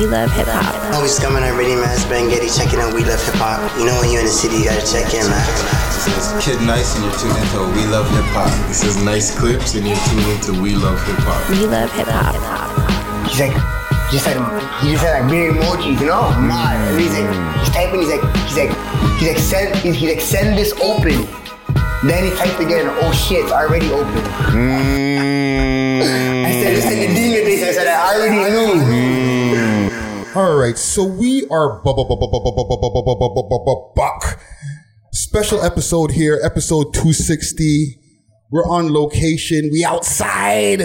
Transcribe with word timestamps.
We 0.00 0.06
love 0.06 0.32
hip 0.32 0.48
hop. 0.48 0.72
Oh, 0.96 1.04
coming 1.04 1.12
scumming 1.12 1.44
already, 1.44 1.76
man. 1.76 1.92
It's 1.92 2.08
Ben 2.08 2.32
Getty 2.32 2.48
checking 2.48 2.80
out 2.80 2.96
We 2.96 3.04
love 3.04 3.20
hip 3.20 3.36
hop. 3.36 3.60
You 3.76 3.84
know 3.84 3.92
when 4.00 4.08
you're 4.08 4.24
in 4.24 4.32
the 4.32 4.32
city, 4.32 4.56
you 4.56 4.64
gotta 4.64 4.80
check 4.80 5.12
in, 5.12 5.28
man. 5.28 5.44
This 5.92 6.08
is 6.08 6.32
Kid 6.40 6.56
Nice, 6.64 6.96
and 6.96 7.04
you're 7.04 7.12
tuned 7.20 7.36
into 7.36 7.68
We 7.76 7.84
Love 7.84 8.08
Hip 8.16 8.24
Hop. 8.32 8.48
This 8.64 8.80
is 8.80 8.96
Nice 9.04 9.28
Clips, 9.36 9.76
and 9.76 9.84
you're 9.84 10.00
tuned 10.08 10.24
into 10.32 10.56
We 10.56 10.72
Love 10.72 10.96
Hip 11.04 11.20
Hop. 11.28 11.36
We 11.52 11.68
love 11.68 11.92
hip 11.92 12.08
hop. 12.08 12.32
He's 13.28 13.44
like, 13.44 13.52
just 14.08 14.24
like, 14.24 14.40
he 14.80 14.96
just 14.96 15.04
had 15.04 15.20
like 15.20 15.28
weird 15.28 15.60
emojis, 15.60 16.00
you 16.00 16.08
know? 16.08 16.32
Mad. 16.48 16.80
And 16.80 16.96
he's 16.96 17.12
like, 17.12 17.28
he's 17.60 17.68
typing, 17.68 18.00
he's 18.00 18.08
like, 18.08 18.24
he's 18.48 18.56
like, 18.56 18.72
he's 19.20 19.28
like, 19.28 19.42
send, 19.44 19.76
he's, 19.84 20.00
he's 20.00 20.16
like, 20.16 20.24
send 20.24 20.56
this 20.56 20.72
open. 20.80 21.28
Then 22.08 22.24
he 22.24 22.32
typed 22.40 22.56
again, 22.56 22.88
oh 23.04 23.12
shit, 23.12 23.44
it's 23.44 23.52
already 23.52 23.92
open. 23.92 24.24
Mm. 24.48 26.00
I 26.48 26.52
said, 26.56 26.72
this 26.72 26.88
is 26.88 26.96
the 26.96 27.12
demon 27.12 27.44
thing. 27.44 27.68
I 27.68 27.72
said, 27.76 27.84
I 27.84 28.16
already 28.16 28.48
knew. 28.48 29.09
All 30.36 30.56
right, 30.56 30.78
so 30.78 31.02
we 31.02 31.44
are 31.48 31.82
buck. 33.96 34.40
Special 35.10 35.60
episode 35.60 36.12
here, 36.12 36.38
episode 36.44 36.94
260. 36.94 37.98
We're 38.52 38.64
on 38.64 38.92
location. 38.92 39.70
We 39.72 39.84
outside. 39.84 40.82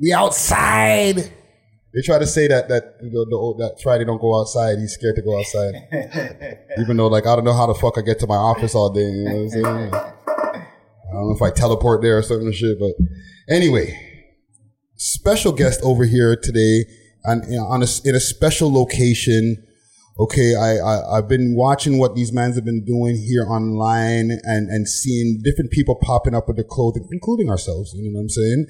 We 0.00 0.12
outside. 0.12 1.16
They 1.16 2.02
try 2.04 2.20
to 2.20 2.26
say 2.26 2.46
that 2.46 2.68
that 2.68 3.00
the 3.00 3.26
old, 3.32 3.58
that 3.58 3.82
Friday 3.82 4.04
don't 4.04 4.20
go 4.20 4.38
outside. 4.40 4.78
He's 4.78 4.92
scared 4.92 5.16
to 5.16 5.22
go 5.22 5.36
outside, 5.36 5.74
even 6.78 6.98
though 6.98 7.08
like 7.08 7.26
I 7.26 7.34
don't 7.34 7.44
know 7.44 7.54
how 7.54 7.66
the 7.66 7.74
fuck 7.74 7.98
I 7.98 8.02
get 8.02 8.20
to 8.20 8.28
my 8.28 8.36
office 8.36 8.76
all 8.76 8.90
day. 8.90 9.00
You 9.00 9.24
know 9.24 9.34
what 9.34 9.40
I'm 9.40 9.48
saying? 9.50 9.64
I 9.66 11.12
don't 11.14 11.28
know 11.30 11.34
if 11.34 11.42
I 11.42 11.50
teleport 11.50 12.00
there 12.02 12.18
or 12.18 12.22
something 12.22 12.52
shit, 12.52 12.78
but 12.78 12.92
anyway, 13.52 13.98
special 14.94 15.50
guest 15.50 15.80
over 15.82 16.04
here 16.04 16.36
today 16.36 16.84
on, 17.28 17.42
on 17.58 17.82
a, 17.82 17.86
in 18.04 18.14
a 18.14 18.20
special 18.20 18.72
location. 18.72 19.64
Okay, 20.20 20.56
I, 20.56 20.78
I 20.78 21.18
I've 21.18 21.28
been 21.28 21.54
watching 21.54 21.98
what 21.98 22.16
these 22.16 22.32
mans 22.32 22.56
have 22.56 22.64
been 22.64 22.84
doing 22.84 23.16
here 23.16 23.44
online 23.44 24.32
and 24.42 24.68
and 24.68 24.88
seeing 24.88 25.40
different 25.44 25.70
people 25.70 25.94
popping 25.94 26.34
up 26.34 26.48
with 26.48 26.56
their 26.56 26.66
clothing, 26.68 27.06
including 27.12 27.48
ourselves. 27.48 27.92
You 27.94 28.10
know 28.10 28.16
what 28.16 28.22
I'm 28.22 28.28
saying? 28.28 28.66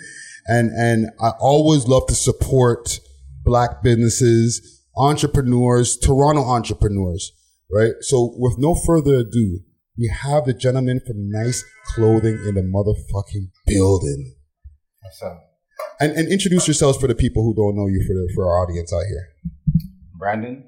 And 0.46 0.70
and 0.72 1.10
I 1.20 1.30
always 1.40 1.86
love 1.86 2.06
to 2.08 2.14
support 2.14 3.00
black 3.44 3.82
businesses, 3.82 4.84
entrepreneurs, 4.96 5.96
Toronto 5.96 6.42
entrepreneurs. 6.42 7.32
Right. 7.72 7.92
So 8.00 8.34
with 8.36 8.58
no 8.58 8.74
further 8.74 9.16
ado, 9.16 9.60
we 9.98 10.10
have 10.22 10.44
the 10.44 10.54
gentleman 10.54 11.00
from 11.00 11.30
Nice 11.30 11.64
Clothing 11.94 12.38
in 12.46 12.54
the 12.54 12.62
motherfucking 12.62 13.50
building. 13.66 14.34
What's 15.02 15.22
up? 15.22 15.47
And, 16.00 16.12
and 16.12 16.30
introduce 16.30 16.66
yourselves 16.66 16.98
for 16.98 17.08
the 17.08 17.14
people 17.14 17.42
who 17.42 17.54
don't 17.54 17.76
know 17.76 17.86
you 17.86 18.04
for 18.06 18.14
the 18.14 18.32
for 18.34 18.46
our 18.46 18.62
audience 18.62 18.92
out 18.92 19.04
here. 19.08 19.28
Brandon? 20.18 20.64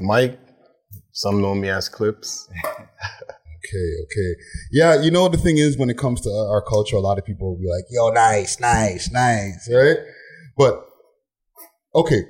Mike, 0.00 0.38
some 1.12 1.40
know 1.40 1.54
me 1.54 1.68
as 1.68 1.88
Clips. 1.88 2.48
Okay, 3.64 3.90
okay. 4.04 4.40
Yeah, 4.70 5.00
you 5.00 5.10
know 5.10 5.28
the 5.28 5.38
thing 5.38 5.58
is 5.58 5.78
when 5.78 5.88
it 5.88 5.96
comes 5.96 6.20
to 6.22 6.30
our 6.30 6.62
culture, 6.62 6.96
a 6.96 7.00
lot 7.00 7.18
of 7.18 7.24
people 7.24 7.50
will 7.50 7.60
be 7.60 7.68
like, 7.68 7.84
"Yo, 7.90 8.10
nice, 8.10 8.60
nice, 8.60 9.10
nice," 9.10 9.68
right? 9.72 9.98
But 10.56 10.84
okay, 11.94 12.22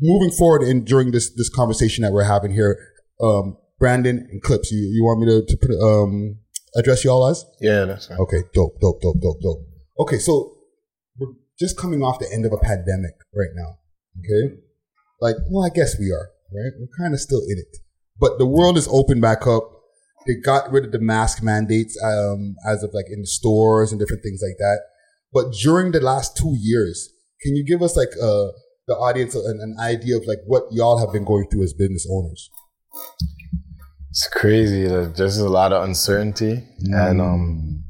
moving 0.00 0.30
forward 0.30 0.62
in 0.62 0.84
during 0.84 1.12
this 1.12 1.30
this 1.30 1.48
conversation 1.48 2.02
that 2.02 2.12
we're 2.12 2.24
having 2.24 2.52
here, 2.52 2.78
um, 3.22 3.56
Brandon 3.78 4.28
and 4.30 4.42
Clips, 4.42 4.70
you 4.70 4.78
you 4.78 5.02
want 5.02 5.20
me 5.20 5.26
to 5.26 5.46
to 5.46 5.56
put 5.56 5.70
um 5.80 6.38
address 6.76 7.04
you 7.04 7.10
all 7.10 7.26
as? 7.26 7.44
Yeah, 7.60 7.84
that's 7.86 8.10
right. 8.10 8.18
Okay, 8.20 8.42
dope, 8.52 8.78
dope, 8.80 9.00
dope, 9.00 9.20
dope, 9.20 9.40
dope. 9.40 9.66
Okay, 9.98 10.18
so 10.18 10.32
we're 10.32 10.55
just 11.58 11.78
coming 11.78 12.02
off 12.02 12.18
the 12.18 12.32
end 12.32 12.44
of 12.44 12.52
a 12.52 12.58
pandemic 12.58 13.14
right 13.34 13.50
now. 13.54 13.78
Okay, 14.18 14.56
like, 15.20 15.36
well, 15.50 15.64
I 15.64 15.70
guess 15.74 15.98
we 15.98 16.10
are, 16.10 16.30
right? 16.52 16.72
We're 16.78 16.88
kind 16.98 17.14
of 17.14 17.20
still 17.20 17.40
in 17.40 17.58
it, 17.58 17.76
but 18.18 18.38
the 18.38 18.46
world 18.46 18.76
is 18.76 18.88
open 18.90 19.20
back 19.20 19.46
up. 19.46 19.70
They 20.26 20.34
got 20.34 20.70
rid 20.72 20.84
of 20.84 20.92
the 20.92 20.98
mask 20.98 21.42
mandates 21.42 21.96
um, 22.02 22.56
as 22.66 22.82
of 22.82 22.90
like 22.92 23.06
in 23.10 23.20
the 23.20 23.26
stores 23.26 23.92
and 23.92 24.00
different 24.00 24.22
things 24.22 24.40
like 24.42 24.58
that. 24.58 24.80
But 25.32 25.52
during 25.52 25.92
the 25.92 26.00
last 26.00 26.36
two 26.36 26.56
years, 26.58 27.10
can 27.42 27.54
you 27.54 27.64
give 27.64 27.82
us 27.82 27.96
like 27.96 28.08
uh, 28.20 28.48
the 28.88 28.94
audience 28.94 29.34
an, 29.34 29.58
an 29.60 29.76
idea 29.80 30.16
of 30.16 30.24
like 30.26 30.38
what 30.46 30.64
y'all 30.72 30.98
have 30.98 31.12
been 31.12 31.24
going 31.24 31.46
through 31.50 31.62
as 31.62 31.72
business 31.72 32.06
owners? 32.10 32.50
It's 34.10 34.28
crazy. 34.28 34.88
Like, 34.88 35.14
There's 35.14 35.38
a 35.38 35.48
lot 35.48 35.72
of 35.72 35.84
uncertainty, 35.84 36.62
and 36.84 37.20
um, 37.20 37.84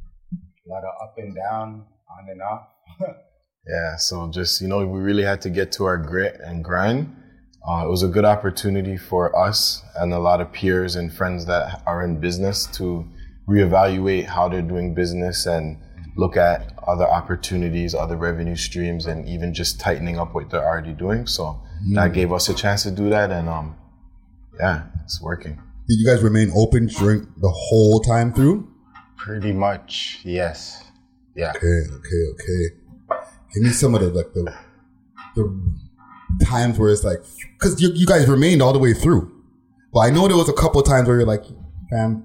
A 0.66 0.68
lot 0.68 0.82
of 0.82 0.90
up 1.02 1.14
and 1.18 1.34
down, 1.34 1.84
on 2.10 2.28
and 2.28 2.42
off. 2.42 2.66
yeah. 3.66 3.96
So 3.96 4.28
just 4.30 4.60
you 4.60 4.68
know, 4.68 4.86
we 4.86 5.00
really 5.00 5.24
had 5.24 5.40
to 5.42 5.50
get 5.50 5.72
to 5.72 5.84
our 5.84 5.96
grit 5.96 6.40
and 6.42 6.64
grind. 6.64 7.14
Uh, 7.68 7.84
it 7.84 7.90
was 7.90 8.04
a 8.04 8.08
good 8.08 8.24
opportunity 8.24 8.96
for 8.96 9.36
us 9.36 9.82
and 9.96 10.12
a 10.12 10.18
lot 10.18 10.40
of 10.40 10.52
peers 10.52 10.94
and 10.94 11.12
friends 11.12 11.46
that 11.46 11.82
are 11.84 12.04
in 12.04 12.20
business 12.20 12.66
to 12.66 13.04
reevaluate 13.48 14.24
how 14.26 14.48
they're 14.48 14.62
doing 14.62 14.94
business 14.94 15.46
and 15.46 15.76
look 16.16 16.36
at 16.36 16.72
other 16.86 17.04
opportunities, 17.04 17.94
other 17.94 18.16
revenue 18.16 18.56
streams, 18.56 19.06
and 19.06 19.28
even 19.28 19.52
just 19.52 19.80
tightening 19.80 20.18
up 20.18 20.34
what 20.34 20.50
they're 20.50 20.64
already 20.64 20.92
doing. 20.92 21.26
So 21.26 21.60
that 21.92 22.12
gave 22.12 22.32
us 22.32 22.48
a 22.48 22.54
chance 22.54 22.84
to 22.84 22.90
do 22.90 23.10
that, 23.10 23.30
and 23.30 23.48
um, 23.48 23.76
yeah, 24.58 24.86
it's 25.04 25.20
working. 25.20 25.54
Did 25.88 25.98
you 25.98 26.06
guys 26.06 26.22
remain 26.22 26.50
open 26.54 26.86
during 26.86 27.26
the 27.36 27.50
whole 27.50 28.00
time 28.00 28.32
through? 28.32 28.68
Pretty 29.16 29.52
much, 29.52 30.20
yes. 30.24 30.84
Yeah. 31.34 31.50
Okay, 31.50 31.66
okay, 31.66 32.22
okay. 32.32 32.85
Give 33.54 33.62
me 33.62 33.70
some 33.70 33.94
of 33.94 34.00
the 34.00 34.08
like 34.08 34.32
the 34.32 34.52
the 35.34 36.44
times 36.44 36.78
where 36.78 36.90
it's 36.90 37.04
like 37.04 37.18
because 37.58 37.80
you, 37.80 37.90
you 37.94 38.06
guys 38.06 38.28
remained 38.28 38.62
all 38.62 38.72
the 38.72 38.78
way 38.78 38.92
through. 38.92 39.32
But 39.92 40.00
I 40.00 40.10
know 40.10 40.28
there 40.28 40.36
was 40.36 40.48
a 40.48 40.52
couple 40.52 40.80
of 40.80 40.86
times 40.86 41.08
where 41.08 41.16
you're 41.16 41.26
like, 41.26 41.44
fam, 41.90 42.24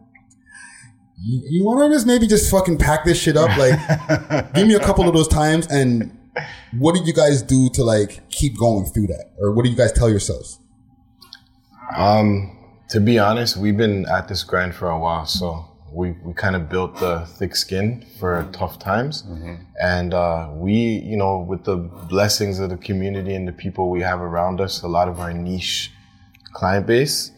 you, 1.24 1.42
you 1.50 1.64
want 1.64 1.80
to 1.90 1.96
just 1.96 2.06
maybe 2.06 2.28
just 2.28 2.50
fucking 2.52 2.78
pack 2.78 3.06
this 3.06 3.20
shit 3.20 3.38
up? 3.38 3.56
Like, 3.58 4.54
give 4.54 4.68
me 4.68 4.74
a 4.74 4.80
couple 4.80 5.08
of 5.08 5.14
those 5.14 5.28
times. 5.28 5.68
And 5.68 6.18
what 6.78 6.96
did 6.96 7.08
you 7.08 7.14
guys 7.14 7.42
do 7.42 7.70
to 7.70 7.84
like 7.84 8.30
keep 8.30 8.58
going 8.58 8.86
through 8.86 9.08
that, 9.08 9.32
or 9.40 9.52
what 9.52 9.64
do 9.64 9.70
you 9.70 9.78
guys 9.78 9.92
tell 9.92 10.10
yourselves? 10.10 10.60
Um, 11.96 12.58
to 12.90 13.00
be 13.00 13.20
honest, 13.20 13.58
we've 13.58 13.78
been 13.78 14.06
at 14.08 14.28
this 14.28 14.44
grind 14.44 14.76
for 14.76 14.90
a 14.90 14.98
while, 14.98 15.26
so 15.26 15.71
we, 15.92 16.12
we 16.24 16.34
kind 16.34 16.56
of 16.56 16.70
built 16.70 16.98
the 17.00 17.26
thick 17.38 17.56
skin 17.56 18.06
for 18.20 18.48
tough 18.54 18.80
times. 18.80 19.24
And 19.82 20.14
uh, 20.14 20.50
we, 20.54 20.74
you 20.74 21.18
know, 21.18 21.40
with 21.40 21.64
the 21.66 21.78
blessings 21.78 22.60
of 22.60 22.70
the 22.70 22.78
community 22.78 23.36
and 23.36 23.48
the 23.48 23.52
people 23.52 23.90
we 23.90 24.02
have 24.02 24.22
around 24.22 24.62
us, 24.62 24.82
a 24.84 24.88
lot 24.88 25.08
of 25.08 25.20
our 25.20 25.34
niche 25.34 25.92
client 26.54 26.86
base, 26.88 27.32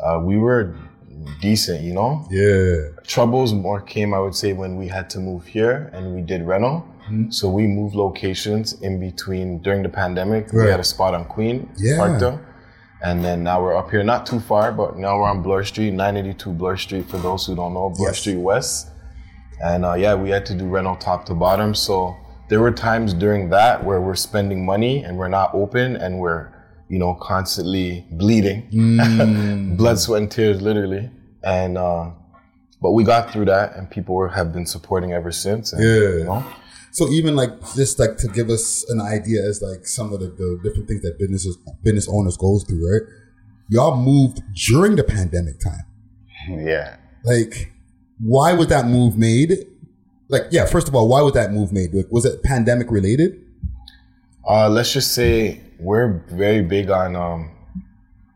uh, 0.00 0.20
we 0.22 0.36
were 0.36 0.74
decent, 1.40 1.82
you 1.82 1.92
know? 1.92 2.26
Yeah, 2.30 3.00
Troubles 3.06 3.52
more 3.52 3.80
came, 3.80 4.14
I 4.14 4.20
would 4.20 4.34
say, 4.34 4.52
when 4.52 4.76
we 4.76 4.88
had 4.88 5.10
to 5.10 5.18
move 5.18 5.46
here 5.46 5.90
and 5.92 6.14
we 6.14 6.20
did 6.22 6.46
rental. 6.46 6.86
So 7.30 7.48
we 7.50 7.66
moved 7.66 7.96
locations 7.96 8.80
in 8.82 9.00
between 9.00 9.58
during 9.62 9.82
the 9.82 9.88
pandemic. 9.88 10.52
We 10.52 10.60
had 10.70 10.78
a 10.78 10.84
spot 10.84 11.12
on 11.12 11.24
Queen, 11.24 11.68
Yeah. 11.76 11.96
Parkdale. 11.96 12.38
And 13.02 13.24
then 13.24 13.42
now 13.42 13.62
we're 13.62 13.76
up 13.76 13.90
here, 13.90 14.02
not 14.02 14.26
too 14.26 14.40
far, 14.40 14.72
but 14.72 14.96
now 14.98 15.16
we're 15.18 15.28
on 15.28 15.42
Bloor 15.42 15.64
Street, 15.64 15.92
982 15.92 16.50
Bloor 16.52 16.76
Street 16.76 17.08
for 17.08 17.16
those 17.18 17.46
who 17.46 17.54
don't 17.56 17.72
know, 17.72 17.88
Bloor 17.90 18.08
Yes. 18.10 18.18
Street 18.20 18.36
West. 18.36 18.88
And 19.62 19.84
uh, 19.84 19.94
yeah, 19.94 20.14
we 20.14 20.30
had 20.30 20.44
to 20.46 20.54
do 20.54 20.66
rental 20.66 20.96
top 20.96 21.24
to 21.26 21.34
bottom. 21.34 21.74
So 21.74 22.14
there 22.48 22.60
were 22.60 22.70
times 22.72 23.14
during 23.14 23.48
that 23.50 23.84
where 23.84 24.00
we're 24.00 24.14
spending 24.16 24.64
money 24.66 25.02
and 25.04 25.16
we're 25.16 25.28
not 25.28 25.54
open 25.54 25.96
and 25.96 26.18
we're, 26.18 26.52
you 26.88 26.98
know, 26.98 27.14
constantly 27.14 28.04
bleeding, 28.10 28.68
blood, 29.76 29.98
sweat, 29.98 30.22
and 30.22 30.30
tears, 30.30 30.60
literally. 30.60 31.08
And, 31.42 31.78
uh, 31.78 32.10
but 32.82 32.92
we 32.92 33.04
got 33.04 33.30
through 33.30 33.46
that 33.46 33.76
and 33.76 33.90
people 33.90 34.14
were, 34.14 34.28
have 34.28 34.52
been 34.52 34.66
supporting 34.66 35.12
ever 35.12 35.30
since. 35.32 35.72
And, 35.72 35.82
Yeah. 35.82 36.18
You 36.18 36.24
know? 36.24 36.44
So 36.92 37.08
even 37.08 37.36
like 37.36 37.50
just 37.74 37.98
like 37.98 38.16
to 38.18 38.28
give 38.28 38.50
us 38.50 38.84
an 38.90 39.00
idea 39.00 39.42
as 39.42 39.62
like 39.62 39.86
some 39.86 40.12
of 40.12 40.20
the, 40.20 40.26
the 40.26 40.60
different 40.62 40.88
things 40.88 41.02
that 41.02 41.18
businesses 41.18 41.56
business 41.82 42.08
owners 42.08 42.36
goes 42.36 42.64
through, 42.64 42.92
right? 42.92 43.08
Y'all 43.68 43.96
moved 43.96 44.42
during 44.54 44.96
the 44.96 45.04
pandemic 45.04 45.60
time. 45.60 45.84
Yeah. 46.48 46.96
Like, 47.24 47.72
why 48.18 48.52
was 48.52 48.66
that 48.68 48.86
move 48.86 49.16
made? 49.16 49.66
Like, 50.28 50.44
yeah, 50.50 50.66
first 50.66 50.88
of 50.88 50.94
all, 50.94 51.08
why 51.08 51.22
was 51.22 51.34
that 51.34 51.52
move 51.52 51.72
made? 51.72 51.94
Like, 51.94 52.10
was 52.10 52.24
it 52.24 52.42
pandemic 52.42 52.90
related? 52.90 53.44
Uh, 54.48 54.68
let's 54.68 54.92
just 54.92 55.12
say 55.12 55.60
we're 55.78 56.24
very 56.28 56.62
big 56.62 56.90
on 56.90 57.14
um, 57.14 57.50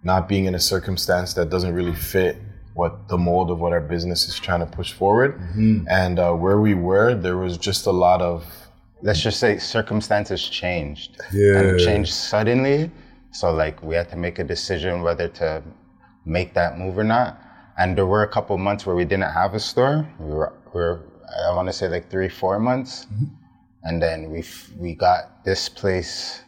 not 0.03 0.29
being 0.29 0.45
in 0.45 0.55
a 0.55 0.61
circumstance 0.61 1.35
that 1.35 1.51
doesn't 1.51 1.75
really 1.75 1.95
fit 1.95 2.37
what 2.75 3.09
the 3.09 3.17
mold 3.17 3.51
of 3.51 3.59
what 3.61 3.73
our 3.73 3.81
business 3.81 4.29
is 4.29 4.39
trying 4.39 4.61
to 4.61 4.67
push 4.67 4.93
forward. 4.93 5.41
And 5.89 6.19
uh, 6.19 6.33
where 6.33 6.61
we 6.61 6.75
were, 6.75 7.15
there 7.15 7.39
was 7.39 7.57
just 7.57 7.87
a 7.87 7.93
lot 7.93 8.21
of 8.21 8.45
Let's 9.03 9.21
just 9.21 9.39
say 9.39 9.59
circumstances 9.59 10.49
changed. 10.49 11.21
Yeah. 11.31 11.59
And 11.59 11.79
changed 11.79 12.15
suddenly. 12.15 12.91
So 13.33 13.53
like 13.53 13.83
we 13.83 13.95
had 13.95 14.09
to 14.11 14.17
make 14.17 14.39
a 14.39 14.45
decision 14.45 15.03
whether 15.03 15.29
to 15.29 15.63
make 16.25 16.55
that 16.55 16.79
move 16.79 16.97
or 16.97 17.05
not. 17.05 17.39
And 17.77 17.99
there 17.99 18.07
were 18.07 18.23
a 18.23 18.29
couple 18.29 18.57
months 18.57 18.87
where 18.87 18.97
we 18.97 19.05
didn't 19.05 19.31
have 19.31 19.53
a 19.53 19.61
store. 19.61 20.09
We 20.19 20.33
were, 20.35 20.53
we 20.73 20.81
were 20.81 21.03
I 21.47 21.55
want 21.55 21.69
to 21.69 21.73
say 21.75 21.89
like 21.89 22.11
three, 22.11 22.31
four 22.31 22.59
months. 22.59 23.07
And 23.83 24.01
then 24.01 24.31
we 24.31 24.43
we 24.79 24.95
got 24.95 25.45
this 25.45 25.69
place 25.69 26.41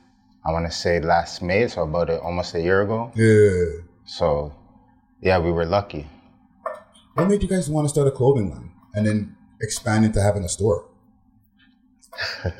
I 0.47 0.53
want 0.53 0.65
to 0.65 0.73
say 0.73 1.01
last 1.01 1.43
May, 1.43 1.67
so 1.67 1.83
about 1.83 2.09
a, 2.09 2.21
almost 2.21 2.55
a 2.55 2.61
year 2.61 2.83
ago. 2.83 3.11
Yeah. 3.17 3.83
So, 4.05 4.55
yeah, 5.21 5.41
we 5.41 5.51
were 5.51 5.67
lucky. 5.67 6.07
What 7.17 7.29
made 7.29 7.43
you 7.43 7.49
guys 7.49 7.71
want 7.71 7.87
to 7.87 7.89
start 7.89 8.07
a 8.07 8.11
clothing 8.11 8.51
line 8.51 8.71
and 8.95 9.07
then 9.07 9.37
expand 9.63 10.05
into 10.05 10.21
having 10.21 10.45
a 10.45 10.49
store? 10.49 10.85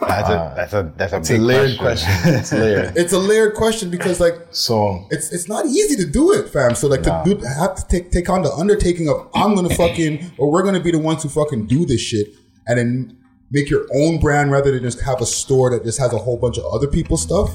That's 0.00 0.30
a 0.30 0.32
uh, 0.32 0.54
that's 0.54 0.72
a 0.72 0.92
that's 0.96 1.12
a 1.12 1.16
It's 1.18 1.30
a 1.30 1.36
layered 1.36 1.78
question. 1.78 2.10
question. 2.22 2.34
It's 2.40 2.52
layered. 2.52 2.92
It's 2.96 3.12
a 3.12 3.18
layered 3.18 3.54
question 3.54 3.90
because 3.90 4.18
like 4.18 4.34
So 4.50 5.06
it's 5.10 5.30
it's 5.30 5.46
not 5.46 5.66
easy 5.66 5.94
to 6.02 6.10
do 6.10 6.32
it, 6.32 6.48
fam. 6.48 6.74
So 6.74 6.86
like 6.88 7.02
to 7.02 7.22
do 7.24 7.36
have 7.44 7.74
to 7.74 7.86
take 7.86 8.10
take 8.10 8.30
on 8.30 8.40
the 8.42 8.50
undertaking 8.50 9.10
of 9.10 9.28
I'm 9.34 9.54
gonna 9.54 9.74
fucking 9.74 10.32
or 10.38 10.50
we're 10.50 10.62
gonna 10.62 10.80
be 10.80 10.90
the 10.90 10.98
ones 10.98 11.22
who 11.22 11.28
fucking 11.28 11.66
do 11.66 11.84
this 11.84 12.00
shit 12.00 12.28
and 12.66 12.78
then 12.78 13.18
make 13.50 13.68
your 13.68 13.84
own 13.94 14.18
brand 14.20 14.50
rather 14.50 14.70
than 14.72 14.82
just 14.82 15.02
have 15.02 15.20
a 15.20 15.26
store 15.26 15.68
that 15.72 15.84
just 15.84 15.98
has 15.98 16.14
a 16.14 16.18
whole 16.18 16.38
bunch 16.38 16.56
of 16.56 16.64
other 16.72 16.86
people's 16.86 17.20
stuff. 17.22 17.50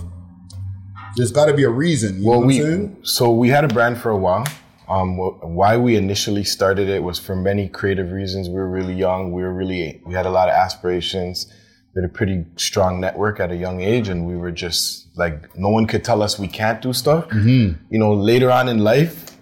There's 1.17 1.31
got 1.31 1.45
to 1.45 1.53
be 1.53 1.63
a 1.63 1.69
reason. 1.69 2.21
You 2.21 2.27
Well, 2.29 2.41
know 2.41 2.45
what 2.45 2.47
we 2.47 2.59
I'm 2.59 2.65
saying? 2.67 2.97
so 3.01 3.31
we 3.31 3.49
had 3.49 3.63
a 3.63 3.69
brand 3.69 3.97
for 3.97 4.11
a 4.11 4.17
while. 4.17 4.45
Um, 4.87 5.17
wh- 5.17 5.43
why 5.43 5.77
we 5.77 5.95
initially 5.95 6.43
started 6.43 6.89
it 6.89 7.03
was 7.03 7.19
for 7.19 7.35
many 7.35 7.67
creative 7.67 8.11
reasons. 8.11 8.47
We 8.47 8.55
were 8.55 8.69
really 8.69 8.93
young. 8.93 9.31
We 9.31 9.41
were 9.43 9.53
really 9.53 10.01
we 10.05 10.13
had 10.13 10.25
a 10.25 10.29
lot 10.29 10.49
of 10.49 10.55
aspirations. 10.55 11.51
We 11.95 12.01
had 12.01 12.09
a 12.09 12.13
pretty 12.13 12.45
strong 12.57 12.99
network 12.99 13.39
at 13.39 13.51
a 13.51 13.55
young 13.55 13.81
age, 13.81 14.09
and 14.09 14.25
we 14.27 14.35
were 14.35 14.51
just 14.51 15.07
like 15.17 15.55
no 15.57 15.69
one 15.69 15.85
could 15.87 16.03
tell 16.03 16.21
us 16.21 16.37
we 16.37 16.47
can't 16.47 16.81
do 16.81 16.93
stuff. 16.93 17.25
You 17.89 17.99
know, 17.99 18.13
later 18.13 18.51
on 18.51 18.67
in 18.67 18.79
life, 18.79 19.37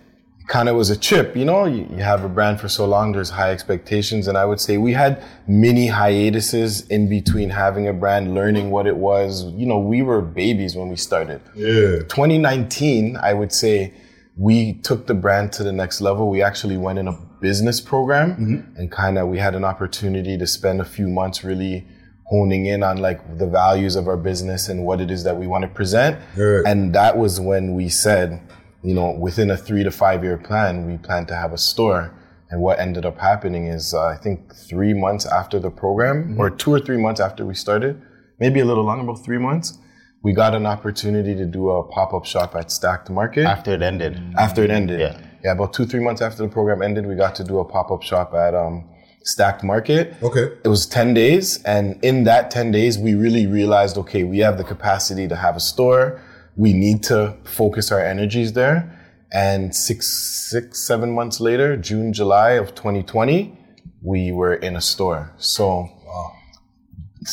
kind 0.48 0.70
of 0.70 0.76
was 0.76 0.90
a 0.90 0.98
chip. 0.98 1.36
You 1.36 1.46
know, 1.46 1.66
you, 1.66 1.88
you 1.90 2.04
have 2.04 2.24
a 2.24 2.30
brand 2.30 2.60
for 2.60 2.70
so 2.70 2.86
long. 2.86 3.12
There's 3.14 3.30
high 3.32 3.52
expectations, 3.52 4.28
and 4.28 4.38
I 4.38 4.46
would 4.46 4.60
say 4.60 4.78
we 4.78 4.94
had 4.94 5.24
many 5.48 5.88
hiatuses 5.88 6.88
in 6.90 7.10
between 7.10 7.50
having 7.50 7.88
a 7.88 7.94
brand, 7.94 8.34
learning 8.34 8.70
what 8.70 8.86
it 8.86 8.98
was. 8.98 9.46
You 9.46 9.66
know, 9.66 9.80
we 9.80 10.02
were 10.02 10.22
babies 10.22 10.76
when 10.76 10.90
we 10.90 10.96
started. 10.96 11.42
Yeah. 11.56 12.00
2019, 12.08 13.18
I 13.18 13.34
would 13.34 13.52
say 13.52 13.94
we 14.36 14.74
took 14.74 15.06
the 15.06 15.14
brand 15.14 15.52
to 15.54 15.64
the 15.64 15.72
next 15.72 16.02
level. 16.02 16.30
We 16.30 16.42
actually 16.42 16.78
went 16.78 17.00
in 17.00 17.08
a 17.08 17.14
business 17.40 17.80
program 17.80 18.74
and 18.78 18.92
kind 18.92 19.18
of 19.18 19.28
we 19.28 19.38
had 19.38 19.54
an 19.54 19.64
opportunity 19.64 20.38
to 20.38 20.48
spend 20.48 20.82
a 20.82 20.86
few 20.86 21.08
months 21.08 21.44
really 21.44 21.86
honing 22.26 22.66
in 22.66 22.82
on 22.82 22.98
like 22.98 23.38
the 23.38 23.46
values 23.46 23.96
of 23.96 24.08
our 24.08 24.18
business 24.18 24.70
and 24.70 24.86
what 24.86 25.00
it 25.02 25.12
is 25.12 25.24
that 25.24 25.38
we 25.38 25.46
want 25.46 25.62
to 25.62 25.68
present. 25.68 26.20
Good. 26.36 26.66
And 26.66 26.96
that 26.96 27.18
was 27.18 27.40
when 27.40 27.76
we 27.76 27.90
said, 27.90 28.42
you 28.82 28.96
know, 28.96 29.12
within 29.12 29.52
a 29.52 29.58
three 29.58 29.84
to 29.84 29.92
five 29.92 30.24
year 30.24 30.38
plan, 30.38 30.88
we 30.88 30.98
plan 30.98 31.26
to 31.28 31.36
have 31.36 31.54
a 31.54 31.58
store. 31.58 32.12
And 32.50 32.62
what 32.62 32.80
ended 32.80 33.06
up 33.06 33.20
happening 33.20 33.68
is, 33.68 33.94
uh, 33.94 34.06
I 34.06 34.18
think 34.18 34.54
three 34.56 34.94
months 34.94 35.26
after 35.26 35.60
the 35.60 35.72
program, 35.72 36.40
or 36.40 36.50
two 36.50 36.72
or 36.72 36.80
three 36.80 36.98
months 36.98 37.20
after 37.20 37.46
we 37.46 37.56
started, 37.56 38.00
maybe 38.40 38.60
a 38.60 38.66
little 38.66 38.84
longer, 38.84 39.04
about 39.10 39.24
three 39.26 39.40
months, 39.40 39.80
we 40.24 40.32
got 40.32 40.56
an 40.56 40.66
opportunity 40.66 41.36
to 41.36 41.46
do 41.46 41.70
a 41.70 41.84
pop 41.84 42.14
up 42.14 42.26
shop 42.26 42.56
at 42.56 42.68
Stackt 42.68 43.10
Market 43.10 43.46
After 43.46 43.74
it 43.74 43.82
ended, 43.82 44.20
after 44.38 44.64
it 44.64 44.72
ended. 44.72 45.00
Yeah. 45.00 45.20
Yeah, 45.44 45.52
about 45.52 45.74
two, 45.74 45.86
three 45.86 46.00
months 46.00 46.22
after 46.22 46.42
the 46.42 46.48
program 46.48 46.82
ended, 46.82 47.06
we 47.06 47.16
got 47.16 47.36
to 47.36 47.44
do 47.44 47.60
a 47.60 47.66
pop 47.66 47.92
up 47.92 48.02
shop 48.02 48.34
at 48.34 48.56
um, 48.56 48.90
Stackt 49.26 49.62
Market. 49.62 50.16
Okay. 50.24 50.48
It 50.64 50.70
was 50.70 50.86
10 50.86 51.14
days. 51.14 51.62
And 51.64 52.00
in 52.02 52.24
that 52.24 52.50
10 52.50 52.72
days, 52.72 52.98
we 52.98 53.14
really 53.14 53.46
realized 53.46 53.98
okay, 53.98 54.24
we 54.24 54.40
have 54.40 54.58
the 54.58 54.64
capacity 54.64 55.28
to 55.28 55.36
have 55.36 55.58
a 55.58 55.60
store. 55.60 56.22
We 56.56 56.72
need 56.72 57.04
to 57.04 57.36
focus 57.44 57.92
our 57.92 58.00
energies 58.00 58.54
there. 58.54 58.98
And 59.34 59.76
six, 59.76 60.08
six, 60.50 60.80
seven 60.80 61.12
months 61.12 61.42
later, 61.42 61.76
June, 61.76 62.14
July 62.14 62.52
of 62.52 62.76
2020, 62.76 63.58
we 64.02 64.32
were 64.32 64.54
in 64.54 64.78
a 64.78 64.82
store. 64.82 65.34
So, 65.38 65.90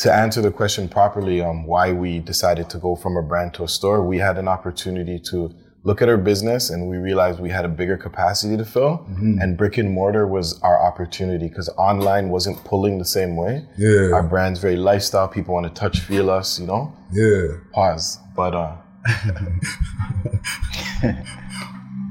to 0.01 0.13
answer 0.13 0.41
the 0.41 0.51
question 0.51 0.87
properly, 0.87 1.41
um, 1.41 1.65
why 1.65 1.91
we 1.91 2.19
decided 2.19 2.69
to 2.69 2.77
go 2.77 2.95
from 2.95 3.17
a 3.17 3.21
brand 3.21 3.53
to 3.55 3.63
a 3.63 3.67
store, 3.67 4.05
we 4.05 4.17
had 4.17 4.37
an 4.37 4.47
opportunity 4.47 5.19
to 5.31 5.53
look 5.83 6.01
at 6.01 6.07
our 6.07 6.17
business 6.17 6.69
and 6.69 6.87
we 6.87 6.97
realized 6.97 7.39
we 7.39 7.49
had 7.49 7.65
a 7.65 7.69
bigger 7.69 7.97
capacity 7.97 8.55
to 8.55 8.63
fill 8.63 9.03
and 9.17 9.57
brick 9.57 9.79
and 9.79 9.89
mortar 9.89 10.27
was 10.27 10.61
our 10.61 10.79
opportunity 10.79 11.49
because 11.49 11.69
online 11.69 12.29
wasn't 12.29 12.55
pulling 12.63 12.99
the 12.99 13.05
same 13.05 13.35
way. 13.35 13.65
Yeah. 13.77 14.11
Our 14.13 14.21
brand's 14.21 14.59
very 14.59 14.75
lifestyle. 14.75 15.27
People 15.27 15.55
want 15.55 15.65
to 15.65 15.73
touch, 15.73 16.01
feel 16.01 16.29
us, 16.29 16.59
you 16.59 16.67
know? 16.67 16.95
Yeah. 17.11 17.57
Pause. 17.73 18.19
But, 18.35 18.53
uh, 18.53 18.75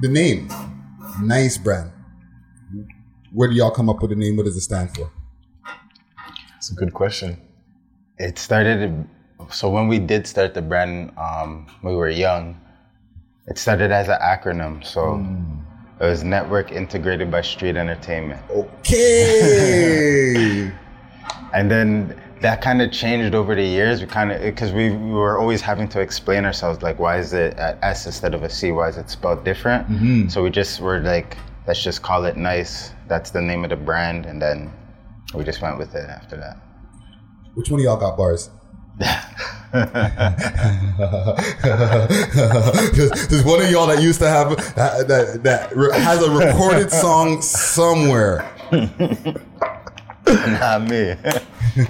The 0.00 0.08
name, 0.08 0.48
nice 1.20 1.58
brand. 1.58 1.92
Where 3.34 3.50
do 3.50 3.54
y'all 3.54 3.70
come 3.70 3.90
up 3.90 4.00
with 4.00 4.10
the 4.10 4.16
name? 4.16 4.38
What 4.38 4.46
does 4.46 4.56
it 4.56 4.62
stand 4.62 4.94
for? 4.94 5.12
it's 6.56 6.70
a 6.70 6.74
good 6.74 6.94
question. 6.94 7.36
It 8.20 8.38
started. 8.38 9.08
So 9.50 9.70
when 9.70 9.88
we 9.88 9.98
did 9.98 10.26
start 10.26 10.54
the 10.54 10.62
brand, 10.62 11.12
um, 11.16 11.66
we 11.82 11.96
were 11.96 12.10
young. 12.10 12.60
It 13.46 13.58
started 13.58 13.90
as 13.90 14.08
an 14.08 14.18
acronym. 14.20 14.84
So 14.84 15.24
it 15.98 16.04
was 16.04 16.22
Network 16.22 16.70
Integrated 16.70 17.30
by 17.30 17.40
Street 17.40 17.76
Entertainment. 17.76 18.42
Okay. 18.50 19.50
And 21.52 21.68
then 21.68 22.16
that 22.42 22.62
kind 22.62 22.80
of 22.80 22.92
changed 22.92 23.34
over 23.34 23.56
the 23.56 23.64
years. 23.64 24.00
We 24.00 24.06
kind 24.06 24.30
of, 24.30 24.40
because 24.40 24.72
we, 24.72 24.90
we 24.90 25.10
were 25.10 25.36
always 25.36 25.60
having 25.60 25.88
to 25.88 26.00
explain 26.00 26.44
ourselves, 26.44 26.80
like, 26.80 27.00
why 27.00 27.18
is 27.18 27.32
it 27.32 27.54
at 27.54 27.76
S 27.82 28.06
instead 28.06 28.34
of 28.34 28.44
a 28.44 28.48
C? 28.48 28.70
Why 28.70 28.88
is 28.88 28.96
it 28.96 29.10
spelled 29.10 29.44
different? 29.44 30.30
So 30.30 30.44
we 30.44 30.50
just 30.50 30.80
were 30.80 31.00
like, 31.00 31.36
let's 31.66 31.82
just 31.82 32.02
call 32.02 32.24
it 32.24 32.36
Nice. 32.36 32.92
That's 33.08 33.32
the 33.32 33.42
name 33.42 33.64
of 33.64 33.70
the 33.70 33.76
brand. 33.76 34.26
And 34.26 34.40
then 34.40 34.72
we 35.34 35.42
just 35.42 35.60
went 35.60 35.76
with 35.76 35.96
it 35.96 36.08
after 36.08 36.36
that. 36.36 36.56
Which 37.54 37.70
one 37.70 37.80
of 37.80 37.84
y'all 37.84 37.96
got 37.96 38.16
bars? 38.16 38.50
there's, 42.92 43.28
there's 43.28 43.44
one 43.44 43.62
of 43.62 43.70
y'all 43.70 43.86
that 43.86 44.00
used 44.02 44.18
to 44.20 44.28
have 44.28 44.56
that 44.74 45.06
that, 45.08 45.42
that 45.42 45.76
re- 45.76 45.92
has 45.92 46.22
a 46.22 46.30
recorded 46.30 46.90
song 46.90 47.40
somewhere. 47.40 48.50
Not 50.26 50.82
me. 50.88 51.14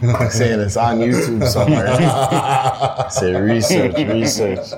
I'm 0.02 0.30
saying 0.30 0.60
it's 0.60 0.76
on 0.76 0.98
YouTube 0.98 1.46
somewhere. 1.48 3.10
Say 3.10 3.34
research, 3.34 3.96
research. 3.96 4.72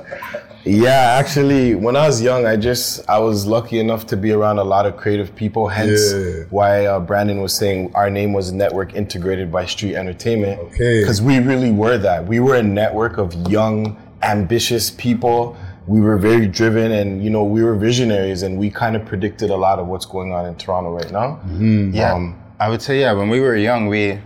Yeah, 0.64 1.16
actually, 1.18 1.74
when 1.74 1.96
I 1.96 2.06
was 2.06 2.22
young, 2.22 2.46
I 2.46 2.56
just 2.56 3.08
I 3.08 3.18
was 3.18 3.46
lucky 3.46 3.80
enough 3.80 4.06
to 4.08 4.16
be 4.16 4.30
around 4.32 4.58
a 4.58 4.64
lot 4.64 4.86
of 4.86 4.96
creative 4.96 5.34
people. 5.34 5.66
Hence, 5.68 6.12
Yeah. 6.12 6.44
why 6.50 6.86
uh, 6.86 7.00
Brandon 7.00 7.40
was 7.42 7.52
saying 7.52 7.90
our 7.94 8.08
name 8.10 8.32
was 8.32 8.52
Network 8.52 8.94
Integrated 8.94 9.50
by 9.50 9.66
Street 9.66 9.96
Entertainment. 9.96 10.60
Okay. 10.60 11.00
because 11.00 11.20
we 11.20 11.38
really 11.40 11.72
were 11.72 11.98
that. 11.98 12.26
We 12.26 12.38
were 12.38 12.54
a 12.56 12.62
network 12.62 13.18
of 13.18 13.34
young, 13.50 13.96
ambitious 14.22 14.90
people. 14.92 15.56
We 15.88 16.00
were 16.00 16.16
very 16.16 16.46
driven, 16.46 16.92
and 16.92 17.24
you 17.24 17.30
know, 17.30 17.42
we 17.42 17.64
were 17.64 17.74
visionaries, 17.74 18.42
and 18.42 18.56
we 18.56 18.70
kind 18.70 18.94
of 18.94 19.04
predicted 19.04 19.50
a 19.50 19.56
lot 19.56 19.80
of 19.80 19.88
what's 19.88 20.06
going 20.06 20.32
on 20.32 20.46
in 20.46 20.54
Toronto 20.54 20.90
right 20.92 21.10
now. 21.10 21.40
Yeah, 21.58 22.12
Um, 22.14 22.40
I 22.60 22.68
would 22.68 22.80
say 22.82 23.00
yeah. 23.00 23.12
When 23.14 23.28
we 23.28 23.40
were 23.40 23.56
young, 23.56 23.88
we 23.88 24.20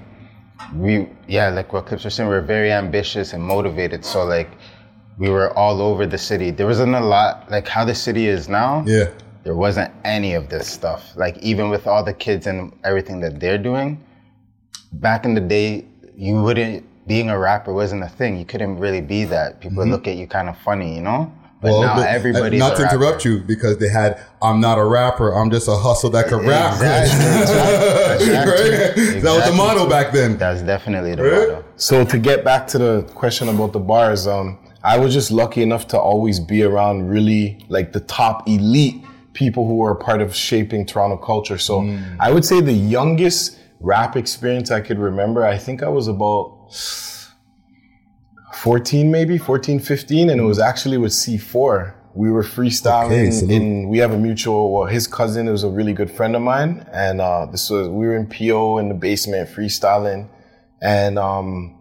we 0.74 1.08
yeah, 1.28 1.48
like 1.48 1.72
what 1.72 1.86
Clips 1.86 2.04
were 2.04 2.10
saying, 2.10 2.28
we 2.28 2.34
were 2.34 2.42
very 2.42 2.70
ambitious 2.72 3.32
and 3.32 3.42
motivated. 3.42 4.04
So 4.04 4.24
like 4.24 4.50
we 5.18 5.28
were 5.30 5.56
all 5.56 5.80
over 5.80 6.06
the 6.06 6.18
city. 6.18 6.50
There 6.50 6.66
wasn't 6.66 6.94
a 6.94 7.00
lot 7.00 7.50
like 7.50 7.66
how 7.68 7.84
the 7.84 7.94
city 7.94 8.26
is 8.26 8.48
now. 8.48 8.84
Yeah. 8.86 9.06
There 9.44 9.54
wasn't 9.54 9.92
any 10.04 10.34
of 10.34 10.48
this 10.48 10.66
stuff. 10.66 11.12
Like 11.16 11.38
even 11.38 11.70
with 11.70 11.86
all 11.86 12.02
the 12.04 12.12
kids 12.12 12.46
and 12.46 12.72
everything 12.84 13.20
that 13.20 13.38
they're 13.40 13.58
doing, 13.58 14.02
back 14.92 15.24
in 15.24 15.34
the 15.34 15.40
day, 15.40 15.84
you 16.16 16.42
wouldn't 16.42 16.84
being 17.06 17.30
a 17.30 17.38
rapper 17.38 17.72
wasn't 17.72 18.02
a 18.02 18.08
thing. 18.08 18.36
You 18.36 18.44
couldn't 18.44 18.78
really 18.78 19.00
be 19.00 19.24
that. 19.24 19.60
People 19.60 19.78
would 19.78 19.88
look 19.88 20.08
at 20.08 20.16
you 20.16 20.26
kind 20.26 20.48
of 20.48 20.58
funny, 20.58 20.94
you 20.96 21.00
know. 21.02 21.32
But 21.62 21.80
now 21.80 21.94
but, 21.94 22.06
uh, 22.08 22.48
not 22.50 22.74
a 22.74 22.76
to 22.76 22.82
rapper. 22.82 22.96
interrupt 22.96 23.24
you 23.24 23.38
because 23.40 23.78
they 23.78 23.88
had 23.88 24.20
I'm 24.42 24.60
not 24.60 24.76
a 24.78 24.84
rapper, 24.84 25.32
I'm 25.32 25.50
just 25.50 25.68
a 25.68 25.76
hustle 25.76 26.10
that 26.10 26.26
can 26.28 26.38
rap. 26.46 26.74
Exactly. 28.20 28.70
right? 29.14 29.22
That 29.22 29.34
was 29.36 29.44
the 29.48 29.56
motto 29.56 29.88
back 29.88 30.12
then. 30.12 30.36
That's 30.36 30.62
definitely 30.62 31.14
the 31.14 31.22
Right? 31.22 31.48
motto. 31.48 31.64
So 31.76 32.04
to 32.04 32.18
get 32.18 32.44
back 32.44 32.66
to 32.68 32.78
the 32.78 33.02
question 33.14 33.48
about 33.48 33.72
the 33.72 33.78
bars, 33.78 34.26
um, 34.26 34.58
I 34.86 34.98
was 34.98 35.12
just 35.12 35.32
lucky 35.32 35.62
enough 35.62 35.88
to 35.88 35.98
always 35.98 36.38
be 36.38 36.62
around 36.62 37.08
really 37.08 37.58
like 37.68 37.92
the 37.92 37.98
top 37.98 38.48
elite 38.48 39.04
people 39.32 39.66
who 39.66 39.74
were 39.74 39.90
a 39.90 39.96
part 39.96 40.22
of 40.22 40.32
shaping 40.34 40.86
Toronto 40.86 41.16
culture. 41.16 41.58
So 41.58 41.98
I 42.20 42.30
would 42.30 42.44
say 42.44 42.60
the 42.60 42.72
youngest 42.72 43.58
rap 43.80 44.16
experience 44.16 44.70
I 44.70 44.80
could 44.80 45.00
remember, 45.00 45.44
I 45.44 45.58
think 45.58 45.82
I 45.82 45.88
was 45.88 46.06
about 46.06 46.72
14 48.54 49.10
maybe, 49.10 49.38
14, 49.38 49.80
15, 49.80 50.30
and 50.30 50.40
it 50.40 50.44
was 50.44 50.60
actually 50.60 50.98
with 50.98 51.12
C4. 51.12 51.94
We 52.14 52.30
were 52.30 52.44
freestyling 52.44 53.06
Okay, 53.06 53.30
salute. 53.30 53.52
in, 53.52 53.88
we 53.88 53.98
have 53.98 54.12
a 54.12 54.16
mutual, 54.18 54.72
well, 54.72 54.86
his 54.86 55.06
cousin 55.06 55.46
was 55.46 55.64
a 55.64 55.68
really 55.68 55.92
good 55.92 56.10
friend 56.10 56.34
of 56.34 56.42
mine. 56.42 56.86
And, 56.92 57.20
uh, 57.20 57.46
this 57.46 57.68
was, 57.68 57.88
we 57.88 58.06
were 58.06 58.16
in 58.16 58.26
PO 58.26 58.78
in 58.78 58.88
the 58.88 58.94
basement 58.94 59.50
freestyling. 59.50 60.28
And, 60.80 61.18
um, 61.18 61.75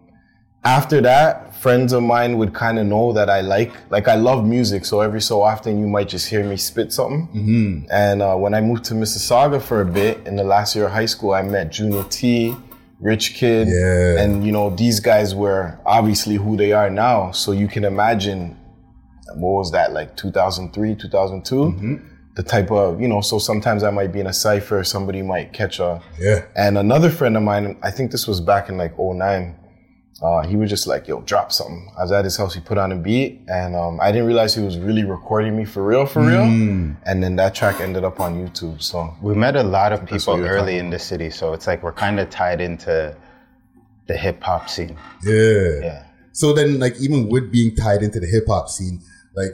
after 0.66 1.00
that, 1.02 1.54
friends 1.54 1.92
of 1.92 2.02
mine 2.02 2.36
would 2.38 2.52
kind 2.52 2.78
of 2.78 2.86
know 2.86 3.12
that 3.12 3.30
I 3.30 3.40
like, 3.40 3.72
like 3.90 4.08
I 4.08 4.16
love 4.16 4.44
music. 4.44 4.84
So 4.84 5.00
every 5.00 5.20
so 5.20 5.40
often 5.42 5.78
you 5.80 5.86
might 5.86 6.08
just 6.08 6.28
hear 6.28 6.44
me 6.44 6.56
spit 6.56 6.92
something. 6.92 7.28
Mm-hmm. 7.28 7.86
And 7.90 8.20
uh, 8.22 8.34
when 8.36 8.52
I 8.54 8.60
moved 8.60 8.84
to 8.86 8.94
Mississauga 8.94 9.60
for 9.62 9.80
a 9.80 9.84
bit 9.86 10.26
in 10.26 10.36
the 10.36 10.44
last 10.44 10.74
year 10.76 10.86
of 10.86 10.92
high 10.92 11.06
school, 11.06 11.32
I 11.34 11.42
met 11.42 11.70
Junior 11.72 12.04
T, 12.04 12.54
Rich 13.00 13.34
Kid, 13.34 13.68
Yeah. 13.68 14.22
and 14.22 14.44
you 14.44 14.52
know 14.52 14.70
these 14.70 15.00
guys 15.00 15.34
were 15.34 15.78
obviously 15.86 16.36
who 16.36 16.56
they 16.56 16.72
are 16.72 16.90
now. 16.90 17.30
So 17.30 17.52
you 17.52 17.68
can 17.68 17.84
imagine 17.84 18.56
what 19.36 19.52
was 19.52 19.72
that 19.72 19.92
like 19.92 20.16
2003, 20.16 20.94
2002. 20.96 21.54
Mm-hmm. 21.54 21.94
The 22.36 22.42
type 22.42 22.70
of 22.70 23.00
you 23.00 23.08
know. 23.08 23.20
So 23.22 23.38
sometimes 23.38 23.82
I 23.82 23.90
might 23.90 24.12
be 24.12 24.20
in 24.20 24.26
a 24.26 24.32
cipher. 24.32 24.82
Somebody 24.84 25.22
might 25.22 25.52
catch 25.52 25.78
a 25.80 26.02
Yeah. 26.18 26.44
and 26.54 26.76
another 26.76 27.08
friend 27.10 27.36
of 27.36 27.42
mine, 27.42 27.78
I 27.82 27.90
think 27.90 28.10
this 28.10 28.26
was 28.26 28.40
back 28.40 28.68
in 28.68 28.76
like 28.76 28.94
09, 28.98 29.54
uh, 30.22 30.46
he 30.46 30.56
was 30.56 30.70
just 30.70 30.86
like, 30.86 31.06
yo, 31.06 31.20
drop 31.22 31.52
something. 31.52 31.90
I 31.98 32.02
was 32.02 32.12
at 32.12 32.24
his 32.24 32.36
house, 32.36 32.54
he 32.54 32.60
put 32.60 32.78
on 32.78 32.90
a 32.90 32.96
beat, 32.96 33.42
and 33.48 33.76
um, 33.76 34.00
I 34.00 34.12
didn't 34.12 34.26
realize 34.26 34.54
he 34.54 34.62
was 34.62 34.78
really 34.78 35.04
recording 35.04 35.54
me 35.56 35.66
for 35.66 35.84
real, 35.84 36.06
for 36.06 36.22
real. 36.22 36.40
Mm. 36.40 36.96
And 37.04 37.22
then 37.22 37.36
that 37.36 37.54
track 37.54 37.80
ended 37.80 38.02
up 38.02 38.18
on 38.18 38.34
YouTube. 38.34 38.82
So 38.82 39.14
We 39.20 39.34
met 39.34 39.56
a 39.56 39.62
lot 39.62 39.92
of 39.92 40.06
people 40.06 40.42
early 40.42 40.78
in 40.78 40.88
the 40.88 40.98
city, 40.98 41.28
so 41.28 41.52
it's 41.52 41.66
like 41.66 41.82
we're 41.82 41.92
kind 41.92 42.18
of 42.18 42.30
tied 42.30 42.62
into 42.62 43.14
the 44.06 44.16
hip 44.16 44.42
hop 44.42 44.70
scene. 44.70 44.96
Yeah. 45.22 45.80
Yeah. 45.82 46.06
So 46.32 46.54
then, 46.54 46.78
like, 46.78 46.98
even 47.00 47.28
with 47.28 47.52
being 47.52 47.74
tied 47.76 48.02
into 48.02 48.18
the 48.18 48.26
hip 48.26 48.44
hop 48.48 48.70
scene, 48.70 49.02
like, 49.34 49.50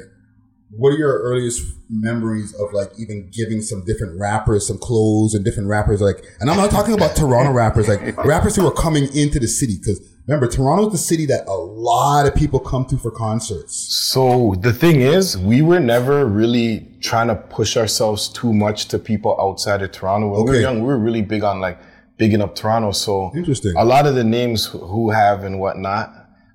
what 0.71 0.91
are 0.91 0.99
your 0.99 1.21
earliest 1.23 1.63
memories 1.91 2.55
of 2.55 2.73
like 2.73 2.89
even 2.99 3.29
giving 3.31 3.61
some 3.61 3.85
different 3.85 4.19
rappers 4.19 4.67
some 4.67 4.79
clothes 4.79 5.35
and 5.35 5.45
different 5.45 5.69
rappers 5.69 6.01
like? 6.01 6.25
And 6.41 6.49
I'm 6.49 6.57
not 6.57 6.71
talking 6.71 6.95
about 6.95 7.17
Toronto 7.17 7.53
rappers, 7.53 7.89
like 7.89 8.17
rappers 8.25 8.57
who 8.57 8.67
are 8.67 8.73
coming 8.73 9.15
into 9.15 9.39
the 9.39 9.49
city 9.49 9.77
because 9.79 10.01
remember 10.27 10.47
Toronto's 10.47 10.93
the 10.93 10.99
city 10.99 11.27
that 11.27 11.47
a 11.49 11.53
lot 11.55 12.27
of 12.27 12.35
people 12.35 12.61
come 12.61 12.85
to 12.87 12.97
for 12.97 13.11
concerts. 13.11 13.75
So 13.77 14.55
the 14.61 14.73
thing 14.73 15.01
is, 15.01 15.37
we 15.37 15.63
were 15.63 15.81
never 15.81 16.27
really 16.27 16.89
trying 17.01 17.29
to 17.29 17.35
push 17.35 17.77
ourselves 17.77 18.29
too 18.29 18.53
much 18.53 18.87
to 18.89 18.99
people 18.99 19.37
outside 19.41 19.83
of 19.83 19.93
Toronto. 19.93 20.29
When 20.29 20.45
we 20.45 20.51
were 20.51 20.61
young, 20.61 20.81
we 20.81 20.87
were 20.87 20.99
really 20.99 21.23
big 21.23 21.43
on 21.43 21.61
like 21.61 21.79
bigging 22.19 22.41
up 22.43 22.55
Toronto. 22.55 22.93
So 22.93 23.33
Interesting. 23.35 23.75
a 23.77 23.85
lot 23.85 24.07
of 24.07 24.15
the 24.15 24.25
names 24.25 24.67
who- 24.67 24.79
who 24.79 25.11
have 25.11 25.43
and 25.45 25.59
whatnot 25.59 26.15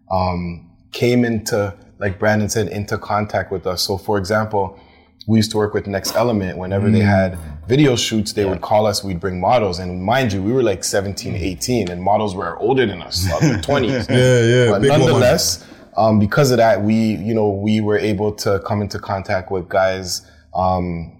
um, 0.09 0.69
came 0.93 1.25
into, 1.25 1.73
like 1.99 2.17
Brandon 2.19 2.47
said, 2.47 2.67
into 2.69 2.97
contact 2.97 3.51
with 3.51 3.67
us. 3.67 3.81
So 3.81 3.97
for 3.97 4.17
example, 4.17 4.79
we 5.27 5.37
used 5.37 5.51
to 5.51 5.57
work 5.57 5.73
with 5.73 5.87
Next 5.87 6.15
Element. 6.15 6.57
Whenever 6.57 6.89
they 6.89 7.01
had 7.01 7.37
video 7.67 7.97
shoots, 7.97 8.31
they 8.31 8.45
would 8.45 8.61
call 8.61 8.87
us, 8.87 9.03
we'd 9.03 9.19
bring 9.19 9.39
models. 9.41 9.77
And 9.77 10.01
mind 10.01 10.31
you, 10.31 10.41
we 10.41 10.53
were 10.53 10.63
like 10.63 10.85
17, 10.85 11.35
18, 11.35 11.91
and 11.91 12.01
models 12.01 12.33
were 12.33 12.57
older 12.59 12.85
than 12.85 13.01
us, 13.01 13.29
like 13.29 13.41
20s. 13.61 14.09
Yeah, 14.09 14.65
yeah, 14.65 14.71
But 14.71 14.83
nonetheless, 14.83 15.67
um, 15.97 16.17
because 16.17 16.51
of 16.51 16.57
that, 16.57 16.81
we, 16.81 16.95
you 16.95 17.33
know, 17.33 17.49
we 17.49 17.81
were 17.81 17.97
able 17.97 18.31
to 18.35 18.61
come 18.65 18.81
into 18.81 18.99
contact 18.99 19.51
with 19.51 19.67
guys, 19.67 20.25
um, 20.55 21.13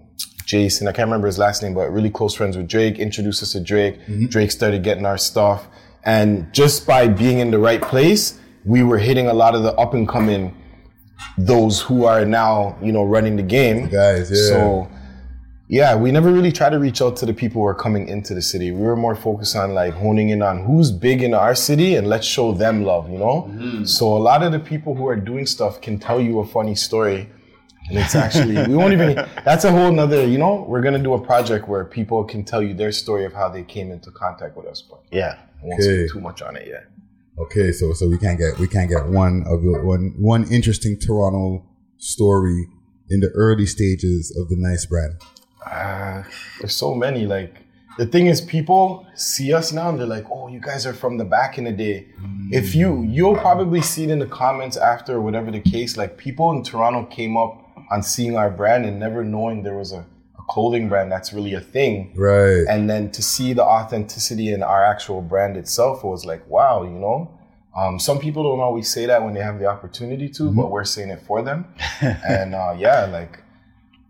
Jason, 0.46 0.88
I 0.88 0.94
can't 0.94 1.08
remember 1.08 1.28
his 1.28 1.38
last 1.38 1.62
name, 1.62 1.74
but 1.74 1.92
really 1.92 2.10
close 2.10 2.34
friends 2.34 2.56
with 2.56 2.70
Drake, 2.70 3.00
introduced 3.00 3.44
us 3.44 3.52
to 3.52 3.60
Drake. 3.60 4.00
Drake 4.30 4.52
started 4.52 4.84
getting 4.84 5.06
our 5.06 5.18
stuff. 5.18 5.68
And 6.06 6.54
just 6.54 6.88
by 6.88 7.10
being 7.10 7.40
in 7.40 7.52
the 7.52 7.60
right 7.60 7.82
place, 7.82 8.40
we 8.64 8.84
were 8.84 8.98
hitting 8.98 9.28
a 9.28 9.34
lot 9.34 9.54
of 9.56 9.64
the 9.64 9.74
up 9.74 9.94
and 9.94 10.08
coming, 10.08 10.56
those 11.38 11.82
who 11.82 12.06
are 12.06 12.26
now, 12.26 12.78
you 12.82 12.92
know, 12.92 13.04
running 13.04 13.36
the 13.36 13.44
game. 13.44 13.88
guys, 13.88 14.30
yeah. 14.32 14.38
So, 14.50 14.90
yeah, 15.70 15.96
we 15.96 16.12
never 16.12 16.32
really 16.32 16.52
tried 16.52 16.70
to 16.70 16.80
reach 16.80 17.02
out 17.02 17.18
to 17.18 17.26
the 17.26 17.34
people 17.34 17.62
who 17.62 17.68
are 17.68 17.76
coming 17.76 18.08
into 18.08 18.34
the 18.34 18.42
city. 18.42 18.72
We 18.72 18.82
were 18.82 18.96
more 18.96 19.16
focused 19.16 19.56
on 19.56 19.74
like 19.74 19.94
honing 19.94 20.30
in 20.30 20.42
on 20.42 20.64
who's 20.64 20.92
big 20.92 21.22
in 21.22 21.34
our 21.34 21.56
city 21.56 21.96
and 21.96 22.08
let's 22.08 22.26
show 22.26 22.54
them 22.54 22.84
love, 22.84 23.10
you 23.12 23.18
know? 23.18 23.50
Mm-hmm. 23.52 23.84
So 23.84 24.16
a 24.16 24.18
lot 24.20 24.44
of 24.44 24.52
the 24.54 24.60
people 24.60 24.96
who 24.96 25.08
are 25.08 25.18
doing 25.18 25.46
stuff 25.46 25.82
can 25.82 26.00
tell 26.00 26.22
you 26.22 26.40
a 26.40 26.46
funny 26.48 26.76
story. 26.76 27.30
And 27.90 27.98
it's 27.98 28.16
actually, 28.16 28.56
we 28.68 28.76
won't 28.76 28.94
even, 28.94 29.16
that's 29.46 29.64
a 29.66 29.72
whole 29.72 29.92
nother, 29.92 30.26
you 30.26 30.38
know, 30.38 30.66
we're 30.68 30.82
going 30.82 30.94
to 30.94 31.04
do 31.04 31.14
a 31.14 31.22
project 31.22 31.68
where 31.70 31.84
people 31.86 32.24
can 32.24 32.44
tell 32.44 32.62
you 32.62 32.74
their 32.74 32.92
story 32.92 33.26
of 33.26 33.34
how 33.34 33.48
they 33.50 33.64
came 33.64 33.92
into 33.92 34.12
contact 34.12 34.56
with 34.58 34.66
us, 34.68 34.82
but 34.82 35.00
Yeah. 35.12 35.38
I 35.62 35.66
won't 35.66 35.82
Okay. 35.82 36.04
speak 36.08 36.12
too 36.14 36.22
much 36.22 36.42
on 36.42 36.56
it 36.56 36.68
yet. 36.68 36.86
Okay, 37.40 37.72
so 37.72 37.94
so 37.94 38.08
we 38.08 38.18
can't 38.18 38.40
get 38.40 38.58
we 38.58 38.68
can't 38.68 38.90
get 38.90 39.06
one 39.08 39.44
of 39.48 39.62
the 39.62 39.80
one 39.84 40.16
one 40.18 40.52
interesting 40.52 40.98
Toronto 41.00 41.64
story 41.98 42.68
in 43.10 43.20
the 43.20 43.30
early 43.30 43.66
stages 43.66 44.36
of 44.36 44.50
the 44.50 44.56
nice 44.58 44.86
brand. 44.88 45.22
Uh, 45.66 46.24
there's 46.60 46.76
so 46.76 46.96
many. 46.96 47.28
Like 47.28 47.64
the 48.00 48.08
thing 48.08 48.26
is, 48.26 48.42
people 48.42 49.06
see 49.14 49.54
us 49.54 49.72
now 49.72 49.90
and 49.90 50.00
they're 50.00 50.08
like, 50.08 50.26
"Oh, 50.32 50.48
you 50.48 50.60
guys 50.60 50.88
are 50.88 50.94
from 50.94 51.18
the 51.18 51.26
back 51.26 51.60
in 51.60 51.66
the 51.66 51.72
day." 51.72 52.08
If 52.50 52.74
you, 52.74 53.04
you'll 53.04 53.36
probably 53.36 53.82
see 53.82 54.06
it 54.06 54.10
in 54.10 54.20
the 54.20 54.26
comments 54.26 54.78
after, 54.78 55.20
whatever 55.22 55.52
the 55.52 55.60
case. 55.60 55.98
Like 55.98 56.18
people 56.18 56.52
in 56.52 56.64
Toronto 56.64 57.06
came 57.06 57.38
up 57.38 57.62
on 57.92 58.02
seeing 58.02 58.36
our 58.36 58.50
brand 58.50 58.86
and 58.86 59.00
never 59.00 59.24
knowing 59.24 59.64
there 59.64 59.78
was 59.78 59.92
a 59.92 60.06
clothing 60.48 60.88
brand 60.90 61.12
that's 61.12 61.34
really 61.34 61.54
a 61.54 61.62
thing. 61.62 62.14
Right. 62.16 62.66
And 62.70 62.90
then 62.90 63.12
to 63.12 63.22
see 63.22 63.54
the 63.54 63.64
authenticity 63.64 64.54
in 64.54 64.64
our 64.64 64.84
actual 64.84 65.22
brand 65.22 65.58
itself 65.58 66.04
was 66.04 66.26
like, 66.26 66.48
wow, 66.48 66.84
you 66.84 66.92
know. 66.92 67.32
Um, 67.76 68.00
some 68.00 68.18
people 68.18 68.42
don't 68.42 68.60
always 68.60 68.92
say 68.92 69.06
that 69.06 69.24
when 69.24 69.36
they 69.36 69.42
have 69.42 69.60
the 69.60 69.68
opportunity 69.68 70.30
to, 70.30 70.52
but 70.52 70.72
we're 70.72 70.84
saying 70.84 71.10
it 71.10 71.22
for 71.22 71.44
them. 71.44 71.68
and 72.02 72.56
uh, 72.56 72.74
yeah, 72.76 73.06
like 73.06 73.44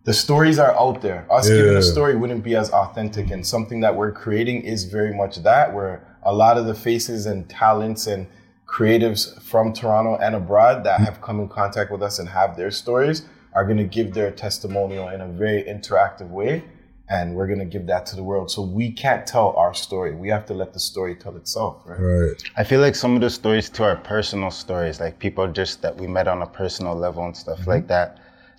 the 0.06 0.14
stories 0.14 0.58
are 0.58 0.74
out 0.80 1.02
there. 1.02 1.28
Us 1.30 1.50
giving 1.50 1.76
a 1.76 1.82
story 1.82 2.16
wouldn't 2.16 2.46
be 2.46 2.56
as 2.56 2.72
authentic, 2.72 3.30
and 3.30 3.46
something 3.46 3.82
that 3.82 3.94
we're 3.94 4.14
creating 4.14 4.62
is 4.62 4.86
very 4.86 5.14
much 5.14 5.44
that. 5.44 5.74
Where 5.74 6.08
a 6.24 6.34
lot 6.34 6.58
of 6.58 6.66
the 6.66 6.74
faces 6.74 7.26
and 7.26 7.50
talents 7.50 8.08
and 8.08 8.26
creatives 8.66 9.42
from 9.42 9.74
Toronto 9.74 10.16
and 10.16 10.34
abroad 10.34 10.86
that 10.86 11.02
have 11.02 11.22
come 11.22 11.42
in 11.42 11.50
contact 11.50 11.92
with 11.92 12.02
us 12.02 12.20
and 12.20 12.30
have 12.30 12.56
their 12.56 12.72
stories 12.72 13.24
are 13.58 13.66
going 13.70 13.82
to 13.88 13.92
give 14.00 14.14
their 14.20 14.32
testimonial 14.46 15.06
in 15.16 15.20
a 15.22 15.28
very 15.44 15.62
interactive 15.76 16.30
way, 16.30 16.64
and 17.10 17.26
we're 17.36 17.48
going 17.54 17.64
to 17.68 17.72
give 17.76 17.86
that 17.94 18.04
to 18.10 18.16
the 18.20 18.24
world. 18.32 18.48
So 18.56 18.62
we 18.80 18.92
can't 19.04 19.26
tell 19.34 19.50
our 19.64 19.74
story; 19.74 20.12
we 20.24 20.30
have 20.36 20.46
to 20.52 20.54
let 20.62 20.70
the 20.78 20.80
story 20.92 21.14
tell 21.24 21.36
itself, 21.42 21.74
right? 21.90 22.00
right. 22.00 22.40
I 22.62 22.64
feel 22.70 22.82
like 22.88 22.96
some 23.04 23.14
of 23.18 23.22
the 23.26 23.30
stories 23.42 23.68
too 23.76 23.84
are 23.90 23.96
personal 24.16 24.52
stories, 24.52 24.96
like 25.00 25.18
people 25.26 25.46
just 25.62 25.82
that 25.82 25.94
we 26.02 26.06
met 26.18 26.28
on 26.34 26.40
a 26.48 26.50
personal 26.62 26.96
level 27.06 27.24
and 27.30 27.36
stuff 27.36 27.60
Mm-hmm. 27.62 27.70
like 27.76 27.88
that. 27.96 28.10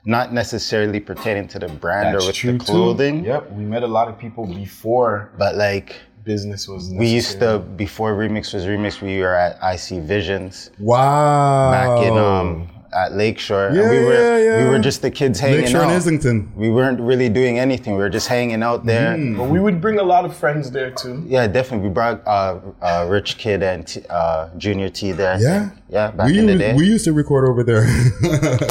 Not 0.05 0.33
necessarily 0.43 1.01
pertaining 1.01 1.47
to 1.55 1.59
the 1.65 1.69
brand 1.69 2.09
or 2.09 2.13
That's 2.19 2.27
with 2.29 2.37
true 2.37 2.53
the 2.53 2.59
too. 2.59 2.65
clothing, 2.73 3.17
Yep, 3.25 3.43
we 3.59 3.65
met 3.75 3.83
a 3.91 3.93
lot 3.99 4.07
of 4.09 4.15
people 4.25 4.45
before 4.47 5.15
but 5.43 5.53
like 5.67 5.89
business 6.25 6.67
was. 6.73 6.83
we 7.03 7.07
used 7.21 7.35
to 7.43 7.51
before 7.85 8.11
Remix 8.23 8.45
was 8.55 8.65
Remix, 8.73 8.93
we 9.03 9.15
were 9.25 9.35
at 9.47 9.53
IC 9.75 9.87
Visions 10.15 10.71
Wow. 10.79 11.71
back 11.77 11.93
in 12.09 12.15
um 12.17 12.49
at 12.93 13.13
Lakeshore. 13.15 13.71
Yeah, 13.73 13.83
and 13.83 13.91
we 13.91 14.05
were 14.05 14.13
yeah, 14.15 14.39
yeah. 14.39 14.65
we 14.65 14.71
were 14.71 14.79
just 14.79 15.03
the 15.03 15.11
kids 15.11 15.39
hanging 15.39 15.61
Lakeshore 15.61 15.83
out. 15.83 15.89
and 15.89 15.93
Islington. 15.93 16.53
We 16.57 16.71
weren't 16.71 17.01
really 17.01 17.29
doing 17.29 17.59
anything. 17.59 17.95
We 17.95 18.01
were 18.01 18.09
just 18.09 18.29
hanging 18.29 18.63
out 18.63 18.87
there. 18.87 19.17
But 19.37 19.51
we 19.51 19.61
would 19.61 19.81
bring 19.81 19.99
a 19.99 20.03
lot 20.03 20.25
of 20.25 20.37
friends 20.37 20.71
there 20.71 20.91
too. 20.91 21.23
Yeah, 21.27 21.47
definitely. 21.47 21.89
We 21.89 21.95
brought 21.95 22.27
uh, 22.27 22.61
uh, 22.81 23.07
Rich 23.09 23.39
Kid 23.39 23.63
and 23.63 23.87
T, 23.87 24.03
uh, 24.09 24.49
Junior 24.57 24.89
T 24.89 25.13
there. 25.13 25.39
Yeah. 25.41 25.71
yeah. 25.89 26.11
Back 26.11 26.29
we 26.31 26.39
in 26.39 26.47
the 26.47 26.53
used, 26.53 26.65
day, 26.65 26.75
we 26.75 26.87
used 26.87 27.05
to 27.05 27.13
record 27.13 27.49
over 27.49 27.63
there. 27.63 27.85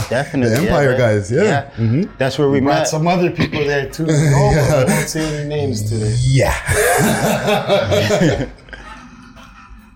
definitely. 0.09 0.55
the 0.55 0.63
yeah, 0.63 0.69
Empire 0.69 0.89
right? 0.89 0.97
guys, 0.97 1.31
yeah. 1.31 1.71
Mm-hmm. 1.77 2.15
That's 2.17 2.37
where 2.39 2.49
we, 2.49 2.59
Brought 2.59 2.79
met. 2.79 2.87
some 2.87 3.07
other 3.07 3.29
people 3.31 3.63
there 3.63 3.89
too. 3.89 4.05
No, 4.05 4.13
but 4.13 4.87
we 4.87 4.93
won't 4.93 5.09
say 5.09 5.39
any 5.39 5.47
names 5.49 5.89
today. 5.89 6.15
yeah. 6.21 6.57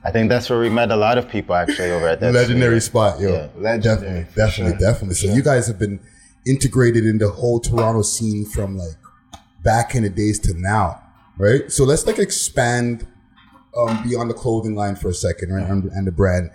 I 0.03 0.11
think 0.11 0.29
that's 0.29 0.49
where 0.49 0.59
we 0.59 0.69
met 0.69 0.91
a 0.91 0.95
lot 0.95 1.17
of 1.17 1.29
people 1.29 1.55
actually 1.55 1.91
over 1.91 2.07
at 2.07 2.19
that 2.21 2.33
legendary 2.33 2.79
studio. 2.81 3.09
spot, 3.09 3.19
yo. 3.19 3.33
Yeah, 3.33 3.47
legendary, 3.55 4.23
Definitely, 4.35 4.35
definitely, 4.35 4.71
sure, 4.71 4.79
definitely. 4.79 5.15
So 5.15 5.27
you 5.33 5.43
guys 5.43 5.67
have 5.67 5.77
been 5.77 5.99
integrated 6.45 7.05
in 7.05 7.19
the 7.19 7.29
whole 7.29 7.59
Toronto 7.59 8.01
scene 8.01 8.45
from 8.45 8.77
like 8.77 8.95
back 9.63 9.93
in 9.93 10.03
the 10.03 10.09
days 10.09 10.39
to 10.39 10.53
now, 10.55 11.01
right? 11.37 11.71
So 11.71 11.83
let's 11.83 12.07
like 12.07 12.17
expand 12.17 13.05
um, 13.77 14.03
beyond 14.03 14.29
the 14.29 14.33
clothing 14.33 14.75
line 14.75 14.95
for 14.95 15.09
a 15.09 15.13
second, 15.13 15.53
right? 15.53 15.65
And, 15.67 15.85
and 15.91 16.07
the 16.07 16.11
brand. 16.11 16.49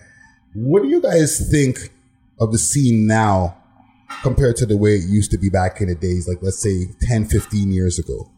What 0.55 0.83
do 0.83 0.89
you 0.89 1.01
guys 1.01 1.49
think 1.51 1.91
of 2.41 2.51
the 2.51 2.59
scene 2.59 3.07
now 3.07 3.57
compared 4.23 4.57
to 4.57 4.67
the 4.67 4.77
way 4.77 4.97
it 4.97 5.09
used 5.09 5.31
to 5.31 5.39
be 5.39 5.51
back 5.51 5.81
in 5.81 5.89
the 5.89 5.95
days, 5.95 6.27
like 6.29 6.39
let's 6.43 6.59
say 6.59 6.87
10, 7.03 7.27
15 7.27 7.71
years 7.71 7.99
ago? 7.99 8.31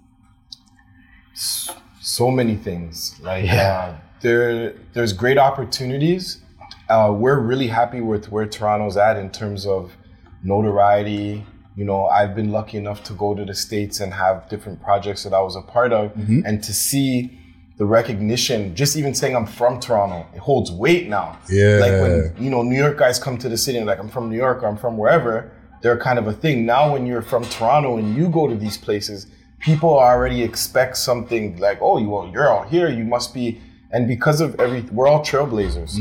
So 2.09 2.31
many 2.31 2.57
things. 2.57 3.19
Like 3.21 3.51
uh, 3.51 3.95
there, 4.23 4.75
there's 4.95 5.13
great 5.13 5.39
opportunities. 5.39 6.41
Uh, 6.89 7.15
we're 7.17 7.39
really 7.39 7.69
happy 7.69 8.01
with 8.01 8.31
where 8.33 8.47
Toronto's 8.47 8.97
at 8.97 9.17
in 9.19 9.31
terms 9.31 9.67
of 9.67 9.93
notoriety. 10.43 11.45
You 11.77 11.85
know, 11.85 12.07
I've 12.07 12.35
been 12.35 12.51
lucky 12.51 12.79
enough 12.79 13.05
to 13.05 13.13
go 13.13 13.35
to 13.35 13.45
the 13.45 13.55
states 13.55 14.01
and 14.01 14.13
have 14.15 14.49
different 14.49 14.83
projects 14.83 15.23
that 15.25 15.35
I 15.35 15.41
was 15.41 15.55
a 15.55 15.61
part 15.61 15.93
of, 15.93 16.17
and 16.47 16.63
to 16.65 16.73
see 16.73 17.39
the 17.77 17.85
recognition. 17.85 18.75
Just 18.75 18.97
even 18.97 19.15
saying 19.15 19.37
I'm 19.37 19.47
from 19.47 19.79
Toronto, 19.79 20.27
it 20.35 20.41
holds 20.41 20.73
weight 20.73 21.09
now. 21.09 21.39
Yeah. 21.49 21.79
Like 21.81 21.93
when 22.03 22.35
you 22.39 22.51
know 22.51 22.63
New 22.63 22.77
York 22.77 22.97
guys 22.99 23.19
come 23.19 23.39
to 23.39 23.49
the 23.49 23.57
city 23.57 23.79
and 23.79 23.87
like 23.87 24.01
I'm 24.01 24.09
from 24.09 24.31
New 24.31 24.37
York 24.37 24.63
or 24.63 24.67
I'm 24.67 24.79
from 24.79 24.97
wherever, 24.97 25.53
they're 25.83 25.99
kind 25.99 26.19
of 26.19 26.27
a 26.27 26.33
thing. 26.33 26.67
Now 26.67 26.93
when 26.93 27.07
you're 27.07 27.23
from 27.23 27.45
Toronto 27.45 27.99
and 27.99 28.17
you 28.17 28.29
go 28.29 28.49
to 28.49 28.57
these 28.57 28.77
places, 28.77 29.29
people 29.61 29.91
already 29.99 30.43
expect 30.43 30.97
something 30.97 31.57
like, 31.59 31.79
oh, 31.81 31.99
you 31.99 32.09
well, 32.09 32.29
you're 32.33 32.49
out 32.53 32.69
here, 32.69 32.89
you 32.89 33.05
must 33.05 33.35
be. 33.35 33.61
And 33.91 34.07
because 34.07 34.41
of 34.41 34.59
every, 34.61 34.83
we're 34.93 35.09
all 35.09 35.21
trailblazers. 35.25 35.99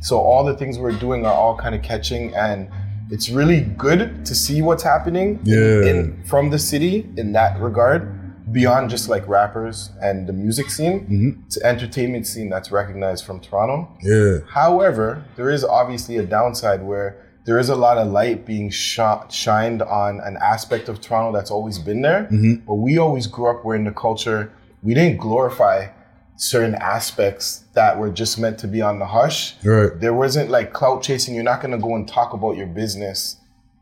So 0.00 0.18
all 0.18 0.44
the 0.44 0.54
things 0.56 0.78
we're 0.78 0.92
doing 0.98 1.24
are 1.26 1.32
all 1.32 1.56
kind 1.56 1.74
of 1.74 1.82
catching, 1.82 2.34
and 2.34 2.68
it's 3.10 3.28
really 3.30 3.62
good 3.62 4.24
to 4.26 4.34
see 4.34 4.62
what's 4.62 4.82
happening 4.82 5.40
Yeah. 5.44 5.84
in, 5.90 6.22
from 6.26 6.50
the 6.50 6.58
city 6.58 7.08
in 7.16 7.32
that 7.32 7.60
regard. 7.60 8.20
beyond 8.52 8.90
just 8.90 9.08
like 9.08 9.26
rappers 9.26 9.90
and 10.02 10.26
the 10.28 10.32
music 10.32 10.68
scene, 10.70 11.00
Mm-hmm. 11.00 11.30
it's 11.46 11.56
an 11.56 11.64
entertainment 11.66 12.26
scene 12.26 12.50
that's 12.50 12.70
recognized 12.70 13.24
from 13.24 13.40
Toronto. 13.40 13.88
Yeah. 14.02 14.40
However, 14.46 15.24
there 15.36 15.50
is 15.50 15.64
obviously 15.64 16.18
a 16.18 16.22
downside 16.24 16.82
where 16.82 17.16
there 17.44 17.58
is 17.58 17.68
a 17.68 17.76
lot 17.76 17.98
of 17.98 18.08
light 18.10 18.46
being 18.46 18.70
shot, 18.70 19.30
shined 19.32 19.82
on 19.82 20.20
an 20.20 20.36
aspect 20.40 20.88
of 20.88 21.00
Toronto 21.00 21.36
that's 21.36 21.50
always 21.50 21.78
been 21.78 22.00
there. 22.02 22.24
Mm-hmm. 22.24 22.54
But 22.66 22.74
we 22.76 22.98
always 22.98 23.26
grew 23.26 23.50
up 23.50 23.64
where 23.64 23.76
in 23.76 23.84
the 23.84 23.92
culture, 23.92 24.50
we 24.82 24.94
didn't 24.94 25.18
glorify 25.18 25.88
certain 26.36 26.74
aspects 26.76 27.64
that 27.74 27.98
were 27.98 28.10
just 28.10 28.38
meant 28.38 28.58
to 28.58 28.66
be 28.66 28.80
on 28.80 28.98
the 28.98 29.06
hush. 29.06 29.54
Right. 29.64 29.90
There 30.00 30.14
wasn't 30.14 30.50
like 30.50 30.72
clout 30.72 31.02
chasing. 31.02 31.34
You're 31.34 31.44
not 31.44 31.60
going 31.60 31.72
to 31.72 31.78
go 31.78 31.94
and 31.94 32.08
talk 32.08 32.32
about 32.32 32.56
your 32.56 32.66
business 32.66 33.36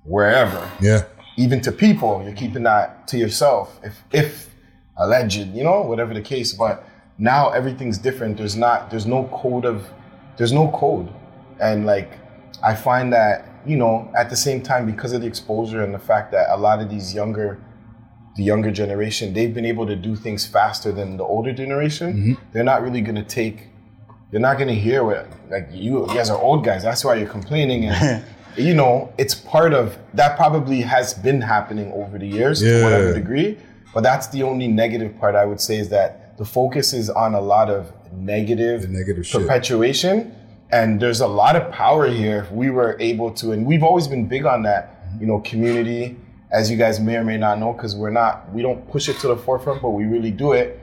wherever 0.05 0.69
Yeah. 0.81 1.05
even 1.39 1.61
to 1.63 1.73
people, 1.73 2.23
you're 2.25 2.35
keeping 2.35 2.65
that 2.65 3.07
to 3.09 3.17
yourself. 3.17 3.79
If 3.85 4.03
if 4.13 4.51
alleged, 4.97 5.55
you 5.55 5.65
know, 5.65 5.83
whatever 5.83 6.13
the 6.13 6.21
case. 6.21 6.53
But 6.53 6.85
now 7.19 7.51
everything's 7.51 7.99
different. 7.99 8.37
There's 8.37 8.57
not 8.57 8.91
there's 8.91 9.07
no 9.07 9.25
code 9.33 9.65
of 9.65 9.87
there's 10.37 10.53
no 10.53 10.69
code. 10.73 11.09
And 11.61 11.87
like 11.87 12.11
I 12.63 12.75
find 12.75 13.13
that, 13.13 13.47
you 13.67 13.77
know, 13.77 14.11
at 14.17 14.31
the 14.31 14.37
same 14.37 14.63
time 14.63 14.87
because 14.87 15.13
of 15.13 15.21
the 15.21 15.27
exposure 15.27 15.83
and 15.83 15.95
the 15.95 15.99
fact 15.99 16.33
that 16.33 16.49
a 16.51 16.57
lot 16.57 16.81
of 16.81 16.91
these 16.91 17.15
younger 17.15 17.61
the 18.35 18.43
younger 18.43 18.71
generation, 18.71 19.35
they've 19.35 19.53
been 19.53 19.67
able 19.67 19.87
to 19.87 19.95
do 19.95 20.17
things 20.17 20.47
faster 20.47 20.91
than 20.91 21.19
the 21.19 21.25
older 21.25 21.53
generation. 21.53 22.13
Mm-hmm. 22.15 22.33
They're 22.53 22.65
not 22.65 22.83
really 22.83 23.03
gonna 23.03 23.25
take 23.25 23.69
they're 24.31 24.41
not 24.41 24.59
gonna 24.59 24.73
hear 24.73 25.05
what 25.05 25.29
like 25.51 25.69
you, 25.71 26.09
you 26.09 26.15
guys 26.15 26.31
are 26.31 26.39
old 26.41 26.65
guys. 26.65 26.83
That's 26.83 27.05
why 27.05 27.17
you're 27.17 27.29
complaining, 27.29 27.85
and 27.85 28.25
you 28.57 28.75
know 28.75 29.13
it's 29.19 29.35
part 29.35 29.75
of 29.75 29.99
that. 30.15 30.37
Probably 30.37 30.81
has 30.81 31.13
been 31.13 31.43
happening 31.43 31.93
over 31.93 32.19
the 32.19 32.27
years 32.27 32.61
to 32.61 32.83
whatever 32.83 33.13
degree, 33.13 33.59
but 33.93 34.03
that's 34.03 34.29
the 34.29 34.43
only 34.43 34.69
negative 34.69 35.19
part 35.19 35.35
I 35.35 35.45
would 35.45 35.61
say 35.61 35.77
is 35.77 35.91
that 35.91 36.39
the 36.39 36.47
focus 36.47 36.95
is 36.95 37.11
on 37.11 37.35
a 37.35 37.41
lot 37.41 37.69
of 37.69 37.93
negative, 38.13 38.89
negative 38.89 39.27
shit. 39.27 39.43
And 40.73 41.01
there's 41.01 41.21
a 41.21 41.27
lot 41.27 41.55
of 41.55 41.71
power 41.71 42.07
here. 42.07 42.39
If 42.45 42.53
we 42.53 42.71
were 42.71 42.97
able 42.99 43.31
to, 43.35 43.53
and 43.53 43.67
we've 43.67 43.83
always 43.83 44.09
been 44.09 44.27
big 44.27 44.47
on 44.47 44.63
that, 44.63 45.05
you 45.21 45.27
know, 45.27 45.41
community. 45.41 46.17
As 46.51 46.71
you 46.71 46.77
guys 46.77 47.01
may 47.01 47.17
or 47.17 47.25
may 47.25 47.39
not 47.39 47.59
know, 47.59 47.73
because 47.73 47.97
we're 47.97 48.11
not, 48.11 48.53
we 48.53 48.61
don't 48.61 48.87
push 48.91 49.09
it 49.09 49.19
to 49.21 49.29
the 49.29 49.37
forefront, 49.37 49.81
but 49.81 49.91
we 49.91 50.05
really 50.05 50.31
do 50.31 50.53
it 50.53 50.83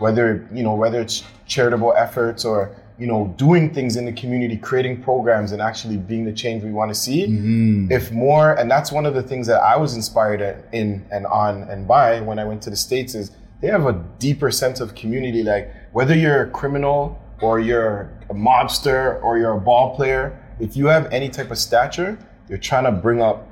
whether 0.00 0.48
you 0.52 0.62
know 0.62 0.74
whether 0.74 1.00
it's 1.00 1.22
charitable 1.46 1.94
efforts 1.96 2.44
or 2.44 2.74
you 2.98 3.06
know 3.06 3.32
doing 3.36 3.72
things 3.72 3.96
in 3.96 4.04
the 4.04 4.12
community 4.12 4.56
creating 4.56 5.00
programs 5.02 5.52
and 5.52 5.62
actually 5.62 5.96
being 5.96 6.24
the 6.24 6.32
change 6.32 6.64
we 6.64 6.72
want 6.72 6.90
to 6.90 6.94
see 6.94 7.26
mm-hmm. 7.26 7.92
if 7.92 8.10
more 8.10 8.54
and 8.54 8.70
that's 8.70 8.90
one 8.90 9.06
of 9.06 9.14
the 9.14 9.22
things 9.22 9.46
that 9.46 9.62
i 9.62 9.76
was 9.76 9.94
inspired 9.94 10.40
at, 10.40 10.64
in 10.72 11.06
and 11.12 11.26
on 11.26 11.62
and 11.64 11.86
by 11.86 12.20
when 12.20 12.38
i 12.38 12.44
went 12.44 12.60
to 12.60 12.70
the 12.70 12.76
states 12.76 13.14
is 13.14 13.30
they 13.60 13.68
have 13.68 13.86
a 13.86 13.92
deeper 14.18 14.50
sense 14.50 14.80
of 14.80 14.94
community 14.94 15.42
like 15.42 15.72
whether 15.92 16.14
you're 16.14 16.42
a 16.42 16.50
criminal 16.50 17.20
or 17.42 17.60
you're 17.60 18.10
a 18.28 18.34
mobster 18.34 19.22
or 19.22 19.38
you're 19.38 19.52
a 19.52 19.60
ball 19.60 19.94
player 19.96 20.38
if 20.58 20.76
you 20.76 20.86
have 20.86 21.10
any 21.12 21.28
type 21.28 21.50
of 21.50 21.58
stature 21.58 22.18
you're 22.48 22.58
trying 22.58 22.84
to 22.84 22.92
bring 22.92 23.22
up 23.22 23.50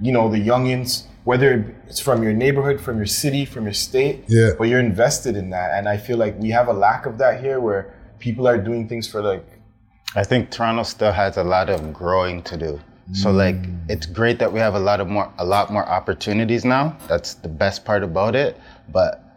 you 0.00 0.12
know, 0.12 0.28
the 0.28 0.38
youngins, 0.38 1.04
whether 1.24 1.74
it's 1.86 2.00
from 2.00 2.22
your 2.22 2.32
neighborhood, 2.32 2.80
from 2.80 2.96
your 2.96 3.06
city, 3.06 3.44
from 3.44 3.64
your 3.64 3.72
state, 3.72 4.24
Yeah. 4.28 4.50
but 4.58 4.64
you're 4.64 4.80
invested 4.80 5.36
in 5.36 5.50
that. 5.50 5.72
And 5.74 5.88
I 5.88 5.96
feel 5.96 6.16
like 6.16 6.38
we 6.38 6.50
have 6.50 6.68
a 6.68 6.72
lack 6.72 7.06
of 7.06 7.18
that 7.18 7.40
here 7.40 7.60
where 7.60 7.94
people 8.18 8.48
are 8.48 8.58
doing 8.58 8.88
things 8.88 9.06
for 9.06 9.22
like, 9.22 9.46
I 10.16 10.24
think 10.24 10.50
Toronto 10.50 10.82
still 10.82 11.12
has 11.12 11.36
a 11.36 11.44
lot 11.44 11.70
of 11.70 11.92
growing 11.92 12.42
to 12.44 12.56
do. 12.56 12.80
So 13.12 13.32
like 13.32 13.56
mm. 13.56 13.76
it's 13.88 14.06
great 14.06 14.38
that 14.38 14.52
we 14.52 14.60
have 14.60 14.74
a 14.74 14.78
lot 14.78 15.00
of 15.00 15.08
more 15.08 15.32
a 15.38 15.44
lot 15.44 15.72
more 15.72 15.84
opportunities 15.84 16.64
now. 16.64 16.96
That's 17.08 17.34
the 17.34 17.48
best 17.48 17.84
part 17.84 18.04
about 18.04 18.36
it. 18.36 18.56
But 18.92 19.29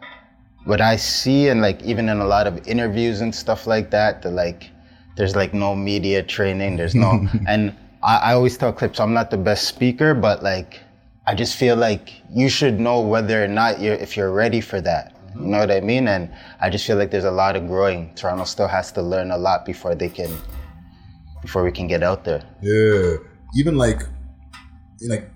what 0.64 0.80
I 0.80 0.96
see 0.96 1.48
and 1.48 1.60
like 1.60 1.82
even 1.82 2.08
in 2.08 2.20
a 2.20 2.26
lot 2.26 2.46
of 2.46 2.66
interviews 2.66 3.20
and 3.20 3.34
stuff 3.34 3.66
like 3.66 3.90
that, 3.90 4.22
the 4.22 4.30
like 4.30 4.70
there's 5.16 5.36
like 5.36 5.54
no 5.54 5.74
media 5.74 6.22
training, 6.22 6.76
there's 6.76 6.94
no 6.94 7.26
and 7.48 7.74
I, 8.02 8.16
I 8.16 8.32
always 8.34 8.56
tell 8.56 8.72
clips 8.72 9.00
I'm 9.00 9.12
not 9.12 9.30
the 9.30 9.36
best 9.36 9.68
speaker, 9.68 10.14
but 10.14 10.42
like 10.42 10.80
I 11.26 11.34
just 11.34 11.56
feel 11.56 11.76
like 11.76 12.12
you 12.30 12.48
should 12.48 12.78
know 12.78 13.00
whether 13.00 13.42
or 13.42 13.48
not 13.48 13.80
you're 13.80 13.94
if 13.94 14.16
you're 14.16 14.32
ready 14.32 14.60
for 14.60 14.80
that. 14.80 15.12
You 15.34 15.46
know 15.46 15.58
what 15.58 15.70
I 15.70 15.80
mean? 15.80 16.06
And 16.06 16.30
I 16.60 16.70
just 16.70 16.86
feel 16.86 16.96
like 16.96 17.10
there's 17.10 17.24
a 17.24 17.30
lot 17.30 17.56
of 17.56 17.66
growing. 17.66 18.14
Toronto 18.14 18.44
still 18.44 18.68
has 18.68 18.92
to 18.92 19.02
learn 19.02 19.32
a 19.32 19.38
lot 19.38 19.66
before 19.66 19.94
they 19.96 20.08
can 20.08 20.30
before 21.42 21.64
we 21.64 21.72
can 21.72 21.86
get 21.86 22.02
out 22.02 22.24
there. 22.24 22.42
Yeah. 22.62 23.16
Even 23.56 23.76
like, 23.76 24.02
like 25.08 25.28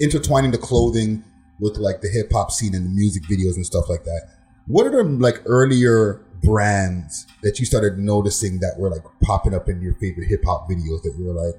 intertwining 0.00 0.50
the 0.50 0.58
clothing 0.58 1.24
with 1.60 1.76
like 1.76 2.00
the 2.00 2.08
hip 2.08 2.32
hop 2.32 2.50
scene 2.50 2.74
and 2.74 2.86
the 2.86 2.90
music 2.90 3.22
videos 3.24 3.56
and 3.56 3.64
stuff 3.64 3.88
like 3.88 4.04
that. 4.04 4.28
What 4.66 4.86
are 4.86 4.90
the 4.90 5.04
like 5.04 5.42
earlier 5.46 6.20
brands 6.42 7.26
that 7.42 7.58
you 7.58 7.66
started 7.66 7.98
noticing 7.98 8.60
that 8.60 8.78
were 8.78 8.90
like 8.90 9.04
popping 9.22 9.54
up 9.54 9.68
in 9.68 9.80
your 9.80 9.94
favorite 9.94 10.26
hip 10.26 10.42
hop 10.44 10.68
videos 10.68 11.02
that 11.02 11.14
you 11.18 11.26
were 11.26 11.34
like, 11.34 11.54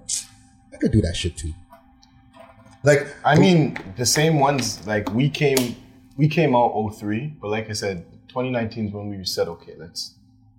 I 0.73 0.77
could 0.77 0.91
do 0.91 1.01
that 1.01 1.15
shit 1.15 1.37
too. 1.37 1.53
Like, 2.83 3.07
I 3.23 3.37
mean, 3.37 3.77
the 3.95 4.05
same 4.05 4.39
ones, 4.39 4.85
like 4.87 5.13
we 5.13 5.29
came, 5.29 5.75
we 6.17 6.27
came 6.27 6.55
out 6.55 6.73
03, 6.95 7.35
but 7.39 7.49
like 7.49 7.69
I 7.69 7.73
said, 7.73 8.05
2019 8.29 8.87
is 8.87 8.93
when 8.93 9.09
we 9.09 9.23
said, 9.23 9.47
okay, 9.47 9.73
let's 9.77 10.15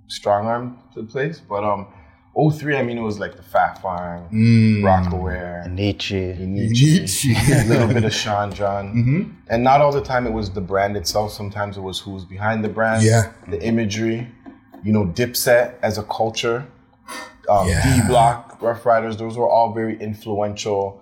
strong 0.07 0.47
arm 0.47 0.79
the 0.95 1.03
place. 1.03 1.41
But 1.41 1.65
um, 1.65 1.89
03, 2.35 2.77
I 2.77 2.83
mean, 2.83 2.97
it 2.97 3.03
was 3.03 3.19
like 3.19 3.37
the 3.37 3.43
Phat 3.43 3.81
Farm, 3.83 4.27
Rocawear, 4.83 5.71
Nietzsche. 5.71 6.35
Nietzsche, 6.39 7.35
a 7.35 7.65
little 7.67 7.87
bit 7.89 8.05
of 8.05 8.13
Sean 8.23 8.53
John. 8.53 9.37
And 9.49 9.63
not 9.63 9.81
all 9.81 9.93
the 9.93 10.01
time 10.03 10.27
it 10.27 10.33
was 10.33 10.51
the 10.51 10.61
brand 10.61 10.97
itself. 10.97 11.33
Sometimes 11.33 11.77
it 11.77 11.81
was 11.83 11.99
who's 12.01 12.25
behind 12.25 12.65
the 12.65 12.69
brand, 12.69 13.03
Yeah. 13.03 13.33
the 13.49 13.63
imagery, 13.63 14.29
you 14.83 14.93
know, 14.93 15.05
Dipset 15.07 15.75
as 15.83 15.99
a 15.99 16.03
culture, 16.05 16.67
um, 17.51 17.69
Yeah. 17.69 18.01
D 18.03 18.09
Block, 18.09 18.57
Ruff 18.63 18.87
Ryders, 18.87 19.17
those 19.19 19.37
were 19.37 19.49
all 19.49 19.73
very 19.75 20.01
influential 20.01 21.02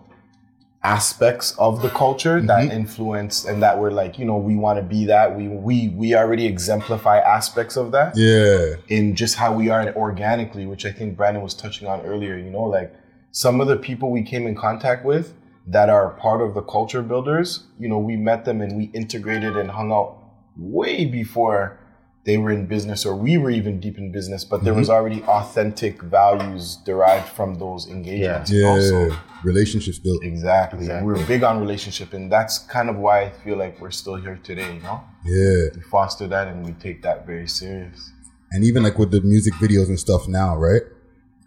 aspects 0.82 1.54
of 1.58 1.82
the 1.82 1.90
culture 1.90 2.40
that 2.40 2.60
mm-hmm. 2.60 2.72
influenced 2.72 3.46
and 3.46 3.62
that 3.62 3.78
were 3.78 3.90
like, 3.90 4.18
you 4.18 4.24
know, 4.24 4.38
we 4.38 4.56
want 4.56 4.78
to 4.78 4.82
be 4.82 5.04
that. 5.06 5.36
We 5.36 5.48
we 5.48 5.88
we 5.90 6.14
already 6.14 6.46
exemplify 6.46 7.18
aspects 7.18 7.76
of 7.76 7.92
that 7.92 8.16
yeah, 8.16 8.76
in 8.88 9.14
just 9.14 9.36
how 9.36 9.52
we 9.52 9.68
are 9.68 9.94
organically, 9.94 10.66
which 10.66 10.86
I 10.86 10.92
think 10.92 11.16
Brandon 11.16 11.42
was 11.42 11.54
touching 11.54 11.86
on 11.86 12.00
earlier. 12.02 12.36
You 12.36 12.50
know, 12.50 12.64
like 12.64 12.94
some 13.32 13.60
of 13.60 13.68
the 13.68 13.76
people 13.76 14.10
we 14.10 14.22
came 14.22 14.46
in 14.46 14.54
contact 14.54 15.04
with 15.04 15.34
that 15.66 15.88
are 15.88 16.10
part 16.10 16.40
of 16.40 16.54
the 16.54 16.62
culture 16.62 17.02
builders, 17.02 17.64
you 17.78 17.88
know, 17.88 17.98
we 17.98 18.16
met 18.16 18.44
them 18.44 18.60
and 18.60 18.76
we 18.76 18.84
integrated 18.94 19.56
and 19.56 19.70
hung 19.70 19.92
out 19.92 20.16
way 20.56 21.04
before 21.04 21.78
they 22.24 22.36
were 22.36 22.50
in 22.50 22.66
business 22.66 23.06
or 23.06 23.16
we 23.16 23.38
were 23.38 23.50
even 23.50 23.80
deep 23.80 23.96
in 23.98 24.12
business, 24.12 24.44
but 24.44 24.62
there 24.62 24.74
was 24.74 24.90
already 24.90 25.22
authentic 25.24 26.02
values 26.02 26.76
derived 26.84 27.28
from 27.28 27.54
those 27.54 27.88
engagements. 27.88 28.50
yeah. 28.52 28.66
Also. 28.66 29.16
Relationships 29.42 29.98
built. 29.98 30.22
Exactly. 30.22 30.90
And 30.90 31.06
we're 31.06 31.24
big 31.26 31.42
on 31.42 31.60
relationship 31.60 32.12
and 32.12 32.30
that's 32.30 32.58
kind 32.58 32.90
of 32.90 32.96
why 32.96 33.22
I 33.22 33.30
feel 33.30 33.56
like 33.56 33.80
we're 33.80 33.90
still 33.90 34.16
here 34.16 34.38
today, 34.42 34.74
you 34.74 34.80
know? 34.82 35.00
Yeah. 35.24 35.70
We 35.74 35.80
foster 35.80 36.28
that 36.28 36.46
and 36.48 36.64
we 36.66 36.72
take 36.72 37.00
that 37.02 37.26
very 37.26 37.48
serious. 37.48 38.12
and 38.52 38.64
even 38.64 38.82
like 38.82 38.98
with 38.98 39.12
the 39.12 39.22
music 39.22 39.54
videos 39.54 39.88
and 39.88 39.98
stuff 39.98 40.28
now, 40.28 40.56
right? 40.58 40.82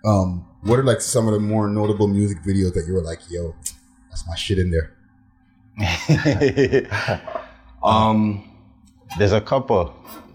Um, 0.03 0.47
what 0.61 0.79
are 0.79 0.83
like 0.83 1.01
some 1.01 1.27
of 1.27 1.33
the 1.33 1.39
more 1.39 1.67
notable 1.67 2.07
music 2.07 2.39
videos 2.43 2.73
that 2.73 2.85
you 2.87 2.93
were 2.93 3.03
like, 3.03 3.19
yo, 3.29 3.53
that's 4.09 4.27
my 4.27 4.35
shit 4.35 4.57
in 4.57 4.71
there? 4.71 4.91
Um 7.83 8.49
There's 9.17 9.33
a 9.33 9.41
couple. 9.41 9.93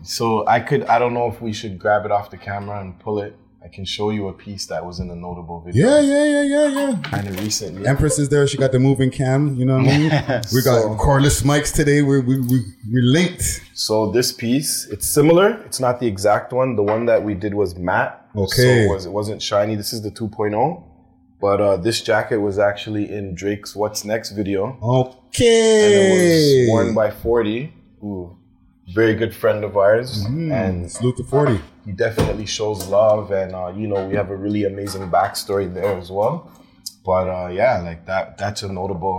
So 0.08 0.46
I 0.46 0.60
could, 0.60 0.84
I 0.84 0.98
don't 0.98 1.12
know 1.12 1.28
if 1.28 1.42
we 1.42 1.52
should 1.52 1.78
grab 1.78 2.06
it 2.06 2.10
off 2.10 2.30
the 2.30 2.38
camera 2.38 2.80
and 2.80 2.98
pull 2.98 3.18
it. 3.20 3.36
I 3.62 3.68
can 3.68 3.84
show 3.84 4.08
you 4.08 4.28
a 4.28 4.32
piece 4.32 4.64
that 4.66 4.82
was 4.86 5.00
in 5.00 5.10
a 5.10 5.14
notable 5.14 5.60
video. 5.60 5.86
Yeah, 5.86 6.00
yeah, 6.00 6.24
yeah, 6.24 6.42
yeah, 6.42 6.66
yeah. 6.88 7.00
Kind 7.02 7.28
of 7.28 7.38
recently. 7.40 7.86
Empress 7.86 8.18
is 8.18 8.30
there. 8.30 8.46
She 8.46 8.56
got 8.56 8.72
the 8.72 8.78
moving 8.78 9.10
cam. 9.10 9.56
You 9.56 9.66
know 9.66 9.76
what 9.76 9.88
I 9.88 9.98
mean? 9.98 10.10
we 10.54 10.62
got 10.62 10.80
So- 10.80 10.96
cordless 10.96 11.42
mics 11.42 11.74
today. 11.74 12.00
We 12.00 12.20
we 12.20 12.40
we 12.40 12.60
we 12.90 13.00
linked. 13.02 13.42
So 13.74 14.10
this 14.10 14.32
piece, 14.32 14.86
it's 14.90 15.06
similar. 15.06 15.60
It's 15.66 15.80
not 15.80 16.00
the 16.00 16.06
exact 16.06 16.54
one. 16.54 16.76
The 16.76 16.82
one 16.82 17.04
that 17.06 17.22
we 17.22 17.34
did 17.34 17.52
was 17.52 17.76
matte. 17.76 18.24
Okay. 18.34 18.62
So 18.62 18.62
it, 18.62 18.88
was, 18.88 19.04
it 19.06 19.12
wasn't 19.12 19.42
shiny. 19.42 19.74
This 19.74 19.92
is 19.92 20.00
the 20.02 20.10
2.0. 20.10 20.84
But 21.40 21.60
uh, 21.60 21.76
this 21.76 22.00
jacket 22.00 22.38
was 22.38 22.58
actually 22.58 23.12
in 23.12 23.34
Drake's 23.34 23.76
What's 23.76 24.04
Next 24.04 24.30
video. 24.30 24.78
Okay. 24.82 25.84
And 25.84 25.94
it 25.94 26.68
was 26.68 26.68
worn 26.70 26.94
by 26.94 27.10
40, 27.10 27.72
who 28.00 28.37
very 28.94 29.14
good 29.14 29.34
friend 29.34 29.64
of 29.64 29.76
ours. 29.76 30.24
Mm, 30.26 30.52
And 30.52 30.90
salute 30.90 31.16
to 31.18 31.24
forty. 31.24 31.60
he 31.84 31.92
definitely 31.92 32.46
shows 32.46 32.86
love 32.88 33.30
and 33.32 33.54
uh, 33.54 33.72
you 33.76 33.86
know 33.88 34.06
we 34.08 34.14
have 34.14 34.30
a 34.30 34.36
really 34.36 34.64
amazing 34.64 35.02
backstory 35.10 35.66
there 35.72 35.94
as 36.02 36.10
well 36.10 36.50
but 37.04 37.26
uh, 37.28 37.48
yeah 37.48 37.74
like 37.88 38.04
that 38.06 38.36
that's 38.38 38.62
a 38.62 38.68
notable 38.80 39.18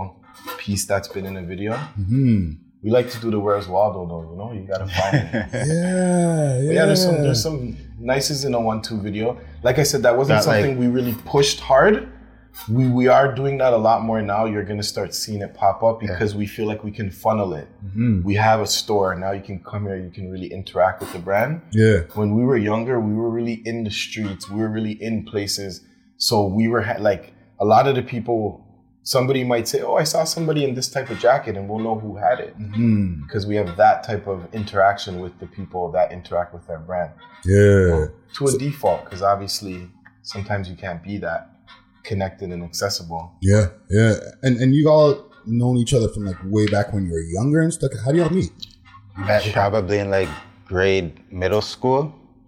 piece 0.58 0.84
that's 0.86 1.08
been 1.08 1.26
in 1.26 1.36
a 1.36 1.42
video 1.52 1.72
Hmm. 1.74 2.52
we 2.82 2.90
like 2.98 3.08
to 3.10 3.18
do 3.20 3.28
the 3.34 3.40
where's 3.40 3.66
waldo 3.68 4.00
though 4.10 4.24
you 4.30 4.36
know 4.40 4.48
you 4.58 4.62
gotta 4.72 4.86
find 4.98 5.14
it 5.16 5.32
Yeah, 5.52 6.58
yeah. 6.60 6.72
Yeah 6.76 6.84
there's 6.86 7.02
some 7.06 7.16
there's 7.24 7.42
some 7.42 7.76
nices 7.98 8.44
in 8.44 8.52
a 8.54 8.60
one 8.60 8.80
two 8.82 8.98
video 9.00 9.26
like 9.62 9.78
i 9.78 9.82
said 9.90 10.00
that 10.06 10.16
wasn't 10.16 10.40
That, 10.40 10.46
like- 10.50 10.64
something 10.64 10.78
we 10.78 10.86
really 10.98 11.14
pushed 11.34 11.58
hard 11.60 11.94
we 12.68 12.86
we 12.88 13.06
are 13.08 13.32
doing 13.34 13.58
that 13.58 13.72
a 13.72 13.76
lot 13.76 14.02
more 14.02 14.20
now. 14.22 14.44
You're 14.44 14.64
gonna 14.64 14.82
start 14.82 15.14
seeing 15.14 15.40
it 15.40 15.54
pop 15.54 15.82
up 15.82 16.00
because 16.00 16.34
we 16.34 16.46
feel 16.46 16.66
like 16.66 16.82
we 16.84 16.90
can 16.90 17.10
funnel 17.10 17.54
it. 17.54 17.68
We 18.24 18.34
have 18.34 18.60
a 18.60 18.66
store 18.66 19.14
now. 19.14 19.32
You 19.32 19.42
can 19.42 19.58
come 19.62 19.84
here. 19.86 19.96
You 19.96 20.10
can 20.10 20.30
really 20.30 20.52
interact 20.52 21.00
with 21.00 21.12
the 21.12 21.18
brand. 21.18 21.62
Yeah. 21.72 22.00
When 22.14 22.34
we 22.34 22.42
were 22.44 22.56
younger, 22.56 23.00
we 23.00 23.14
were 23.14 23.30
really 23.30 23.62
in 23.64 23.84
the 23.84 23.90
streets. 23.90 24.50
We 24.50 24.60
were 24.60 24.68
really 24.68 24.92
in 25.02 25.24
places. 25.24 25.82
So 26.18 26.44
we 26.46 26.68
were 26.68 26.82
ha- 26.82 26.98
like 27.00 27.32
a 27.58 27.64
lot 27.64 27.86
of 27.88 27.94
the 27.94 28.02
people. 28.02 28.66
Somebody 29.02 29.42
might 29.44 29.66
say, 29.66 29.80
"Oh, 29.80 29.94
I 29.94 30.04
saw 30.04 30.24
somebody 30.24 30.62
in 30.62 30.74
this 30.74 30.90
type 30.90 31.08
of 31.08 31.18
jacket," 31.18 31.56
and 31.56 31.68
we'll 31.68 31.78
know 31.78 31.98
who 31.98 32.16
had 32.16 32.38
it 32.38 32.54
Mm. 32.58 33.22
because 33.26 33.46
we 33.46 33.56
have 33.56 33.76
that 33.78 34.04
type 34.04 34.26
of 34.26 34.46
interaction 34.52 35.20
with 35.20 35.38
the 35.40 35.46
people 35.46 35.90
that 35.92 36.12
interact 36.12 36.52
with 36.52 36.68
our 36.68 36.78
brand 36.78 37.10
Yeah. 37.46 38.08
to 38.36 38.46
a 38.46 38.58
default. 38.58 39.04
Because 39.04 39.22
obviously, 39.22 39.88
sometimes 40.22 40.68
you 40.68 40.76
can't 40.76 41.02
be 41.02 41.16
that 41.18 41.48
connected 42.10 42.48
and 42.54 42.62
accessible. 42.70 43.22
Yeah. 43.40 43.66
Yeah. 43.88 44.14
And 44.42 44.54
and 44.60 44.74
you 44.74 44.84
all 44.94 45.10
known 45.46 45.76
each 45.82 45.94
other 45.96 46.08
from 46.14 46.24
like 46.30 46.40
way 46.56 46.66
back 46.66 46.92
when 46.92 47.02
you 47.06 47.12
were 47.16 47.26
younger 47.38 47.60
and 47.60 47.72
stuff. 47.72 47.92
How 48.04 48.10
do 48.12 48.18
y'all 48.18 48.36
meet? 48.40 48.52
Met 49.16 49.42
probably 49.52 49.98
in 49.98 50.10
like 50.10 50.30
grade 50.66 51.08
middle 51.42 51.62
school, 51.74 52.02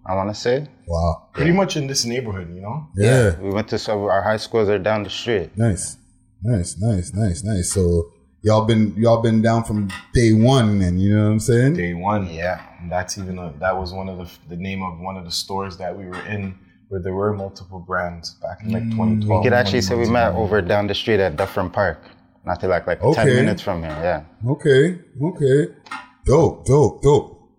I 0.05 0.15
want 0.15 0.29
to 0.35 0.39
say. 0.47 0.67
Wow. 0.87 1.29
Pretty 1.33 1.53
much 1.61 1.77
in 1.79 1.87
this 1.87 2.03
neighborhood, 2.13 2.49
you 2.55 2.61
know. 2.61 2.77
Yeah. 2.97 3.39
We 3.39 3.49
went 3.57 3.67
to 3.69 3.79
some 3.79 3.99
our 4.15 4.23
high 4.29 4.41
schools 4.45 4.67
are 4.69 4.79
down 4.89 5.03
the 5.03 5.13
street. 5.21 5.49
Nice. 5.57 5.97
Nice. 6.43 6.77
Nice. 6.77 7.13
Nice. 7.13 7.39
Nice. 7.51 7.67
So 7.75 7.83
y'all 8.41 8.65
been 8.65 8.93
y'all 8.97 9.21
been 9.21 9.41
down 9.41 9.63
from 9.63 9.89
day 10.13 10.33
one, 10.33 10.81
and 10.81 11.01
you 11.01 11.15
know 11.15 11.23
what 11.23 11.31
I'm 11.31 11.39
saying? 11.51 11.73
Day 11.85 11.93
one, 11.93 12.21
Yeah. 12.41 12.57
And 12.81 12.91
that's 12.91 13.17
even 13.17 13.39
a, 13.39 13.53
that 13.63 13.77
was 13.81 13.93
one 13.93 14.09
of 14.09 14.17
the 14.21 14.27
the 14.53 14.59
name 14.67 14.81
of 14.83 14.99
one 14.99 15.15
of 15.15 15.23
the 15.23 15.35
stores 15.43 15.77
that 15.77 15.97
we 15.97 16.05
were 16.11 16.25
in 16.35 16.43
where 16.89 17.01
there 17.01 17.13
were 17.13 17.33
multiple 17.33 17.79
brands 17.79 18.35
back 18.35 18.61
in 18.63 18.71
like 18.71 18.83
2012. 18.83 19.23
Mm. 19.23 19.37
We 19.37 19.43
could 19.43 19.53
actually 19.53 19.81
say 19.81 19.95
we 19.95 20.09
met 20.09 20.33
over 20.33 20.61
down 20.61 20.87
the 20.87 20.95
street 20.95 21.19
at 21.19 21.35
Dufferin 21.35 21.69
Park. 21.69 21.99
Not 22.45 22.59
to 22.59 22.67
like 22.67 22.85
like 22.87 23.01
Okay. 23.01 23.23
ten 23.23 23.35
minutes 23.35 23.61
from 23.61 23.81
here. 23.83 23.89
Yeah. 23.91 24.51
Okay. 24.51 24.99
Okay. 25.21 25.73
Dope. 26.25 26.65
Dope. 26.65 27.01
Dope. 27.01 27.49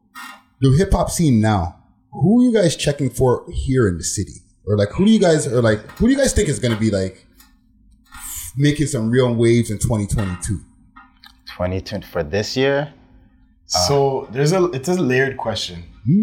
The 0.61 0.71
hip 0.77 0.93
hop 0.93 1.11
scene 1.11 1.41
now. 1.41 1.77
Who 2.13 2.41
are 2.41 2.45
you 2.45 2.53
guys 2.53 2.77
checking 2.77 3.11
for 3.11 3.45
here 3.51 3.89
in 3.89 3.99
the 3.99 4.05
city? 4.05 4.43
Or 4.67 4.77
like, 4.77 4.91
who 4.91 5.05
do 5.05 5.11
you 5.11 5.19
guys 5.19 5.47
or 5.47 5.61
like, 5.63 5.81
who 5.99 6.07
do 6.07 6.13
you 6.13 6.19
guys 6.19 6.33
think 6.33 6.49
is 6.49 6.59
going 6.59 6.73
to 6.75 6.81
be 6.81 6.91
like 6.91 7.27
making 8.57 8.87
some 8.87 9.11
real 9.11 9.35
waves 9.35 9.71
in 9.71 9.79
2022? 9.79 10.59
2020 11.47 12.07
for 12.07 12.23
this 12.23 12.57
year. 12.57 12.93
So 13.67 14.29
there's 14.33 14.53
a 14.53 14.67
it's 14.73 14.89
a 14.89 14.95
layered 14.95 15.37
question. 15.37 15.85
Hmm? 16.05 16.23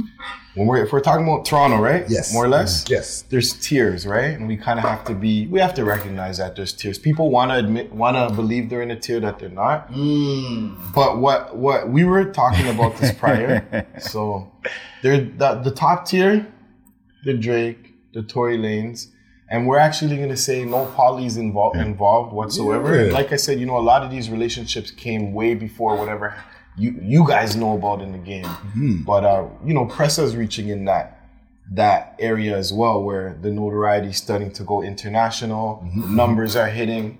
When 0.55 0.67
we're 0.67 0.83
if 0.83 0.91
we're 0.91 0.99
talking 0.99 1.25
about 1.25 1.45
Toronto, 1.45 1.77
right? 1.77 2.05
Yes. 2.09 2.33
More 2.33 2.45
or 2.45 2.49
less. 2.49 2.83
Mm-hmm. 2.83 2.93
Yes. 2.93 3.21
There's 3.23 3.53
tiers, 3.53 4.05
right? 4.05 4.31
And 4.37 4.47
we 4.47 4.57
kind 4.57 4.79
of 4.79 4.85
have 4.85 5.05
to 5.05 5.13
be. 5.13 5.47
We 5.47 5.59
have 5.59 5.73
to 5.75 5.85
recognize 5.85 6.39
that 6.39 6.57
there's 6.57 6.73
tiers. 6.73 6.99
People 6.99 7.29
want 7.29 7.51
to 7.51 7.57
admit, 7.57 7.93
want 7.93 8.17
to 8.17 8.35
believe 8.35 8.69
they're 8.69 8.81
in 8.81 8.91
a 8.91 8.99
tier 8.99 9.21
that 9.21 9.39
they're 9.39 9.49
not. 9.49 9.89
Mm. 9.91 10.93
But 10.93 11.19
what 11.19 11.55
what 11.55 11.89
we 11.89 12.03
were 12.03 12.25
talking 12.25 12.67
about 12.67 12.97
this 12.97 13.13
prior. 13.13 13.87
so 13.99 14.51
they're 15.01 15.21
the, 15.21 15.61
the 15.63 15.71
top 15.71 16.05
tier, 16.05 16.45
the 17.23 17.33
Drake, 17.33 17.93
the 18.13 18.21
Tory 18.21 18.57
Lanez. 18.57 19.07
And 19.49 19.67
we're 19.67 19.79
actually 19.79 20.15
going 20.15 20.29
to 20.29 20.37
say 20.37 20.63
no 20.63 20.85
polys 20.95 21.37
involved 21.37 21.77
involved 21.77 22.33
whatsoever. 22.33 23.07
Yeah. 23.07 23.11
Like 23.11 23.33
I 23.33 23.35
said, 23.35 23.59
you 23.59 23.65
know, 23.65 23.77
a 23.77 23.79
lot 23.79 24.01
of 24.01 24.09
these 24.09 24.29
relationships 24.29 24.91
came 24.91 25.33
way 25.33 25.55
before 25.55 25.97
whatever 25.97 26.35
you 26.77 26.95
you 27.01 27.27
guys 27.27 27.55
know 27.55 27.75
about 27.77 28.01
in 28.01 28.11
the 28.11 28.17
game. 28.17 28.47
But 29.05 29.23
uh, 29.25 29.47
you 29.65 29.73
know, 29.73 29.85
Pressa's 29.85 30.35
reaching 30.35 30.69
in 30.69 30.85
that 30.85 31.17
that 31.73 32.15
area 32.19 32.57
as 32.57 32.73
well, 32.73 33.01
where 33.03 33.37
the 33.41 33.49
notoriety 33.49 34.09
is 34.09 34.17
starting 34.17 34.51
to 34.53 34.63
go 34.63 34.81
international. 34.81 35.85
the 35.95 36.07
numbers 36.07 36.55
are 36.55 36.67
hitting, 36.67 37.17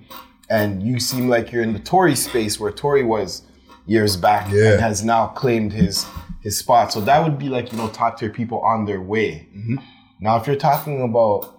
and 0.50 0.84
you 0.84 1.00
seem 1.00 1.30
like 1.30 1.52
you're 1.52 1.64
in 1.64 1.74
the 1.74 1.80
Tory 1.80 2.16
space 2.16 2.60
where 2.60 2.72
Tory 2.72 3.04
was 3.04 3.44
years 3.86 4.16
back 4.18 4.52
Yeah. 4.52 4.74
and 4.74 4.82
has 4.82 5.04
now 5.04 5.28
claimed 5.28 5.74
his 5.74 6.06
his 6.42 6.58
spot. 6.58 6.92
So 6.92 7.02
that 7.02 7.24
would 7.24 7.38
be 7.38 7.50
like 7.50 7.72
you 7.72 7.78
know 7.78 7.88
top 7.90 8.20
tier 8.20 8.30
people 8.30 8.60
on 8.62 8.86
their 8.86 9.02
way. 9.02 9.48
Now, 10.20 10.38
if 10.38 10.48
you're 10.48 10.56
talking 10.56 11.02
about 11.02 11.58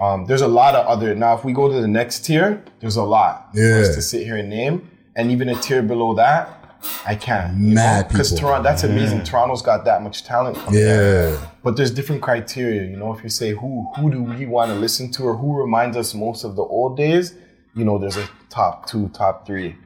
um, 0.00 0.24
there's 0.26 0.40
a 0.42 0.48
lot 0.48 0.74
of 0.74 0.86
other. 0.86 1.14
Now, 1.14 1.34
if 1.36 1.44
we 1.44 1.52
go 1.52 1.68
to 1.68 1.80
the 1.80 1.86
next 1.88 2.24
tier, 2.24 2.62
there's 2.80 2.96
a 2.96 3.02
lot 3.04 3.52
for 3.54 3.60
Yeah. 3.60 3.82
us 3.82 3.94
to 3.94 4.02
sit 4.02 4.24
here 4.24 4.36
and 4.36 4.48
name, 4.48 4.90
and 5.14 5.30
even 5.30 5.48
a 5.48 5.54
tier 5.54 5.82
below 5.82 6.14
that, 6.14 6.61
I 7.06 7.14
can't. 7.14 7.56
Mad 7.56 8.08
because. 8.08 8.38
Toronto. 8.38 8.62
That's 8.62 8.84
amazing. 8.84 9.24
Toronto's 9.24 9.62
got 9.62 9.84
that 9.84 10.02
much 10.02 10.24
talent. 10.24 10.58
Yeah. 10.70 11.38
But 11.62 11.76
there's 11.76 11.90
different 11.90 12.22
criteria. 12.22 12.82
You 12.82 12.96
know, 12.96 13.14
if 13.14 13.22
you 13.22 13.28
say 13.28 13.52
who 13.52 13.90
who 13.96 14.10
do 14.10 14.22
we 14.22 14.46
want 14.46 14.70
to 14.70 14.76
listen 14.76 15.10
to, 15.12 15.24
or 15.24 15.36
who 15.36 15.56
reminds 15.60 15.96
us 15.96 16.14
most 16.14 16.44
of 16.44 16.56
the 16.56 16.62
old 16.62 16.96
days, 16.96 17.34
you 17.74 17.84
know, 17.84 17.98
there's 17.98 18.16
a 18.16 18.28
top 18.48 18.86
two, 18.86 19.08
top 19.10 19.46
three. 19.46 19.76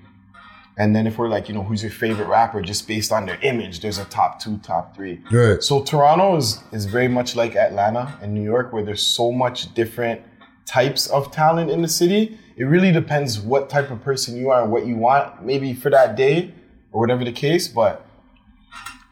And 0.78 0.94
then 0.94 1.06
if 1.06 1.16
we're 1.16 1.28
like, 1.28 1.48
you 1.48 1.54
know, 1.54 1.62
who's 1.62 1.82
your 1.82 1.90
favorite 1.90 2.28
rapper, 2.28 2.60
just 2.60 2.86
based 2.86 3.10
on 3.10 3.24
their 3.24 3.38
image, 3.40 3.80
there's 3.80 3.96
a 3.96 4.04
top 4.06 4.40
two, 4.40 4.58
top 4.58 4.94
three. 4.94 5.22
Right. 5.32 5.62
So 5.62 5.82
Toronto 5.82 6.36
is, 6.36 6.62
is 6.70 6.84
very 6.84 7.08
much 7.08 7.34
like 7.34 7.56
Atlanta 7.56 8.18
and 8.20 8.34
New 8.34 8.42
York, 8.42 8.74
where 8.74 8.82
there's 8.82 9.02
so 9.02 9.32
much 9.32 9.72
different 9.72 10.20
types 10.66 11.06
of 11.06 11.32
talent 11.32 11.70
in 11.70 11.80
the 11.80 11.88
city. 11.88 12.38
It 12.58 12.64
really 12.64 12.92
depends 12.92 13.40
what 13.40 13.70
type 13.70 13.90
of 13.90 14.02
person 14.02 14.36
you 14.36 14.50
are 14.50 14.62
and 14.62 14.70
what 14.70 14.86
you 14.86 14.96
want, 14.96 15.42
maybe 15.42 15.72
for 15.72 15.88
that 15.90 16.14
day 16.14 16.52
or 16.96 17.00
whatever 17.00 17.24
the 17.24 17.32
case. 17.32 17.68
But 17.68 18.04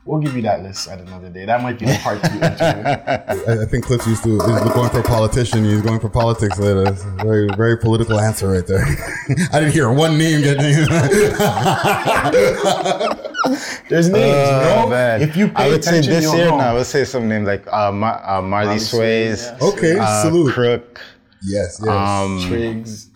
we'll 0.06 0.20
give 0.20 0.34
you 0.36 0.42
that 0.42 0.62
list 0.62 0.88
at 0.88 1.00
another 1.00 1.28
day. 1.30 1.44
That 1.44 1.62
might 1.62 1.78
be 1.78 1.86
the 1.86 1.98
part 2.02 2.22
two. 2.22 2.28
I, 2.42 3.62
I 3.62 3.66
think 3.66 3.84
Clips 3.84 4.06
used 4.06 4.22
to 4.24 4.36
is 4.36 4.72
going 4.72 4.90
for 4.90 5.00
a 5.00 5.02
politician. 5.02 5.64
He's 5.64 5.82
going 5.82 6.00
for 6.00 6.08
politics. 6.08 6.56
That's 6.58 7.04
a 7.04 7.10
very, 7.22 7.48
very 7.56 7.78
political 7.78 8.18
answer 8.18 8.48
right 8.50 8.66
there. 8.66 8.84
I 9.52 9.60
didn't 9.60 9.72
hear 9.72 9.92
one 9.92 10.16
name 10.18 10.40
get 10.42 10.58
named. 10.58 10.88
There's 13.90 14.08
names, 14.08 14.34
Oh, 14.34 14.80
bro. 14.82 14.90
man. 14.90 15.22
If 15.22 15.36
you 15.36 15.48
pay 15.48 15.64
I 15.64 15.68
would 15.68 15.84
say 15.84 16.00
this 16.00 16.24
year 16.32 16.46
know. 16.48 16.56
now, 16.58 16.70
I 16.70 16.74
would 16.74 16.86
say 16.86 17.04
some 17.04 17.28
name 17.28 17.44
like 17.44 17.66
uh, 17.70 17.92
Mar- 17.92 18.22
uh, 18.24 18.40
Marley 18.40 18.66
Marley 18.66 18.78
Sways, 18.80 19.46
Sways, 19.48 19.62
okay, 19.74 19.98
uh, 19.98 20.22
salute. 20.22 20.52
Crook. 20.54 21.00
yes, 21.42 21.80
yes. 21.84 21.88
Um, 21.88 22.40
Triggs. 22.48 23.10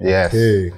yes. 0.00 0.32
okay. 0.32 0.70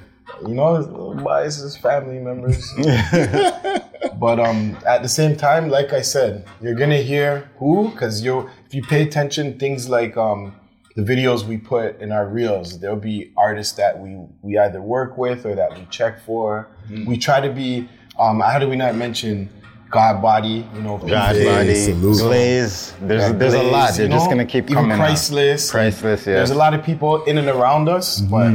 You 0.47 0.53
know, 0.53 0.75
his 0.75 0.87
little 0.87 1.15
biases, 1.15 1.77
family 1.77 2.19
members. 2.19 2.71
but 4.19 4.39
um, 4.39 4.77
at 4.87 5.01
the 5.01 5.09
same 5.09 5.35
time, 5.35 5.69
like 5.69 5.93
I 5.93 6.01
said, 6.01 6.45
you're 6.61 6.75
gonna 6.75 6.97
hear 7.01 7.49
who, 7.57 7.89
because 7.89 8.21
you 8.23 8.49
if 8.65 8.73
you 8.73 8.81
pay 8.83 9.01
attention, 9.03 9.57
things 9.59 9.89
like 9.89 10.15
um, 10.17 10.55
the 10.95 11.01
videos 11.01 11.43
we 11.43 11.57
put 11.57 11.99
in 11.99 12.11
our 12.11 12.27
reels, 12.27 12.79
there'll 12.79 12.95
be 12.95 13.31
artists 13.37 13.73
that 13.73 13.97
we 13.99 14.17
we 14.41 14.57
either 14.57 14.81
work 14.81 15.17
with 15.17 15.45
or 15.45 15.55
that 15.55 15.77
we 15.77 15.85
check 15.89 16.19
for. 16.25 16.67
We 17.05 17.17
try 17.17 17.41
to 17.41 17.51
be. 17.51 17.89
Um, 18.17 18.39
how 18.39 18.59
do 18.59 18.69
we 18.69 18.77
not 18.77 18.95
mention 18.95 19.49
God 19.91 20.21
Body? 20.21 20.65
You 20.73 20.81
know, 20.81 20.97
God 20.97 21.35
Hey, 21.35 21.45
Body. 21.45 21.91
Glaze. 22.01 22.93
There's 23.01 23.23
Yeah, 23.23 23.31
there's 23.33 23.53
a 23.55 23.63
lot. 23.63 23.93
They're 23.95 24.07
just 24.07 24.25
know? 24.25 24.31
gonna 24.31 24.45
keep 24.45 24.65
Even 24.65 24.75
coming. 24.75 24.91
out. 24.93 24.97
priceless. 24.99 25.69
Priceless. 25.71 26.25
Yeah. 26.25 26.35
There's 26.35 26.51
a 26.51 26.55
lot 26.55 26.73
of 26.73 26.83
people 26.83 27.23
in 27.25 27.37
and 27.37 27.49
around 27.49 27.89
us, 27.89 28.21
but 28.21 28.53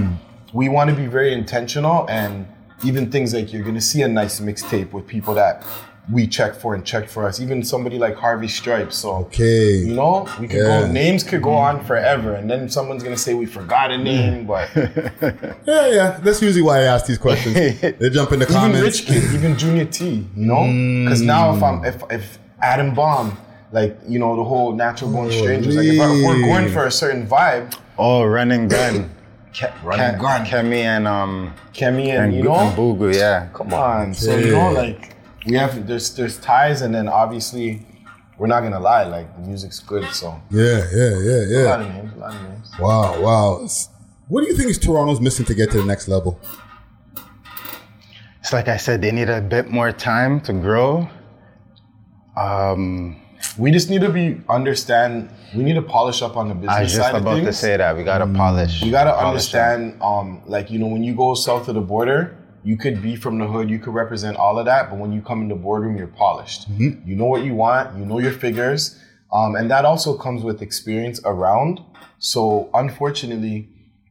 we 0.52 0.68
want 0.68 0.90
to 0.90 0.96
be 0.96 1.06
very 1.06 1.32
intentional 1.32 2.08
and 2.08 2.46
even 2.84 3.10
things 3.10 3.34
like 3.34 3.52
you're 3.52 3.62
gonna 3.62 3.80
see 3.80 4.02
a 4.02 4.08
nice 4.08 4.40
mixtape 4.40 4.92
with 4.92 5.06
people 5.06 5.34
that 5.34 5.64
we 6.10 6.26
check 6.26 6.54
for 6.54 6.74
and 6.74 6.84
check 6.84 7.08
for 7.08 7.24
us. 7.26 7.40
Even 7.40 7.62
somebody 7.62 7.98
like 7.98 8.16
Harvey 8.16 8.48
Stripes. 8.48 8.96
So 8.96 9.16
Okay. 9.26 9.76
you 9.76 9.94
know, 9.94 10.26
we 10.40 10.48
could 10.48 10.58
Yeah. 10.58 10.80
go 10.80 10.86
names 10.90 11.22
could 11.22 11.42
go 11.42 11.54
on 11.54 11.76
mm-hmm. 11.76 11.86
forever, 11.86 12.34
and 12.34 12.50
then 12.50 12.68
someone's 12.68 13.02
gonna 13.02 13.16
say 13.16 13.34
we 13.34 13.46
forgot 13.46 13.90
a 13.90 13.98
name, 13.98 14.44
mm. 14.44 14.46
but 14.46 14.68
Yeah, 15.66 15.86
yeah. 15.88 16.18
That's 16.22 16.42
usually 16.42 16.62
why 16.62 16.80
I 16.80 16.82
ask 16.84 17.06
these 17.06 17.18
questions. 17.18 17.54
they 17.98 18.10
jump 18.10 18.32
in 18.32 18.40
the 18.40 18.46
even 18.46 18.56
comments. 18.56 18.82
Rich 18.82 19.06
Kid, 19.06 19.34
even 19.34 19.56
Junior 19.56 19.84
T, 19.84 20.26
you 20.36 20.46
know? 20.46 20.64
Because 21.04 21.22
now 21.22 21.54
if 21.54 21.62
I'm 21.62 21.84
if 21.84 22.02
if 22.10 22.38
Adam 22.62 22.94
Bomb, 22.94 23.36
like 23.72 23.98
you 24.08 24.18
know 24.18 24.36
the 24.36 24.44
whole 24.44 24.72
Natural 24.72 25.10
Born 25.10 25.28
oh, 25.28 25.30
Strangers, 25.30 25.76
like 25.76 25.86
if, 25.86 26.00
I, 26.00 26.10
if 26.10 26.24
we're 26.26 26.40
going 26.40 26.70
for 26.70 26.86
a 26.86 26.90
certain 26.90 27.26
vibe, 27.26 27.76
oh, 27.98 28.24
Running 28.24 28.68
Gun. 28.68 29.10
Ke- 29.54 29.72
running 29.84 30.16
Ke- 30.16 30.20
gun, 30.20 30.44
Kemi 30.46 30.82
and 30.82 31.06
um 31.08 31.52
Kemi, 31.72 32.08
and, 32.08 32.24
and, 32.26 32.34
you 32.34 32.42
Gu- 32.42 32.48
know, 32.48 32.54
and 32.58 32.76
Bugu. 32.76 33.14
Yeah. 33.14 33.48
come 33.52 33.72
on. 33.74 34.14
So 34.14 34.36
you 34.36 34.52
know, 34.52 34.72
like 34.72 35.14
we 35.46 35.54
have 35.56 35.86
there's 35.86 36.14
there's 36.14 36.38
ties, 36.38 36.82
and 36.82 36.94
then 36.94 37.08
obviously 37.08 37.84
we're 38.38 38.46
not 38.46 38.60
gonna 38.62 38.80
lie, 38.80 39.04
like 39.04 39.34
the 39.36 39.42
music's 39.42 39.80
good, 39.80 40.04
so 40.12 40.40
Yeah, 40.50 40.84
yeah, 40.92 41.18
yeah, 41.18 41.40
a 41.40 41.62
lot 41.68 41.80
yeah. 41.80 41.86
of 41.86 41.94
names, 41.94 42.12
a 42.14 42.18
lot 42.18 42.34
of 42.34 42.42
names. 42.42 42.70
Wow, 42.78 43.20
wow. 43.20 43.68
What 44.28 44.42
do 44.42 44.46
you 44.46 44.56
think 44.56 44.70
is 44.70 44.78
Toronto's 44.78 45.20
missing 45.20 45.44
to 45.46 45.54
get 45.54 45.70
to 45.72 45.78
the 45.78 45.84
next 45.84 46.06
level? 46.08 46.38
It's 48.40 48.52
like 48.52 48.68
I 48.68 48.76
said, 48.78 49.02
they 49.02 49.10
need 49.12 49.28
a 49.28 49.40
bit 49.42 49.70
more 49.70 49.92
time 49.92 50.40
to 50.42 50.52
grow. 50.54 51.08
Um, 52.36 53.20
We 53.58 53.70
just 53.70 53.90
need 53.90 54.00
to 54.02 54.10
be 54.10 54.40
understand. 54.48 55.30
We 55.54 55.62
need 55.64 55.74
to 55.74 55.82
polish 55.82 56.22
up 56.22 56.36
on 56.36 56.48
the 56.48 56.54
business 56.54 56.76
I 56.76 56.82
was 56.82 56.92
just 56.92 57.02
side 57.02 57.14
of 57.14 57.22
about 57.22 57.42
to 57.44 57.52
say 57.52 57.76
that 57.76 57.96
we 57.96 58.04
gotta 58.04 58.26
polish. 58.26 58.82
You 58.82 58.90
gotta 58.90 59.12
polish 59.12 59.26
understand, 59.26 60.00
um, 60.02 60.42
like 60.46 60.70
you 60.70 60.78
know, 60.78 60.86
when 60.86 61.02
you 61.02 61.14
go 61.14 61.34
south 61.34 61.68
of 61.68 61.74
the 61.74 61.80
border, 61.80 62.36
you 62.62 62.76
could 62.76 63.02
be 63.02 63.16
from 63.16 63.38
the 63.38 63.46
hood, 63.46 63.70
you 63.70 63.78
could 63.78 63.94
represent 63.94 64.36
all 64.36 64.58
of 64.58 64.66
that, 64.66 64.90
but 64.90 64.98
when 64.98 65.12
you 65.12 65.22
come 65.22 65.40
in 65.42 65.48
the 65.48 65.54
boardroom, 65.54 65.96
you're 65.96 66.06
polished. 66.06 66.68
You 66.68 67.16
know 67.16 67.24
what 67.24 67.42
you 67.44 67.54
want, 67.54 67.96
you 67.98 68.04
know 68.04 68.18
your 68.18 68.32
figures, 68.32 69.00
um, 69.32 69.56
and 69.56 69.70
that 69.70 69.84
also 69.84 70.16
comes 70.16 70.42
with 70.42 70.60
experience 70.62 71.20
around. 71.24 71.80
So 72.18 72.68
unfortunately, 72.74 73.68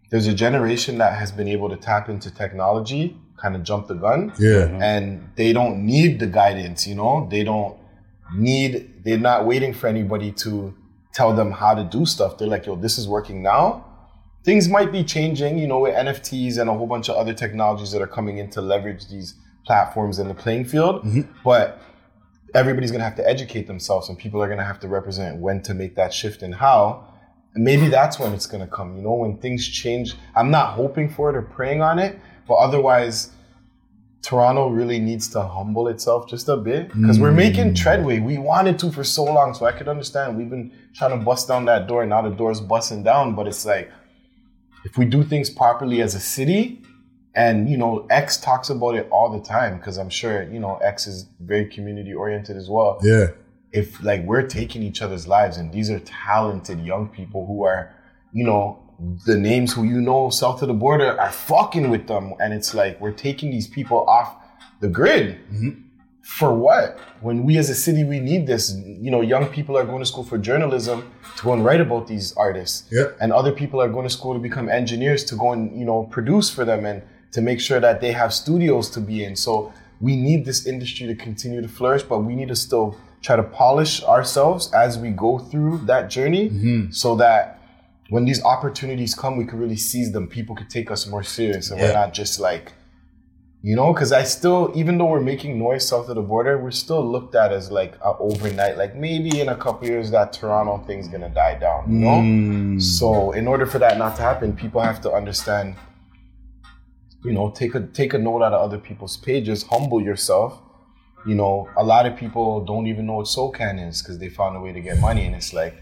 there's 0.10 0.28
a 0.28 0.34
generation 0.34 0.98
that 0.98 1.18
has 1.20 1.32
been 1.32 1.48
able 1.48 1.70
to 1.70 1.78
tap 1.78 2.10
into 2.10 2.32
technology, 2.32 3.16
kind 3.38 3.56
of 3.56 3.64
jump 3.64 3.88
the 3.88 3.94
gun. 3.94 4.34
Yeah. 4.40 4.78
And 4.82 5.30
they 5.36 5.54
don't 5.54 5.86
need 5.86 6.20
the 6.20 6.28
guidance, 6.28 6.88
you 6.88 6.96
know? 6.96 7.28
They 7.30 7.44
don't 7.44 7.78
need, 8.36 8.89
they're 9.04 9.18
not 9.18 9.46
waiting 9.46 9.74
for 9.74 9.88
anybody 9.88 10.32
to 10.32 10.74
tell 11.14 11.34
them 11.34 11.52
how 11.52 11.74
to 11.74 11.84
do 11.84 12.06
stuff. 12.06 12.38
They're 12.38 12.48
like, 12.48 12.66
yo, 12.66 12.76
this 12.76 12.98
is 12.98 13.08
working 13.08 13.42
now. 13.42 13.86
Things 14.44 14.70
might 14.70 14.92
be 14.92 15.04
changing, 15.04 15.58
you 15.58 15.68
know, 15.68 15.80
with 15.80 15.96
NFTs 15.96 16.60
and 16.60 16.70
a 16.70 16.74
whole 16.74 16.88
bunch 16.88 17.10
of 17.10 17.16
other 17.18 17.34
technologies 17.34 17.92
that 17.92 18.02
are 18.02 18.08
coming 18.08 18.38
in 18.38 18.50
to 18.52 18.62
leverage 18.62 19.08
these 19.10 19.36
platforms 19.66 20.20
in 20.20 20.28
the 20.28 20.34
playing 20.34 20.66
field. 20.66 21.04
Mm-hmm. 21.04 21.22
But 21.44 21.82
everybody's 22.56 22.92
gonna 22.92 23.04
have 23.04 23.16
to 23.18 23.28
educate 23.28 23.68
themselves 23.68 24.10
and 24.10 24.18
people 24.18 24.42
are 24.42 24.50
gonna 24.50 24.64
have 24.64 24.80
to 24.80 24.88
represent 24.88 25.40
when 25.40 25.62
to 25.64 25.74
make 25.74 25.96
that 25.96 26.14
shift 26.14 26.42
and 26.42 26.56
how. 26.56 27.06
And 27.54 27.64
maybe 27.64 27.88
that's 27.88 28.20
when 28.20 28.34
it's 28.34 28.48
gonna 28.48 28.68
come, 28.68 28.96
you 28.96 29.04
know, 29.04 29.14
when 29.14 29.38
things 29.38 29.68
change. 29.68 30.16
I'm 30.36 30.52
not 30.52 30.74
hoping 30.74 31.10
for 31.10 31.30
it 31.30 31.36
or 31.36 31.42
praying 31.42 31.82
on 31.82 32.00
it, 32.00 32.20
but 32.48 32.56
otherwise, 32.56 33.32
Toronto 34.22 34.68
really 34.70 35.00
needs 35.00 35.30
to 35.30 35.42
humble 35.42 35.88
itself 35.88 36.28
just 36.28 36.50
a 36.50 36.58
bit 36.58 36.94
because 36.94 37.20
we're 37.20 37.32
making 37.32 37.70
hmm. 37.70 37.74
treadway. 37.74 38.20
We 38.20 38.38
wanted 38.38 38.78
to 38.80 38.92
for 38.92 39.04
so 39.04 39.24
long, 39.24 39.54
so 39.54 39.66
I 39.66 39.72
could 39.72 39.88
understand. 39.88 40.38
We've 40.38 40.50
been 40.50 40.74
trying 40.94 41.18
to 41.18 41.24
bust 41.24 41.48
down 41.48 41.66
that 41.66 41.88
door, 41.88 42.02
and 42.02 42.10
now 42.10 42.22
the 42.22 42.30
door's 42.30 42.60
busting 42.60 43.04
down, 43.04 43.34
but 43.36 43.48
it's 43.48 43.66
like 43.66 43.90
if 44.84 44.98
we 44.98 45.06
do 45.06 45.24
things 45.24 45.50
properly 45.50 46.02
as 46.02 46.16
a 46.16 46.20
city, 46.20 46.82
and 47.34 47.70
you 47.70 47.78
know, 47.78 48.06
X 48.10 48.38
talks 48.38 48.70
about 48.70 48.96
it 48.96 49.08
all 49.10 49.32
the 49.32 49.44
time 49.44 49.78
because 49.78 49.98
I'm 49.98 50.10
sure 50.10 50.44
you 50.44 50.60
know 50.60 50.78
X 50.78 51.08
is 51.08 51.28
very 51.40 51.66
community 51.66 52.14
oriented 52.14 52.58
as 52.58 52.70
well. 52.70 53.00
Yeah. 53.02 53.28
If 53.72 54.04
like 54.04 54.24
we're 54.24 54.48
taking 54.48 54.84
each 54.84 55.02
other's 55.02 55.28
lives, 55.28 55.58
and 55.58 55.72
these 55.72 55.90
are 55.90 56.00
talented 56.00 56.82
young 56.82 57.08
people 57.08 57.46
who 57.46 57.64
are, 57.64 57.96
you 58.34 58.44
know, 58.44 58.84
the 59.26 59.38
names 59.38 59.74
who 59.74 59.84
you 59.84 60.02
know 60.02 60.30
south 60.30 60.62
of 60.62 60.68
the 60.68 60.74
border 60.74 61.20
are 61.20 61.32
fucking 61.32 61.90
with 61.90 62.08
them, 62.08 62.34
and 62.40 62.54
it's 62.54 62.74
like 62.74 63.00
we're 63.00 63.12
taking 63.12 63.52
these 63.52 63.68
people 63.68 64.00
off 64.10 64.36
the 64.82 64.88
grid. 64.90 65.38
Mm-hmm. 65.52 65.70
For 66.22 66.54
what? 66.54 67.00
When 67.22 67.44
we 67.44 67.58
as 67.58 67.70
a 67.70 67.76
city 67.76 68.04
we 68.04 68.20
need 68.20 68.46
this, 68.46 68.72
you 68.76 69.10
know, 69.10 69.22
young 69.22 69.48
people 69.48 69.76
are 69.78 69.84
going 69.84 70.00
to 70.00 70.06
school 70.06 70.24
for 70.24 70.38
journalism 70.38 71.12
to 71.38 71.44
go 71.44 71.54
and 71.54 71.66
write 71.66 71.82
about 71.82 72.08
these 72.08 72.34
artists, 72.34 72.88
Yeah. 72.92 73.06
and 73.20 73.34
other 73.34 73.52
people 73.52 73.82
are 73.82 73.90
going 73.90 74.08
to 74.08 74.14
school 74.14 74.34
to 74.34 74.40
become 74.40 74.70
engineers 74.70 75.24
to 75.26 75.36
go 75.36 75.54
and 75.54 75.78
you 75.80 75.86
know 75.86 76.04
produce 76.12 76.50
for 76.50 76.66
them 76.66 76.86
and 76.86 77.02
to 77.32 77.42
make 77.42 77.60
sure 77.60 77.80
that 77.80 78.02
they 78.02 78.12
have 78.12 78.34
studios 78.34 78.90
to 78.92 79.00
be 79.00 79.24
in. 79.24 79.36
So 79.36 79.74
we 80.02 80.16
need 80.16 80.46
this 80.46 80.66
industry 80.68 81.08
to 81.08 81.16
continue 81.16 81.62
to 81.62 81.68
flourish, 81.68 82.04
but 82.04 82.20
we 82.20 82.36
need 82.36 82.48
to 82.50 82.56
still 82.56 82.98
try 83.22 83.36
to 83.36 83.44
polish 83.44 84.04
ourselves 84.04 84.72
as 84.74 84.98
we 84.98 85.10
go 85.10 85.40
through 85.40 85.80
that 85.86 86.10
journey, 86.10 86.50
mm-hmm. 86.50 86.92
so 86.92 87.16
that 87.16 87.59
when 88.10 88.26
these 88.26 88.44
opportunities 88.44 89.16
come, 89.16 89.38
we 89.38 89.46
can 89.46 89.60
really 89.60 89.78
seize 89.78 90.12
them. 90.12 90.28
People 90.28 90.56
could 90.56 90.70
take 90.70 90.92
us 90.92 91.08
more 91.08 91.24
serious, 91.24 91.72
and 91.72 91.80
we're 91.80 91.94
not 91.94 92.14
just 92.14 92.40
like 92.40 92.74
you 93.62 93.76
know, 93.76 93.92
because 93.92 94.14
I 94.14 94.24
still, 94.24 94.72
even 94.74 94.98
though 94.98 95.08
we're 95.08 95.20
making 95.20 95.60
noise 95.60 95.86
south 95.86 96.08
of 96.08 96.16
the 96.16 96.22
border, 96.22 96.58
we're 96.58 96.72
still 96.72 97.06
looked 97.06 97.36
at 97.36 97.52
as 97.52 97.70
like 97.70 97.96
a 97.96 98.16
overnight. 98.18 98.78
Like 98.78 98.96
maybe 98.96 99.42
in 99.42 99.50
a 99.50 99.56
couple 99.56 99.86
years 99.86 100.12
that 100.12 100.32
Toronto 100.32 100.78
thing's 100.88 101.10
gonna 101.10 101.30
die 101.30 101.60
down. 101.60 101.92
You 101.92 102.00
know. 102.00 102.22
Mm. 102.22 102.82
So 102.82 103.32
in 103.32 103.48
order 103.48 103.66
for 103.66 103.78
that 103.80 103.98
not 103.98 104.16
to 104.16 104.22
happen, 104.22 104.56
people 104.56 104.80
have 104.80 105.02
to 105.02 105.12
understand. 105.12 105.76
You 107.26 107.34
know, 107.34 107.50
take 107.52 107.76
a 107.76 107.82
take 107.82 108.14
a 108.14 108.18
note 108.18 108.42
out 108.42 108.54
of 108.54 108.62
other 108.62 108.78
people's 108.78 109.18
pages. 109.18 109.64
Humble 109.64 110.02
yourself. 110.02 110.62
You 111.26 111.36
know, 111.36 111.68
a 111.76 111.84
lot 111.84 112.06
of 112.06 112.16
people 112.16 112.64
don't 112.64 112.88
even 112.88 113.06
know 113.06 113.16
what 113.16 113.28
SOCAN 113.28 113.78
is 113.90 114.02
because 114.02 114.20
they 114.20 114.30
found 114.30 114.56
a 114.56 114.60
way 114.62 114.72
to 114.72 114.80
get 114.80 115.00
money, 115.00 115.26
and 115.26 115.36
it's 115.36 115.54
like 115.54 115.76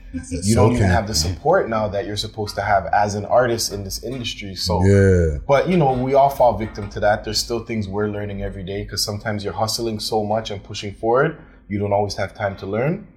you 0.43 0.55
don't 0.55 0.73
even 0.73 0.89
have 0.89 1.05
the 1.07 1.13
support 1.13 1.69
now 1.69 1.87
that 1.89 2.05
you're 2.07 2.17
supposed 2.17 2.55
to 2.55 2.61
have 2.61 2.87
as 2.87 3.13
an 3.13 3.23
artist 3.25 3.71
in 3.71 3.83
this 3.83 4.03
industry. 4.03 4.55
So 4.55 4.83
Yeah. 4.83 5.37
but 5.47 5.69
you 5.69 5.77
know, 5.77 5.93
we 5.93 6.15
all 6.15 6.29
fall 6.29 6.57
victim 6.57 6.89
to 6.89 6.99
that. 7.01 7.23
There's 7.23 7.37
still 7.39 7.63
things 7.65 7.87
we're 7.87 8.09
learning 8.09 8.41
every 8.41 8.63
day 8.63 8.83
because 8.83 9.03
sometimes 9.03 9.43
you're 9.43 9.53
hustling 9.53 9.99
so 9.99 10.23
much 10.23 10.49
and 10.49 10.63
pushing 10.63 10.93
forward, 10.93 11.37
you 11.67 11.77
don't 11.77 11.93
always 11.93 12.15
have 12.15 12.33
time 12.33 12.55
to 12.57 12.65
learn. 12.65 13.07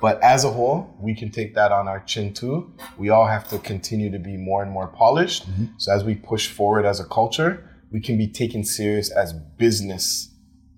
But 0.00 0.22
as 0.22 0.44
a 0.44 0.50
whole, 0.50 0.94
we 1.00 1.14
can 1.14 1.30
take 1.30 1.54
that 1.54 1.72
on 1.72 1.88
our 1.88 2.00
chin 2.00 2.34
too. 2.34 2.72
We 2.98 3.08
all 3.08 3.26
have 3.26 3.48
to 3.48 3.58
continue 3.58 4.10
to 4.12 4.18
be 4.18 4.36
more 4.36 4.62
and 4.62 4.70
more 4.70 4.86
polished. 4.88 5.46
So 5.78 5.92
as 5.92 6.04
we 6.04 6.14
push 6.14 6.48
forward 6.48 6.84
as 6.84 7.00
a 7.00 7.04
culture, 7.04 7.68
we 7.90 8.00
can 8.00 8.18
be 8.18 8.28
taken 8.28 8.64
serious 8.64 9.10
as 9.10 9.32
business, 9.32 10.28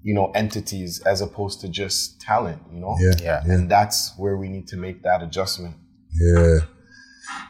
you 0.07 0.15
know, 0.15 0.31
entities 0.37 1.01
as 1.01 1.21
opposed 1.21 1.61
to 1.61 1.69
just 1.69 2.21
talent, 2.21 2.63
you 2.73 2.79
know? 2.79 2.97
Yeah. 3.01 3.15
Yeah. 3.21 3.43
And 3.45 3.69
that's 3.69 4.17
where 4.17 4.37
we 4.37 4.49
need 4.49 4.69
to 4.69 4.77
make 4.77 5.03
that 5.03 5.21
adjustment. 5.21 5.75
Yeah. 6.15 6.59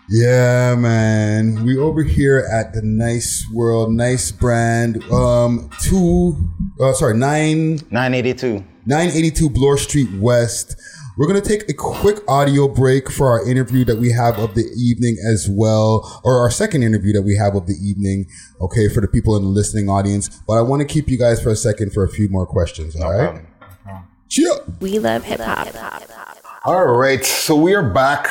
Yeah, 0.09 0.75
man. 0.75 1.67
We 1.67 1.77
over 1.77 2.03
here 2.03 2.49
at 2.51 2.73
the 2.73 2.81
Nice 2.81 3.45
World, 3.53 3.93
Nice 3.93 4.33
Brand, 4.33 5.05
um, 5.13 5.69
two, 5.83 6.35
uh, 6.81 6.95
sorry, 6.95 7.19
nine, 7.19 7.75
982. 7.91 8.65
982 8.87 9.51
Bloor 9.51 9.77
Street 9.77 10.09
West. 10.19 10.81
We're 11.17 11.27
going 11.27 11.41
to 11.41 11.49
take 11.49 11.67
a 11.71 11.73
quick 11.73 12.19
audio 12.29 12.69
break 12.69 13.11
for 13.11 13.31
our 13.31 13.49
interview 13.49 13.87
that 13.87 13.97
we 13.97 14.13
have 14.13 14.39
of 14.39 14.55
the 14.55 14.67
evening 14.77 15.17
as 15.27 15.49
well, 15.51 16.21
or 16.23 16.41
our 16.41 16.51
second 16.51 16.83
interview 16.83 17.15
that 17.15 17.23
we 17.23 17.37
have 17.37 17.55
of 17.55 17.67
the 17.67 17.75
evening. 17.83 18.27
Okay, 18.61 18.91
for 18.91 19.01
the 19.01 19.09
people 19.09 19.35
in 19.35 19.43
the 19.43 19.49
listening 19.49 19.89
audience. 19.89 20.29
But 20.47 20.59
I 20.59 20.61
want 20.61 20.81
to 20.81 20.87
keep 20.87 21.09
you 21.09 21.17
guys 21.19 21.43
for 21.43 21.49
a 21.49 21.57
second 21.57 21.95
for 21.95 22.05
a 22.05 22.09
few 22.09 22.29
more 22.29 22.47
questions. 22.47 22.95
All 23.01 23.17
right. 23.17 23.47
Chill. 24.29 24.63
We 24.81 24.99
love 24.99 25.25
hip 25.25 25.41
hop. 25.41 25.69
All 26.67 26.87
right. 26.87 27.25
So 27.25 27.57
we 27.57 27.75
are 27.75 27.89
back. 27.89 28.29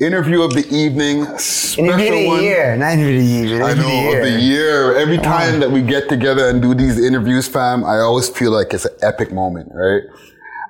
Interview 0.00 0.42
of 0.42 0.52
the 0.52 0.66
evening. 0.68 1.24
Special 1.38 1.84
Interview 1.84 2.06
of 2.06 2.12
the 2.12 2.26
one. 2.26 2.42
year, 2.42 2.76
not 2.76 2.92
interview 2.92 3.16
of 3.16 3.22
the 3.22 3.48
year. 3.48 3.62
I 3.62 3.70
interview 3.72 3.90
know 3.90 4.18
of 4.18 4.24
the 4.24 4.40
year. 4.40 4.96
Every 4.96 5.18
time 5.18 5.60
that 5.60 5.70
we 5.70 5.80
get 5.80 6.10
together 6.10 6.46
and 6.50 6.60
do 6.60 6.74
these 6.74 7.02
interviews, 7.02 7.48
fam, 7.48 7.84
I 7.84 8.00
always 8.00 8.28
feel 8.28 8.50
like 8.50 8.74
it's 8.74 8.84
an 8.84 8.94
epic 9.00 9.32
moment, 9.32 9.70
right? 9.72 10.02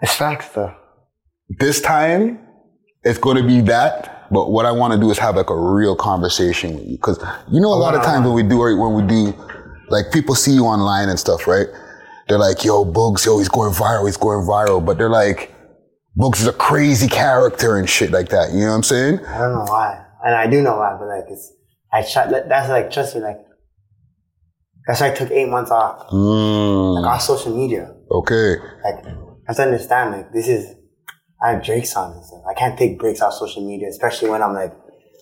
It's 0.02 0.14
facts 0.14 0.50
though. 0.50 0.76
This 1.48 1.80
time, 1.80 2.38
it's 3.02 3.18
going 3.18 3.36
to 3.36 3.46
be 3.46 3.60
that. 3.62 4.28
But 4.30 4.50
what 4.50 4.66
I 4.66 4.72
want 4.72 4.94
to 4.94 4.98
do 5.00 5.10
is 5.10 5.18
have 5.18 5.36
like 5.36 5.50
a 5.50 5.56
real 5.58 5.94
conversation 5.94 6.74
with 6.74 6.86
you, 6.86 6.96
because 6.96 7.18
you 7.50 7.60
know, 7.60 7.68
a 7.68 7.76
lot 7.78 7.94
of 7.94 8.02
times 8.02 8.24
when 8.26 8.34
we 8.34 8.42
do 8.42 8.58
when 8.58 8.94
we 8.94 9.02
do, 9.06 9.32
like 9.88 10.06
people 10.12 10.34
see 10.34 10.52
you 10.52 10.64
online 10.64 11.08
and 11.08 11.18
stuff, 11.18 11.46
right? 11.46 11.66
They're 12.26 12.38
like, 12.38 12.64
"Yo, 12.64 12.84
Bugs, 12.86 13.26
yo, 13.26 13.38
he's 13.38 13.50
going 13.50 13.72
viral, 13.72 14.06
he's 14.06 14.16
going 14.16 14.44
viral," 14.46 14.84
but 14.84 14.96
they're 14.96 15.10
like, 15.10 15.54
"Bugs 16.16 16.40
is 16.40 16.46
a 16.48 16.52
crazy 16.54 17.06
character 17.06 17.76
and 17.76 17.88
shit 17.88 18.10
like 18.10 18.30
that." 18.30 18.50
You 18.52 18.60
know 18.60 18.68
what 18.70 18.76
I'm 18.76 18.82
saying? 18.82 19.24
I 19.26 19.38
don't 19.38 19.52
know 19.54 19.66
why, 19.68 20.02
and 20.24 20.34
I 20.34 20.46
do 20.46 20.62
know 20.62 20.76
why, 20.78 20.96
but 20.98 21.06
like 21.06 21.24
it's 21.28 21.52
I 21.92 22.02
tried. 22.02 22.48
That's 22.48 22.70
like 22.70 22.90
trust 22.90 23.14
me, 23.14 23.20
like 23.20 23.36
that's 24.86 25.00
why 25.02 25.08
I 25.08 25.14
took 25.14 25.30
eight 25.30 25.48
months 25.50 25.70
off, 25.70 26.08
Mm, 26.10 27.02
like 27.02 27.12
off 27.12 27.20
social 27.22 27.54
media. 27.54 27.94
okay. 28.10 28.56
Like 28.82 29.04
I 29.06 29.12
have 29.48 29.56
to 29.56 29.62
understand, 29.64 30.12
like 30.12 30.32
this 30.32 30.48
is 30.48 30.74
I 31.44 31.50
have 31.50 31.64
breaks 31.64 31.94
on 31.96 32.12
and 32.12 32.24
stuff. 32.24 32.40
I 32.48 32.54
can't 32.54 32.78
take 32.78 32.98
breaks 32.98 33.20
off 33.20 33.34
social 33.34 33.66
media, 33.66 33.88
especially 33.88 34.30
when 34.30 34.42
I'm 34.42 34.54
like 34.54 34.72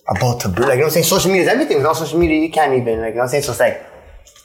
about 0.07 0.39
to 0.41 0.47
break. 0.49 0.67
Like 0.69 0.75
you 0.75 0.75
know 0.77 0.83
what 0.83 0.85
I'm 0.85 0.91
saying? 0.91 1.05
Social 1.05 1.29
media 1.31 1.43
is 1.43 1.49
everything. 1.49 1.77
Without 1.77 1.97
social 1.97 2.17
media, 2.19 2.39
you 2.39 2.49
can't 2.49 2.73
even 2.73 3.01
like 3.01 3.09
you 3.09 3.15
know 3.15 3.19
what 3.19 3.23
I'm 3.23 3.29
saying. 3.29 3.43
So 3.43 3.51
it's 3.51 3.59
like 3.59 3.85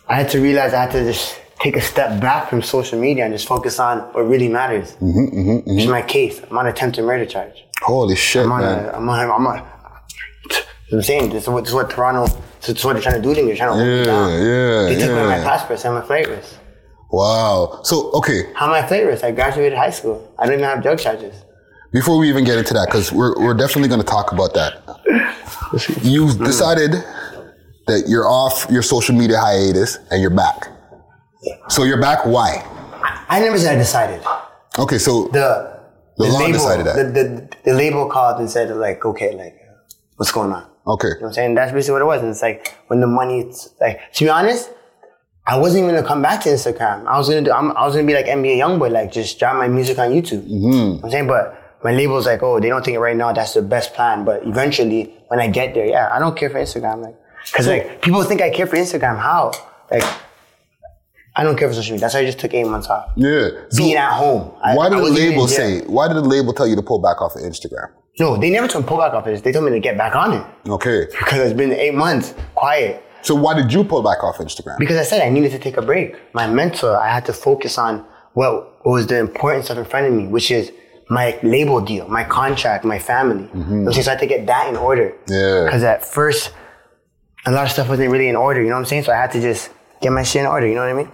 I 0.09 0.15
had 0.17 0.29
to 0.31 0.41
realize 0.41 0.75
I 0.75 0.83
had 0.83 0.91
to 0.93 1.05
just 1.05 1.39
take 1.61 1.77
a 1.77 1.81
step 1.81 2.21
back 2.21 2.49
from 2.51 2.63
social 2.63 2.99
media 3.01 3.25
and 3.25 3.33
just 3.35 3.47
focus 3.47 3.79
on 3.79 3.99
what 4.13 4.23
really 4.29 4.49
matters. 4.49 4.95
Mm-hmm, 4.97 5.71
Which 5.75 5.85
is 5.85 5.91
my 5.91 6.03
case. 6.03 6.41
I'm 6.51 6.57
on 6.59 6.67
attempted 6.67 7.05
murder 7.05 7.27
charge. 7.27 7.65
Holy 7.83 8.17
shit, 8.17 8.45
I'm 8.45 8.53
on. 8.53 8.61
man. 8.63 8.85
A, 8.87 8.93
I'm 8.97 9.09
on. 9.09 9.31
I'm 9.31 9.47
on. 9.47 9.69
I'm 10.93 11.03
saying 11.03 11.31
this 11.31 11.43
is 11.45 11.49
what 11.49 11.61
this 11.65 11.69
is 11.71 11.75
what 11.75 11.91
Toronto. 11.91 12.27
This 12.61 12.71
is 12.71 12.85
what 12.85 12.95
they're 12.95 13.03
trying 13.03 13.17
to 13.17 13.23
do 13.23 13.35
to 13.35 13.41
me. 13.43 13.49
They're 13.49 13.57
trying 13.57 13.71
to 13.71 13.75
hold 13.77 13.87
me 13.87 13.99
Yeah, 13.99 14.05
down. 14.05 14.31
yeah, 14.31 14.83
They 14.89 14.97
took 15.01 15.11
away 15.11 15.25
my 15.27 15.37
yeah. 15.39 15.45
passport. 15.45 15.79
So 15.79 15.91
I'm 15.91 16.03
a 16.03 16.07
flight 16.07 16.27
risk. 16.29 16.57
Wow. 17.11 17.81
So, 17.85 18.11
okay, 18.13 18.53
How 18.55 18.67
am 18.67 18.73
I 18.73 18.81
a 18.81 18.89
flight 18.89 19.07
risk? 19.07 19.23
I 19.25 19.31
graduated 19.31 19.79
high 19.79 19.91
school. 19.91 20.31
I 20.39 20.45
don't 20.45 20.55
even 20.55 20.65
have 20.65 20.83
drug 20.83 20.99
charges. 20.99 21.35
Before 21.93 22.19
we 22.19 22.29
even 22.29 22.45
get 22.45 22.59
into 22.59 22.75
that, 22.75 22.87
because 22.87 23.13
we're, 23.13 23.39
we're 23.41 23.55
definitely 23.55 23.89
going 23.89 24.01
to 24.01 24.07
talk 24.07 24.33
about 24.33 24.55
that. 24.55 24.83
You've 26.03 26.39
decided 26.39 26.93
that 27.87 28.05
you're 28.07 28.29
off 28.29 28.67
your 28.71 28.83
social 28.83 29.15
media 29.15 29.39
hiatus 29.39 29.99
and 30.11 30.21
you're 30.21 30.31
back. 30.31 30.69
So 31.69 31.85
you're 31.85 32.01
back. 32.01 32.27
Why? 32.27 32.65
I 33.29 33.41
never 33.41 33.59
said 33.59 33.75
I 33.75 33.79
decided. 33.79 34.23
Okay, 34.79 34.99
so 34.99 35.29
The 35.29 35.81
The 36.17 36.25
law 36.29 36.47
decided 36.47 36.87
that. 36.87 36.97
The, 36.97 37.05
the, 37.05 37.49
the 37.65 37.73
label 37.75 38.09
called 38.09 38.41
and 38.41 38.51
said 38.51 38.75
like, 38.77 39.05
okay, 39.05 39.35
like, 39.35 39.59
what's 40.17 40.33
going 40.33 40.53
on? 40.53 40.67
okay, 40.87 41.09
You 41.09 41.15
know 41.15 41.21
what 41.21 41.27
I'm 41.29 41.33
saying? 41.35 41.55
That's 41.55 41.73
basically 41.73 41.93
what 41.95 42.03
it 42.03 42.07
was. 42.07 42.23
And 42.23 42.31
it's 42.31 42.43
like 42.43 42.75
when 42.87 43.01
the 43.01 43.07
money, 43.07 43.41
it's 43.41 43.69
like 43.81 44.01
to 44.15 44.25
be 44.25 44.31
honest, 44.31 44.71
I 45.47 45.59
wasn't 45.59 45.85
even 45.85 45.95
gonna 45.95 46.07
come 46.07 46.23
back 46.23 46.43
to 46.43 46.49
Instagram. 46.51 47.07
I 47.07 47.19
was 47.19 47.29
gonna 47.29 47.43
do. 47.43 47.53
I'm, 47.53 47.73
I 47.77 47.85
was 47.87 47.95
gonna 47.95 48.07
be 48.07 48.15
like 48.15 48.27
NBA 48.27 48.57
YoungBoy, 48.59 48.91
like 48.91 49.13
just 49.13 49.39
drop 49.39 49.57
my 49.57 49.69
music 49.69 49.99
on 49.99 50.11
YouTube. 50.11 50.43
Mm-hmm. 50.45 50.55
You 50.55 50.71
know 50.71 50.93
what 50.95 51.05
I'm 51.05 51.11
saying, 51.11 51.27
but 51.27 51.58
my 51.85 51.93
label's 51.93 52.27
like, 52.27 52.43
oh, 52.43 52.59
they 52.61 52.69
don't 52.69 52.85
think 52.85 52.99
right 52.99 53.17
now 53.17 53.33
that's 53.33 53.55
the 53.55 53.63
best 53.63 53.95
plan. 53.95 54.25
But 54.25 54.45
eventually, 54.47 55.15
when 55.29 55.41
I 55.41 55.49
get 55.49 55.75
there, 55.75 55.87
yeah, 55.87 56.09
I 56.13 56.19
don't 56.19 56.37
care 56.37 56.51
for 56.51 56.59
Instagram, 56.59 57.03
like, 57.03 57.17
cause 57.53 57.67
like 57.67 58.03
people 58.03 58.23
think 58.25 58.41
I 58.43 58.51
care 58.51 58.67
for 58.67 58.77
Instagram. 58.77 59.19
How? 59.19 59.53
Like, 59.91 60.03
I 61.37 61.45
don't 61.45 61.57
care 61.57 61.69
for 61.69 61.75
social 61.75 61.93
media. 61.93 62.01
That's 62.03 62.15
why 62.15 62.21
I 62.21 62.25
just 62.27 62.39
took 62.41 62.53
eight 62.53 62.67
months 62.67 62.89
off. 62.89 63.13
yeah. 63.17 63.51
So 63.71 63.79
Being 63.79 63.95
at 63.95 64.13
home. 64.13 64.53
I- 64.63 64.75
why 64.75 64.89
did 64.89 64.99
the 64.99 65.03
label 65.05 65.47
say? 65.47 65.83
Why 65.87 66.09
did 66.09 66.17
the 66.17 66.23
label 66.23 66.53
tell 66.53 66.67
you 66.67 66.75
to 66.77 66.83
pull 66.83 66.99
back 67.01 67.21
off 67.23 67.37
of 67.37 67.43
Instagram? 67.43 67.91
No, 68.19 68.37
they 68.37 68.51
never 68.51 68.67
told 68.67 68.83
me 68.85 68.87
to 68.87 68.89
pull 68.89 68.99
back 68.99 69.13
off 69.15 69.27
it. 69.29 69.45
They 69.45 69.53
told 69.53 69.65
me 69.65 69.71
to 69.71 69.79
get 69.79 69.97
back 69.97 70.17
on 70.17 70.33
it 70.35 70.45
Okay. 70.69 71.07
because 71.21 71.39
it's 71.39 71.57
been 71.57 71.73
eight 71.73 71.95
months 71.95 72.35
quiet. 72.57 73.05
So 73.23 73.37
why 73.37 73.55
did 73.55 73.73
you 73.73 73.85
pull 73.85 74.03
back 74.03 74.25
off 74.25 74.39
Instagram? 74.39 74.79
Because 74.79 74.97
I 74.97 75.05
said 75.05 75.23
I 75.23 75.29
needed 75.29 75.53
to 75.53 75.59
take 75.61 75.77
a 75.77 75.83
break. 75.83 76.17
My 76.35 76.49
mentor, 76.49 76.97
I 76.97 77.09
had 77.09 77.25
to 77.27 77.33
focus 77.33 77.79
on 77.79 78.05
what 78.33 78.85
was 78.85 79.07
the 79.07 79.19
important 79.19 79.65
stuff 79.67 79.79
in 79.79 79.85
front 79.85 80.07
of 80.09 80.13
me, 80.13 80.27
which 80.27 80.51
is 80.51 80.73
my 81.11 81.39
label 81.43 81.81
deal, 81.81 82.09
my 82.09 82.25
contract, 82.25 82.85
my 82.85 82.99
family. 82.99 83.45
Mm-hmm. 83.49 83.85
Know, 83.85 83.91
So 83.91 84.11
I 84.11 84.15
had 84.15 84.21
to 84.21 84.27
get 84.27 84.47
that 84.47 84.69
in 84.69 84.77
order. 84.77 85.15
Yeah. 85.27 85.65
Because 85.65 85.83
at 85.83 86.05
first, 86.05 86.53
a 87.47 87.53
lot 87.53 87.65
of 87.65 87.73
stuff 87.73 87.89
wasn't 87.89 88.11
really 88.11 88.29
in 88.29 88.37
order. 88.37 88.61
You 88.63 88.69
know 88.69 88.75
what 88.75 88.81
I'm 88.81 88.87
saying? 88.87 89.05
So 89.05 89.13
I 89.13 89.17
had 89.17 89.33
to 89.33 89.41
just 89.41 89.71
get 90.01 90.13
my 90.13 90.23
shit 90.23 90.43
in 90.43 90.47
order. 90.47 90.67
You 90.67 90.75
know 90.75 90.83
what 90.83 90.91
I 90.91 91.03
mean? 91.03 91.11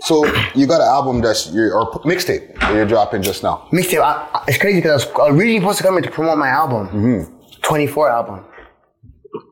So 0.00 0.24
you 0.54 0.66
got 0.66 0.80
an 0.80 0.86
album 0.86 1.20
that's 1.20 1.52
your 1.52 1.74
or 1.74 1.90
mixtape 2.04 2.58
that 2.60 2.72
you're 2.74 2.86
dropping 2.86 3.22
just 3.22 3.42
now. 3.42 3.66
Mixtape. 3.72 4.00
I, 4.00 4.28
I, 4.32 4.44
it's 4.46 4.56
crazy 4.58 4.78
because 4.78 5.04
I 5.04 5.08
was 5.08 5.32
originally 5.32 5.58
supposed 5.58 5.78
to 5.78 5.84
come 5.84 5.94
here 5.94 6.02
to 6.02 6.10
promote 6.10 6.38
my 6.38 6.48
album, 6.48 6.88
mm-hmm. 6.88 7.60
24 7.62 8.10
album. 8.10 8.44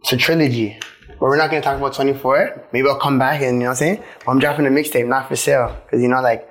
It's 0.03 0.13
a 0.13 0.17
trilogy. 0.17 0.79
But 1.09 1.23
we're 1.23 1.37
not 1.37 1.51
gonna 1.51 1.63
talk 1.63 1.77
about 1.77 1.95
24. 1.95 2.69
Maybe 2.73 2.89
I'll 2.89 2.99
come 2.99 3.19
back 3.19 3.41
and 3.43 3.55
you 3.55 3.59
know 3.61 3.65
what 3.67 3.71
I'm 3.71 3.77
saying. 3.77 4.05
But 4.25 4.31
I'm 4.31 4.39
dropping 4.39 4.67
a 4.67 4.71
mixtape, 4.71 5.09
not 5.09 5.29
for 5.29 5.37
sale, 5.37 5.77
because 5.85 6.01
you 6.01 6.09
know 6.09 6.21
like. 6.21 6.49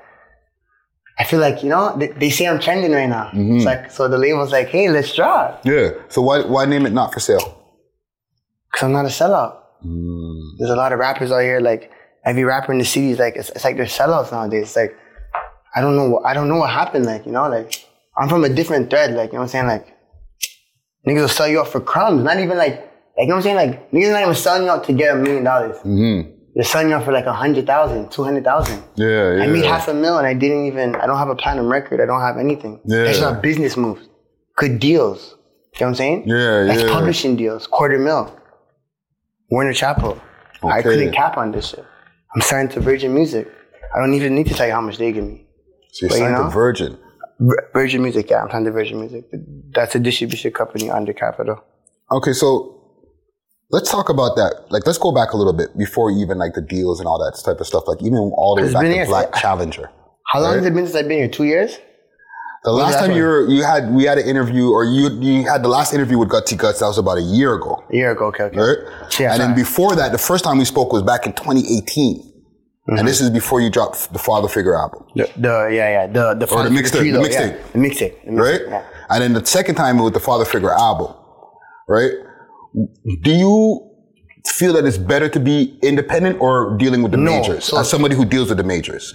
I 1.18 1.24
feel 1.24 1.40
like 1.40 1.64
you 1.64 1.70
know 1.70 1.96
they, 1.98 2.08
they 2.08 2.30
say 2.30 2.46
I'm 2.46 2.60
trending 2.60 2.92
right 2.92 3.08
now. 3.08 3.28
It's 3.28 3.38
mm-hmm. 3.38 3.66
like 3.66 3.92
so 3.92 4.08
the 4.08 4.18
label's 4.18 4.52
like, 4.52 4.68
hey, 4.68 4.90
let's 4.90 5.16
drop. 5.16 5.66
Yeah. 5.66 5.92
So 6.10 6.22
why 6.22 6.42
why 6.42 6.66
name 6.66 6.86
it 6.86 6.94
not 6.94 7.14
for 7.14 7.20
sale? 7.20 7.64
Cause 8.74 8.84
I'm 8.84 8.92
not 8.92 9.06
a 9.06 9.10
sellout. 9.10 9.60
Mm. 9.86 10.58
There's 10.58 10.72
a 10.72 10.76
lot 10.76 10.92
of 10.92 11.00
rappers 11.00 11.32
out 11.32 11.40
here. 11.40 11.62
Like 11.62 11.92
every 12.26 12.44
rapper 12.44 12.74
in 12.74 12.80
the 12.80 12.86
city 12.86 13.12
is 13.12 13.20
like 13.20 13.38
it's, 13.38 13.50
it's 13.52 13.64
like 13.64 13.78
they're 13.78 13.86
sellouts 13.86 14.32
nowadays. 14.32 14.64
It's 14.64 14.76
like 14.76 14.98
I 15.76 15.82
don't 15.82 15.96
know. 15.96 16.10
what- 16.10 16.26
I 16.26 16.34
don't 16.34 16.50
know 16.50 16.58
what 16.58 16.70
happened. 16.70 17.06
Like 17.06 17.26
you 17.26 17.32
know, 17.32 17.48
like 17.48 17.86
I'm 18.18 18.28
from 18.28 18.44
a 18.44 18.50
different 18.50 18.90
thread. 18.90 19.14
Like 19.14 19.30
you 19.32 19.34
know 19.34 19.40
what 19.40 19.56
I'm 19.56 19.68
saying. 19.68 19.68
Like 19.68 19.88
niggas 21.08 21.22
will 21.22 21.30
sell 21.30 21.48
you 21.48 21.62
out 21.62 21.70
for 21.70 21.80
crumbs. 21.80 22.24
Not 22.24 22.40
even 22.40 22.58
like 22.58 22.76
like 23.18 23.20
you 23.20 23.28
know 23.28 23.36
what 23.36 23.38
I'm 23.38 23.42
saying. 23.44 23.56
Like 23.56 23.92
niggas 23.92 24.12
not 24.12 24.22
even 24.24 24.36
selling 24.36 24.64
you 24.64 24.70
out 24.70 24.84
to 24.86 24.94
get 24.94 25.16
a 25.16 25.18
million 25.18 25.46
dollars. 25.46 25.78
Mm-hmm. 25.78 26.35
They're 26.56 26.64
selling 26.64 26.90
you 26.90 26.96
out 26.96 27.04
for 27.04 27.12
like 27.12 27.26
a 27.26 27.34
hundred 27.34 27.68
thousand, 27.68 28.12
two 28.12 28.24
hundred 28.24 28.46
thousand. 28.46 28.82
Yeah, 28.96 29.36
yeah. 29.36 29.44
I 29.44 29.48
made 29.48 29.66
half 29.66 29.88
a 29.90 29.94
mil 29.94 30.18
and 30.18 30.26
I 30.26 30.34
didn't 30.34 30.66
even. 30.68 30.96
I 30.96 31.06
don't 31.06 31.18
have 31.18 31.30
a 31.30 31.36
platinum 31.36 31.70
record. 31.70 32.00
I 32.00 32.06
don't 32.06 32.22
have 32.22 32.38
anything. 32.38 32.80
Yeah. 32.86 33.04
That's 33.04 33.20
not 33.20 33.42
business 33.44 33.76
moves. 33.76 34.08
Good 34.56 34.80
deals. 34.80 35.36
You 35.74 35.82
know 35.82 35.88
what 35.88 35.90
I'm 35.90 35.96
saying? 35.96 36.24
Yeah, 36.28 36.64
That's 36.64 36.84
yeah. 36.84 36.94
publishing 36.94 37.36
deals. 37.36 37.68
Quarter 37.68 38.00
mil. 38.00 38.34
Warner 39.50 39.74
Chappell. 39.74 40.22
I 40.64 40.82
couldn't 40.82 41.12
cap 41.12 41.38
on 41.38 41.52
this 41.52 41.70
shit. 41.70 41.86
I'm 42.34 42.42
signed 42.42 42.72
to 42.72 42.80
Virgin 42.80 43.14
Music. 43.14 43.48
I 43.94 44.00
don't 44.00 44.14
even 44.14 44.34
need 44.36 44.48
to 44.48 44.54
tell 44.54 44.66
you 44.68 44.74
how 44.74 44.82
much 44.82 44.98
they 44.98 45.12
give 45.12 45.24
me. 45.26 45.46
So 45.92 46.06
you're 46.06 46.10
But 46.10 46.16
you 46.16 46.22
signed 46.36 46.36
to? 46.38 46.50
Virgin. 46.50 46.98
Virgin 47.74 48.02
Music, 48.02 48.30
yeah, 48.30 48.44
I'm 48.44 48.50
signed 48.50 48.66
to 48.66 48.72
Virgin 48.72 49.00
Music. 49.00 49.26
That's 49.74 49.94
a 49.96 50.00
distribution 50.00 50.52
company 50.52 50.90
under 50.90 51.14
Capitol. 51.14 51.62
Okay, 52.12 52.34
so 52.34 52.75
let's 53.72 53.92
talk 53.92 54.10
about 54.10 54.36
that. 54.36 54.66
Like, 54.70 54.86
let's 54.86 54.98
go 54.98 55.12
back 55.12 55.32
a 55.34 55.38
little 55.38 55.54
bit 55.54 55.78
before 55.78 56.12
even 56.12 56.38
like 56.38 56.54
the 56.54 56.62
deals 56.62 57.00
and 57.00 57.08
all 57.08 57.20
that 57.20 57.40
type 57.44 57.60
of 57.60 57.68
stuff. 57.68 57.84
Like, 57.88 58.02
even 58.02 58.18
all 58.36 58.56
the 58.56 58.64
way 58.64 58.74
back 58.74 58.82
to 58.84 58.94
here 58.94 59.06
Black 59.06 59.30
for- 59.30 59.36
uh, 59.36 59.40
Challenger. 59.42 59.90
How 60.28 60.40
long 60.42 60.52
Right. 60.52 60.58
has 60.58 60.66
it 60.66 60.74
been 60.74 60.86
since 60.86 60.96
I've 60.96 61.08
been 61.08 61.20
here? 61.20 61.28
Two 61.28 61.44
years? 61.44 61.78
The 62.64 62.72
last 62.72 62.98
time 62.98 63.10
one? 63.12 63.18
you 63.20 63.24
were, 63.26 63.48
you 63.48 63.64
had, 63.64 63.94
we 63.94 64.06
had 64.06 64.18
an 64.18 64.28
interview, 64.28 64.72
or 64.72 64.84
you 64.86 65.10
you 65.22 65.44
had 65.48 65.62
the 65.62 65.68
last 65.68 65.94
interview 65.94 66.18
with 66.18 66.30
Gutsy 66.30 66.58
Guts. 66.58 66.80
That 66.80 66.88
was 66.88 66.98
about 66.98 67.20
a 67.20 67.22
year 67.22 67.54
ago, 67.54 67.84
A 67.92 67.96
year 67.96 68.12
ago, 68.12 68.26
okay, 68.28 68.46
okay. 68.46 68.58
right? 68.60 68.78
Yeah, 69.20 69.34
and 69.34 69.40
then 69.40 69.54
before 69.54 69.96
that, 69.96 70.12
the 70.12 70.18
first 70.18 70.44
time 70.44 70.58
we 70.58 70.66
spoke 70.66 70.92
was 70.92 71.04
back 71.04 71.28
in 71.28 71.34
2018, 71.34 72.22
and 72.88 72.98
mm-hmm. 72.98 73.06
this 73.06 73.22
is 73.22 73.30
before 73.30 73.62
you 73.62 73.70
dropped 73.70 74.12
the 74.14 74.18
Father 74.18 74.48
Figure 74.48 74.74
album, 74.76 75.06
The, 75.16 75.30
the 75.38 75.70
yeah, 75.72 75.90
yeah, 75.90 76.08
the 76.08 76.14
the, 76.14 76.30
Or 76.32 76.36
the 76.36 76.48
Father 76.48 76.70
mixtape, 76.72 76.92
Figure 77.06 77.22
the 77.22 77.24
Trio, 77.30 77.30
yeah. 77.30 77.52
mixtape. 77.52 77.72
the 77.74 77.78
mixtape, 77.78 78.16
right? 78.40 78.62
yeah. 78.68 78.84
And 79.12 79.22
then 79.22 79.34
the 79.34 79.46
second 79.46 79.76
time 79.76 80.00
with 80.00 80.16
the 80.16 80.20
Father 80.20 80.46
Figure 80.46 80.72
album, 80.72 81.14
right? 81.88 82.14
Do 83.24 83.32
you 83.32 83.90
feel 84.48 84.74
that 84.74 84.86
it's 84.86 84.98
better 84.98 85.30
to 85.30 85.40
be 85.40 85.78
independent 85.82 86.40
or 86.42 86.76
dealing 86.78 87.02
with 87.04 87.12
the 87.12 87.18
No, 87.18 87.32
majors? 87.42 87.66
so- 87.66 87.80
As 87.80 87.90
somebody 87.90 88.16
who 88.16 88.26
deals 88.26 88.50
with 88.50 88.58
the 88.58 88.64
majors, 88.64 89.14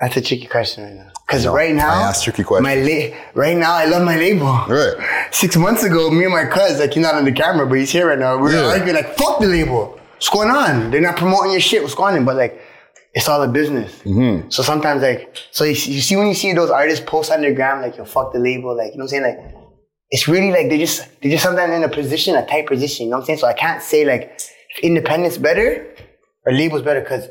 That's 0.00 0.14
a 0.18 0.20
tricky 0.20 0.46
question 0.46 0.84
right 0.84 0.92
now. 0.94 1.10
Because 1.26 1.46
right 1.46 1.74
now, 1.74 1.88
I 1.88 2.02
ask 2.08 2.22
tricky 2.22 2.44
questions. 2.44 2.68
My 2.68 2.74
la- 2.76 3.16
right 3.34 3.56
now, 3.56 3.72
I 3.74 3.86
love 3.86 4.02
my 4.02 4.16
label. 4.16 4.46
Right. 4.68 4.94
Six 5.32 5.56
months 5.56 5.82
ago, 5.84 6.10
me 6.10 6.24
and 6.24 6.32
my 6.34 6.44
cousin, 6.44 6.78
like 6.80 6.92
he's 6.92 7.02
not 7.02 7.14
on 7.14 7.24
the 7.24 7.32
camera, 7.32 7.66
but 7.66 7.78
he's 7.78 7.90
here 7.90 8.06
right 8.06 8.18
now. 8.18 8.36
We 8.36 8.42
were 8.42 8.52
Yeah. 8.52 8.66
arguing 8.74 8.94
like, 8.94 9.16
"Fuck 9.16 9.40
the 9.40 9.46
label. 9.46 9.98
What's 10.16 10.28
going 10.28 10.50
on? 10.50 10.90
They're 10.90 11.00
not 11.00 11.16
promoting 11.16 11.50
your 11.52 11.60
shit. 11.60 11.80
What's 11.82 11.94
going 11.94 12.14
on?" 12.16 12.24
But 12.26 12.36
like, 12.36 12.60
it's 13.14 13.26
all 13.26 13.42
a 13.42 13.48
business. 13.48 13.90
Mm-hmm. 14.04 14.50
So 14.50 14.62
sometimes 14.62 15.00
like, 15.02 15.34
so 15.50 15.64
you, 15.64 15.74
see- 15.74 15.92
you 15.92 16.02
see 16.02 16.14
when 16.16 16.26
you 16.28 16.34
see 16.34 16.52
those 16.52 16.68
artists 16.70 17.02
post 17.08 17.32
on 17.32 17.40
their 17.40 17.54
gram 17.54 17.80
like, 17.80 17.96
"Yo, 17.96 18.04
fuck 18.04 18.34
the 18.34 18.38
label," 18.38 18.76
like 18.76 18.92
you 18.92 18.98
know 18.98 19.04
what 19.06 19.14
I'm 19.14 19.22
saying? 19.22 19.22
Like, 19.22 19.54
it's 20.10 20.28
really 20.28 20.50
like 20.52 20.68
they 20.68 20.78
just 20.78 21.20
they 21.20 21.30
just 21.30 21.42
sometimes 21.42 21.72
in 21.72 21.82
a 21.82 21.88
position, 21.88 22.36
a 22.36 22.46
tight 22.46 22.66
position. 22.66 23.06
You 23.06 23.10
know 23.10 23.16
what 23.18 23.22
I'm 23.22 23.26
saying? 23.26 23.38
So 23.40 23.46
I 23.46 23.52
can't 23.54 23.82
say 23.82 24.04
like 24.04 24.40
independence 24.82 25.38
better 25.38 25.94
or 26.46 26.52
labels 26.52 26.82
better 26.82 27.00
because 27.00 27.28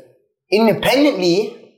independently, 0.50 1.74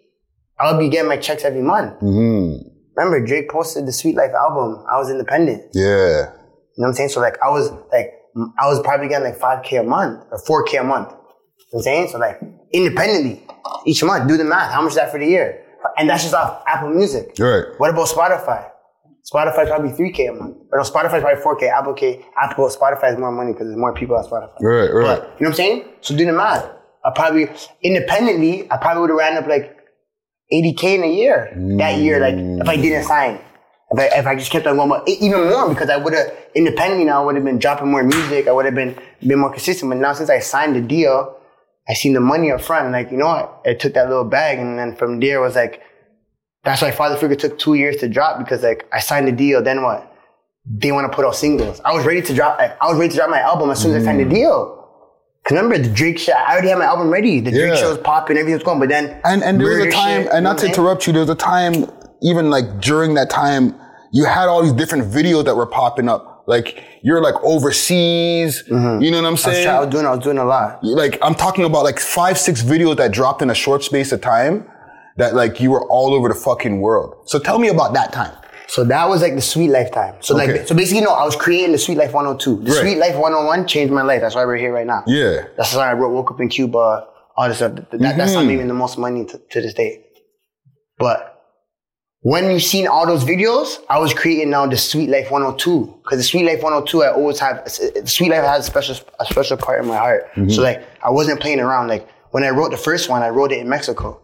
I'll 0.59 0.79
be 0.79 0.89
getting 0.89 1.09
my 1.09 1.17
checks 1.17 1.45
every 1.45 1.63
month. 1.63 2.01
Mm-hmm. 2.01 2.69
Remember, 2.97 3.25
Drake 3.25 3.49
posted 3.51 3.87
the 3.87 3.93
Sweet 3.93 4.17
Life 4.17 4.33
album. 4.33 4.85
I 4.91 4.99
was 4.99 5.09
independent. 5.11 5.63
yeah, 5.73 5.85
You 5.87 6.25
know 6.25 6.29
what 6.77 6.89
I'm 6.89 6.95
saying? 6.95 7.11
So 7.11 7.21
like 7.21 7.37
I 7.43 7.49
was 7.51 7.71
like 7.93 8.13
I 8.59 8.67
was 8.67 8.81
probably 8.83 9.09
getting 9.09 9.25
like 9.29 9.39
5k 9.39 9.81
a 9.81 9.83
month 9.85 10.25
or 10.33 10.65
4k 10.65 10.81
a 10.81 10.85
month. 10.85 11.11
You 11.11 11.15
know 11.15 11.19
what 11.71 11.79
I'm 11.79 11.83
saying? 11.83 12.09
So 12.09 12.19
like 12.19 12.41
independently 12.73 13.47
each 13.87 14.03
month, 14.03 14.29
do 14.29 14.37
the 14.37 14.45
math. 14.45 14.73
How 14.73 14.81
much 14.83 14.91
is 14.91 14.97
that 14.97 15.13
for 15.13 15.19
the 15.19 15.27
year? 15.27 15.65
And 15.97 16.09
that's 16.11 16.23
just 16.25 16.35
off 16.35 16.63
Apple 16.67 16.91
Music. 16.91 17.35
right. 17.39 17.65
What 17.79 17.91
about 17.91 18.09
Spotify? 18.09 18.69
Spotify's 19.33 19.69
probably 19.69 19.91
3k 19.91 20.31
a 20.31 20.33
month. 20.33 20.57
Or 20.73 20.79
no, 20.79 20.85
Spotify's 20.85 21.23
probably 21.23 21.43
4k. 21.43 21.71
Apple 21.71 21.95
K, 21.95 22.25
Apple, 22.41 22.69
Spotify 22.69 23.13
is 23.13 23.19
more 23.19 23.33
money 23.33 23.53
because 23.53 23.67
there's 23.67 23.79
more 23.79 23.93
people 23.93 24.17
on 24.17 24.25
Spotify. 24.25 24.61
Right, 24.61 24.89
right. 24.89 25.21
But 25.21 25.37
you 25.39 25.45
know 25.45 25.49
what 25.49 25.49
I'm 25.49 25.55
saying? 25.55 25.85
So 26.01 26.17
do 26.17 26.25
the 26.25 26.33
math. 26.33 26.71
I 27.05 27.11
probably 27.15 27.49
independently, 27.83 28.71
I 28.71 28.77
probably 28.77 29.03
would 29.03 29.11
have 29.11 29.19
ran 29.19 29.43
up 29.43 29.49
like 29.49 29.77
80k 30.53 30.85
in 30.97 31.05
a 31.05 31.13
year 31.13 31.53
that 31.79 31.99
year. 31.99 32.21
Like 32.21 32.35
if 32.35 32.69
I 32.69 32.77
mm. 32.77 32.83
didn't 32.83 33.05
sign, 33.05 33.41
if 33.91 33.99
I, 33.99 34.19
if 34.19 34.27
I 34.27 34.35
just 34.35 34.51
kept 34.51 34.67
on 34.67 34.77
going, 34.77 34.89
but 34.89 35.09
e- 35.09 35.19
even 35.21 35.49
more 35.49 35.69
because 35.69 35.91
I 35.91 35.97
would 35.97 36.15
have 36.15 36.33
independently 36.55 37.05
now 37.05 37.23
I 37.23 37.27
would 37.27 37.35
have 37.35 37.45
been 37.45 37.59
dropping 37.59 37.91
more 37.91 38.03
music. 38.03 38.49
I 38.49 38.53
would 38.53 38.65
have 38.65 38.75
been 38.75 38.99
been 39.21 39.39
more 39.39 39.51
consistent. 39.51 39.91
But 39.91 39.99
now 39.99 40.13
since 40.13 40.31
I 40.31 40.41
signed 40.41 40.75
the 40.75 40.81
deal, 40.81 41.37
I 41.89 41.95
seen 41.95 42.15
the 42.15 42.21
money 42.21 42.51
up 42.51 42.61
front. 42.61 42.91
Like 42.93 43.11
you 43.11 43.19
know 43.19 43.27
what? 43.27 43.63
I 43.67 43.75
took 43.75 43.95
that 43.95 44.09
little 44.09 44.25
bag, 44.25 44.59
and 44.59 44.79
then 44.79 44.97
from 44.97 45.21
there 45.21 45.41
was 45.41 45.55
like, 45.55 45.83
that's 46.69 46.83
why 46.83 46.91
Father 46.91 47.17
Figure 47.17 47.35
took 47.37 47.59
two 47.59 47.75
years 47.75 47.97
to 47.99 48.09
drop 48.09 48.39
because 48.39 48.63
like 48.63 48.87
I 48.93 49.01
signed 49.01 49.27
the 49.27 49.33
deal. 49.33 49.63
Then 49.63 49.83
what? 49.83 50.01
They 50.71 50.93
want 50.93 51.11
to 51.11 51.17
put 51.17 51.25
out 51.25 51.35
singles. 51.35 51.81
I 51.85 51.95
was 51.95 52.05
ready 52.05 52.21
to 52.21 52.35
drop. 52.35 52.59
Like, 52.59 52.77
I 52.83 52.87
was 52.89 52.99
ready 52.99 53.11
to 53.11 53.17
drop 53.17 53.31
my 53.31 53.41
album 53.41 53.71
as 53.71 53.81
soon 53.81 53.95
as 53.95 54.03
I 54.03 54.07
signed 54.07 54.21
the 54.21 54.27
deal. 54.35 54.75
Cause 55.45 55.57
remember 55.57 55.79
the 55.79 55.89
Drake 55.89 56.19
shit? 56.19 56.35
I 56.35 56.53
already 56.53 56.69
had 56.69 56.77
my 56.79 56.85
album 56.85 57.09
ready. 57.09 57.41
The 57.41 57.51
Drake 57.51 57.71
Yeah. 57.71 57.77
show 57.77 57.89
was 57.89 57.99
popping, 57.99 58.37
everything 58.37 58.53
was 58.59 58.63
going. 58.63 58.79
But 58.81 58.91
then 58.91 59.19
And 59.25 59.43
and 59.43 59.59
there 59.59 59.79
was 59.79 59.87
a 59.87 59.91
time, 59.91 60.23
shit, 60.25 60.33
and 60.33 60.45
not 60.45 60.59
to 60.59 60.67
what 60.67 60.77
interrupt 60.77 61.07
you, 61.07 61.13
there 61.15 61.23
was 61.23 61.31
a 61.31 61.35
time, 61.35 61.87
even 62.21 62.51
like 62.51 62.81
during 62.83 63.15
that 63.15 63.31
time, 63.31 63.75
you 64.13 64.27
had 64.27 64.47
all 64.49 64.63
these 64.63 64.75
different 64.75 65.05
videos 65.11 65.45
that 65.47 65.57
were 65.57 65.65
popping 65.67 66.07
up. 66.09 66.45
Like 66.47 66.83
you're 67.03 67.23
like 67.23 67.35
overseas, 67.43 68.63
you 68.69 68.75
know 68.75 68.83
what 68.83 68.95
I'm 68.95 69.01
Mm-hmm. 69.03 69.25
I 69.27 69.31
was, 69.31 69.43
saying? 69.43 69.69
I 69.69 69.81
was 69.81 69.89
doing, 69.89 70.07
I 70.07 70.11
was 70.15 70.25
doing 70.25 70.39
a 70.39 70.45
lot. 70.45 70.83
like 70.85 71.19
I'm 71.23 71.35
talking 71.35 71.65
about 71.65 71.85
like 71.85 71.99
five, 71.99 72.39
six 72.39 72.63
videos 72.63 72.97
that 72.99 73.11
dropped 73.13 73.41
in 73.41 73.49
a 73.51 73.55
short 73.55 73.83
space 73.85 74.13
of 74.13 74.21
time 74.21 74.69
that 75.19 75.35
like 75.35 75.61
you 75.61 75.71
were 75.71 75.85
all 75.89 76.15
over 76.15 76.29
the 76.29 76.35
fucking 76.35 76.81
world. 76.81 77.15
So 77.27 77.39
tell 77.39 77.59
me 77.59 77.69
about 77.69 77.93
that 77.95 78.13
time. 78.13 78.35
So 78.69 78.85
that 78.85 79.09
was 79.09 79.23
like 79.23 79.35
the 79.35 79.41
Sweet 79.41 79.71
Life 79.71 79.91
time. 79.93 80.15
So 80.21 80.39
Okay. 80.39 80.59
like, 80.59 80.69
so 80.69 80.75
basically, 80.75 81.03
no, 81.03 81.13
I 81.13 81.25
was 81.25 81.35
creating 81.35 81.73
the 81.73 81.79
Sweet 81.79 81.97
Life 81.99 82.13
102. 82.13 82.63
The 82.63 82.71
Right. 82.71 82.81
Sweet 82.81 82.99
Life 82.99 83.17
101 83.17 83.67
changed 83.67 83.93
my 83.93 84.03
life. 84.03 84.21
That's 84.21 84.35
why 84.35 84.45
we're 84.45 84.57
here 84.57 84.73
right 84.73 84.87
now. 84.87 85.03
Yeah. 85.07 85.45
That's 85.57 85.75
why 85.75 85.91
I 85.91 85.95
wrote 85.95 86.11
Woke 86.11 86.31
Up 86.31 86.41
in 86.41 86.49
Cuba, 86.49 87.07
all 87.37 87.49
this 87.49 87.57
stuff. 87.57 87.75
That, 87.75 87.91
that- 87.93 88.17
That's 88.17 88.33
mm-hmm. 88.33 88.45
not 88.47 88.53
even 88.53 88.69
the 88.69 88.75
most 88.75 88.99
money 88.99 89.25
to, 89.25 89.41
to 89.53 89.61
this 89.61 89.75
day. 89.75 90.05
But 90.99 91.35
when 92.21 92.51
you've 92.51 92.63
seen 92.63 92.87
all 92.87 93.07
those 93.07 93.25
videos, 93.25 93.79
I 93.89 93.99
was 93.99 94.13
creating 94.13 94.51
now 94.51 94.67
the 94.67 94.77
Sweet 94.77 95.09
Life 95.09 95.31
102. 95.31 96.03
Cause 96.07 96.19
the 96.19 96.25
Sweet 96.25 96.45
Life 96.45 96.63
102, 96.63 97.03
I 97.05 97.13
always 97.13 97.41
have, 97.41 97.65
the 97.65 98.03
Sweet 98.07 98.31
Life 98.31 98.45
has 98.45 98.65
a 98.65 98.71
special, 98.71 98.97
a 99.19 99.25
special 99.25 99.57
part 99.57 99.81
in 99.81 99.89
my 99.89 99.97
heart. 99.97 100.29
So 100.35 100.41
mm-hmm. 100.43 100.63
like, 100.63 100.85
I 101.03 101.11
wasn't 101.11 101.41
playing 101.41 101.61
around. 101.61 101.89
Like, 101.89 102.07
when 102.33 102.45
I 102.45 102.51
wrote 102.51 102.71
the 102.71 102.77
first 102.77 103.09
one, 103.09 103.23
I 103.23 103.31
wrote 103.31 103.51
it 103.51 103.61
in 103.61 103.69
Mexico. 103.69 104.21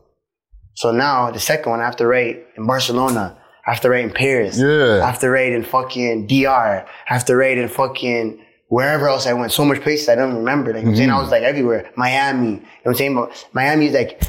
So 0.75 0.91
now 0.91 1.31
the 1.31 1.41
second 1.41 1.71
one, 1.71 1.81
I 1.81 1.85
have 1.85 1.97
to 1.97 2.07
write 2.07 2.47
in 2.57 2.67
Barcelona. 2.67 3.37
I 3.67 3.71
have 3.71 3.81
to 3.81 3.91
write 3.91 4.05
in 4.05 4.13
Paris. 4.13 4.59
Yeah. 4.59 5.01
I 5.03 5.07
have 5.07 5.21
to 5.21 5.31
write 5.31 5.53
in 5.53 5.65
fucking 5.65 6.27
DR. 6.27 6.85
I 6.85 6.87
have 7.05 7.25
to 7.27 7.37
write 7.37 7.59
in 7.59 7.68
fucking 7.68 8.45
wherever 8.68 9.09
else 9.09 9.27
I 9.27 9.33
went. 9.33 9.53
So 9.53 9.64
much 9.64 9.81
places 9.81 10.09
I 10.09 10.16
don't 10.16 10.35
remember. 10.35 10.72
Like, 10.72 10.83
what 10.83 10.91
I'm 10.91 10.97
saying? 10.97 11.11
I 11.11 11.12
mm-hmm. 11.14 11.22
was 11.22 11.31
like 11.31 11.43
everywhere. 11.43 11.91
Miami. 11.97 12.49
You 12.49 12.53
know 12.53 12.61
what 12.83 12.91
I'm 12.91 12.95
saying? 12.97 13.14
But 13.14 13.49
Miami 13.53 13.87
is 13.87 13.95
like, 13.95 14.22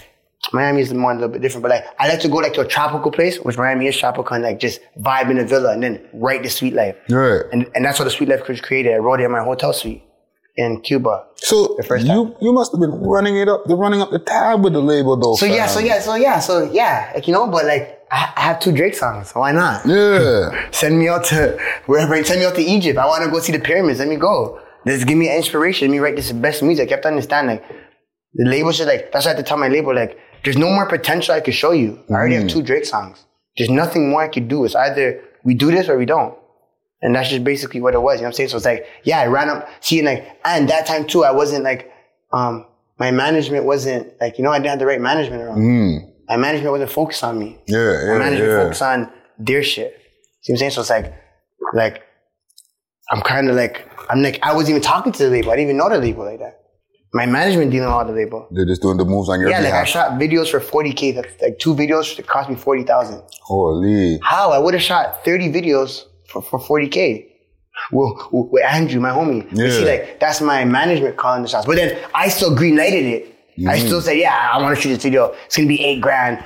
Miami 0.54 0.82
is 0.82 0.93
more 0.93 1.12
a 1.12 1.16
little 1.16 1.30
bit 1.30 1.41
different. 1.41 1.64
But 1.64 1.72
like, 1.72 1.86
I 2.00 2.08
like 2.08 2.22
to 2.22 2.30
go 2.30 2.38
like 2.38 2.54
to 2.54 2.62
a 2.62 2.68
tropical 2.68 3.12
place, 3.12 3.39
which 3.39 3.58
Miami 3.58 3.88
is 3.88 3.98
tropical, 3.98 4.36
and 4.36 4.43
like 4.43 4.60
just 4.60 4.80
vibe 5.00 5.32
in 5.32 5.39
a 5.39 5.43
villa 5.43 5.74
and 5.74 5.84
then 5.84 6.08
write 6.14 6.43
the 6.43 6.50
sweet 6.50 6.74
life. 6.74 6.96
Right. 7.10 7.41
And, 7.52 7.70
and 7.76 7.84
that's 7.84 8.00
what 8.00 8.06
the 8.06 8.12
sweet 8.12 8.30
life 8.30 8.48
was 8.48 8.62
created. 8.62 8.93
I 8.93 8.98
wrote 8.98 9.20
it 9.20 9.24
in 9.26 9.32
my 9.32 9.43
hotel 9.43 9.74
suite 9.74 10.05
in 10.58 10.82
Cuba. 10.82 11.26
So 11.36 11.78
first 11.84 12.06
you 12.06 12.36
you 12.41 12.53
must 12.53 12.72
have 12.72 12.80
been 12.80 12.91
running 13.01 13.38
it 13.38 13.47
up, 13.47 13.66
the 13.66 13.76
running 13.76 14.01
up 14.01 14.12
the 14.12 14.20
tab 14.20 14.64
with 14.64 14.74
the 14.74 14.82
label 14.82 15.18
though. 15.18 15.36
So 15.36 15.45
yeah, 15.45 15.68
so 15.68 15.80
yeah, 15.80 15.99
so 15.99 16.16
yeah, 16.16 16.39
so 16.39 16.72
yeah, 16.72 17.12
like 17.14 17.28
you 17.28 17.34
know, 17.34 17.47
but 17.47 17.66
like 17.66 18.01
I 18.12 18.34
I 18.36 18.41
have 18.41 18.60
two 18.60 18.72
Drake 18.72 18.95
songs. 18.95 19.32
Why 19.34 19.51
not? 19.51 19.86
Yeah. 19.86 20.68
Send 20.72 20.97
me 20.97 21.08
out 21.10 21.26
to 21.26 21.60
wherever. 21.86 22.22
Send 22.24 22.39
me 22.39 22.45
out 22.45 22.56
to 22.56 22.62
Egypt. 22.62 22.97
I 22.97 23.06
want 23.06 23.24
to 23.26 23.32
go 23.32 23.39
see 23.39 23.51
the 23.51 23.60
pyramids. 23.60 23.99
Let 23.99 24.08
me 24.08 24.16
go. 24.16 24.62
Just 24.88 25.08
give 25.08 25.18
me 25.18 25.36
inspiration. 25.36 25.88
Let 25.88 25.91
me 25.93 25.99
write 25.99 26.16
this 26.16 26.32
best 26.32 26.62
music. 26.62 26.89
I 26.89 26.91
have 26.95 27.01
to 27.01 27.08
understand 27.08 27.47
like 27.47 27.64
the 28.36 28.45
label 28.45 28.72
should 28.72 28.88
like. 28.88 29.12
That's 29.12 29.26
why 29.26 29.32
I 29.32 29.36
have 29.36 29.43
to 29.43 29.47
tell 29.47 29.58
my 29.58 29.68
label 29.68 29.95
like, 29.95 30.20
there's 30.43 30.58
no 30.58 30.70
more 30.70 30.86
potential 30.86 31.34
I 31.34 31.41
could 31.41 31.56
show 31.56 31.72
you. 31.72 31.99
I 32.10 32.14
already 32.14 32.36
have 32.36 32.45
mm. 32.45 32.51
two 32.51 32.62
Drake 32.62 32.86
songs. 32.86 33.26
There's 33.58 33.70
nothing 33.70 34.10
more 34.10 34.24
I 34.24 34.28
could 34.28 34.47
do. 34.47 34.66
It's 34.66 34.76
either 34.76 35.22
we 35.43 35.53
do 35.56 35.72
this 35.72 35.89
or 35.89 35.97
we 35.97 36.06
don't. 36.06 36.38
And 37.02 37.14
that's 37.16 37.30
just 37.30 37.43
basically 37.43 37.82
what 37.82 37.93
it 37.93 38.02
was. 38.02 38.16
You 38.16 38.22
know 38.24 38.28
what 38.28 38.30
I'm 38.30 38.34
saying? 38.34 38.50
So 38.50 38.58
it's 38.58 38.66
like, 38.66 38.88
yeah, 39.04 39.20
I 39.20 39.28
ran 39.28 39.50
up, 39.50 39.68
see, 39.82 40.00
and 40.00 40.08
like, 40.08 40.39
and 40.43 40.68
that 40.70 40.86
time 40.86 41.06
too, 41.06 41.24
I 41.24 41.32
wasn't 41.32 41.64
like, 41.64 41.91
um, 42.34 42.66
my 42.98 43.12
management 43.12 43.66
wasn't 43.66 44.14
like, 44.22 44.38
you 44.38 44.43
know, 44.43 44.52
I 44.52 44.58
didn't 44.58 44.70
have 44.72 44.80
the 44.80 44.86
right 44.86 45.02
management 45.02 45.41
around. 45.41 46.14
My 46.28 46.38
management 46.38 46.72
wasn't 46.72 46.91
focused 46.91 47.24
on 47.24 47.38
me. 47.38 47.60
Yeah, 47.68 47.78
My 47.78 48.14
yeah, 48.14 48.18
management 48.18 48.52
yeah. 48.52 48.64
focused 48.64 48.82
on 48.82 49.12
their 49.38 49.64
shit. 49.64 50.00
See 50.41 50.54
what 50.54 50.56
I'm 50.56 50.58
saying? 50.60 50.72
So 50.72 50.82
it's 50.82 50.89
like, 50.89 51.14
like, 51.74 52.02
I'm 53.12 53.22
kind 53.22 53.50
of 53.50 53.56
like, 53.56 53.88
I'm 54.10 54.22
like, 54.24 54.39
I 54.41 54.54
wasn't 54.54 54.72
even 54.72 54.82
talking 54.82 55.12
to 55.12 55.24
the 55.26 55.30
label. 55.30 55.52
I 55.52 55.56
didn't 55.58 55.70
even 55.70 55.78
know 55.78 55.89
the 55.89 56.00
label 56.00 56.26
like 56.26 56.39
that. 56.39 56.62
My 57.14 57.26
management 57.26 57.72
dealing 57.72 57.88
with 57.88 57.93
all 57.96 58.06
the 58.06 58.12
label. 58.12 58.48
They're 58.52 58.66
just 58.66 58.82
doing 58.82 58.98
the 58.98 59.06
moves 59.06 59.30
on 59.30 59.39
your 59.39 59.50
Yeah, 59.50 59.60
like 59.60 59.74
I 59.74 59.84
shot 59.86 60.20
videos 60.20 60.50
for 60.50 60.60
40k. 60.60 61.16
That's 61.16 61.41
like 61.41 61.60
two 61.60 61.74
videos 61.74 62.16
that 62.18 62.28
cost 62.28 62.50
me 62.50 62.56
40,000. 62.56 63.22
Holy. 63.41 64.20
How? 64.22 64.52
I 64.52 64.58
would 64.58 64.74
have 64.74 64.84
shot 64.84 65.24
30 65.24 65.52
videos 65.52 66.04
for, 66.28 66.41
for 66.41 66.59
40K. 66.59 67.28
Well, 67.91 68.30
with 68.32 68.63
Andrew, 68.63 69.01
my 69.01 69.09
homie. 69.09 69.45
You 69.57 69.69
see, 69.71 69.86
like, 69.86 70.19
that's 70.19 70.39
my 70.41 70.63
management 70.65 71.17
calling 71.17 71.41
the 71.43 71.47
shots. 71.49 71.65
But 71.65 71.76
then 71.76 71.97
I 72.13 72.30
still 72.30 72.55
green 72.55 72.76
lighted 72.78 73.05
it. 73.05 73.32
I 73.67 73.78
Mm. 73.80 73.86
still 73.86 74.01
said, 74.01 74.17
yeah, 74.17 74.49
I 74.53 74.61
want 74.61 74.76
to 74.76 74.82
shoot 74.82 74.89
this 74.89 75.03
video. 75.03 75.34
It's 75.45 75.55
going 75.57 75.67
to 75.67 75.73
be 75.76 75.82
eight 75.84 76.01
grand. 76.01 76.43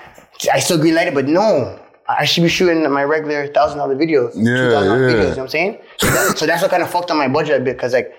I 0.53 0.59
still 0.59 0.77
green 0.79 0.95
lighted, 0.95 1.13
but 1.13 1.27
no. 1.27 1.79
I 2.07 2.25
should 2.25 2.41
be 2.41 2.49
shooting 2.49 2.89
my 2.91 3.03
regular 3.03 3.47
thousand 3.47 3.77
dollar 3.77 3.95
videos, 3.95 4.31
Yeah, 4.35 4.43
two 4.57 4.71
thousand 4.71 4.89
dollar 4.89 5.09
yeah. 5.09 5.15
videos. 5.15 5.19
You 5.19 5.23
know 5.23 5.29
what 5.29 5.39
I'm 5.39 5.47
saying? 5.49 5.77
So, 5.97 6.07
that, 6.07 6.37
so 6.39 6.45
that's 6.47 6.61
what 6.63 6.71
kind 6.71 6.81
of 6.81 6.89
fucked 6.89 7.11
up 7.11 7.17
my 7.17 7.27
budget 7.27 7.61
a 7.61 7.63
bit 7.63 7.77
because 7.77 7.93
like 7.93 8.11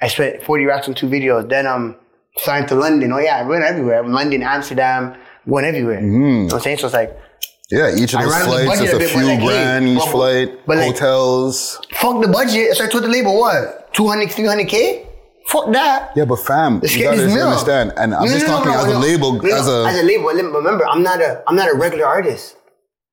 I 0.00 0.06
spent 0.06 0.44
forty 0.44 0.64
racks 0.64 0.86
on 0.86 0.94
two 0.94 1.08
videos. 1.08 1.48
Then 1.48 1.66
I'm 1.66 1.96
flying 2.44 2.66
to 2.66 2.76
London. 2.76 3.12
Oh 3.12 3.18
yeah, 3.18 3.36
I 3.38 3.42
went 3.42 3.64
everywhere. 3.64 4.04
London, 4.06 4.44
Amsterdam, 4.44 5.16
going 5.48 5.64
everywhere. 5.64 5.98
Mm-hmm. 5.98 6.12
You 6.12 6.20
know 6.20 6.44
what 6.44 6.54
I'm 6.54 6.60
saying? 6.60 6.78
So 6.78 6.86
it's 6.86 6.94
like 6.94 7.18
Yeah, 7.70 7.94
each 7.94 8.14
of 8.14 8.20
those 8.22 8.34
the 8.34 8.44
flights 8.46 8.80
is 8.80 8.92
a 8.92 8.96
a 8.96 9.00
few 9.08 9.22
like, 9.24 9.38
hey, 9.38 9.46
grand 9.46 9.88
each 9.88 9.98
but- 9.98 10.08
flight, 10.08 10.66
but 10.66 10.76
like- 10.78 10.86
hotels. 10.92 11.80
fuck 11.94 12.20
the 12.20 12.28
budget. 12.28 12.76
So 12.76 12.84
I 12.84 12.88
told 12.88 13.04
the 13.04 13.08
label 13.08 13.38
what 13.38 13.92
200, 13.94 14.28
300k. 14.30 15.06
Fuck 15.48 15.72
that. 15.72 16.10
Yeah, 16.16 16.24
but 16.26 16.36
fam, 16.40 16.80
Let's 16.80 16.94
you 16.94 17.04
gotta 17.04 17.22
understand. 17.22 17.92
And 17.96 18.14
I'm 18.14 18.24
No, 18.24 18.30
just 18.32 18.46
no, 18.46 18.52
talking 18.52 18.72
no, 18.72 18.78
as 18.78 18.92
a 18.92 18.98
label, 18.98 19.44
as 19.46 19.68
a 19.68 19.84
as 19.88 19.98
a 19.98 20.02
label. 20.02 20.26
Remember, 20.28 20.86
I'm 20.86 21.02
not 21.02 21.20
a 21.20 21.42
I'm 21.48 21.56
not 21.56 21.68
a 21.72 21.74
regular 21.76 22.06
artist. 22.06 22.56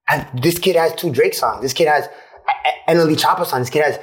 I, 0.10 0.28
this 0.34 0.58
kid 0.60 0.76
has 0.76 0.94
two 0.96 1.10
Drake 1.12 1.34
songs. 1.34 1.62
This 1.62 1.74
kid 1.74 1.88
has 1.88 2.06
a- 2.08 2.92
a- 2.92 2.96
NLE 2.96 3.16
Choppa 3.18 3.46
song. 3.46 3.60
This 3.62 3.70
kid 3.70 3.84
has 3.84 4.00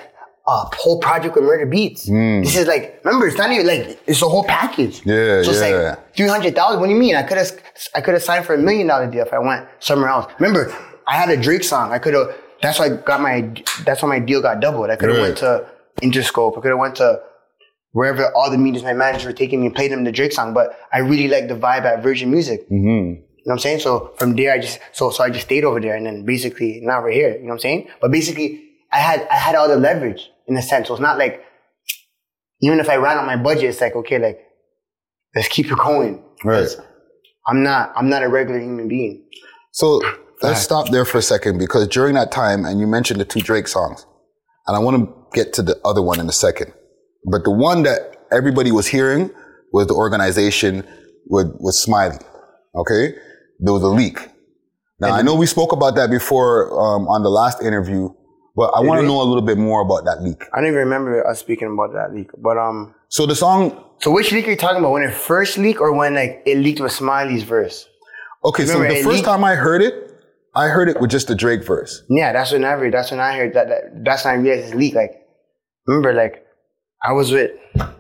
a 0.47 0.65
whole 0.77 1.01
project 1.01 1.35
with 1.35 1.45
Murder 1.45 1.67
Beats. 1.67 2.05
This 2.05 2.57
is 2.57 2.67
like 2.67 3.01
remember, 3.05 3.27
it's 3.27 3.39
not 3.39 3.51
even 3.51 3.67
like 3.67 3.99
it's 4.07 4.21
a 4.23 4.29
whole 4.29 4.45
package. 4.45 5.01
Yeah, 5.05 5.43
so 5.43 5.51
it's 5.51 5.61
yeah. 5.61 5.69
like 5.97 6.15
three 6.17 6.29
hundred 6.29 6.55
thousand. 6.55 6.81
What 6.81 6.87
do 6.87 6.93
you 6.93 6.99
mean? 6.99 7.17
I 7.17 7.23
could 7.23 7.39
have 7.39 7.51
I 7.95 8.01
could 8.01 8.15
have 8.15 8.23
signed 8.23 8.45
for 8.45 8.55
a 8.55 8.59
million 8.59 8.87
dollar 8.87 9.11
deal 9.11 9.25
if 9.25 9.33
I 9.33 9.39
went 9.39 9.67
somewhere 9.81 10.11
else. 10.11 10.31
Remember, 10.39 10.75
I 11.07 11.17
had 11.17 11.31
a 11.31 11.37
Drake 11.41 11.65
song. 11.65 11.93
I 11.93 11.99
could 11.99 12.15
have. 12.15 12.35
That's 12.61 12.79
why 12.79 12.87
I 12.87 12.89
got 12.97 13.21
my. 13.21 13.53
That's 13.85 14.03
why 14.03 14.09
my 14.11 14.19
deal 14.19 14.43
got 14.43 14.61
doubled. 14.61 14.91
I 14.91 14.97
could 14.97 15.09
have 15.09 15.19
Right. 15.19 15.25
went 15.29 15.39
to 15.39 15.67
Interscope. 16.03 16.59
I 16.59 16.61
could 16.61 16.71
have 16.71 16.79
went 16.79 16.97
to 16.97 17.21
wherever 17.93 18.31
all 18.35 18.51
the 18.51 18.59
meetings 18.59 18.83
my 18.83 18.93
manager 18.93 19.29
were 19.29 19.33
taking 19.35 19.61
me 19.61 19.67
and 19.67 19.75
played 19.75 19.93
them 19.93 20.05
the 20.05 20.13
Drake 20.13 20.33
song. 20.33 20.53
But 20.53 20.79
I 20.93 20.99
really 20.99 21.29
liked 21.29 21.49
the 21.49 21.55
vibe 21.57 21.85
at 21.85 22.03
Virgin 22.03 22.31
Music. 22.31 22.65
Mm-hmm. 22.67 22.77
You 23.47 23.51
know 23.51 23.53
what 23.53 23.53
I'm 23.55 23.59
saying? 23.61 23.81
So 23.81 24.13
from 24.19 24.37
there, 24.37 24.53
I 24.53 24.59
just 24.59 24.79
so 24.93 25.11
so 25.11 25.25
I 25.25 25.31
just 25.31 25.47
stayed 25.47 25.65
over 25.65 25.81
there, 25.81 25.97
and 25.97 26.05
then 26.05 26.25
basically 26.27 26.81
now 26.83 27.03
we're 27.03 27.13
here. 27.13 27.33
You 27.35 27.41
know 27.43 27.49
what 27.49 27.53
I'm 27.55 27.61
saying? 27.61 27.89
But 28.01 28.11
basically, 28.11 28.63
I 28.93 28.99
had 28.99 29.27
I 29.31 29.37
had 29.37 29.55
all 29.55 29.69
the 29.69 29.77
leverage 29.77 30.31
in 30.49 30.57
a 30.57 30.63
sense. 30.63 30.89
So 30.89 30.95
it's 30.95 31.01
not 31.01 31.19
like 31.19 31.45
even 32.61 32.81
if 32.81 32.89
I 32.89 32.97
ran 32.97 33.19
out 33.19 33.27
my 33.27 33.37
budget, 33.37 33.65
it's 33.65 33.81
like 33.81 33.97
okay, 33.97 34.19
like 34.19 34.39
let's 35.35 35.49
keep 35.49 35.67
it 35.67 35.79
going. 35.79 36.25
Right. 36.45 36.69
I'm 37.47 37.63
not 37.63 37.93
I'm 37.97 38.09
not 38.09 38.23
a 38.23 38.29
regular 38.29 38.61
human 38.61 38.89
being. 38.89 39.27
So 39.73 40.01
let's 40.43 40.61
stop 40.61 40.91
there 40.91 41.05
for 41.05 41.19
a 41.19 41.23
second 41.23 41.59
because 41.59 41.89
during 41.89 42.15
that 42.15 42.31
time, 42.31 42.65
and 42.65 42.79
you 42.81 42.87
mentioned 42.87 43.21
the 43.21 43.25
two 43.25 43.41
Drake 43.41 43.69
songs, 43.69 44.07
and 44.67 44.77
I 44.77 44.79
want 44.79 44.97
to 44.97 45.15
get 45.35 45.53
to 45.55 45.63
the 45.63 45.81
other 45.85 46.03
one 46.03 46.21
in 46.21 46.29
a 46.29 46.33
second. 46.33 46.73
But 47.31 47.45
the 47.45 47.51
one 47.51 47.83
that 47.85 48.17
everybody 48.33 48.71
was 48.71 48.87
hearing 48.87 49.31
was 49.73 49.87
the 49.87 49.95
organization 49.95 50.87
with, 51.27 51.49
with 51.59 51.75
Smiley. 51.75 52.19
Okay? 52.75 53.15
There 53.61 53.73
was 53.73 53.83
a 53.83 53.89
leak. 53.89 54.19
Now, 55.01 55.13
I 55.13 55.23
know 55.23 55.35
we 55.35 55.47
spoke 55.47 55.73
about 55.73 55.97
that 55.97 56.11
before 56.11 56.71
um, 56.71 57.09
on 57.09 57.23
the 57.23 57.29
last 57.29 57.61
interview, 57.61 58.11
but 58.57 58.71
I 58.75 58.81
want 58.81 59.01
to 59.01 59.07
know 59.07 59.21
a 59.21 59.25
little 59.25 59.43
bit 59.43 59.59
more 59.59 59.81
about 59.83 60.05
that 60.05 60.23
leak. 60.23 60.43
I 60.53 60.59
don't 60.59 60.67
even 60.69 60.79
remember 60.79 61.27
us 61.27 61.41
speaking 61.41 61.73
about 61.73 61.93
that 61.93 62.15
leak. 62.15 62.31
But 62.39 62.57
um, 62.59 62.95
So 63.09 63.27
the 63.27 63.35
song, 63.35 63.85
so 64.01 64.11
which 64.11 64.33
leak 64.33 64.47
are 64.47 64.51
you 64.51 64.57
talking 64.57 64.79
about? 64.79 64.93
When 64.93 65.03
it 65.03 65.13
first 65.15 65.59
leaked, 65.59 65.81
or 65.81 65.93
when 65.93 66.15
like 66.15 66.43
it 66.47 66.59
leaked 66.59 66.81
with 66.81 66.93
Smiley's 66.93 67.43
verse? 67.43 67.89
okay, 68.45 68.67
so 68.67 68.79
the 68.79 68.89
first 68.89 69.07
leaked- 69.07 69.25
time 69.25 69.43
I 69.45 69.55
heard 69.55 69.83
it, 69.83 69.95
I 70.55 70.69
heard 70.69 70.89
it 70.89 71.01
with 71.01 71.11
just 71.11 71.27
the 71.29 71.35
Drake 71.35 71.65
verse. 71.65 72.03
Yeah, 72.09 72.33
that's 72.33 72.53
when 72.53 72.65
I 72.65 72.91
that's 72.91 73.11
when 73.11 73.21
I 73.21 73.37
heard 73.37 73.55
that, 73.55 73.69
that 73.69 74.05
that's 74.05 74.25
when 74.25 74.35
I 74.35 74.37
realized 74.39 74.67
it's 74.67 74.75
leak. 74.75 74.95
Like, 74.95 75.13
remember, 75.87 76.13
like 76.13 76.47
I 77.03 77.13
was 77.13 77.33
with 77.33 77.51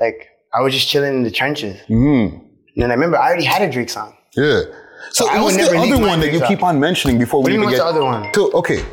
like 0.00 0.28
I 0.54 0.60
was 0.60 0.72
just 0.72 0.88
chilling 0.88 1.14
in 1.16 1.22
the 1.24 1.30
trenches. 1.30 1.76
Mm-hmm. 1.88 2.36
And 2.36 2.82
then 2.82 2.90
I 2.90 2.94
remember 2.94 3.18
I 3.18 3.26
already 3.28 3.44
had 3.44 3.62
a 3.62 3.70
Drake 3.70 3.90
song. 3.90 4.16
Yeah. 4.36 4.62
So 5.10 5.26
would 5.32 5.42
what's 5.42 5.56
the 5.56 5.76
other 5.76 5.98
one 5.98 6.20
that 6.20 6.32
you 6.32 6.40
keep 6.46 6.62
on 6.62 6.80
mentioning 6.80 7.18
before 7.18 7.42
we 7.42 7.52
even 7.52 7.62
get 7.62 7.66
what's 7.66 7.78
the 7.78 7.86
other 7.86 8.04
one? 8.04 8.32
So 8.34 8.52
okay, 8.52 8.84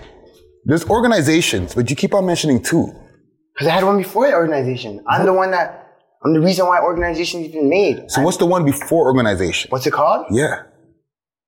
there's 0.72 0.86
organizations, 0.86 1.76
but 1.76 1.90
you 1.90 1.98
keep 1.98 2.14
on 2.14 2.26
mentioning 2.26 2.64
two. 2.64 2.88
Because 3.54 3.68
I 3.68 3.72
had 3.72 3.84
one 3.84 3.98
before 3.98 4.28
the 4.28 4.34
organization. 4.36 5.04
I'm 5.06 5.26
the 5.26 5.34
one 5.34 5.52
that 5.52 5.86
I'm 6.24 6.34
the 6.34 6.40
reason 6.40 6.66
why 6.66 6.80
organization's 6.80 7.48
even 7.48 7.70
made. 7.70 8.10
So 8.10 8.22
what's 8.22 8.38
the 8.38 8.46
one 8.46 8.64
before 8.64 9.06
organization? 9.06 9.70
What's 9.70 9.86
it 9.86 9.92
called? 9.92 10.28
Yeah. 10.32 10.64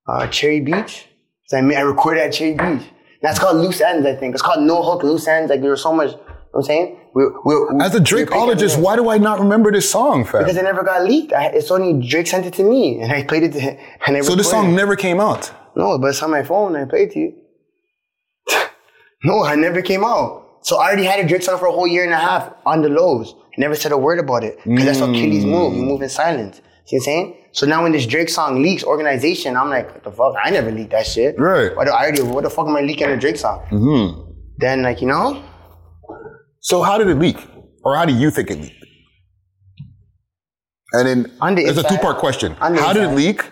Uh, 0.05 0.27
Cherry 0.27 0.59
Beach. 0.59 1.07
So 1.45 1.57
I 1.57 1.61
made, 1.61 1.77
I 1.77 1.81
recorded 1.81 2.21
at 2.21 2.33
Cherry 2.33 2.55
Beach. 2.55 2.85
That's 3.21 3.39
called 3.39 3.55
Loose 3.55 3.79
Ends, 3.79 4.05
I 4.05 4.13
think. 4.13 4.33
It's 4.35 4.41
called 4.41 4.61
No 4.61 4.83
Hook 4.83 5.03
Loose 5.03 5.25
Ends. 5.25 5.49
Like 5.49 5.61
there 5.61 5.71
was 5.71 5.81
so 5.81 5.93
much. 5.93 6.11
You 6.11 6.17
know 6.17 6.23
what 6.51 6.59
I'm 6.59 6.63
saying? 6.65 6.99
We, 7.15 7.23
we, 7.45 7.55
we, 7.75 7.81
As 7.81 7.95
a 7.95 8.01
Drakeologist, 8.01 8.77
why 8.77 8.97
do 8.97 9.09
I 9.09 9.19
not 9.19 9.39
remember 9.39 9.71
this 9.71 9.89
song, 9.89 10.25
fam? 10.25 10.41
Because 10.41 10.57
it 10.57 10.63
never 10.63 10.83
got 10.83 11.05
leaked. 11.05 11.31
I, 11.31 11.45
it's 11.45 11.71
only 11.71 12.05
Drake 12.05 12.27
sent 12.27 12.45
it 12.45 12.53
to 12.55 12.63
me, 12.65 12.99
and 12.99 13.09
I 13.09 13.23
played 13.23 13.43
it 13.43 13.53
to 13.53 13.59
him. 13.61 13.77
And 14.05 14.17
I 14.17 14.21
So 14.21 14.35
this 14.35 14.49
song 14.49 14.73
it. 14.73 14.75
never 14.75 14.97
came 14.97 15.21
out. 15.21 15.49
No, 15.77 15.97
but 15.97 16.07
it's 16.07 16.21
on 16.21 16.29
my 16.29 16.43
phone. 16.43 16.75
I 16.75 16.83
played 16.83 17.07
it 17.09 17.13
to 17.13 17.19
you. 17.19 17.42
No, 19.23 19.43
I 19.43 19.55
never 19.55 19.81
came 19.81 20.03
out. 20.03 20.59
So 20.61 20.77
I 20.77 20.87
already 20.87 21.03
had 21.05 21.19
a 21.23 21.27
Drake 21.27 21.43
song 21.43 21.59
for 21.59 21.65
a 21.67 21.71
whole 21.71 21.87
year 21.87 22.03
and 22.03 22.13
a 22.13 22.17
half 22.17 22.53
on 22.65 22.81
the 22.81 22.89
lows. 22.89 23.33
I 23.37 23.55
never 23.59 23.75
said 23.75 23.91
a 23.91 23.97
word 23.97 24.19
about 24.19 24.43
it 24.43 24.57
because 24.63 24.85
that's 24.85 24.99
how 24.99 25.07
Killies 25.07 25.45
move. 25.45 25.75
You 25.75 25.83
move 25.83 26.01
in 26.01 26.09
silence. 26.09 26.61
See 26.85 26.95
what 26.97 27.01
I'm 27.01 27.03
saying? 27.05 27.37
So 27.51 27.65
now 27.67 27.83
when 27.83 27.91
this 27.91 28.05
Drake 28.05 28.29
song 28.29 28.61
leaks 28.63 28.83
organization, 28.83 29.55
I'm 29.55 29.69
like, 29.69 29.93
what 29.93 30.03
the 30.03 30.11
fuck? 30.11 30.33
I 30.43 30.49
never 30.49 30.71
leaked 30.71 30.91
that 30.91 31.05
shit. 31.05 31.35
Right. 31.37 31.75
What, 31.75 31.87
I 31.87 32.03
already, 32.05 32.21
what 32.23 32.43
the 32.43 32.49
fuck 32.49 32.67
am 32.67 32.75
I 32.75 32.81
leaking 32.81 33.07
a 33.09 33.17
Drake 33.17 33.37
song? 33.37 33.63
Mm-hmm. 33.71 34.31
Then 34.57 34.81
like, 34.83 35.01
you 35.01 35.07
know, 35.07 35.43
So 36.61 36.81
how 36.81 36.97
did 36.97 37.07
it 37.07 37.15
leak? 37.15 37.37
Or 37.83 37.95
how 37.95 38.05
do 38.05 38.13
you 38.13 38.31
think 38.31 38.49
it 38.49 38.59
leaked? 38.59 38.83
And 40.93 41.07
then 41.07 41.31
On 41.41 41.55
the 41.55 41.63
it's 41.63 41.77
a 41.77 41.83
two-part 41.83 42.17
question. 42.17 42.55
on 42.61 42.73
the 42.75 42.81
How 42.81 42.93
did 42.93 43.03
it 43.03 43.15
leak? 43.15 43.43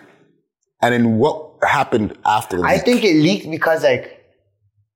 And 0.80 0.92
then 0.94 1.18
what 1.18 1.58
happened 1.62 2.16
after 2.24 2.58
the 2.58 2.64
I 2.64 2.74
leak? 2.76 2.84
think 2.84 3.04
it 3.04 3.14
leaked 3.16 3.50
because 3.50 3.82
like, 3.84 4.21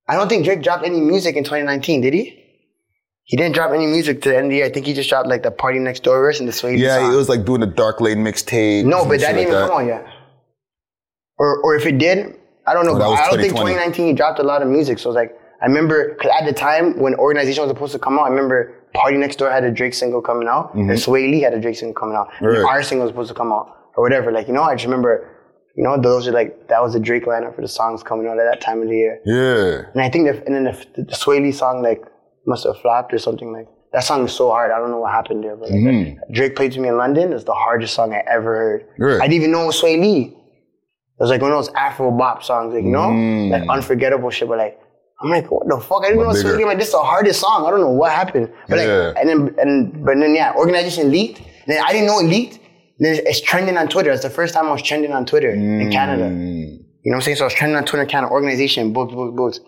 I 0.09 0.15
don't 0.15 0.29
think 0.29 0.45
Drake 0.45 0.63
dropped 0.63 0.85
any 0.85 1.01
music 1.01 1.37
in 1.37 1.45
2019, 1.45 2.01
did 2.01 2.15
he? 2.15 2.43
He 3.25 3.37
didn't 3.37 3.55
drop 3.55 3.73
any 3.73 3.87
music 3.87 4.23
to 4.23 4.29
the 4.29 4.37
end 4.37 4.47
of 4.47 4.51
the 4.51 4.57
year. 4.59 4.67
I 4.67 4.71
think 4.71 4.87
he 4.87 4.95
just 4.95 5.09
dropped 5.09 5.29
like 5.29 5.43
the 5.43 5.51
PartyNextDoor 5.51 6.05
verse 6.05 6.39
and 6.39 6.49
the 6.49 6.53
Swae 6.53 6.79
yeah, 6.79 6.99
song. 6.99 7.13
it 7.13 7.17
was 7.17 7.29
like 7.29 7.45
doing 7.45 7.61
the 7.61 7.67
Dark 7.67 8.01
Lane 8.01 8.19
mixtape. 8.19 8.85
No, 8.85 9.05
but 9.05 9.19
that 9.21 9.33
didn't 9.33 9.53
like 9.53 9.57
even 9.57 9.69
come 9.69 9.81
out 9.81 9.87
yet. 9.87 10.07
Or, 11.39 11.61
or 11.63 11.75
if 11.75 11.85
it 11.87 11.99
did, 11.99 12.37
I 12.69 12.73
don't 12.73 12.87
know. 12.87 12.95
Oh, 12.95 12.99
that 12.99 13.07
I 13.07 13.31
don't 13.31 13.41
think 13.41 13.53
2019 13.53 14.07
he 14.07 14.13
dropped 14.13 14.39
a 14.39 14.45
lot 14.45 14.63
of 14.63 14.69
music. 14.69 15.01
So 15.01 15.11
it's 15.11 15.17
like 15.17 15.37
I 15.61 15.67
remember 15.67 16.15
because 16.15 16.31
at 16.39 16.47
the 16.47 16.53
time 16.53 16.99
when 17.01 17.15
Organization 17.17 17.63
was 17.63 17.71
supposed 17.71 17.93
to 17.93 17.99
come 17.99 18.19
out, 18.19 18.27
I 18.27 18.29
remember 18.29 18.75
PartyNextDoor 18.95 19.51
had 19.51 19.65
a 19.65 19.71
Drake 19.73 19.95
single 19.95 20.23
coming 20.23 20.49
out, 20.49 20.75
and 20.75 20.89
Swae 20.91 21.31
Lee 21.31 21.41
had 21.41 21.53
a 21.53 21.61
Drake 21.61 21.77
single 21.77 21.95
coming 21.95 22.17
out, 22.17 22.31
and 22.39 22.47
Mm-hmm. 22.47 22.67
Our 22.67 22.83
single 22.83 23.07
was 23.07 23.13
supposed 23.13 23.29
to 23.29 23.35
come 23.35 23.53
out 23.53 23.91
or 23.97 24.03
whatever. 24.05 24.31
Like 24.31 24.47
you 24.47 24.55
know, 24.55 24.63
I 24.63 24.75
just 24.75 24.85
remember, 24.85 25.29
you 25.77 25.85
know, 25.85 26.01
those 26.01 26.27
are 26.27 26.33
like 26.33 26.69
that 26.69 26.83
was 26.83 26.95
the 26.95 27.01
Drake 27.01 27.27
lineup 27.27 27.55
for 27.55 27.61
the 27.63 27.69
songs 27.69 28.03
coming 28.03 28.27
out 28.27 28.39
at 28.39 28.45
that 28.51 28.61
time 28.61 28.83
of 28.83 28.89
the 28.89 28.97
year. 28.97 29.21
Yeah. 29.25 29.91
And 29.93 30.03
I 30.03 30.09
think 30.11 30.27
the, 30.29 30.45
and 30.47 30.55
then 30.55 30.65
the, 30.65 31.03
the 31.03 31.13
Swae 31.13 31.41
Lee 31.41 31.53
song 31.53 31.83
like 31.83 32.03
must 32.47 32.65
have 32.65 32.79
flopped 32.79 33.13
or 33.13 33.19
something 33.19 33.53
like. 33.53 33.67
That 33.93 34.03
song 34.05 34.25
is 34.27 34.33
so 34.33 34.51
hard. 34.51 34.73
I 34.73 34.79
don't 34.79 34.91
know 34.91 34.99
what 34.99 35.13
happened 35.13 35.43
there, 35.45 35.57
but 35.57 35.71
like, 35.71 36.19
Drake 36.31 36.55
played 36.57 36.73
to 36.73 36.81
me 36.81 36.89
in 36.89 36.99
London. 36.99 37.33
It's 37.33 37.45
the 37.45 37.55
hardest 37.55 37.95
song 37.95 38.13
I 38.13 38.23
ever 38.29 38.55
heard. 38.55 38.83
Mm-hmm. 38.83 39.03
Right. 39.05 39.21
I 39.23 39.29
didn't 39.29 39.35
even 39.35 39.53
know 39.53 39.63
it 39.63 39.67
was 39.67 39.81
Swae 39.81 39.99
Lee. 39.99 40.23
It 40.25 41.23
was 41.23 41.31
like 41.31 41.41
one 41.41 41.51
of 41.53 41.57
those 41.57 41.73
Afro 41.75 42.11
bop 42.11 42.43
songs, 42.43 42.75
like 42.75 42.85
you 42.85 42.91
know, 42.91 43.09
like 43.51 43.67
unforgettable 43.71 44.29
shit. 44.29 44.49
But 44.49 44.59
like, 44.59 44.79
I'm 45.23 45.31
like, 45.31 45.51
what 45.51 45.67
the 45.69 45.79
fuck? 45.81 46.03
I 46.03 46.09
didn't 46.09 46.19
know 46.19 46.25
it 46.25 46.29
was 46.29 46.41
Swae 46.43 46.49
bigger. 46.49 46.57
Lee. 46.59 46.65
Like, 46.67 46.79
this 46.79 46.89
is 46.89 46.93
the 46.95 46.99
hardest 46.99 47.41
song. 47.41 47.65
I 47.67 47.71
don't 47.71 47.81
know 47.81 47.91
what 47.91 48.13
happened. 48.13 48.53
But 48.69 48.79
like, 48.79 48.87
Yeah. 48.89 49.15
and 49.19 49.29
then 49.31 49.55
and 49.59 50.05
but 50.05 50.19
then 50.19 50.35
yeah, 50.35 50.53
organization 50.55 51.11
leaked. 51.11 51.41
Then 51.67 51.83
I 51.83 51.93
didn't 51.93 52.07
know 52.09 52.19
it 52.19 52.25
leaked. 52.25 52.59
It's 52.99 53.41
trending 53.41 53.77
on 53.77 53.89
Twitter. 53.89 54.11
It's 54.11 54.23
the 54.23 54.31
first 54.31 54.55
time 54.55 54.67
I 54.67 54.73
was 54.73 54.83
trending 54.83 55.13
on 55.13 55.27
Twitter 55.27 55.51
in 55.51 55.91
Canada. 55.91 56.25
You 56.29 57.13
know 57.13 57.17
what 57.17 57.17
I'm 57.17 57.21
saying? 57.23 57.37
So 57.37 57.45
I 57.45 57.47
was 57.47 57.55
trending 57.55 57.77
on 57.77 57.85
Twitter, 57.85 58.03
of 58.25 58.31
organization, 58.31 58.93
books, 58.93 59.15
books, 59.15 59.37
books. 59.37 59.61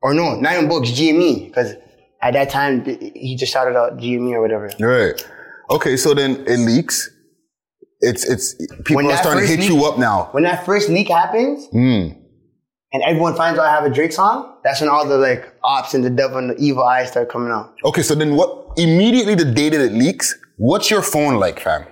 Or 0.00 0.14
no, 0.14 0.36
not 0.36 0.52
even 0.54 0.68
books, 0.68 0.90
GME, 0.90 1.48
because 1.48 1.74
at 2.22 2.32
that 2.34 2.50
time 2.50 2.84
he 2.84 3.36
just 3.36 3.52
shouted 3.52 3.76
out 3.76 3.98
GME 3.98 4.32
or 4.32 4.40
whatever. 4.40 4.70
Right. 4.80 5.20
Okay, 5.70 5.96
so 5.96 6.14
then 6.14 6.44
it 6.46 6.58
leaks. 6.58 7.10
It's 8.00 8.24
it's 8.24 8.54
people 8.84 8.96
When 8.96 9.06
are 9.10 9.16
starting 9.16 9.42
to 9.42 9.46
hit 9.48 9.58
leak- 9.60 9.68
you 9.70 9.84
up 9.84 9.98
now. 9.98 10.28
When 10.30 10.44
that 10.44 10.64
first 10.64 10.88
leak 10.88 11.08
happens, 11.08 11.66
Hmm. 11.72 12.10
and 12.92 13.02
everyone 13.04 13.34
finds 13.34 13.58
out 13.58 13.66
I 13.66 13.74
have 13.74 13.84
a 13.84 13.90
Drake 13.90 14.12
song, 14.12 14.54
that's 14.62 14.80
when 14.80 14.88
all 14.88 15.04
the 15.06 15.18
like 15.18 15.52
ops 15.64 15.94
and 15.94 16.04
the 16.04 16.10
devil 16.10 16.38
and 16.38 16.50
the 16.50 16.56
evil 16.58 16.84
eyes 16.84 17.08
start 17.10 17.28
coming 17.28 17.50
out. 17.50 17.74
Okay, 17.84 18.02
so 18.02 18.14
then 18.14 18.36
what? 18.36 18.68
Immediately 18.76 19.34
the 19.34 19.44
day 19.44 19.68
that 19.68 19.80
it 19.80 19.92
leaks, 19.92 20.32
what's 20.58 20.88
your 20.92 21.02
phone 21.02 21.34
like, 21.40 21.58
fam? 21.58 21.84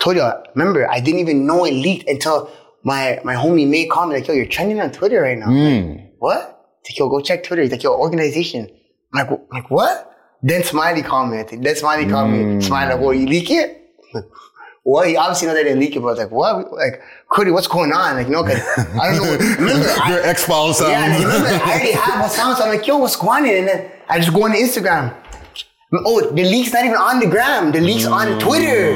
Told 0.00 0.16
you, 0.16 0.30
remember, 0.54 0.88
I 0.90 1.00
didn't 1.00 1.20
even 1.20 1.46
know 1.46 1.64
it 1.64 1.72
leaked 1.72 2.08
until 2.08 2.50
my 2.82 3.20
my 3.24 3.34
homie 3.34 3.66
May 3.68 3.86
called 3.86 4.10
me 4.10 4.16
like, 4.16 4.26
yo, 4.28 4.34
you're 4.34 4.46
trending 4.46 4.80
on 4.80 4.90
Twitter 4.92 5.20
right 5.22 5.38
now. 5.38 5.46
I'm 5.46 5.96
Like, 5.96 6.10
what? 6.18 6.66
He's 6.84 6.94
like, 6.94 6.98
yo, 6.98 7.08
go 7.08 7.20
check 7.20 7.42
Twitter. 7.44 7.62
He's 7.62 7.70
like, 7.70 7.82
yo, 7.82 7.94
organization. 7.94 8.68
I'm 9.14 9.26
like, 9.26 9.28
"Wh- 9.40 9.52
like 9.52 9.70
what? 9.70 10.10
Then 10.42 10.62
Smiley 10.64 11.02
called 11.02 11.30
me. 11.30 11.38
I 11.38 11.44
think. 11.44 11.62
Then 11.64 11.76
Smiley 11.76 12.06
called 12.06 12.30
me. 12.30 12.60
Smiley 12.60 12.92
like, 12.94 13.00
well, 13.02 13.14
you 13.14 13.26
leak 13.26 13.50
it? 13.50 13.80
Like, 14.14 14.24
What? 14.82 15.08
He 15.08 15.16
obviously 15.16 15.48
know 15.48 15.54
they 15.54 15.64
didn't 15.64 15.80
leak 15.80 15.96
it, 15.96 16.00
but 16.00 16.08
I 16.08 16.10
was 16.10 16.18
like, 16.18 16.30
what? 16.30 16.70
Like, 16.72 17.00
Cody, 17.30 17.50
what's 17.50 17.66
going 17.68 17.92
on? 17.92 18.16
Like, 18.16 18.28
no, 18.28 18.42
cause 18.44 18.60
I 19.00 19.12
don't 19.12 19.16
know. 19.24 19.30
What, 19.30 19.40
remember, 19.58 19.88
I, 20.02 20.10
Your 20.10 20.20
X 20.26 20.44
Files 20.44 20.76
sounds. 20.78 20.90
yeah, 20.90 21.16
remember, 21.22 21.48
I 21.48 21.70
already 21.70 21.92
have 22.04 22.20
what 22.20 22.30
sounds. 22.32 22.58
So 22.58 22.64
I'm 22.64 22.70
like, 22.76 22.86
yo, 22.86 22.98
what's 22.98 23.16
going 23.16 23.44
on? 23.44 23.48
And 23.48 23.66
then 23.68 23.90
I 24.10 24.18
just 24.20 24.34
go 24.34 24.44
on 24.44 24.52
Instagram. 24.52 25.14
Oh, 26.04 26.20
the 26.32 26.44
leak's 26.44 26.72
not 26.74 26.84
even 26.84 26.96
on 26.98 27.20
the 27.20 27.26
gram. 27.28 27.72
The 27.72 27.80
leak's 27.80 28.04
on 28.04 28.38
Twitter. 28.40 28.92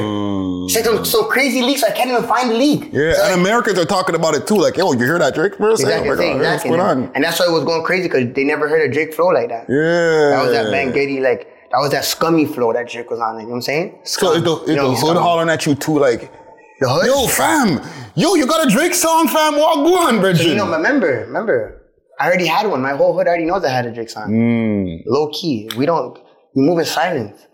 Like 0.75 0.85
some, 0.85 1.05
some 1.05 1.29
crazy 1.29 1.61
leaks. 1.61 1.83
I 1.83 1.91
can't 1.91 2.09
even 2.09 2.23
find 2.23 2.49
the 2.49 2.55
leak. 2.55 2.89
yeah, 2.91 3.13
So, 3.13 3.23
and 3.25 3.41
Americans 3.41 3.77
are 3.79 3.85
talking 3.85 4.15
about 4.15 4.35
it 4.35 4.45
too. 4.47 4.57
Like, 4.57 4.77
yo, 4.77 4.91
you 4.93 4.99
hear 5.05 5.19
that 5.19 5.33
Drake 5.35 5.57
verse? 5.57 5.79
exactly, 5.81 6.09
oh 6.11 6.15
God, 6.15 6.35
exactly. 6.37 6.71
what's 6.71 6.81
going 6.83 7.03
on? 7.05 7.11
And 7.15 7.23
that's 7.23 7.39
why 7.39 7.47
it 7.47 7.51
was 7.51 7.63
going 7.63 7.83
crazy 7.83 8.03
because 8.07 8.33
they 8.33 8.43
never 8.43 8.67
heard 8.69 8.89
a 8.89 8.93
Drake 8.93 9.13
flow 9.13 9.27
like 9.27 9.49
that. 9.49 9.65
Yeah. 9.69 10.37
That 10.37 10.43
was 10.43 10.51
that 10.53 10.69
Van 10.71 10.91
Getty, 10.91 11.19
like, 11.19 11.47
that 11.71 11.77
was 11.79 11.91
that 11.91 12.03
scummy 12.05 12.45
flow 12.45 12.73
that 12.73 12.89
Drake 12.89 13.09
was 13.11 13.19
on. 13.19 13.35
Like, 13.35 13.41
you 13.43 13.47
know 13.47 13.51
what 13.51 13.55
I'm 13.57 13.61
saying? 13.61 13.99
So 14.03 14.33
is 14.33 14.43
the, 14.43 14.55
is 14.63 14.69
You 14.69 14.75
know, 14.75 14.83
the 14.91 14.95
hood 14.95 14.97
scummy. 14.99 15.19
hollering 15.19 15.49
at 15.49 15.65
you 15.65 15.75
too? 15.75 15.99
Like, 15.99 16.31
The 16.79 16.89
hood? 16.89 17.05
yo, 17.05 17.27
fam, 17.27 17.81
yo, 18.15 18.35
you 18.35 18.47
got 18.47 18.65
a 18.65 18.69
Drake 18.69 18.93
song, 18.93 19.27
fam? 19.27 19.55
Walk 19.57 19.77
on, 19.77 20.19
Bridget. 20.19 20.47
You 20.47 20.55
know, 20.55 20.65
but 20.65 20.77
remember, 20.77 21.25
remember, 21.27 21.75
I 22.19 22.27
already 22.27 22.47
had 22.47 22.67
one. 22.67 22.81
My 22.81 22.95
whole 22.95 23.13
hood 23.17 23.27
already 23.27 23.45
knows 23.45 23.63
I 23.63 23.69
had 23.69 23.85
a 23.85 23.91
Drake 23.93 24.09
song. 24.09 24.29
Mm. 24.31 25.03
Low 25.07 25.29
key. 25.31 25.69
We 25.77 25.85
don't, 25.85 26.17
we 26.55 26.63
move 26.63 26.79
in 26.79 26.85
silence. 26.85 27.45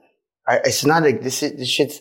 I, 0.48 0.58
it's 0.64 0.86
not 0.86 1.04
like 1.04 1.22
this, 1.22 1.40
this 1.42 1.68
shit's, 1.68 2.00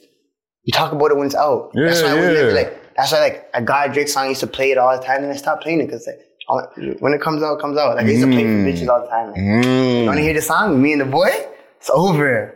you 0.65 0.73
talk 0.73 0.93
about 0.93 1.11
it 1.11 1.17
when 1.17 1.27
it's 1.27 1.35
out. 1.35 1.71
that's 1.75 2.01
Yeah, 2.01 2.15
why 2.15 2.19
I 2.19 2.21
would 2.21 2.37
yeah. 2.37 2.53
like, 2.55 2.95
that's 2.97 3.13
why 3.13 3.21
like 3.21 3.51
I 3.55 3.85
a 3.87 3.93
Drake 3.93 4.09
song, 4.09 4.25
I 4.25 4.29
used 4.29 4.41
to 4.41 4.47
play 4.47 4.71
it 4.73 4.79
all 4.79 4.97
the 4.99 5.05
time 5.05 5.23
and 5.23 5.33
I 5.33 5.37
stopped 5.37 5.63
playing 5.63 5.81
it 5.81 5.87
because 5.87 6.07
like, 6.07 6.21
all- 6.49 6.67
when 7.01 7.13
it 7.15 7.21
comes 7.21 7.43
out, 7.43 7.59
it 7.59 7.61
comes 7.61 7.77
out. 7.79 7.97
Like 7.97 8.07
I 8.07 8.11
used 8.11 8.25
to 8.25 8.31
play 8.31 8.43
for 8.45 8.49
bitches 8.49 8.89
all 8.89 9.01
the 9.03 9.09
time. 9.09 9.29
Like, 9.33 9.41
mm. 9.41 10.01
You 10.03 10.07
wanna 10.07 10.21
hear 10.21 10.35
the 10.35 10.43
song? 10.43 10.81
Me 10.83 10.93
and 10.93 11.01
the 11.01 11.07
boy? 11.07 11.31
It's 11.79 11.91
over. 11.91 12.55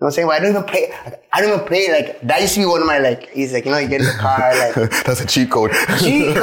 You 0.00 0.06
know 0.06 0.06
what 0.06 0.08
I'm 0.08 0.12
saying? 0.14 0.28
But 0.28 0.34
I 0.34 0.40
don't 0.40 0.50
even 0.50 0.64
play, 0.64 0.92
I 1.32 1.40
don't 1.40 1.52
even 1.54 1.66
play, 1.66 1.92
like, 1.92 2.20
that 2.22 2.40
used 2.40 2.54
to 2.54 2.60
be 2.60 2.66
one 2.66 2.80
of 2.80 2.86
my, 2.88 2.98
like, 2.98 3.28
he's 3.30 3.52
like, 3.52 3.64
you 3.66 3.70
know, 3.70 3.78
you 3.78 3.86
get 3.88 4.00
in 4.00 4.06
the 4.08 4.12
car, 4.18 4.38
like, 4.58 4.74
That's 5.04 5.20
a 5.20 5.26
cheat 5.26 5.48
code. 5.50 5.70
Chico! 6.00 6.42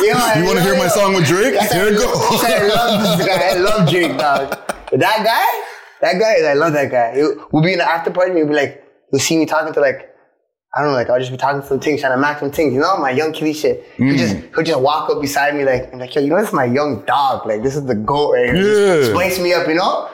you 0.00 0.08
You 0.08 0.44
wanna 0.46 0.62
hear 0.62 0.76
my 0.78 0.88
song 0.88 1.14
with 1.14 1.26
Drake? 1.26 1.54
That's 1.54 1.72
Here 1.72 1.88
it 1.88 1.94
how- 1.94 1.98
go. 2.00 2.12
I 2.14 2.66
love 2.66 3.18
this 3.18 3.26
guy. 3.26 3.48
I 3.50 3.54
love 3.58 3.90
Drake, 3.90 4.16
dog. 4.18 4.50
That 4.92 5.18
guy, 5.22 5.64
that 6.00 6.18
guy, 6.18 6.48
I 6.48 6.54
love 6.54 6.72
that 6.72 6.90
guy. 6.90 7.12
We'll 7.52 7.62
be 7.62 7.72
in 7.72 7.78
the 7.78 7.84
after 7.90 8.10
party 8.10 8.30
and 8.30 8.38
he'll 8.38 8.48
be 8.48 8.54
like, 8.54 8.84
you'll 9.12 9.20
see 9.20 9.36
me 9.36 9.46
talking 9.46 9.72
to 9.74 9.80
like, 9.80 10.14
I 10.76 10.82
don't 10.82 10.90
know, 10.90 10.94
like 10.96 11.08
I'll 11.10 11.18
just 11.18 11.30
be 11.30 11.36
talking 11.36 11.60
to 11.62 11.66
some 11.66 11.80
things, 11.80 12.00
trying 12.00 12.12
to 12.12 12.18
match 12.18 12.40
some 12.40 12.50
things, 12.50 12.74
you 12.74 12.80
know, 12.80 12.96
my 12.98 13.10
young 13.10 13.32
kitty 13.32 13.52
shit. 13.52 13.84
He'll 13.96 14.16
just 14.16 14.36
Mm. 14.36 14.54
he'll 14.54 14.64
just 14.64 14.80
walk 14.80 15.10
up 15.10 15.20
beside 15.20 15.54
me 15.56 15.64
like, 15.64 15.92
I'm 15.92 15.98
like, 15.98 16.14
yo, 16.14 16.20
you 16.22 16.28
know, 16.28 16.36
this 16.38 16.48
is 16.48 16.54
my 16.54 16.64
young 16.66 17.04
dog. 17.06 17.46
Like, 17.46 17.62
this 17.62 17.74
is 17.76 17.84
the 17.86 17.94
goat 17.94 18.32
right 18.32 18.54
here. 18.54 19.08
Yeah. 19.08 19.42
me 19.42 19.52
up, 19.54 19.66
you 19.66 19.74
know? 19.74 20.08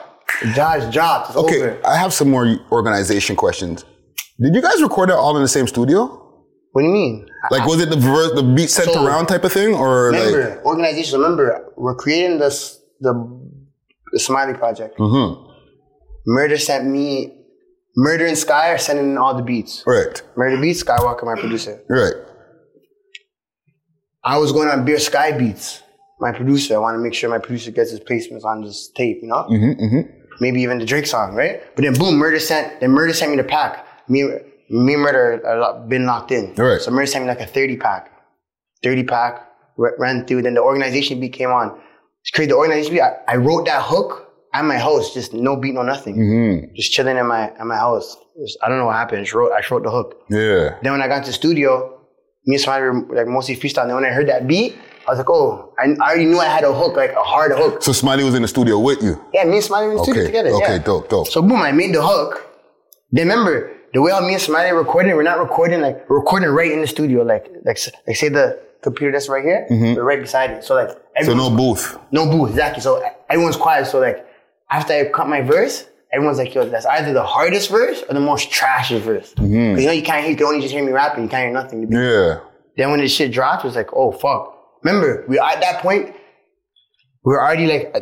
Josh 0.53 0.91
dropped. 0.93 1.29
It's 1.29 1.37
Okay, 1.37 1.61
over. 1.61 1.81
I 1.87 1.97
have 1.97 2.13
some 2.13 2.29
more 2.31 2.57
organization 2.71 3.35
questions. 3.35 3.83
Did 4.39 4.53
you 4.55 4.61
guys 4.61 4.81
record 4.81 5.09
it 5.09 5.13
all 5.15 5.35
in 5.37 5.41
the 5.41 5.47
same 5.47 5.67
studio? 5.67 6.21
What 6.71 6.81
do 6.81 6.87
you 6.87 6.93
mean? 6.93 7.25
Like, 7.51 7.65
was 7.65 7.79
it 7.79 7.89
the 7.89 7.95
verse, 7.95 8.31
the 8.33 8.43
beat 8.43 8.69
sent 8.69 8.89
So, 8.91 9.05
around 9.05 9.27
type 9.27 9.43
of 9.45 9.53
thing, 9.53 9.73
or 9.73 10.07
Remember, 10.07 10.55
like? 10.55 10.65
organization. 10.65 11.21
Remember, 11.21 11.71
we're 11.77 11.95
creating 11.95 12.39
this 12.39 12.79
the, 12.99 13.13
the 14.11 14.19
Smiley 14.19 14.53
Project. 14.55 14.97
Mm-hmm. 14.97 15.51
Murder 16.27 16.57
sent 16.57 16.85
me. 16.85 17.33
Murder 17.97 18.25
and 18.25 18.37
Sky 18.37 18.71
are 18.71 18.77
sending 18.77 19.09
in 19.11 19.17
all 19.17 19.35
the 19.35 19.43
beats. 19.43 19.83
Right, 19.87 20.21
Murder 20.35 20.59
beats. 20.61 20.83
Skywalker, 20.83 21.23
my 21.23 21.39
producer. 21.39 21.81
right. 21.89 22.13
I 24.23 24.37
was 24.39 24.51
going 24.51 24.67
on 24.69 24.85
Beer 24.85 24.97
Sky 24.99 25.37
Beats. 25.37 25.83
My 26.19 26.31
producer. 26.31 26.75
I 26.75 26.77
want 26.79 26.95
to 26.95 26.99
make 26.99 27.13
sure 27.13 27.29
my 27.29 27.37
producer 27.37 27.69
gets 27.71 27.91
his 27.91 27.99
placements 27.99 28.43
on 28.43 28.63
this 28.63 28.89
tape. 28.95 29.19
You 29.21 29.27
know. 29.27 29.45
Mm-hmm, 29.49 30.01
Maybe 30.41 30.61
even 30.61 30.79
the 30.79 30.85
Drake 30.85 31.05
song, 31.05 31.35
right? 31.35 31.61
But 31.75 31.83
then 31.83 31.93
boom, 31.93 32.15
Murder 32.15 32.39
sent. 32.39 32.79
Then 32.79 32.91
Murder 32.91 33.13
sent 33.13 33.31
me 33.31 33.37
the 33.37 33.43
pack. 33.43 33.85
Me, 34.09 34.23
me, 34.69 34.93
and 34.93 35.01
Murder 35.03 35.45
are 35.45 35.87
been 35.87 36.05
locked 36.05 36.31
in. 36.31 36.53
Right. 36.55 36.81
So 36.81 36.91
Murder 36.91 37.05
sent 37.05 37.23
me 37.25 37.29
like 37.29 37.39
a 37.41 37.45
thirty 37.45 37.77
pack. 37.77 38.11
30 38.83 39.03
pack, 39.05 39.49
ran 39.77 40.27
through. 40.27 40.43
Then 40.43 40.53
the 40.53 40.61
organization 40.61 41.19
beat 41.19 41.33
came 41.33 41.49
on. 41.49 41.79
It's 42.21 42.29
crazy. 42.31 42.49
The 42.49 42.55
organization 42.55 42.93
beat, 42.93 43.01
I, 43.01 43.15
I 43.27 43.35
wrote 43.37 43.65
that 43.65 43.81
hook 43.83 44.24
at 44.59 44.65
my 44.65 44.77
house, 44.77 45.13
just 45.13 45.33
no 45.33 45.55
beat, 45.55 45.73
no 45.73 45.81
nothing. 45.83 46.15
Mm-hmm. 46.17 46.75
Just 46.75 46.91
chilling 46.93 47.17
in 47.17 47.25
my 47.27 47.49
at 47.51 47.65
my 47.65 47.75
house. 47.77 48.15
Just- 48.41 48.57
I 48.63 48.69
don't 48.69 48.79
know 48.79 48.85
what 48.85 48.95
happened. 48.95 49.19
I 49.19 49.23
just 49.23 49.33
wrote, 49.33 49.51
I 49.51 49.59
just 49.59 49.71
wrote 49.71 49.83
the 49.83 49.91
hook. 49.91 50.15
Yeah. 50.29 50.77
Then 50.81 50.91
when 50.93 51.01
I 51.01 51.07
got 51.07 51.23
to 51.23 51.29
the 51.29 51.33
studio, 51.33 51.99
me 52.45 52.55
and 52.55 52.61
Smiley 52.61 52.81
were 52.83 53.15
like 53.15 53.27
mostly 53.27 53.55
freestyle. 53.55 53.81
And 53.83 53.89
then 53.91 53.95
when 53.95 54.05
I 54.05 54.09
heard 54.09 54.27
that 54.29 54.47
beat, 54.47 54.75
I 55.07 55.11
was 55.11 55.19
like, 55.19 55.29
oh, 55.29 55.73
I, 55.79 55.83
I 56.01 56.09
already 56.09 56.25
knew 56.25 56.39
I 56.39 56.45
had 56.45 56.63
a 56.63 56.73
hook, 56.73 56.95
like 56.95 57.11
a 57.11 57.23
hard 57.23 57.51
hook. 57.53 57.81
So 57.83 57.91
Smiley 57.91 58.23
was 58.23 58.35
in 58.35 58.41
the 58.41 58.47
studio 58.47 58.79
with 58.79 59.01
you. 59.03 59.21
Yeah, 59.33 59.43
me 59.45 59.55
and 59.57 59.63
Smiley 59.63 59.87
were 59.87 59.91
in 59.93 59.97
the 59.97 60.03
studio 60.03 60.25
together. 60.25 60.49
Okay. 60.49 60.73
yeah. 60.77 60.77
Dope. 60.79 61.09
Dope. 61.09 61.27
So 61.27 61.41
boom, 61.41 61.61
I 61.61 61.71
made 61.71 61.93
the 61.93 62.01
hook. 62.05 62.41
Then 63.11 63.27
remember 63.27 63.71
the 63.93 64.01
way 64.01 64.11
how 64.11 64.19
me 64.21 64.33
and 64.33 64.41
Smiley 64.41 64.69
are 64.71 64.77
recording, 64.77 65.15
we're 65.15 65.23
not 65.23 65.39
recording 65.39 65.81
like 65.81 66.09
we're 66.09 66.19
recording 66.19 66.49
right 66.49 66.71
in 66.71 66.81
the 66.81 66.87
studio. 66.87 67.23
Like 67.23 67.47
like 67.63 67.79
like 68.07 68.15
say 68.15 68.29
the 68.29 68.59
computer 68.81 69.11
that's 69.11 69.29
right 69.29 69.43
here, 69.43 69.65
we're 69.69 70.03
right 70.03 70.19
beside 70.21 70.51
it. 70.51 70.63
So 70.63 70.75
like 70.75 70.89
so 71.23 71.33
no 71.33 71.49
booth. 71.49 71.97
no 72.11 72.29
booth 72.29 72.49
exactly. 72.51 72.81
So 72.81 73.01
everyone's 73.29 73.55
quiet. 73.57 73.87
So 73.87 73.99
like 73.99 74.25
after 74.69 74.93
I 74.93 75.05
cut 75.05 75.27
my 75.27 75.41
verse, 75.41 75.85
everyone's 76.11 76.37
like, 76.37 76.53
yo, 76.53 76.67
that's 76.67 76.85
either 76.85 77.13
the 77.13 77.23
hardest 77.23 77.69
verse 77.69 78.03
or 78.07 78.13
the 78.13 78.19
most 78.19 78.51
trashy 78.51 78.99
verse. 78.99 79.31
Because 79.31 79.49
you 79.49 79.85
know 79.85 79.91
you 79.91 80.03
can't 80.03 80.21
hear, 80.21 80.31
you 80.31 80.37
can 80.37 80.47
only 80.47 80.61
just 80.61 80.73
hear 80.73 80.83
me 80.83 80.91
rapping. 80.91 81.23
You 81.23 81.29
can't 81.29 81.43
hear 81.43 81.53
nothing. 81.53 81.91
Yeah. 81.91 82.39
Then 82.77 82.91
when 82.91 82.99
this 82.99 83.13
shit 83.13 83.31
dropped, 83.31 83.63
it 83.63 83.67
was 83.67 83.75
like, 83.75 83.93
oh 83.93 84.11
fuck. 84.11 84.53
Remember, 84.83 85.25
we 85.27 85.39
at 85.39 85.61
that 85.61 85.81
point, 85.81 86.07
we 87.23 87.33
were 87.33 87.41
already 87.41 87.67
like, 87.67 87.91
uh, 87.95 88.01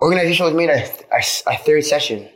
organization 0.00 0.46
was 0.46 0.54
made 0.54 0.70
our, 0.70 0.82
our, 1.12 1.20
our 1.46 1.58
third 1.58 1.84
session, 1.84 2.28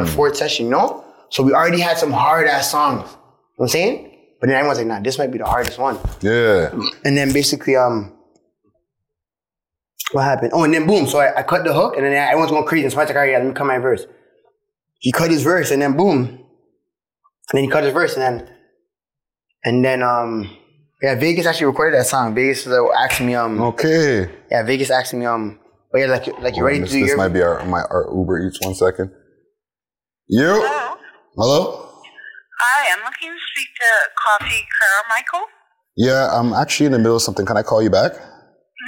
our 0.00 0.06
fourth 0.06 0.36
session, 0.36 0.66
you 0.66 0.72
know? 0.72 1.04
So 1.30 1.42
we 1.42 1.52
already 1.52 1.80
had 1.80 1.96
some 1.98 2.10
hard 2.12 2.48
ass 2.48 2.70
songs. 2.70 3.02
You 3.02 3.06
know 3.06 3.18
what 3.56 3.64
I'm 3.66 3.68
saying? 3.70 4.10
But 4.40 4.48
then 4.48 4.56
everyone's 4.56 4.78
like, 4.78 4.88
nah, 4.88 5.00
this 5.00 5.16
might 5.18 5.30
be 5.30 5.38
the 5.38 5.46
hardest 5.46 5.78
one. 5.78 5.98
Yeah. 6.20 6.70
And 7.04 7.16
then 7.16 7.32
basically, 7.32 7.76
um, 7.76 8.13
what 10.14 10.24
happened? 10.24 10.52
Oh, 10.54 10.64
and 10.64 10.72
then 10.72 10.86
boom. 10.86 11.06
So 11.06 11.18
I, 11.18 11.40
I 11.40 11.42
cut 11.42 11.64
the 11.64 11.74
hook, 11.74 11.96
and 11.96 12.04
then 12.04 12.12
everyone's 12.12 12.50
going 12.50 12.64
crazy. 12.66 12.84
And 12.84 12.92
so 12.92 12.98
I 12.98 13.02
was 13.02 13.08
like, 13.10 13.16
all 13.16 13.22
right, 13.22 13.30
yeah, 13.32 13.38
let 13.38 13.46
me 13.46 13.52
cut 13.52 13.66
my 13.66 13.78
verse. 13.78 14.06
He 15.00 15.12
cut 15.12 15.30
his 15.30 15.42
verse, 15.42 15.70
and 15.70 15.82
then 15.82 15.96
boom. 15.96 16.20
And 16.28 16.38
then 17.52 17.64
he 17.64 17.68
cut 17.70 17.84
his 17.84 17.92
verse, 17.92 18.14
and 18.16 18.22
then, 18.22 18.50
and 19.64 19.84
then, 19.84 20.02
um, 20.02 20.56
yeah, 21.02 21.14
Vegas 21.16 21.44
actually 21.46 21.66
recorded 21.66 21.98
that 21.98 22.06
song. 22.06 22.34
Vegas 22.34 22.64
was 22.64 22.74
uh, 22.74 22.90
asking 22.92 23.26
me, 23.26 23.34
um, 23.34 23.60
Okay. 23.60 24.30
yeah, 24.50 24.62
Vegas 24.62 24.90
asking 24.90 25.20
me, 25.20 25.26
um, 25.26 25.58
oh 25.94 25.98
yeah, 25.98 26.06
like, 26.06 26.26
like 26.40 26.56
you 26.56 26.64
ready 26.64 26.78
this 26.78 26.90
to 26.90 26.94
do 26.94 27.00
this 27.00 27.08
your, 27.08 27.18
might 27.18 27.28
be 27.28 27.42
our 27.42 27.62
my 27.66 27.80
our 27.82 28.08
Uber 28.14 28.46
Eats. 28.46 28.58
One 28.62 28.74
second. 28.74 29.10
You. 30.28 30.46
Hello. 30.46 30.96
Hello. 31.36 31.88
Hi, 32.60 32.96
I'm 32.96 33.04
looking 33.04 33.28
to 33.28 33.38
speak 33.52 33.68
to 33.80 33.86
Coffee 34.24 34.64
Carmichael. 34.80 35.46
Yeah, 35.96 36.28
I'm 36.32 36.54
actually 36.54 36.86
in 36.86 36.92
the 36.92 36.98
middle 36.98 37.16
of 37.16 37.22
something. 37.22 37.44
Can 37.44 37.56
I 37.58 37.62
call 37.62 37.82
you 37.82 37.90
back? 37.90 38.12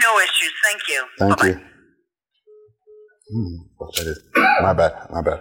No 0.02 0.18
issues, 0.18 0.52
thank 0.64 0.80
you. 0.88 1.04
Thank 1.18 1.36
Bye-bye. 1.38 1.48
you. 1.48 1.60
Hmm, 3.32 3.56
what 3.76 3.94
that 3.96 4.06
is. 4.06 4.20
My 4.62 4.72
bad. 4.72 4.92
My 5.10 5.20
bad. 5.22 5.40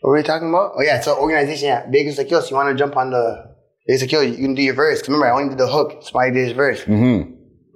what 0.00 0.10
were 0.10 0.16
we 0.16 0.22
talking 0.22 0.48
about? 0.48 0.72
Oh 0.76 0.82
yeah, 0.82 1.00
so 1.00 1.16
organization, 1.18 1.68
yeah. 1.68 1.86
Vegas 1.90 2.12
was 2.12 2.18
like, 2.18 2.30
yo, 2.30 2.40
so 2.40 2.50
you 2.50 2.56
want 2.56 2.70
to 2.76 2.80
jump 2.82 2.96
on 2.96 3.10
the, 3.10 3.44
Vegas 3.86 4.02
like, 4.02 4.12
yo, 4.12 4.20
you 4.22 4.36
can 4.36 4.54
do 4.54 4.62
your 4.62 4.74
verse. 4.74 5.00
'Cause 5.00 5.08
remember, 5.08 5.26
I 5.28 5.30
only 5.32 5.48
did 5.50 5.58
the 5.58 5.68
hook. 5.68 6.02
Somebody 6.02 6.32
did 6.32 6.48
his 6.48 6.56
verse. 6.56 6.80
Mm-hmm. 6.82 7.34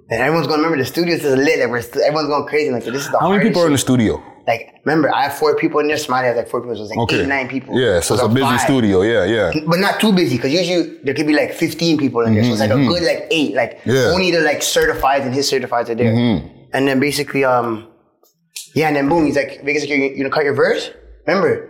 And 0.09 0.21
everyone's 0.21 0.47
going 0.47 0.59
to 0.59 0.63
remember 0.65 0.77
the 0.83 0.85
studios 0.89 1.23
is 1.23 1.37
lit. 1.37 1.59
Like, 1.59 1.69
we're 1.69 1.81
st- 1.81 2.03
everyone's 2.03 2.27
going 2.27 2.45
crazy. 2.47 2.69
Like, 2.71 2.83
this 2.83 2.95
is 3.05 3.09
the 3.11 3.19
How 3.19 3.29
many 3.31 3.43
people 3.43 3.61
are 3.61 3.67
in 3.67 3.71
the 3.71 3.77
shit. 3.77 3.85
studio? 3.85 4.21
Like, 4.45 4.81
remember, 4.83 5.13
I 5.13 5.23
have 5.23 5.35
four 5.35 5.55
people 5.55 5.79
in 5.79 5.87
there. 5.87 5.97
Smiley 5.97 6.27
has 6.27 6.35
like 6.35 6.49
four 6.49 6.59
people. 6.61 6.75
So 6.75 6.81
it's 6.83 6.89
like 6.91 6.99
Okay. 6.99 7.21
eight, 7.21 7.27
nine 7.27 7.47
people. 7.47 7.79
Yeah, 7.79 8.01
so 8.01 8.15
it's 8.15 8.23
a 8.23 8.27
busy 8.27 8.41
vibe. 8.45 8.59
studio. 8.59 9.01
Yeah, 9.01 9.23
yeah. 9.23 9.51
But 9.65 9.79
not 9.79 10.01
too 10.01 10.11
busy, 10.11 10.35
because 10.35 10.51
usually 10.51 10.97
there 11.03 11.13
could 11.13 11.27
be 11.27 11.33
like 11.33 11.53
15 11.53 11.97
people 11.97 12.21
in 12.21 12.33
there. 12.33 12.43
So 12.43 12.51
it's 12.51 12.59
like 12.59 12.71
a 12.71 12.75
good 12.91 13.03
like 13.03 13.27
eight. 13.31 13.55
Like 13.55 13.79
Mm-hmm, 13.79 13.89
Yeah. 13.89 13.95
Mm-hmm. 13.95 14.13
only 14.15 14.31
the 14.31 14.41
like 14.41 14.61
certified 14.61 15.21
and 15.21 15.33
his 15.33 15.49
certifieds 15.49 15.89
are 15.89 15.95
there. 15.95 16.13
And 16.73 16.87
then 16.87 16.99
basically, 16.99 17.45
um, 17.45 17.87
yeah, 18.75 18.87
and 18.87 18.95
then 18.95 19.07
boom, 19.07 19.25
he's 19.25 19.35
like, 19.35 19.61
Vegas, 19.63 19.83
like, 19.83 19.91
you 19.91 19.95
you 19.95 20.17
gonna 20.17 20.29
cut 20.29 20.43
your 20.43 20.55
verse? 20.55 20.89
Remember, 21.27 21.69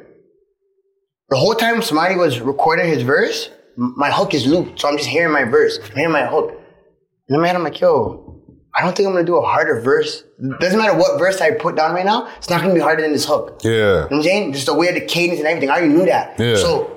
the 1.29 1.35
whole 1.37 1.53
time 1.53 1.81
Smiley 1.81 2.15
was 2.15 2.39
recording 2.39 2.87
his 2.87 3.03
verse, 3.03 3.49
my 3.75 4.09
hook 4.09 4.33
is 4.33 4.45
looped. 4.47 4.79
So 4.79 4.87
I'm 4.87 4.97
just 4.97 5.09
hearing 5.09 5.31
my 5.33 5.43
verse, 5.43 5.77
I'm 5.83 5.95
hearing 5.95 6.11
my 6.13 6.25
hook. 6.25 6.51
And 7.27 7.35
in 7.35 7.41
my 7.41 7.47
head, 7.47 7.55
I'm 7.55 7.63
like, 7.63 7.79
yo, 7.79 8.32
I 8.75 8.81
don't 8.81 8.95
think 8.95 9.07
I'm 9.07 9.13
gonna 9.13 9.25
do 9.25 9.35
a 9.37 9.41
harder 9.41 9.79
verse. 9.81 10.23
Doesn't 10.59 10.79
matter 10.79 10.97
what 10.97 11.19
verse 11.19 11.39
I 11.41 11.51
put 11.51 11.75
down 11.75 11.93
right 11.93 12.05
now, 12.05 12.27
it's 12.37 12.49
not 12.49 12.61
gonna 12.61 12.73
be 12.73 12.79
harder 12.79 13.01
than 13.03 13.11
this 13.13 13.25
hook. 13.25 13.61
Yeah. 13.63 13.69
You 13.71 13.77
know 13.77 14.01
what 14.01 14.13
I'm 14.13 14.23
saying? 14.23 14.53
Just 14.53 14.65
the 14.65 14.73
way 14.73 14.87
of 14.89 14.95
the 14.95 15.01
cadence 15.01 15.39
and 15.39 15.47
everything. 15.47 15.69
I 15.69 15.73
already 15.77 15.93
knew 15.93 16.05
that. 16.05 16.39
Yeah. 16.39 16.55
So 16.55 16.89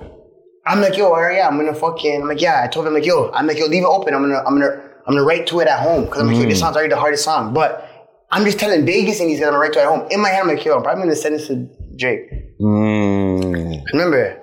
I'm 0.67 0.81
like, 0.81 0.97
yo, 0.97 1.07
all 1.13 1.21
right, 1.21 1.37
yeah, 1.37 1.47
I'm 1.49 1.57
gonna 1.57 1.75
fucking. 1.75 2.23
I'm 2.23 2.29
like, 2.29 2.41
yeah. 2.41 2.63
I 2.65 2.67
told 2.69 2.87
him 2.87 2.95
like, 2.95 3.05
yo, 3.07 3.31
I'm 3.33 3.47
like, 3.47 3.59
yo, 3.59 3.67
leave 3.67 3.83
it 3.83 3.87
open. 3.87 4.15
I'm 4.15 4.23
gonna, 4.23 4.39
I'm 4.39 4.55
gonna, 4.59 4.83
I'm 5.07 5.15
gonna 5.15 5.23
write 5.25 5.47
to 5.49 5.61
it 5.61 5.69
at 5.69 5.81
home 5.81 6.07
because 6.07 6.21
I'm 6.23 6.29
like, 6.29 6.37
yo, 6.37 6.45
Mm. 6.45 6.49
this 6.49 6.61
song's 6.61 6.77
already 6.77 6.91
the 6.91 6.99
hardest 6.99 7.25
song. 7.25 7.53
But 7.53 7.89
I'm 8.33 8.45
just 8.45 8.59
telling 8.59 8.85
Vegas 8.87 9.21
and 9.21 9.29
he's 9.31 9.39
gonna 9.41 9.59
write 9.59 9.73
to 9.75 9.79
it 9.81 9.83
at 9.83 9.89
home. 9.89 10.09
In 10.11 10.21
my 10.21 10.31
head, 10.31 10.41
I'm 10.43 10.49
like, 10.49 10.65
yo, 10.65 10.77
I'm 10.77 10.83
probably 10.83 11.03
gonna 11.05 11.15
send 11.17 11.35
this 11.37 11.47
to 11.49 11.69
Drake. 11.97 12.59
Mm. 12.61 13.83
Remember? 13.93 14.43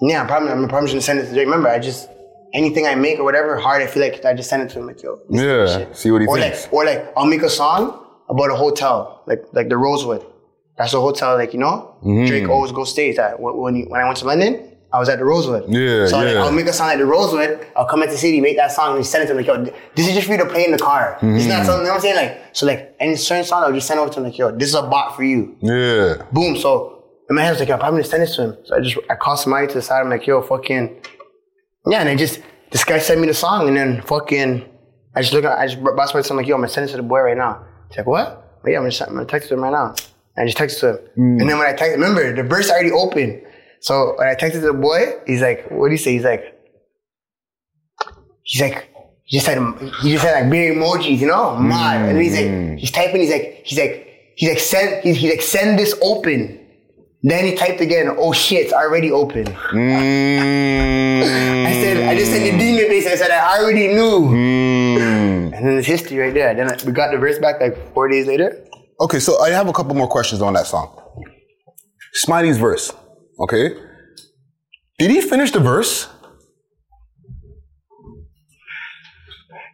Yeah, 0.00 0.20
I'm 0.20 0.26
probably, 0.28 0.50
I'm 0.50 0.68
probably 0.68 0.90
gonna 0.90 1.00
send 1.00 1.18
it 1.18 1.26
to 1.26 1.32
Drake. 1.32 1.46
Remember, 1.46 1.68
I 1.68 1.78
just 1.80 2.08
anything 2.54 2.86
I 2.86 2.94
make 2.94 3.18
or 3.18 3.24
whatever 3.24 3.56
hard, 3.58 3.82
I 3.82 3.86
feel 3.86 4.02
like 4.02 4.24
I 4.24 4.34
just 4.34 4.48
send 4.48 4.62
it 4.62 4.70
to 4.70 4.80
him 4.80 4.86
like, 4.86 5.02
yo. 5.02 5.20
Yeah, 5.30 5.66
shit. 5.66 5.96
see 5.96 6.10
what 6.10 6.20
he 6.22 6.26
or 6.28 6.38
thinks. 6.38 6.64
Like, 6.64 6.72
or 6.72 6.84
like, 6.84 7.12
I'll 7.16 7.26
make 7.26 7.42
a 7.42 7.50
song 7.50 8.04
about 8.28 8.50
a 8.50 8.56
hotel, 8.56 9.22
like 9.26 9.42
like 9.52 9.68
the 9.68 9.76
Rosewood. 9.76 10.24
That's 10.76 10.94
a 10.94 11.00
hotel, 11.00 11.36
like 11.36 11.52
you 11.52 11.58
know, 11.58 11.96
Mm-hmm. 12.04 12.26
Drake 12.26 12.48
always 12.48 12.72
go 12.72 12.84
stays 12.84 13.18
at. 13.18 13.40
When 13.40 13.56
when, 13.56 13.74
he, 13.74 13.82
when 13.84 14.00
I 14.00 14.04
went 14.04 14.18
to 14.18 14.26
London, 14.26 14.76
I 14.92 14.98
was 15.00 15.08
at 15.08 15.18
the 15.18 15.24
Rosewood. 15.24 15.64
Yeah, 15.68 16.06
so 16.06 16.18
like. 16.18 16.36
I'll 16.36 16.52
make 16.52 16.66
a 16.66 16.72
song 16.72 16.90
at 16.90 16.98
the 16.98 17.04
Rosewood. 17.06 17.66
I'll 17.76 17.84
come 17.86 18.02
into 18.02 18.12
the 18.12 18.18
city, 18.18 18.40
make 18.40 18.56
that 18.56 18.70
song, 18.72 18.96
and 18.96 19.04
send 19.04 19.24
it 19.24 19.26
to 19.26 19.32
him 19.32 19.38
like, 19.38 19.46
yo, 19.46 19.64
this 19.96 20.06
is 20.08 20.14
just 20.14 20.26
for 20.26 20.32
you 20.34 20.38
to 20.38 20.46
play 20.46 20.64
in 20.64 20.70
the 20.70 20.78
car. 20.78 21.14
It's 21.14 21.22
Mm-hmm. 21.24 21.48
not 21.48 21.66
something. 21.66 21.80
You 21.80 21.88
know 21.88 21.88
what 21.90 21.94
I'm 21.96 22.00
saying? 22.00 22.16
Like, 22.16 22.42
so 22.56 22.66
like 22.66 22.94
any 23.00 23.16
certain 23.16 23.44
song, 23.44 23.64
I'll 23.64 23.72
just 23.72 23.86
send 23.88 23.98
over 24.00 24.10
to 24.12 24.18
him 24.20 24.24
like, 24.24 24.38
yo, 24.38 24.50
this 24.52 24.68
is 24.68 24.74
a 24.74 24.82
bot 24.82 25.16
for 25.16 25.24
you 25.24 25.56
Yeah. 25.60 26.22
boom. 26.32 26.56
So 26.56 27.04
in 27.28 27.34
my 27.36 27.42
head, 27.42 27.48
I 27.48 27.52
was 27.52 27.60
like, 27.60 27.68
yo, 27.68 27.74
I'm 27.74 27.80
probably 27.80 27.98
gonna 28.02 28.08
send 28.10 28.22
this 28.22 28.36
to 28.36 28.42
him. 28.44 28.56
So 28.64 28.76
I 28.76 28.80
just 28.80 28.96
I 29.10 29.16
called 29.16 29.40
somebody 29.40 29.66
to 29.66 29.74
the 29.74 29.82
side. 29.82 30.00
I'm 30.00 30.08
like, 30.10 30.26
yo, 30.26 30.40
fucking 30.42 31.00
yeah. 31.86 32.00
And 32.00 32.08
I 32.08 32.16
just 32.16 32.40
this 32.70 32.84
guy 32.84 32.98
sent 32.98 33.20
me 33.20 33.26
the 33.26 33.34
song, 33.34 33.68
and 33.68 33.76
then 33.76 34.02
fucking 34.02 34.64
I 35.14 35.22
just 35.22 35.32
look 35.32 35.44
at 35.44 35.58
I 35.58 35.66
just 35.66 35.82
brought 35.82 36.08
somebody. 36.08 36.26
So 36.26 36.34
I'm 36.34 36.36
like, 36.36 36.46
yo, 36.46 36.54
I'm 36.54 36.60
gonna 36.60 36.68
send 36.68 36.88
it 36.88 36.92
to 36.92 36.98
the 36.98 37.02
boy 37.02 37.20
right 37.20 37.36
now. 37.36 37.64
He's 37.88 37.98
like, 37.98 38.06
what? 38.06 38.60
I'm 38.64 38.70
yeah, 38.70 38.78
I'm 38.78 38.88
gonna, 38.88 39.04
I'm 39.06 39.14
gonna 39.14 39.26
text 39.26 39.50
him 39.50 39.60
right 39.60 39.72
now. 39.72 39.94
And 40.36 40.44
I 40.44 40.46
just 40.46 40.58
texted 40.58 40.80
to 40.80 40.90
him. 40.90 40.98
And 41.16 41.40
then 41.40 41.56
mm. 41.56 41.58
when 41.58 41.66
I 41.66 41.72
text, 41.72 41.92
remember 41.96 42.34
the 42.34 42.42
verse 42.42 42.70
already 42.70 42.92
open. 42.92 43.42
So 43.80 44.14
when 44.18 44.28
I 44.28 44.34
texted 44.34 44.62
the 44.62 44.72
boy, 44.72 45.14
he's 45.26 45.40
like, 45.40 45.70
what 45.70 45.88
do 45.88 45.92
you 45.92 45.98
say? 45.98 46.12
He's 46.12 46.24
like, 46.24 46.42
he's 48.42 48.62
like. 48.62 48.94
He 49.24 49.36
just 49.36 49.44
said 49.44 49.58
he 50.00 50.12
just 50.12 50.24
said 50.24 50.40
like 50.40 50.50
big 50.50 50.74
emojis, 50.74 51.18
you 51.18 51.26
know, 51.26 51.54
mad. 51.56 52.08
And 52.08 52.18
he's 52.18 52.32
like 52.32 52.46
mm. 52.46 52.78
he's 52.78 52.90
typing. 52.90 53.20
He's 53.20 53.30
like 53.30 53.60
he's 53.62 53.78
like 53.78 54.08
he's 54.36 54.48
like 54.48 54.58
send 54.58 55.02
he's, 55.04 55.18
he's 55.18 55.30
like 55.30 55.42
send 55.42 55.78
this 55.78 55.94
open. 56.00 56.58
Then 57.22 57.44
he 57.44 57.54
typed 57.56 57.80
again. 57.80 58.14
Oh 58.16 58.32
shit, 58.32 58.66
it's 58.66 58.72
already 58.72 59.10
open. 59.10 59.44
Mm. 59.44 61.22
I 61.66 61.72
said 61.72 62.08
I 62.08 62.14
just 62.16 62.30
said 62.30 62.52
the 62.52 62.56
demon 62.56 62.86
face. 62.86 63.06
I 63.06 63.16
said 63.16 63.30
I 63.30 63.58
already 63.58 63.88
knew. 63.88 64.28
Mm. 64.30 65.52
And 65.52 65.66
then 65.66 65.78
it's 65.78 65.86
history 65.86 66.18
right 66.18 66.32
there. 66.32 66.54
Then 66.54 66.70
we 66.86 66.92
got 66.92 67.10
the 67.10 67.18
verse 67.18 67.38
back 67.38 67.60
like 67.60 67.92
four 67.92 68.08
days 68.08 68.26
later. 68.28 68.64
Okay, 69.00 69.18
so 69.18 69.40
I 69.40 69.50
have 69.50 69.68
a 69.68 69.72
couple 69.72 69.94
more 69.94 70.08
questions 70.08 70.42
on 70.42 70.52
that 70.54 70.66
song. 70.66 70.94
Smiley's 72.14 72.58
verse. 72.58 72.92
Okay. 73.40 73.70
Did 74.98 75.10
he 75.10 75.20
finish 75.20 75.50
the 75.52 75.60
verse? 75.60 76.08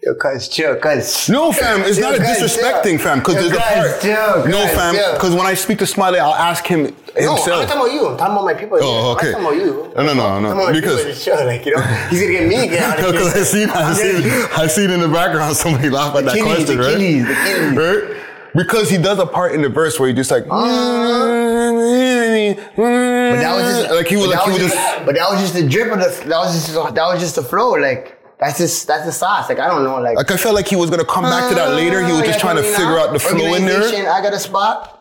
Yo, 0.05 0.15
cuz 0.15 0.49
chill, 0.49 0.77
cuz. 0.77 1.29
No, 1.31 1.51
fam. 1.53 1.81
It's 1.83 1.97
Yo, 1.99 2.11
not 2.11 2.17
a 2.17 2.23
disrespecting, 2.23 2.97
chill. 2.97 2.99
fam. 2.99 3.19
Because 3.21 3.35
there's 3.37 3.53
a 3.53 3.57
part. 3.57 4.01
chill, 4.03 4.47
no, 4.49 4.67
fam. 4.69 4.95
Because 5.15 5.35
when 5.35 5.47
I 5.47 5.55
speak 5.55 5.79
to 5.79 5.87
Smiley, 5.87 6.19
I'll 6.19 6.35
ask 6.35 6.67
him 6.67 6.95
himself. 7.17 7.47
No, 7.47 7.53
I'm 7.55 7.61
not 7.61 7.69
talking 7.69 7.81
about 7.81 7.93
you. 7.93 8.07
I'm 8.09 8.17
talking 8.19 8.33
about 8.35 8.45
my 8.45 8.55
people. 8.55 8.79
Oh, 8.83 9.13
okay. 9.13 9.29
I'm 9.29 9.43
talking 9.43 9.47
about 9.47 9.57
you. 9.67 9.93
No, 9.97 10.03
no, 10.03 10.15
no, 10.15 10.15
no. 10.15 10.49
I'm 10.51 10.57
talking 10.57 10.61
about 10.61 10.73
Because- 10.75 11.23
show, 11.23 11.35
like 11.47 11.65
you 11.65 11.75
know, 11.75 11.83
he's 12.11 12.21
gonna 12.21 12.33
get 12.33 12.49
me 12.49 12.57
again. 12.67 12.83
out 12.83 12.99
of 13.01 13.05
Because 13.13 13.33
I 13.33 13.37
here. 13.37 13.45
seen, 13.47 13.71
I 13.71 13.93
seen, 13.95 14.49
I 14.63 14.67
seen 14.67 14.91
in 14.91 15.01
the 15.01 15.09
background 15.09 15.57
somebody 15.57 15.89
laugh 15.89 16.15
at 16.17 16.25
that 16.27 16.35
Achilles, 16.35 16.65
question, 16.67 16.79
right? 16.79 16.95
Achilles, 16.97 17.29
Achilles. 17.31 17.77
Right? 17.77 18.21
Because 18.55 18.89
he 18.91 18.99
does 18.99 19.19
a 19.19 19.27
part 19.27 19.53
in 19.53 19.63
the 19.63 19.69
verse 19.69 19.99
where 19.99 20.09
he 20.09 20.15
just 20.15 20.31
like, 20.31 20.45
uh-huh. 20.49 21.33
But 22.77 23.41
that 23.41 23.57
was 23.57 23.65
just 23.83 23.91
like 23.95 24.07
he 24.07 24.17
was 24.17 24.29
like 24.29 24.41
he 24.45 24.51
was 24.53 24.63
was 24.63 24.73
just. 24.73 25.07
But 25.07 25.15
that 25.17 25.31
was 25.31 25.41
just 25.41 25.55
the 25.55 25.69
drip 25.69 25.93
of 25.93 25.99
the. 25.99 26.29
That 26.29 26.39
was 26.39 26.53
just 26.55 26.75
that 26.95 27.07
was 27.07 27.21
just 27.21 27.35
the 27.37 27.43
flow. 27.43 27.73
Like 27.73 28.14
that's 28.45 28.59
just 28.59 28.87
that's 28.87 29.07
the 29.07 29.13
sauce. 29.13 29.49
Like 29.49 29.59
I 29.59 29.69
don't 29.69 29.85
know. 29.85 29.99
Like 30.01 30.17
Like 30.17 30.31
I 30.31 30.37
felt 30.37 30.55
like 30.55 30.69
he 30.69 30.77
was 30.77 30.91
gonna 30.91 31.05
come 31.05 31.25
back 31.25 31.49
to 31.49 31.55
that 31.55 31.71
later. 31.71 32.05
He 32.05 32.13
was 32.13 32.23
Uh, 32.23 32.27
just 32.27 32.41
trying 32.41 32.57
to 32.57 32.63
figure 32.63 32.99
out 32.99 33.13
the 33.13 33.19
flow 33.19 33.55
in 33.55 33.65
there. 33.65 34.13
I 34.13 34.21
got 34.21 34.35
a 34.35 34.39
spot. 34.39 35.01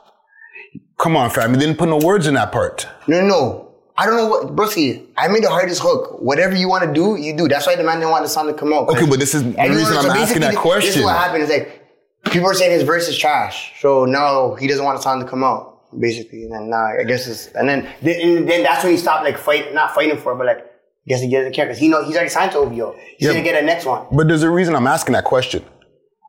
Come 0.97 1.17
on, 1.17 1.29
fam. 1.29 1.53
He 1.53 1.59
didn't 1.59 1.77
put 1.77 1.89
no 1.89 1.97
words 1.97 2.27
in 2.27 2.35
that 2.35 2.51
part. 2.51 2.87
No, 3.07 3.19
no. 3.21 3.69
I 3.97 4.05
don't 4.05 4.15
know 4.15 4.27
what, 4.27 4.55
broski. 4.55 5.05
I 5.17 5.27
made 5.27 5.43
the 5.43 5.49
hardest 5.49 5.81
hook. 5.81 6.19
Whatever 6.19 6.55
you 6.55 6.67
want 6.67 6.83
to 6.83 6.91
do, 6.93 7.15
you 7.15 7.35
do. 7.37 7.47
That's 7.47 7.67
why 7.67 7.75
the 7.75 7.83
man 7.83 7.99
didn't 7.99 8.11
want 8.11 8.23
the 8.23 8.29
song 8.29 8.47
to 8.47 8.53
come 8.53 8.73
out. 8.73 8.89
Okay, 8.89 9.05
but 9.05 9.19
this 9.19 9.35
is 9.35 9.43
the 9.43 9.49
reason 9.49 9.97
I'm 9.97 10.05
asking 10.09 10.13
basically, 10.13 10.39
that 10.39 10.81
This 10.81 10.95
is 10.97 11.03
what 11.03 11.15
happened. 11.15 11.43
Is 11.43 11.49
like 11.49 11.83
people 12.31 12.47
are 12.49 12.53
saying 12.55 12.71
his 12.71 12.83
verse 12.83 13.07
is 13.07 13.17
trash, 13.17 13.73
so 13.81 14.05
now 14.05 14.55
he 14.55 14.67
doesn't 14.67 14.83
want 14.83 14.97
the 14.97 15.03
song 15.03 15.19
to 15.19 15.27
come 15.27 15.43
out. 15.43 15.71
Basically, 15.99 16.43
and 16.45 16.53
then 16.53 16.69
now 16.71 16.85
I 16.85 17.03
guess 17.03 17.27
it's 17.27 17.47
and 17.53 17.69
then 17.69 17.87
then, 18.01 18.19
and 18.21 18.49
then 18.49 18.63
that's 18.63 18.83
when 18.83 18.93
he 18.93 18.97
stopped 18.97 19.23
like 19.25 19.37
fight, 19.37 19.75
not 19.75 19.93
fighting 19.93 20.17
for, 20.17 20.31
it, 20.33 20.37
but 20.37 20.47
like 20.47 20.65
I 21.05 21.09
guess 21.09 21.21
he 21.21 21.29
doesn't 21.29 21.53
care 21.53 21.65
because 21.65 21.79
he 21.79 21.89
know 21.89 22.03
he's 22.03 22.15
already 22.15 22.29
signed 22.29 22.51
to 22.53 22.59
OVO. 22.59 22.95
He's 23.17 23.27
Yeah. 23.27 23.33
gonna 23.33 23.43
get 23.43 23.61
a 23.61 23.65
next 23.65 23.85
one. 23.85 24.03
But 24.11 24.27
there's 24.29 24.43
a 24.43 24.49
reason 24.49 24.73
I'm 24.75 24.87
asking 24.87 25.13
that 25.13 25.25
question. 25.25 25.63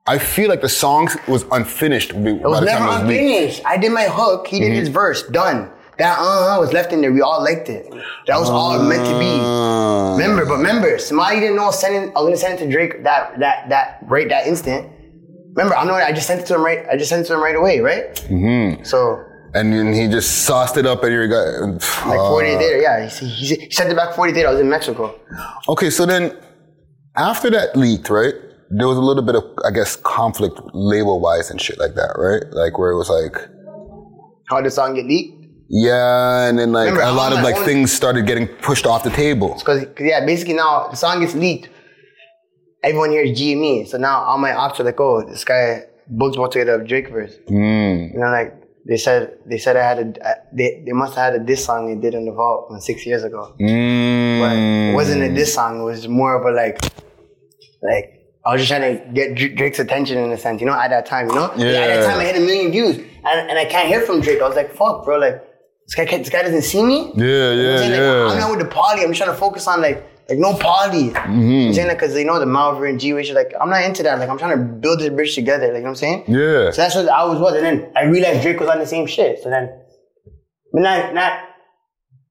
I 0.06 0.18
feel 0.18 0.48
like 0.50 0.60
the 0.62 0.68
song 0.68 1.08
was 1.28 1.44
unfinished 1.52 2.10
It 2.10 2.16
was 2.42 2.60
the 2.60 2.66
never 2.66 2.78
time 2.78 2.88
it 2.88 2.90
was 2.90 3.02
leaked. 3.08 3.22
unfinished. 3.22 3.62
I 3.64 3.76
did 3.76 3.92
my 3.92 4.04
hook. 4.04 4.48
He 4.48 4.58
did 4.58 4.70
Mm-hmm. 4.72 4.80
his 4.80 4.88
verse. 4.88 5.22
Done. 5.28 5.70
That 5.98 6.18
uh 6.18 6.56
uh 6.56 6.60
was 6.60 6.72
left 6.72 6.92
in 6.92 7.00
there. 7.02 7.12
We 7.12 7.20
all 7.22 7.40
liked 7.40 7.68
it. 7.68 7.86
That 8.26 8.40
was 8.40 8.50
all 8.50 8.76
meant 8.82 9.06
to 9.06 9.16
be. 9.18 9.30
Uh, 9.30 10.16
Remember, 10.18 10.44
but 10.44 10.56
remember, 10.56 10.98
somebody 10.98 11.38
didn't 11.38 11.54
know 11.54 11.70
sending. 11.70 12.10
I 12.16 12.20
was 12.20 12.24
gonna 12.26 12.36
send 12.36 12.54
it 12.58 12.64
to 12.64 12.70
Drake 12.70 13.04
that 13.04 13.38
that 13.38 13.68
that 13.68 13.98
right 14.08 14.28
that 14.28 14.48
instant. 14.48 14.88
Remember, 15.54 15.76
I'm 15.76 15.86
not. 15.86 16.02
I 16.02 16.10
just 16.10 16.26
sent 16.26 16.40
it 16.40 16.46
to 16.46 16.56
him 16.56 16.64
right. 16.64 16.84
I 16.90 16.96
just 16.96 17.10
sent 17.10 17.24
it 17.24 17.28
to 17.28 17.34
him 17.34 17.40
right 17.42 17.54
away, 17.54 17.78
right? 17.78 18.12
Mm-hmm. 18.28 18.82
So 18.82 19.22
and 19.55 19.72
then 19.72 19.92
he 19.92 20.09
just 20.09 20.44
sauced 20.44 20.76
it 20.76 20.86
up 20.86 21.05
and 21.05 21.12
you 21.12 21.28
got. 21.28 21.46
like 22.07 22.18
40 22.18 22.46
days 22.46 22.59
later, 22.59 22.80
yeah, 22.80 23.09
he, 23.09 23.26
he, 23.26 23.55
he 23.55 23.70
sent 23.70 23.90
it 23.90 23.96
back 23.96 24.14
40 24.14 24.32
days 24.32 24.36
later. 24.38 24.48
I 24.48 24.52
was 24.52 24.61
in 24.61 24.68
Mexico. 24.68 25.18
Okay, 25.68 25.90
so 25.90 26.05
then 26.07 26.36
after 27.16 27.50
that 27.50 27.76
leaked, 27.76 28.11
right? 28.11 28.34
There 28.70 28.88
was 28.88 28.96
a 28.96 29.00
little 29.00 29.22
bit 29.22 29.36
of, 29.36 29.44
I 29.64 29.70
guess, 29.70 29.94
conflict 29.94 30.61
label 30.72 31.20
wise 31.20 31.50
and 31.50 31.61
shit 31.61 31.78
like 31.78 31.94
that, 31.94 32.16
right? 32.18 32.42
Like 32.52 32.78
where 32.78 32.90
it 32.90 32.96
was 32.96 33.09
like, 33.09 33.36
How 34.48 34.57
did 34.57 34.66
the 34.66 34.70
song 34.70 34.94
get 34.94 35.07
leaked? 35.07 35.44
yeah, 35.68 36.48
and 36.48 36.59
then 36.59 36.72
like 36.72 36.90
Remember, 36.90 37.09
a 37.09 37.12
lot 37.12 37.32
of 37.32 37.42
like 37.42 37.57
things 37.64 37.92
started 37.92 38.26
getting 38.26 38.46
pushed 38.46 38.86
off 38.86 39.05
the 39.05 39.11
table. 39.11 39.55
Because 39.59 39.86
yeah, 40.00 40.24
basically 40.26 40.55
now 40.55 40.88
the 40.88 40.96
song 40.96 41.20
gets 41.20 41.34
leaked. 41.34 41.68
Everyone 42.82 43.11
here 43.11 43.22
is 43.22 43.40
GME. 43.40 43.86
So 43.88 43.96
now 43.98 44.22
all 44.24 44.36
my 44.36 44.52
ops 44.52 44.78
are 44.80 44.84
like, 44.84 45.00
oh, 45.00 45.24
this 45.24 45.44
guy 45.44 45.84
Books 46.07 46.36
about 46.36 46.52
to 46.52 46.59
get 46.59 46.68
a 46.68 46.84
Drake 46.84 47.09
verse. 47.09 47.34
Mm. 47.48 48.12
You 48.12 48.20
know, 48.20 48.26
like 48.26 48.52
they 48.87 48.97
said, 48.99 49.39
they 49.47 49.59
said 49.59 49.76
I 49.76 49.82
had 49.89 49.99
a, 49.99 50.35
they, 50.53 50.82
they 50.87 50.93
must 50.93 51.14
have 51.16 51.32
had 51.32 51.41
a 51.41 51.45
diss 51.45 51.64
song 51.64 51.89
they 51.89 52.01
did 52.01 52.14
in 52.14 52.26
the 52.26 52.32
vault 52.32 52.68
from 52.68 52.80
six 52.80 53.07
years 53.07 53.24
ago. 53.24 53.55
But 53.59 53.64
Mm. 53.64 54.93
it 54.93 54.95
wasn't 54.95 55.22
a 55.22 55.32
diss 55.35 55.55
song. 55.55 55.80
It 55.80 55.85
was 55.85 56.07
more 56.09 56.35
of 56.39 56.45
a 56.45 56.51
like, 56.55 56.78
like 57.82 58.20
I 58.45 58.53
was 58.53 58.61
just 58.61 58.70
trying 58.70 58.99
to 58.99 59.05
get 59.12 59.35
Drake's 59.57 59.78
attention 59.78 60.18
in 60.18 60.30
a 60.32 60.37
sense. 60.39 60.61
You 60.61 60.66
know, 60.66 60.74
at 60.74 60.89
that 60.89 61.07
time, 61.07 61.28
you 61.28 61.35
know, 61.35 61.51
Yeah. 61.57 61.66
at 61.80 61.87
that 62.01 62.07
time 62.07 62.18
I 62.20 62.24
hit 62.24 62.37
a 62.37 62.41
million 62.41 62.70
views, 62.72 62.97
and, 62.99 63.51
and 63.51 63.59
I 63.59 63.64
can't 63.64 63.89
hear 63.89 64.03
from 64.03 64.20
Drake. 64.20 64.43
I 64.43 64.47
was 64.47 64.57
like, 64.57 64.70
fuck, 64.74 65.05
bro, 65.05 65.18
like 65.18 65.43
this 65.87 65.95
guy, 65.95 66.05
this 66.18 66.28
guy 66.28 66.43
doesn't 66.43 66.62
see 66.62 66.82
me. 66.82 67.12
Yeah, 67.14 67.49
what 67.49 67.53
I'm 67.53 67.59
yeah. 67.59 67.80
Like, 67.80 67.91
yeah. 67.91 68.28
I'm 68.32 68.39
not 68.41 68.51
with 68.51 68.61
the 68.61 68.66
party. 68.74 69.03
I'm 69.03 69.09
just 69.09 69.18
trying 69.22 69.30
to 69.35 69.37
focus 69.41 69.66
on 69.66 69.80
like 69.80 70.05
like 70.28 70.38
no 70.38 70.54
party. 70.54 71.10
Mm-hmm. 71.10 71.68
I'm 71.68 71.74
saying 71.74 71.88
that 71.88 71.98
because 71.98 72.16
you 72.16 72.24
know 72.24 72.38
the 72.38 72.46
Malver 72.46 72.88
and 72.88 72.98
G 73.00 73.12
Wish. 73.12 73.30
Like 73.32 73.52
I'm 73.60 73.68
not 73.70 73.82
into 73.84 74.02
that. 74.02 74.18
Like 74.18 74.28
I'm 74.28 74.38
trying 74.38 74.56
to 74.56 74.64
build 74.64 75.00
this 75.00 75.10
bridge 75.10 75.34
together. 75.34 75.66
Like 75.66 75.76
you 75.76 75.80
know 75.80 75.90
what 75.90 75.90
I'm 75.90 75.94
saying. 75.96 76.24
Yeah. 76.28 76.70
So 76.70 76.76
that's 76.82 76.94
what 76.94 77.08
I 77.08 77.24
was 77.24 77.38
was, 77.38 77.54
and 77.54 77.64
then 77.64 77.92
I 77.96 78.04
realized 78.04 78.42
Drake 78.42 78.60
was 78.60 78.68
on 78.68 78.78
the 78.78 78.86
same 78.86 79.06
shit. 79.06 79.42
So 79.42 79.50
then, 79.50 79.70
but 80.72 80.80
not 80.82 81.14
not 81.14 81.32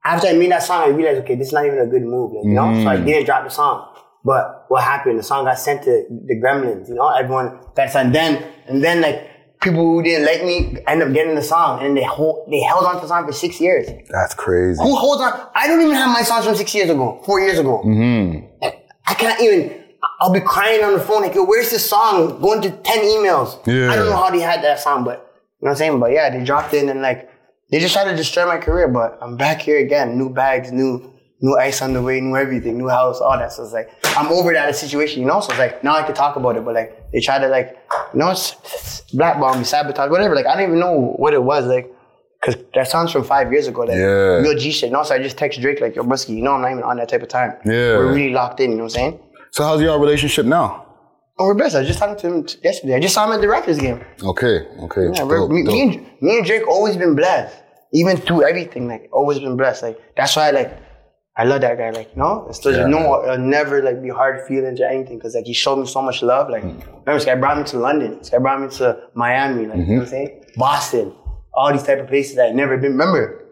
after 0.05 0.27
I 0.27 0.33
made 0.33 0.51
that 0.51 0.63
song, 0.63 0.83
I 0.83 0.87
realized 0.87 1.21
okay, 1.23 1.35
this 1.35 1.47
is 1.47 1.53
not 1.53 1.65
even 1.65 1.79
a 1.79 1.87
good 1.87 2.01
move. 2.03 2.33
Like, 2.33 2.45
you 2.45 2.53
know, 2.53 2.73
so 2.83 2.89
I 2.89 2.97
Mm. 2.97 3.05
didn't 3.05 3.25
drop 3.25 3.43
the 3.43 3.49
song. 3.49 3.89
But 4.25 4.65
what 4.69 4.83
happened? 4.83 5.19
The 5.19 5.23
song 5.23 5.45
got 5.45 5.59
sent 5.59 5.83
to 5.83 6.05
the 6.09 6.41
Gremlins. 6.41 6.87
You 6.89 6.95
know, 6.95 7.09
everyone 7.09 7.59
that's 7.75 7.95
and 7.95 8.13
then 8.15 8.43
and 8.67 8.83
then 8.83 9.01
like 9.01 9.29
people 9.63 9.83
who 9.83 10.03
didn't 10.03 10.25
like 10.25 10.43
me 10.43 10.83
end 10.87 11.01
up 11.01 11.13
getting 11.13 11.35
the 11.35 11.41
song, 11.41 11.83
and 11.83 11.97
they 11.97 12.03
hold 12.03 12.47
they 12.51 12.61
held 12.61 12.85
on 12.85 12.95
to 12.95 13.01
the 13.01 13.07
song 13.07 13.25
for 13.25 13.31
six 13.31 13.59
years. 13.59 13.87
That's 14.09 14.33
crazy. 14.33 14.81
Who 14.81 14.95
holds 14.95 15.21
on? 15.21 15.49
I 15.55 15.67
don't 15.67 15.81
even 15.81 15.95
have 15.95 16.09
my 16.09 16.21
songs 16.21 16.45
from 16.45 16.55
six 16.55 16.75
years 16.75 16.89
ago, 16.89 17.21
four 17.25 17.39
years 17.39 17.57
ago. 17.57 17.81
Mm-hmm. 17.85 18.65
I 19.07 19.13
can't 19.13 19.41
even. 19.41 19.83
I'll 20.19 20.33
be 20.33 20.41
crying 20.41 20.83
on 20.83 20.93
the 20.93 20.99
phone 20.99 21.21
like, 21.21 21.33
yo, 21.33 21.45
where's 21.45 21.71
this 21.71 21.89
song? 21.89 22.41
Going 22.41 22.61
to 22.61 22.71
ten 22.71 22.99
emails. 22.99 23.65
Yeah. 23.65 23.91
I 23.91 23.95
don't 23.95 24.09
know 24.09 24.17
how 24.17 24.29
they 24.29 24.41
had 24.41 24.61
that 24.63 24.79
song, 24.79 25.03
but 25.05 25.19
you 25.59 25.65
know 25.65 25.69
what 25.69 25.69
I'm 25.71 25.75
saying. 25.77 25.99
But 25.99 26.11
yeah, 26.11 26.29
they 26.29 26.43
dropped 26.43 26.73
it 26.73 26.87
and 26.87 27.01
like 27.01 27.29
they 27.71 27.79
just 27.79 27.93
tried 27.93 28.11
to 28.11 28.15
destroy 28.15 28.45
my 28.45 28.57
career. 28.57 28.87
But 28.87 29.17
I'm 29.21 29.37
back 29.37 29.61
here 29.61 29.79
again, 29.79 30.17
new 30.17 30.29
bags, 30.29 30.71
new 30.71 31.13
new 31.41 31.57
ice 31.57 31.81
on 31.81 31.93
the 31.93 32.01
way, 32.01 32.19
new 32.21 32.35
everything, 32.35 32.77
new 32.77 32.87
house, 32.87 33.19
all 33.21 33.37
that. 33.37 33.51
So 33.51 33.63
it's 33.63 33.73
like 33.73 33.89
I'm 34.17 34.27
over 34.27 34.53
that 34.53 34.75
situation, 34.75 35.21
you 35.21 35.27
know. 35.27 35.39
So 35.39 35.51
it's 35.51 35.59
like 35.59 35.83
now 35.83 35.95
I 35.95 36.03
can 36.03 36.15
talk 36.15 36.35
about 36.35 36.57
it, 36.57 36.65
but 36.65 36.73
like 36.73 37.02
they 37.13 37.19
try 37.21 37.39
to 37.39 37.47
like 37.47 37.77
you 38.13 38.19
know 38.19 38.33
blackball 39.13 39.55
me, 39.57 39.63
sabotage, 39.63 40.09
whatever. 40.09 40.35
Like 40.35 40.45
I 40.47 40.55
don't 40.55 40.63
even 40.63 40.79
know 40.79 41.13
what 41.17 41.33
it 41.33 41.43
was 41.43 41.65
like. 41.65 41.89
Cause 42.43 42.57
that 42.75 42.89
sounds 42.89 43.09
from 43.09 43.23
five 43.23 43.49
years 43.53 43.67
ago. 43.67 43.81
Like 43.83 43.95
Yeah. 43.95 44.41
real 44.41 44.57
G 44.57 44.71
shit. 44.71 44.87
And 44.87 44.97
also 44.97 45.15
I 45.15 45.23
just 45.23 45.37
text 45.37 45.61
Drake 45.61 45.79
like, 45.79 45.95
yo, 45.95 46.03
Brusky, 46.03 46.35
you 46.35 46.41
know 46.43 46.51
I'm 46.51 46.61
not 46.61 46.71
even 46.71 46.83
on 46.83 46.97
that 46.97 47.07
type 47.07 47.21
of 47.21 47.29
time. 47.29 47.53
Yeah. 47.65 47.95
We're 47.95 48.13
really 48.13 48.33
locked 48.33 48.59
in, 48.59 48.71
you 48.71 48.75
know 48.77 48.83
what 48.83 48.91
I'm 48.97 49.11
saying? 49.13 49.19
So 49.51 49.63
how's 49.63 49.81
your 49.81 49.97
relationship 49.97 50.45
now? 50.45 50.85
Oh, 51.39 51.45
we're 51.45 51.53
best. 51.53 51.75
I 51.75 51.83
just 51.85 51.99
talked 51.99 52.19
to 52.19 52.27
him 52.27 52.45
yesterday. 52.61 52.95
I 52.95 52.99
just 52.99 53.13
saw 53.13 53.25
him 53.25 53.31
at 53.31 53.39
the 53.39 53.47
Raptors 53.47 53.79
game. 53.79 54.03
Okay, 54.21 54.67
okay. 54.83 55.05
Yeah, 55.13 55.23
dope, 55.25 55.51
me, 55.51 55.63
dope. 55.63 55.73
me 55.73 55.81
and 55.83 55.91
me 56.21 56.37
and 56.37 56.45
Drake 56.45 56.67
always 56.67 56.97
been 56.97 57.15
blessed, 57.15 57.55
even 57.93 58.17
through 58.17 58.43
everything. 58.43 58.87
Like 58.89 59.09
always 59.13 59.39
been 59.39 59.55
blessed. 59.55 59.81
Like 59.83 59.99
that's 60.17 60.35
why 60.35 60.51
like 60.51 60.77
I 61.35 61.45
love 61.45 61.61
that 61.61 61.77
guy. 61.77 61.89
Like 61.89 62.09
you 62.15 62.21
know, 62.21 62.45
it's 62.49 62.59
there's 62.59 62.77
Yeah. 62.77 62.85
no 62.87 63.23
it'll 63.23 63.37
never 63.39 63.81
like 63.81 64.01
be 64.03 64.09
hard 64.09 64.45
feelings 64.47 64.79
or 64.79 64.85
anything 64.85 65.17
because 65.17 65.33
like 65.35 65.45
he 65.45 65.53
showed 65.53 65.77
me 65.77 65.85
so 65.87 66.01
much 66.01 66.21
love. 66.21 66.49
Like 66.49 66.63
Mm. 66.63 66.79
remember, 66.81 67.13
this 67.15 67.25
guy 67.25 67.35
brought 67.35 67.57
me 67.57 67.63
to 67.65 67.77
London. 67.79 68.19
This 68.19 68.29
guy 68.29 68.37
brought 68.37 68.61
me 68.61 68.69
to 68.77 68.97
Miami. 69.15 69.65
Like 69.65 69.77
you 69.79 69.85
know 69.85 69.93
what 69.95 70.01
I'm 70.03 70.07
saying, 70.07 70.45
Boston, 70.57 71.13
all 71.53 71.71
these 71.71 71.83
type 71.83 71.99
of 71.99 72.07
places 72.07 72.35
that 72.35 72.49
I 72.49 72.51
never 72.51 72.77
been. 72.77 72.91
Remember, 72.91 73.43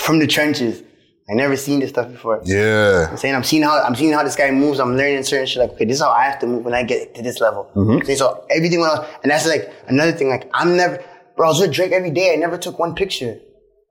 from 0.00 0.18
the 0.18 0.26
trenches. 0.26 0.82
I 1.30 1.34
never 1.34 1.56
seen 1.56 1.78
this 1.78 1.90
stuff 1.90 2.10
before. 2.10 2.40
Yeah. 2.44 3.06
I'm 3.08 3.16
saying 3.16 3.36
I'm 3.36 3.44
seeing 3.44 3.62
how 3.62 3.80
I'm 3.80 3.94
seeing 3.94 4.12
how 4.12 4.24
this 4.24 4.34
guy 4.34 4.50
moves. 4.50 4.80
I'm 4.80 4.96
learning 4.96 5.22
certain 5.22 5.46
shit. 5.46 5.60
Like, 5.60 5.70
okay, 5.74 5.84
this 5.84 5.98
is 5.98 6.02
how 6.02 6.10
I 6.10 6.24
have 6.24 6.40
to 6.40 6.46
move 6.48 6.64
when 6.64 6.74
I 6.74 6.82
get 6.82 7.14
to 7.14 7.22
this 7.22 7.38
level. 7.40 7.70
See, 8.04 8.16
so 8.16 8.44
everything 8.50 8.80
went 8.80 8.98
on, 8.98 9.06
and 9.22 9.30
that's 9.30 9.46
like 9.46 9.70
another 9.86 10.10
thing. 10.10 10.28
Like, 10.28 10.50
I'm 10.52 10.76
never, 10.76 10.98
bro. 11.36 11.46
I 11.46 11.50
was 11.50 11.60
with 11.60 11.72
Drake 11.72 11.92
every 11.92 12.10
day. 12.10 12.32
I 12.32 12.36
never 12.36 12.58
took 12.58 12.80
one 12.80 12.96
picture. 12.96 13.38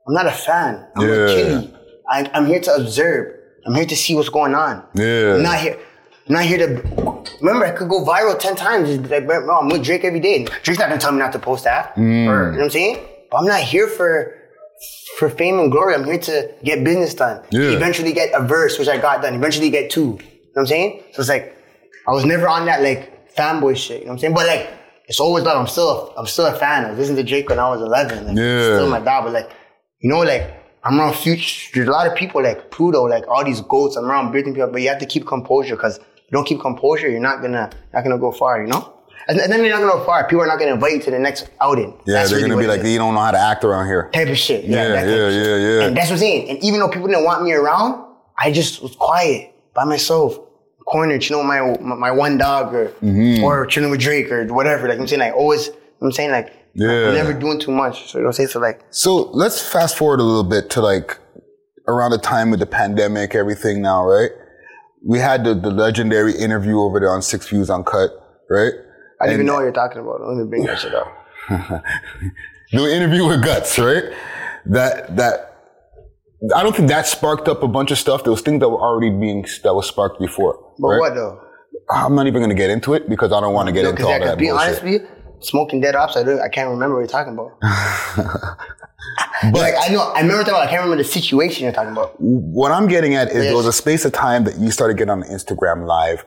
I'm 0.06 0.14
not 0.14 0.26
a 0.26 0.32
fan. 0.32 0.86
I'm 0.98 1.08
Yeah. 1.08 1.16
a 1.16 1.28
kiddie. 1.28 1.74
I, 2.10 2.30
I'm 2.34 2.46
here 2.46 2.60
to 2.62 2.74
observe. 2.76 3.36
I'm 3.66 3.76
here 3.76 3.86
to 3.86 3.96
see 3.96 4.16
what's 4.16 4.30
going 4.30 4.56
on. 4.56 4.84
Yeah. 4.96 5.36
I'm 5.36 5.44
not 5.44 5.60
here. 5.60 5.78
I'm 6.28 6.34
not 6.36 6.44
here 6.46 6.58
to. 6.60 7.26
Remember, 7.42 7.66
I 7.66 7.72
could 7.72 7.90
go 7.90 8.04
viral 8.06 8.38
ten 8.40 8.56
times. 8.56 8.90
Like, 9.10 9.26
bro, 9.28 9.60
I'm 9.60 9.68
with 9.70 9.84
Drake 9.84 10.04
every 10.04 10.20
day. 10.20 10.46
Drake's 10.64 10.80
not 10.80 10.90
gonna 10.90 11.00
tell 11.02 11.12
me 11.12 11.20
not 11.20 11.32
to 11.34 11.40
post 11.40 11.64
that. 11.66 11.98
Or, 11.98 12.02
you 12.02 12.04
know 12.26 12.52
what 12.52 12.62
I'm 12.64 12.70
saying? 12.70 13.06
But 13.32 13.38
I'm 13.38 13.46
not 13.46 13.62
here 13.62 13.88
for 13.88 14.36
for 15.18 15.30
fame 15.30 15.60
and 15.60 15.72
glory. 15.72 15.94
I'm 15.96 16.06
here 16.06 16.18
to 16.20 16.54
get 16.64 16.84
business 16.84 17.14
done. 17.14 17.44
Yeah. 17.52 17.72
Eventually 17.72 18.14
get 18.14 18.30
a 18.34 18.44
verse, 18.46 18.80
which 18.80 18.88
I 18.88 18.98
got 18.98 19.22
done. 19.22 19.34
Eventually 19.36 19.70
get 19.70 19.90
two. 19.90 20.02
You 20.02 20.08
know 20.08 20.18
what 20.54 20.62
I'm 20.62 20.68
saying? 20.68 21.04
So 21.14 21.22
it's 21.22 21.30
like, 21.30 21.56
I 22.08 22.12
was 22.12 22.26
never 22.26 22.48
on 22.48 22.66
that 22.66 22.82
like 22.82 23.36
fanboy 23.36 23.76
shit. 23.78 24.00
You 24.02 24.06
know 24.06 24.12
what 24.12 24.14
I'm 24.14 24.20
saying? 24.20 24.34
But 24.34 24.48
like, 24.48 24.70
it's 25.08 25.20
always 25.20 25.44
love. 25.44 25.58
I'm 25.58 25.68
still, 25.68 26.14
I'm 26.18 26.26
still 26.28 26.46
a 26.46 26.54
fan. 26.56 26.86
I 26.86 26.90
was 26.92 27.00
listening 27.00 27.18
to 27.18 27.24
Drake 27.24 27.50
when 27.50 27.60
I 27.60 27.70
was 27.70 27.82
11. 27.82 28.28
Like, 28.28 28.38
Yeah. 28.38 28.76
Still 28.76 28.90
my 28.90 29.00
dad, 29.00 29.24
But 29.24 29.34
like, 29.34 29.50
you 30.00 30.10
know, 30.10 30.20
like, 30.20 30.59
I'm 30.84 31.00
around 31.00 31.16
future. 31.16 31.72
There's 31.74 31.88
a 31.88 31.92
lot 31.92 32.08
of 32.08 32.16
people 32.16 32.42
like 32.42 32.72
Pluto, 32.72 33.04
like 33.04 33.28
all 33.28 33.44
these 33.44 33.62
goats. 33.62 33.96
I'm 33.96 34.06
around 34.06 34.32
building 34.32 34.54
people, 34.54 34.70
but 34.72 34.82
you 34.82 34.90
have 34.90 35.00
to 35.00 35.06
keep 35.06 35.28
composure 35.28 35.76
because 35.76 35.98
if 35.98 36.04
you 36.28 36.32
don't 36.32 36.46
keep 36.46 36.60
composure, 36.62 37.10
you're 37.10 37.20
not 37.20 37.42
gonna, 37.42 37.70
not 37.94 38.04
gonna 38.04 38.18
go 38.18 38.32
far. 38.32 38.62
You 38.62 38.68
know? 38.68 38.94
And, 39.28 39.40
and 39.40 39.52
then 39.52 39.60
you're 39.64 39.70
not 39.78 39.82
gonna 39.86 40.00
go 40.00 40.06
far. 40.06 40.24
People 40.28 40.44
are 40.44 40.48
not 40.48 40.58
gonna 40.58 40.74
invite 40.74 40.94
you 40.94 41.00
to 41.02 41.12
the 41.12 41.20
next 41.20 41.50
outing. 41.62 41.92
Yeah, 42.06 42.14
That's 42.16 42.30
they're 42.30 42.38
really 42.40 42.50
gonna 42.52 42.62
be 42.62 42.68
like, 42.68 42.80
is 42.82 42.92
you 42.92 42.98
don't 42.98 43.14
know 43.14 43.20
how 43.22 43.32
to 43.32 43.38
act 43.38 43.64
around 43.64 43.88
here. 43.88 44.10
type 44.14 44.30
of 44.30 44.38
shit. 44.38 44.64
Yeah, 44.66 44.94
Yeah, 44.94 45.04
yeah, 45.06 45.30
yeah, 45.30 45.56
yeah. 45.58 45.86
And 45.88 45.98
that's 45.98 46.08
what 46.08 46.14
I'm 46.14 46.20
saying. 46.20 46.50
And 46.50 46.64
even 46.64 46.80
though 46.80 46.90
people 46.90 47.08
didn't 47.08 47.26
want 47.26 47.44
me 47.44 47.52
around, 47.54 48.06
I 48.38 48.52
just 48.52 48.82
was 48.82 48.96
quiet 48.96 49.54
by 49.74 49.84
myself, 49.84 50.40
cornered, 50.86 51.22
chilling 51.22 51.48
with 51.48 51.82
my 51.82 51.96
my 51.96 52.12
one 52.12 52.38
dog 52.38 52.74
or 52.74 52.88
Mm-hmm. 53.04 53.44
or 53.44 53.66
chilling 53.66 53.92
with 53.92 54.00
Drake 54.00 54.32
or 54.32 54.46
whatever. 54.48 54.88
Like 54.88 54.98
I'm 55.00 55.08
saying, 55.08 55.20
like 55.20 55.34
always. 55.36 55.70
I'm 56.02 56.14
saying 56.14 56.32
like 56.32 56.54
Yeah. 56.74 57.12
Never 57.12 57.34
doing 57.34 57.60
too 57.60 57.72
much. 57.72 58.12
So 58.12 58.18
you 58.18 58.24
know, 58.24 58.28
what 58.28 58.30
I'm 58.30 58.34
saying 58.34 58.50
so 58.50 58.60
like 58.60 58.82
So 58.92 59.30
let's 59.32 59.62
fast 59.62 59.98
forward 59.98 60.20
a 60.20 60.24
little 60.24 60.44
bit 60.44 60.70
to 60.72 60.82
like 60.82 61.20
around 61.88 62.12
the 62.12 62.18
time 62.18 62.54
of 62.54 62.60
the 62.60 62.66
pandemic, 62.66 63.36
everything 63.36 63.82
now, 63.82 64.06
right? 64.06 64.32
We 65.06 65.20
had 65.20 65.44
the, 65.44 65.54
the 65.56 65.72
legendary 65.72 66.34
interview 66.34 66.80
over 66.80 67.00
there 67.00 67.12
on 67.12 67.22
Six 67.22 67.48
Views 67.50 67.70
Uncut, 67.70 68.12
right? 68.50 68.74
I 69.22 69.26
didn't 69.26 69.36
even 69.36 69.46
know 69.48 69.56
what 69.56 69.62
you're 69.62 69.72
talking 69.72 70.00
about. 70.00 70.22
Let 70.22 70.38
me 70.38 70.46
bring 70.46 70.64
that 70.66 70.80
shit 70.80 70.94
up. 70.94 71.08
the 72.72 72.96
interview 72.96 73.28
with 73.28 73.44
Guts, 73.44 73.78
right? 73.80 74.04
That 74.66 75.16
that 75.18 75.50
I 76.56 76.64
don't 76.64 76.76
think 76.76 76.88
that 76.90 77.06
sparked 77.08 77.48
up 77.48 77.64
a 77.64 77.68
bunch 77.68 77.92
of 77.92 77.98
stuff. 77.98 78.24
There 78.24 78.32
was 78.32 78.42
things 78.42 78.60
that 78.62 78.70
were 78.70 78.80
already 78.80 79.10
being 79.10 79.46
that 79.64 79.74
was 79.74 79.88
sparked 79.88 80.20
before. 80.20 80.74
But 80.80 80.88
right? 80.88 81.00
what 81.00 81.16
though? 81.16 81.42
I'm 81.92 82.16
not 82.16 82.28
even 82.28 82.42
gonna 82.42 82.54
get 82.54 82.70
into 82.70 82.94
it 82.94 83.10
because 83.10 83.32
I 83.32 83.42
don't 83.42 83.54
want 83.54 83.68
to 83.68 83.74
get 83.74 83.86
into 83.86 83.96
Because 83.96 84.06
all 84.06 84.20
that 84.20 84.38
be 84.38 84.50
honest 84.50 84.84
with 84.84 84.94
you, 84.94 85.08
smoking 85.42 85.82
dead 85.82 85.96
ops. 85.96 86.16
I 86.18 86.24
don't. 86.24 86.40
I 86.42 86.50
can't 86.50 86.70
remember 86.70 86.96
what 86.96 87.02
you're 87.02 87.08
talking 87.08 87.34
about. 87.34 87.52
like 89.54 89.74
I 89.80 89.90
know. 89.92 90.02
I 90.14 90.22
remember 90.22 90.44
talking 90.44 90.54
about. 90.56 90.68
I 90.68 90.70
can't 90.70 90.84
remember 90.84 91.02
the 91.02 91.08
situation 91.10 91.64
you're 91.64 91.74
talking 91.74 91.92
about. 91.92 92.16
What 92.20 92.72
I'm 92.72 92.88
getting 92.88 93.16
at 93.16 93.30
is 93.30 93.36
Yes. 93.36 93.44
there 93.46 93.56
was 93.56 93.66
a 93.66 93.74
space 93.74 94.06
of 94.06 94.12
time 94.14 94.44
that 94.46 94.58
you 94.58 94.72
started 94.72 94.98
getting 94.98 95.12
on 95.12 95.24
Instagram 95.24 95.86
live 95.86 96.26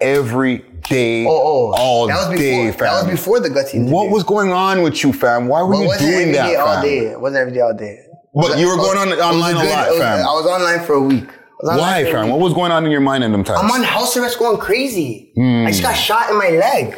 every 0.00 0.64
day, 0.88 1.26
Oh, 1.26 1.30
oh, 1.30 1.74
all 1.78 2.06
that 2.06 2.14
was 2.16 2.28
before. 2.28 2.38
day, 2.38 2.72
fam. 2.72 2.78
that 2.78 3.02
was 3.04 3.10
before 3.10 3.38
the 3.40 3.50
gutsy. 3.50 3.74
interview. 3.74 3.94
What 3.94 4.08
was 4.10 4.24
going 4.24 4.50
on 4.50 4.80
with 4.82 5.02
you, 5.04 5.12
fam? 5.12 5.46
Why 5.46 5.60
were 5.62 5.68
Well, 5.70 5.82
you 5.82 5.88
wasn't 5.88 6.10
doing 6.10 6.20
every 6.22 6.32
that, 6.32 6.46
day 6.48 6.56
all 6.56 6.74
fam? 6.74 6.82
day. 6.84 6.98
It 6.98 7.20
wasn't 7.20 7.40
every 7.40 7.52
day 7.52 7.60
all 7.60 7.74
day. 7.74 7.98
But 8.34 8.58
you 8.58 8.66
were 8.68 8.76
going 8.76 8.96
on 8.96 9.08
online 9.18 9.56
a 9.56 9.68
lot, 9.68 9.88
was- 9.90 9.98
fam. 9.98 10.18
I 10.20 10.32
was 10.32 10.46
online 10.46 10.86
for 10.86 10.94
a 10.94 11.00
week. 11.02 11.24
I 11.28 11.32
was 11.62 11.70
online 11.72 12.04
Why, 12.04 12.10
fam? 12.12 12.24
week. 12.24 12.32
What 12.32 12.40
was 12.40 12.54
going 12.54 12.72
on 12.72 12.86
in 12.86 12.90
your 12.90 13.02
mind 13.02 13.24
in 13.24 13.32
them 13.32 13.44
times? 13.44 13.60
I'm 13.62 13.70
on 13.70 13.82
house 13.82 14.16
arrest 14.16 14.38
going 14.38 14.56
crazy. 14.58 15.32
Hmm. 15.34 15.66
I 15.66 15.70
just 15.70 15.82
got 15.82 15.92
shot 15.94 16.30
in 16.30 16.38
my 16.38 16.48
leg 16.48 16.96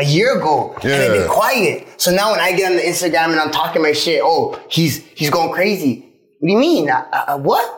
a 0.00 0.04
year 0.04 0.38
ago. 0.38 0.74
And 0.82 0.92
I've 0.92 1.12
been 1.12 1.28
quiet. 1.28 1.86
So 2.00 2.10
now 2.10 2.30
when 2.32 2.40
I 2.40 2.52
get 2.52 2.70
on 2.70 2.76
the 2.76 2.82
Instagram 2.82 3.30
and 3.32 3.40
I'm 3.40 3.50
talking 3.50 3.82
my 3.82 3.92
shit, 3.92 4.20
oh, 4.22 4.58
he's 4.68 5.04
he's 5.18 5.30
going 5.30 5.52
crazy. 5.52 5.94
What 6.40 6.48
do 6.48 6.52
you 6.54 6.58
mean? 6.58 6.90
I, 6.90 7.00
I- 7.28 7.34
what? 7.36 7.76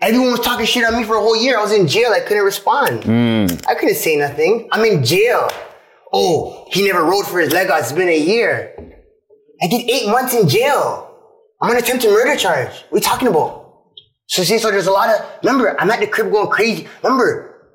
Everyone 0.00 0.32
was 0.32 0.40
talking 0.40 0.66
shit 0.66 0.84
on 0.84 0.96
me 0.96 1.04
for 1.04 1.14
a 1.14 1.20
whole 1.20 1.36
year. 1.36 1.56
I 1.58 1.62
was 1.62 1.70
in 1.72 1.86
jail. 1.86 2.10
I 2.12 2.20
couldn't 2.20 2.42
respond. 2.44 3.04
Hmm. 3.04 3.46
I 3.68 3.74
couldn't 3.76 3.94
say 3.94 4.16
nothing. 4.16 4.68
I'm 4.72 4.84
in 4.84 5.04
jail. 5.04 5.48
Oh, 6.12 6.66
he 6.72 6.84
never 6.84 7.04
rode 7.04 7.24
for 7.26 7.38
his 7.38 7.52
leg 7.52 7.70
out. 7.70 7.78
It's 7.80 7.92
been 7.92 8.08
a 8.08 8.18
year. 8.18 8.74
I 9.62 9.68
did 9.68 9.88
eight 9.88 10.08
months 10.08 10.34
in 10.34 10.48
jail. 10.48 11.08
I'm 11.62 11.70
on 11.70 11.76
attempted 11.76 12.10
murder 12.10 12.36
charge. 12.36 12.72
What 12.90 12.92
are 12.92 12.96
you 12.96 13.00
talking 13.00 13.28
about? 13.28 13.60
So 14.26 14.42
see, 14.42 14.58
so 14.58 14.72
there's 14.72 14.88
a 14.88 14.90
lot 14.90 15.08
of. 15.08 15.24
Remember, 15.44 15.80
I'm 15.80 15.88
at 15.92 16.00
the 16.00 16.08
crib 16.08 16.32
going 16.32 16.48
crazy. 16.50 16.88
Remember, 17.04 17.70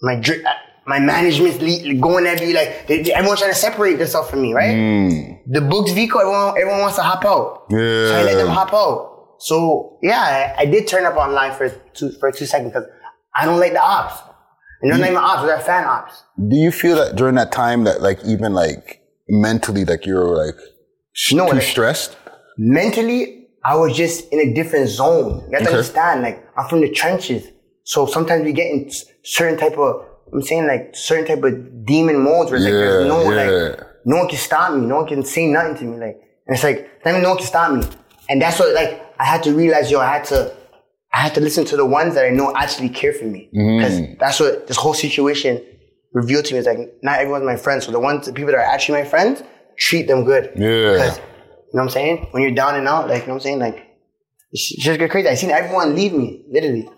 my 0.00 0.14
uh, 0.14 0.50
my 0.86 0.98
management's 1.00 1.58
le- 1.60 1.94
going 1.94 2.26
at 2.26 2.40
me 2.40 2.52
like 2.54 2.86
they, 2.86 3.02
they- 3.02 3.12
everyone's 3.12 3.40
trying 3.40 3.52
to 3.52 3.58
separate 3.58 3.96
themselves 3.98 4.30
from 4.30 4.42
me, 4.42 4.54
right? 4.54 4.74
Mm. 4.74 5.38
The 5.48 5.60
books 5.60 5.92
Vico, 5.92 6.18
everyone 6.18 6.50
everyone 6.60 6.80
wants 6.80 6.96
to 6.96 7.02
hop 7.02 7.24
out. 7.24 7.66
So 7.70 7.76
I 7.76 8.22
let 8.24 8.34
them 8.36 8.48
hop 8.48 8.72
out. 8.72 9.36
So 9.40 9.98
yeah, 10.02 10.54
I, 10.58 10.62
I 10.62 10.64
did 10.66 10.86
turn 10.88 11.04
up 11.04 11.16
online 11.16 11.52
for 11.54 11.68
two 11.94 12.10
for 12.20 12.30
two 12.32 12.46
seconds 12.46 12.72
because 12.72 12.88
I 13.34 13.44
don't 13.44 13.58
like 13.60 13.72
the 13.72 13.82
ops. 13.82 14.20
And 14.82 14.90
they're 14.92 14.98
not 14.98 15.06
even 15.10 15.16
ops, 15.22 15.42
they're 15.46 15.58
fan 15.60 15.84
ops. 15.84 16.22
Do 16.48 16.56
you 16.56 16.70
feel 16.70 16.96
that 16.96 17.16
during 17.16 17.34
that 17.36 17.50
time 17.52 17.84
that 17.84 18.02
like 18.02 18.18
even 18.24 18.52
like 18.54 19.00
mentally 19.28 19.84
like 19.84 20.06
you 20.06 20.14
were 20.14 20.36
like 20.36 20.54
sh- 21.12 21.32
No, 21.32 21.46
too 21.48 21.54
like- 21.54 21.62
stressed? 21.62 22.16
mentally, 22.58 23.48
I 23.64 23.74
was 23.76 23.96
just 23.96 24.28
in 24.32 24.40
a 24.40 24.54
different 24.54 24.88
zone. 24.88 25.44
You 25.50 25.52
have 25.52 25.62
to 25.62 25.68
Okay. 25.68 25.70
understand, 25.76 26.22
like, 26.22 26.46
I'm 26.56 26.68
from 26.68 26.80
the 26.80 26.90
trenches. 26.90 27.44
So 27.84 28.06
sometimes 28.06 28.44
we 28.44 28.52
get 28.52 28.66
in 28.70 28.90
certain 29.24 29.58
type 29.58 29.76
of, 29.78 30.04
I'm 30.32 30.42
saying 30.42 30.66
like 30.66 30.94
certain 30.94 31.26
type 31.26 31.42
of 31.44 31.84
demon 31.86 32.18
modes 32.20 32.50
where 32.50 32.58
it's 32.58 32.64
like 32.64 32.72
there's 32.72 33.06
no, 33.06 33.30
yeah. 33.30 33.70
like, 33.70 33.80
no 34.04 34.16
one 34.16 34.28
can 34.28 34.38
stop 34.38 34.74
me. 34.74 34.86
No 34.86 34.96
one 34.96 35.06
can 35.06 35.24
say 35.24 35.46
nothing 35.46 35.76
to 35.76 35.84
me. 35.84 35.98
Like, 35.98 36.20
and 36.46 36.54
it's 36.54 36.62
like, 36.62 36.90
I 37.04 37.12
mean, 37.12 37.22
no 37.22 37.30
one 37.30 37.38
can 37.38 37.46
stop 37.46 37.72
me. 37.72 37.82
And 38.28 38.40
that's 38.40 38.58
what, 38.58 38.74
like, 38.74 39.02
I 39.18 39.24
had 39.24 39.42
to 39.44 39.54
realize, 39.54 39.90
yo, 39.90 40.00
I 40.00 40.06
had 40.06 40.24
to, 40.26 40.54
I 41.12 41.20
had 41.20 41.34
to 41.34 41.40
listen 41.40 41.64
to 41.66 41.76
the 41.76 41.86
ones 41.86 42.14
that 42.14 42.24
I 42.24 42.30
know 42.30 42.54
actually 42.54 42.88
care 42.88 43.12
for 43.12 43.24
me. 43.24 43.48
Mm-hmm. 43.54 43.78
Because 43.78 44.18
that's 44.18 44.40
what 44.40 44.66
this 44.66 44.76
whole 44.76 44.94
situation 44.94 45.64
revealed 46.12 46.44
to 46.46 46.54
me. 46.54 46.58
It's 46.58 46.68
like, 46.68 46.78
not 47.02 47.20
everyone's 47.20 47.44
my 47.44 47.56
friend. 47.56 47.82
So 47.82 47.92
the 47.92 48.00
ones, 48.00 48.26
the 48.26 48.32
people 48.32 48.52
that 48.52 48.58
are 48.58 48.60
actually 48.60 49.02
my 49.02 49.08
friends, 49.08 49.42
treat 49.78 50.06
them 50.06 50.24
good. 50.24 50.52
Yeah. 50.56 50.92
Because, 50.92 51.16
you 51.18 51.22
know 51.74 51.82
what 51.82 51.82
I'm 51.82 51.90
saying? 51.90 52.28
When 52.32 52.42
you're 52.42 52.52
down 52.52 52.74
and 52.74 52.86
out, 52.86 53.08
like, 53.08 53.22
you 53.22 53.28
know 53.28 53.34
what 53.34 53.40
I'm 53.40 53.40
saying? 53.42 53.58
Like, 53.58 53.86
it's 54.52 54.76
just 54.76 54.98
get 54.98 55.10
crazy. 55.10 55.28
I 55.28 55.34
seen 55.34 55.50
everyone 55.50 55.94
leave 55.94 56.12
me, 56.12 56.44
literally. 56.50 56.88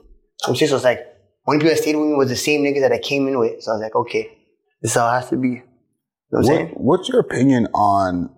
I'm 0.47 0.55
saying, 0.57 0.69
so 0.69 0.77
it's 0.77 0.85
like, 0.85 1.07
one 1.49 1.57
of 1.57 1.61
the 1.61 1.65
people 1.65 1.77
that 1.77 1.83
stayed 1.83 1.97
with 1.97 2.09
me 2.09 2.15
was 2.15 2.29
the 2.29 2.37
same 2.37 2.63
niggas 2.63 2.83
that 2.83 2.93
I 2.93 2.99
came 2.99 3.27
in 3.27 3.39
with. 3.39 3.63
So 3.63 3.71
I 3.71 3.75
was 3.77 3.83
like, 3.83 3.97
okay, 3.97 4.25
this 4.83 4.91
is 4.91 4.97
how 4.99 5.09
it 5.09 5.13
has 5.21 5.31
to 5.31 5.37
be. 5.37 5.49
You 5.49 5.55
know 5.55 5.63
what 6.31 6.39
I'm 6.39 6.43
What, 6.43 6.47
saying? 6.57 6.69
what's 6.89 7.09
your 7.09 7.21
opinion 7.21 7.69
on 7.73 8.29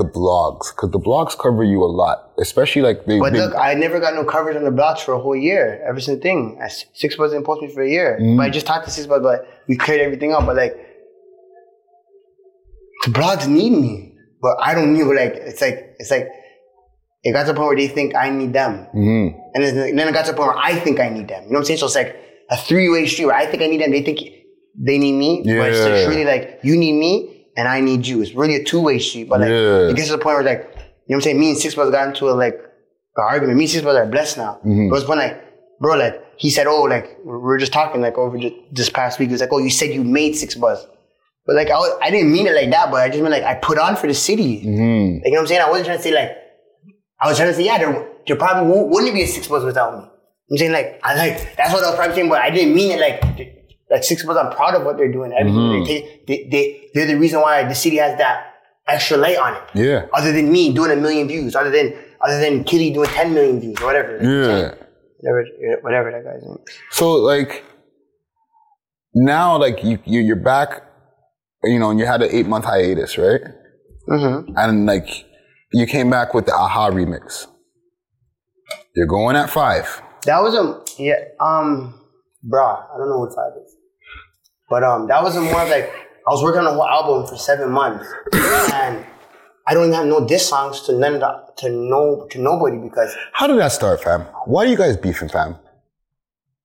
the 0.00 0.04
blogs? 0.04 0.66
Because 0.74 0.90
the 0.90 0.98
blogs 1.00 1.38
cover 1.38 1.64
you 1.64 1.82
a 1.82 1.88
lot, 2.02 2.18
especially 2.38 2.82
like 2.82 3.06
they. 3.06 3.18
But 3.18 3.32
they- 3.32 3.38
look, 3.40 3.54
I 3.56 3.72
never 3.72 3.98
got 3.98 4.12
no 4.14 4.24
coverage 4.24 4.56
on 4.58 4.64
the 4.64 4.70
blogs 4.80 4.98
for 5.00 5.12
a 5.14 5.18
whole 5.18 5.34
year. 5.50 5.82
Ever 5.88 6.00
since 6.00 6.16
the 6.18 6.22
thing, 6.22 6.58
I- 6.62 6.66
6ixBuzz 6.66 7.30
didn't 7.30 7.46
post 7.46 7.62
me 7.62 7.68
for 7.72 7.82
a 7.82 7.88
year. 7.88 8.18
Mm. 8.20 8.36
But 8.36 8.42
I 8.42 8.50
just 8.50 8.66
talked 8.66 8.84
to 8.86 8.90
6ixBuzz, 8.90 9.22
but 9.22 9.38
we 9.66 9.78
cleared 9.78 10.02
everything 10.02 10.34
up. 10.34 10.44
But 10.44 10.56
like, 10.56 10.74
the 13.06 13.10
blogs 13.18 13.48
need 13.48 13.70
me, 13.70 14.14
but 14.42 14.54
I 14.60 14.74
don't 14.74 14.92
need. 14.92 15.04
Like, 15.04 15.32
it's 15.50 15.62
like 15.62 15.78
it's 15.98 16.10
like 16.10 16.28
it 17.22 17.32
got 17.32 17.46
to 17.46 17.52
the 17.52 17.54
point 17.54 17.68
where 17.68 17.76
they 17.76 17.88
think 17.88 18.14
I 18.14 18.28
need 18.28 18.52
them, 18.52 18.86
Mhm. 18.94 19.34
and 19.54 19.64
then, 19.64 19.96
then 19.96 20.08
it 20.08 20.12
got 20.12 20.26
to 20.26 20.32
the 20.32 20.36
point 20.36 20.48
where 20.54 20.58
I 20.58 20.74
think 20.74 21.00
I 21.00 21.08
need 21.08 21.28
them. 21.28 21.44
You 21.44 21.50
know 21.52 21.54
what 21.54 21.60
I'm 21.60 21.64
saying? 21.64 21.78
So 21.78 21.86
it's 21.86 21.94
like 21.94 22.16
a 22.50 22.56
three 22.56 22.88
way 22.88 23.06
street 23.06 23.26
where 23.26 23.36
I 23.36 23.46
think 23.46 23.62
I 23.62 23.66
need 23.66 23.80
them, 23.80 23.90
they 23.92 24.02
think 24.02 24.20
they 24.78 24.98
need 24.98 25.12
me, 25.12 25.42
but 25.44 25.70
it's 25.70 26.08
really 26.08 26.24
like 26.24 26.60
you 26.62 26.76
need 26.76 26.92
me 26.94 27.46
and 27.56 27.68
I 27.68 27.80
need 27.80 28.06
you. 28.06 28.22
It's 28.22 28.32
really 28.34 28.56
a 28.56 28.64
two 28.64 28.80
way 28.80 28.98
street. 28.98 29.28
But 29.28 29.40
like 29.40 29.50
Yeah. 29.50 29.88
it 29.90 29.96
gets 29.96 30.08
to 30.08 30.16
the 30.16 30.22
point 30.22 30.36
where 30.36 30.44
like 30.44 30.60
you 30.60 30.66
know 30.66 30.82
what 31.06 31.14
I'm 31.16 31.20
saying? 31.22 31.40
Me 31.40 31.50
and 31.50 31.58
Six 31.58 31.74
Brothers 31.74 31.92
got 31.92 32.08
into 32.08 32.28
a 32.28 32.32
like 32.32 32.54
an 32.54 33.24
argument. 33.28 33.58
Me 33.58 33.64
and 33.64 33.70
Six 33.70 33.82
Brothers 33.82 34.06
are 34.06 34.10
blessed 34.10 34.36
now. 34.38 34.54
Mm-hmm. 34.64 34.88
But 34.88 34.96
it 34.96 35.00
was 35.00 35.08
when 35.08 35.18
like 35.18 35.44
bro, 35.80 35.96
like 35.96 36.22
he 36.36 36.50
said, 36.50 36.66
oh, 36.66 36.82
like 36.82 37.18
we're 37.24 37.58
just 37.58 37.72
talking 37.72 38.00
like 38.00 38.16
over 38.16 38.38
ju- 38.38 38.54
this 38.72 38.88
past 38.90 39.18
week. 39.18 39.28
He 39.28 39.32
was 39.32 39.40
like, 39.40 39.52
oh, 39.52 39.58
you 39.58 39.70
said 39.70 39.90
you 39.92 40.02
made 40.04 40.34
6ixBuzz. 40.34 40.86
But 41.46 41.56
like 41.56 41.70
I, 41.70 41.74
was, 41.78 41.98
I 42.02 42.10
didn't 42.10 42.32
mean 42.32 42.46
it 42.46 42.54
like 42.54 42.70
that, 42.70 42.90
but 42.90 43.00
I 43.02 43.08
just 43.08 43.20
meant 43.22 43.32
like 43.32 43.42
I 43.42 43.54
put 43.54 43.78
on 43.78 43.96
for 43.96 44.06
the 44.06 44.14
city. 44.14 44.60
Mm-hmm. 44.64 45.16
Like 45.16 45.24
you 45.26 45.30
know 45.32 45.36
what 45.36 45.40
I'm 45.40 45.46
saying? 45.48 45.60
I 45.62 45.68
wasn't 45.70 45.86
trying 45.86 45.98
to 45.98 46.02
say 46.04 46.12
like 46.14 46.36
I 47.20 47.28
was 47.28 47.36
trying 47.36 47.50
to 47.50 47.54
say 47.54 47.64
yeah, 47.64 47.78
there, 47.78 48.08
there 48.26 48.36
probably 48.36 48.72
wouldn't 48.88 49.12
be 49.14 49.22
a 49.22 49.26
6ixBuzz 49.26 49.64
without 49.64 49.98
me. 49.98 50.04
I'm 50.50 50.56
saying 50.56 50.72
like 50.72 51.00
I 51.02 51.14
like 51.14 51.56
that's 51.56 51.72
what 51.72 51.84
I 51.84 51.88
was 51.88 51.96
probably 51.96 52.14
saying, 52.14 52.28
but 52.28 52.40
I 52.40 52.50
didn't 52.50 52.74
mean 52.74 52.92
it 52.92 53.00
like 53.00 53.22
like 53.90 54.04
six 54.04 54.24
months. 54.24 54.40
I'm 54.42 54.54
proud 54.54 54.74
of 54.74 54.84
what 54.84 54.96
they're 54.96 55.12
doing. 55.12 55.32
Mm-hmm. 55.32 55.84
They, 55.84 56.22
they, 56.26 56.48
they 56.50 56.90
they're 56.94 57.06
the 57.06 57.16
reason 57.16 57.40
why 57.40 57.64
the 57.64 57.74
city 57.74 57.96
has 57.96 58.18
that 58.18 58.54
extra 58.86 59.16
light 59.16 59.38
on 59.38 59.54
it. 59.54 59.62
Yeah. 59.74 60.06
Other 60.12 60.32
than 60.32 60.50
me 60.50 60.72
doing 60.72 60.90
a 60.90 60.96
million 60.96 61.28
views, 61.28 61.54
other 61.54 61.70
than 61.70 61.94
other 62.20 62.40
than 62.40 62.64
Killy 62.64 62.90
doing 62.92 63.08
ten 63.10 63.32
million 63.32 63.60
views 63.60 63.80
or 63.80 63.86
whatever. 63.86 64.18
Yeah. 64.22 64.74
Whatever, 65.22 65.80
whatever 65.82 66.10
that 66.10 66.24
guy's 66.24 66.42
name. 66.42 66.58
So 66.90 67.12
like 67.12 67.64
now, 69.14 69.56
like 69.56 69.84
you, 69.84 69.98
you 70.04 70.20
you're 70.20 70.36
back, 70.36 70.82
you 71.62 71.78
know, 71.78 71.90
and 71.90 71.98
you 71.98 72.06
had 72.06 72.22
an 72.22 72.30
eight 72.32 72.46
month 72.46 72.64
hiatus, 72.64 73.18
right? 73.18 73.40
Mm-hmm. 74.08 74.52
And 74.56 74.86
like 74.86 75.08
you 75.72 75.86
came 75.86 76.10
back 76.10 76.34
with 76.34 76.46
the 76.46 76.54
Aha 76.54 76.90
remix. 76.90 77.46
You're 78.96 79.06
going 79.06 79.36
at 79.36 79.50
five. 79.50 80.02
That 80.24 80.42
was 80.42 80.54
a 80.54 81.02
yeah, 81.02 81.14
um, 81.40 81.94
bruh, 82.46 82.84
I 82.94 82.98
don't 82.98 83.08
know 83.08 83.18
what 83.18 83.34
five 83.34 83.52
is, 83.64 83.74
but 84.68 84.82
um, 84.84 85.06
that 85.08 85.22
was 85.22 85.36
a 85.36 85.40
more 85.40 85.64
like 85.64 85.86
I 86.28 86.30
was 86.30 86.42
working 86.42 86.60
on 86.60 86.66
a 86.66 86.72
whole 86.74 86.86
album 86.86 87.26
for 87.26 87.36
seven 87.36 87.70
months, 87.70 88.06
and 88.74 89.04
I 89.66 89.74
don't 89.74 89.84
even 89.84 89.94
have 89.94 90.06
no 90.06 90.26
diss 90.26 90.48
songs 90.48 90.82
to 90.82 90.92
none 90.98 91.14
of 91.14 91.20
the, 91.20 91.52
to 91.58 91.70
no 91.70 92.26
to 92.30 92.38
nobody 92.40 92.76
because 92.78 93.14
How 93.32 93.46
did 93.46 93.58
that 93.58 93.72
start, 93.72 94.02
fam? 94.02 94.22
Why 94.44 94.64
are 94.64 94.68
you 94.68 94.76
guys 94.76 94.96
beefing, 94.96 95.28
fam? 95.28 95.56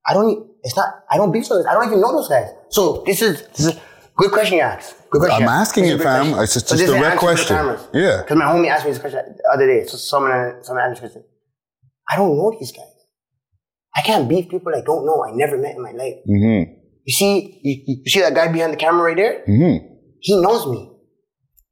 I 0.08 0.14
don't. 0.14 0.48
It's 0.64 0.76
not. 0.76 0.88
I 1.10 1.18
don't 1.18 1.32
beef 1.32 1.48
those. 1.48 1.66
I 1.66 1.74
don't 1.74 1.86
even 1.88 2.02
know 2.02 2.12
those 2.12 2.28
guys. 2.28 2.50
So 2.70 3.04
this 3.06 3.22
is 3.22 3.48
this 3.56 3.68
is 3.68 3.80
good 4.18 4.32
question 4.32 4.58
you 4.58 4.64
ask. 4.64 4.96
Good 5.10 5.20
question. 5.22 5.44
I'm 5.44 5.50
asking 5.50 5.86
it, 5.86 6.02
fam. 6.02 6.34
question. 6.34 6.44
It's 6.44 6.54
just- 6.54 6.68
So 6.68 6.76
just 6.76 6.90
a 6.92 6.96
direct 6.98 7.24
answer 7.24 7.46
to 7.46 7.54
the 7.54 7.64
question. 7.64 7.90
Yeah. 8.02 8.18
Because 8.22 8.38
my 8.38 8.46
homie 8.46 8.68
asked 8.70 8.86
me 8.86 8.92
this 8.92 9.00
question 9.00 9.22
the 9.38 9.50
other 9.54 9.66
day. 9.66 9.86
So 9.86 9.96
someone 9.98 10.62
someone 10.64 10.84
asked 10.84 11.02
me 11.02 11.08
this 11.08 11.14
question. 11.14 11.24
I 12.12 12.18
don't 12.18 12.36
know 12.38 12.52
these 12.60 12.72
guys. 12.72 12.86
I 13.96 14.02
can't 14.02 14.28
beef 14.28 14.50
people 14.50 14.74
I 14.76 14.82
don't 14.82 15.06
know. 15.06 15.24
I 15.24 15.32
never 15.32 15.58
met 15.58 15.76
in 15.76 15.82
my 15.82 15.92
life. 15.92 16.16
Mm-hmm. 16.30 16.74
You 17.06 17.14
see, 17.14 17.60
you, 17.64 17.96
you 18.04 18.12
see 18.12 18.20
that 18.22 18.34
guy 18.36 18.52
behind 18.52 18.74
the 18.74 18.78
camera 18.78 19.04
right 19.04 19.16
there? 19.16 19.44
Mm-hmm. 19.48 19.86
He 20.20 20.42
knows 20.42 20.66
me. 20.68 20.92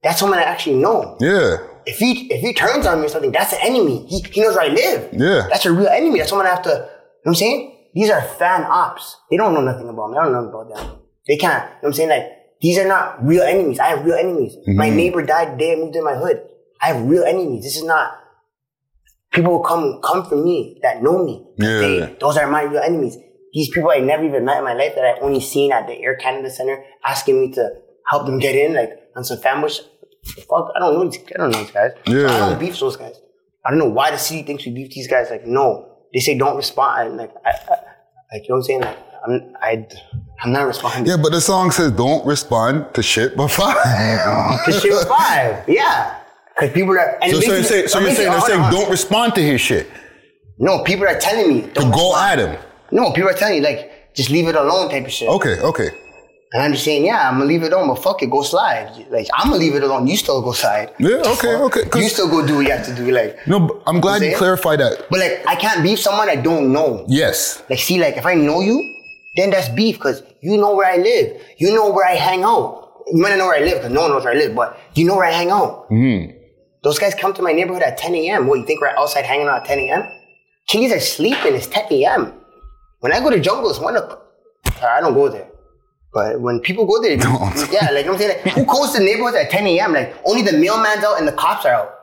That's 0.04 0.20
someone 0.20 0.40
I 0.40 0.44
actually 0.44 0.76
know. 0.78 1.18
Yeah. 1.20 1.58
If 1.86 1.98
he 1.98 2.32
if 2.34 2.40
he 2.42 2.54
turns 2.54 2.86
on 2.86 3.00
me 3.02 3.08
or 3.08 3.10
something, 3.10 3.32
that's 3.32 3.52
an 3.54 3.60
enemy. 3.62 4.06
He, 4.08 4.22
he 4.32 4.42
knows 4.42 4.56
where 4.56 4.66
I 4.66 4.74
live. 4.74 5.10
Yeah. 5.14 5.48
That's 5.50 5.66
a 5.66 5.72
real 5.74 5.88
enemy. 5.90 6.20
That's 6.20 6.30
someone 6.30 6.48
I 6.48 6.52
have 6.52 6.62
to, 6.64 6.70
you 6.70 6.76
know 6.76 6.86
what 6.86 7.32
I'm 7.32 7.36
saying? 7.36 7.90
These 7.94 8.10
are 8.10 8.22
fan 8.22 8.64
ops. 8.64 9.18
They 9.30 9.38
don't 9.38 9.54
know 9.54 9.62
nothing 9.62 9.90
about 9.90 10.12
me. 10.12 10.18
I 10.18 10.24
don't 10.24 10.34
know 10.34 10.42
nothing 10.46 10.54
about 10.72 10.76
them. 10.92 11.00
They 11.28 11.38
can't, 11.38 11.64
you 11.64 11.70
know 11.70 11.76
what 11.82 11.88
I'm 11.90 11.94
saying? 11.94 12.10
Like, 12.10 12.26
these 12.62 12.78
are 12.78 12.88
not 12.88 13.24
real 13.26 13.44
enemies. 13.44 13.80
I 13.80 13.88
have 13.88 14.06
real 14.06 14.16
enemies. 14.16 14.56
My 14.68 14.88
Mm-hmm. 14.88 14.96
neighbor 14.98 15.26
died 15.26 15.54
the 15.54 15.58
day 15.58 15.74
I 15.74 15.76
moved 15.76 15.96
in 15.96 16.04
my 16.04 16.16
hood. 16.16 16.42
I 16.82 16.88
have 16.88 17.06
real 17.06 17.24
enemies. 17.24 17.64
This 17.64 17.76
is 17.78 17.84
not, 17.84 18.12
people 19.34 19.52
will 19.52 19.64
come, 19.64 20.00
come 20.02 20.26
for 20.26 20.36
me 20.36 20.80
that 20.84 21.04
know 21.04 21.24
me. 21.24 21.46
Yeah. 21.58 21.80
They, 21.80 22.18
those 22.20 22.38
are 22.38 22.50
my 22.50 22.64
real 22.64 22.82
enemies. 22.82 23.18
These 23.52 23.70
people 23.70 23.92
I 23.92 24.00
never 24.00 24.24
even 24.24 24.46
met 24.46 24.60
in 24.60 24.64
my 24.64 24.74
life 24.74 24.96
that 24.96 25.04
I 25.04 25.20
only 25.20 25.42
seen 25.42 25.72
at 25.72 25.86
the 25.88 25.94
Air 26.00 26.16
Canada 26.16 26.50
Center 26.50 26.84
asking 27.06 27.42
me 27.42 27.52
to 27.54 27.70
help 28.08 28.26
them 28.26 28.40
get 28.40 28.56
in, 28.56 28.74
like 28.74 28.92
on 29.16 29.24
some 29.24 29.40
family. 29.40 29.72
Fuck, 30.50 30.72
I 30.76 30.80
don't 30.80 30.94
know. 30.94 31.10
These, 31.10 31.20
I 31.34 31.38
don't 31.38 31.52
know 31.52 31.60
these 31.60 31.72
guys. 31.72 31.92
Yeah. 32.08 32.28
I 32.28 32.40
don't 32.40 32.60
beef 32.60 32.80
those 32.80 32.96
guys. 32.96 33.16
I 33.66 33.70
don't 33.70 33.80
know 33.80 33.90
why 33.90 34.12
the 34.12 34.18
city 34.18 34.44
thinks 34.44 34.66
we 34.66 34.72
beef 34.72 34.92
these 34.92 35.08
guys. 35.08 35.30
Like, 35.30 35.46
no, 35.46 35.98
they 36.14 36.20
say 36.20 36.38
don't 36.38 36.56
respond. 36.56 37.10
And 37.10 37.18
like, 37.18 37.34
I, 37.46 37.50
I, 37.50 37.76
like 38.34 38.44
you 38.44 38.50
know 38.50 38.56
what 38.56 38.58
I'm 38.58 38.64
saying? 38.64 38.82
Like, 38.82 38.98
I'm, 39.26 39.54
I, 39.62 39.88
I'm 40.44 40.52
not 40.52 40.68
responding. 40.68 41.06
Yeah, 41.06 41.18
but 41.22 41.32
the 41.32 41.42
song 41.42 41.72
says 41.72 41.92
don't 41.92 42.26
respond 42.26 42.94
to 42.96 43.04
shit 43.04 43.38
but 43.38 43.50
five. 43.50 43.76
Cause 44.66 44.82
shit 44.82 44.92
was 44.92 45.06
five. 45.06 45.64
Yeah. 45.68 46.23
Cause 46.60 46.72
people 46.72 46.92
are. 46.92 47.18
And 47.22 47.32
so, 47.32 47.40
so, 47.40 47.54
you're 47.54 47.64
saying, 47.64 47.88
so 47.88 48.00
you're 48.00 48.12
saying 48.12 48.32
they're 48.32 48.42
saying 48.42 48.62
on. 48.62 48.72
don't 48.72 48.90
respond 48.92 49.34
to 49.36 49.42
his 49.42 49.60
shit. 49.60 49.88
No, 50.60 50.84
people 50.84 51.08
are 51.08 51.18
telling 51.18 51.48
me 51.48 51.62
To 51.74 51.82
go 51.92 52.16
at 52.16 52.38
him. 52.40 52.58
No, 52.92 53.12
people 53.12 53.30
are 53.30 53.34
telling 53.34 53.56
you 53.58 53.62
like 53.64 54.14
just 54.16 54.30
leave 54.30 54.48
it 54.48 54.56
alone 54.56 54.90
type 54.90 55.06
of 55.06 55.12
shit. 55.12 55.28
Okay, 55.28 55.60
okay. 55.62 55.90
And 56.54 56.62
I'm 56.62 56.74
just 56.74 56.86
saying, 56.86 57.04
yeah, 57.04 57.28
I'm 57.28 57.40
gonna 57.40 57.46
leave 57.46 57.64
it 57.64 57.74
alone, 57.74 57.88
but 57.88 57.96
fuck 58.04 58.22
it, 58.22 58.30
go 58.30 58.44
slide. 58.44 59.08
Like 59.10 59.28
I'm 59.34 59.48
gonna 59.50 59.58
leave 59.60 59.74
it 59.74 59.82
alone. 59.82 60.06
You 60.06 60.16
still 60.16 60.44
go 60.44 60.52
slide. 60.52 60.94
Yeah, 61.00 61.24
okay, 61.26 61.56
okay. 61.56 62.00
You 62.00 62.08
still 62.08 62.30
go 62.30 62.46
do 62.46 62.58
what 62.58 62.66
you 62.68 62.72
have 62.72 62.86
to 62.86 62.94
do. 62.94 63.10
Like, 63.10 63.40
No, 63.48 63.62
but 63.62 63.82
I'm 63.88 64.00
glad 64.00 64.22
you 64.22 64.30
See? 64.32 64.38
clarified 64.38 64.80
that. 64.80 65.08
but 65.10 65.20
like 65.20 65.44
I 65.48 65.56
can't 65.56 65.82
beef 65.82 66.00
someone 66.00 66.30
I 66.30 66.36
don't 66.36 66.72
know. 66.72 67.06
Yes. 67.08 67.64
Like, 67.72 67.80
see, 67.80 68.00
like 68.00 68.18
if 68.18 68.28
I 68.28 68.36
know 68.36 68.62
you, 68.62 68.78
then 69.36 69.50
that's 69.50 69.70
beef 69.70 69.96
because 69.98 70.22
you 70.42 70.58
know 70.58 70.76
where 70.76 70.86
I 70.88 70.98
live. 70.98 71.42
You 71.58 71.74
know 71.74 71.92
where 71.92 72.08
I 72.08 72.14
hang 72.14 72.44
out. 72.44 73.02
You 73.12 73.20
might 73.20 73.30
not 73.30 73.40
know 73.40 73.48
where 73.48 73.58
I 73.60 73.66
live 73.66 73.78
because 73.80 73.92
no 73.92 74.02
one 74.02 74.12
knows 74.12 74.24
where 74.24 74.34
I 74.34 74.38
live, 74.38 74.54
but 74.56 74.78
you 74.94 75.06
know 75.08 75.16
where 75.16 75.26
I 75.26 75.32
hang 75.32 75.50
out. 75.50 75.90
Mm-hmm. 75.90 76.38
Those 76.84 77.00
guys 77.00 77.16
come 77.16 77.34
to 77.34 77.42
my 77.42 77.54
neighborhood 77.54 77.82
at 77.84 77.98
10 77.98 78.14
a.m. 78.16 78.48
What, 78.48 78.60
you 78.60 78.66
think 78.66 78.82
we're 78.82 78.88
outside 78.90 79.26
hanging 79.26 79.48
out 79.48 79.62
at 79.62 79.66
10 79.66 79.80
a.m.? 79.80 80.04
Chilies 80.68 80.92
are 80.92 81.00
sleeping. 81.00 81.56
It's 81.56 81.68
10 81.68 81.86
a.m. 81.92 82.34
When 83.00 83.14
I 83.14 83.20
go 83.20 83.30
to 83.30 83.40
jungle, 83.40 83.70
it's 83.70 83.80
1 83.80 83.96
o'clock. 83.96 84.26
I 84.82 85.00
don't 85.00 85.14
go 85.14 85.30
there. 85.30 85.48
But 86.14 86.42
when 86.42 86.60
people 86.60 86.86
go 86.86 87.02
there, 87.02 87.12
yeah, 87.72 87.90
like 87.92 88.06
I'm 88.06 88.18
saying, 88.18 88.42
like, 88.46 88.54
who 88.54 88.66
goes 88.66 88.92
to 88.94 89.00
neighborhoods 89.00 89.36
at 89.38 89.50
10 89.50 89.66
a.m.? 89.66 89.94
Like 89.94 90.16
only 90.26 90.42
the 90.42 90.52
mailman's 90.58 91.04
out 91.04 91.18
and 91.20 91.28
the 91.28 91.32
cops 91.32 91.66
are 91.66 91.74
out. 91.74 91.96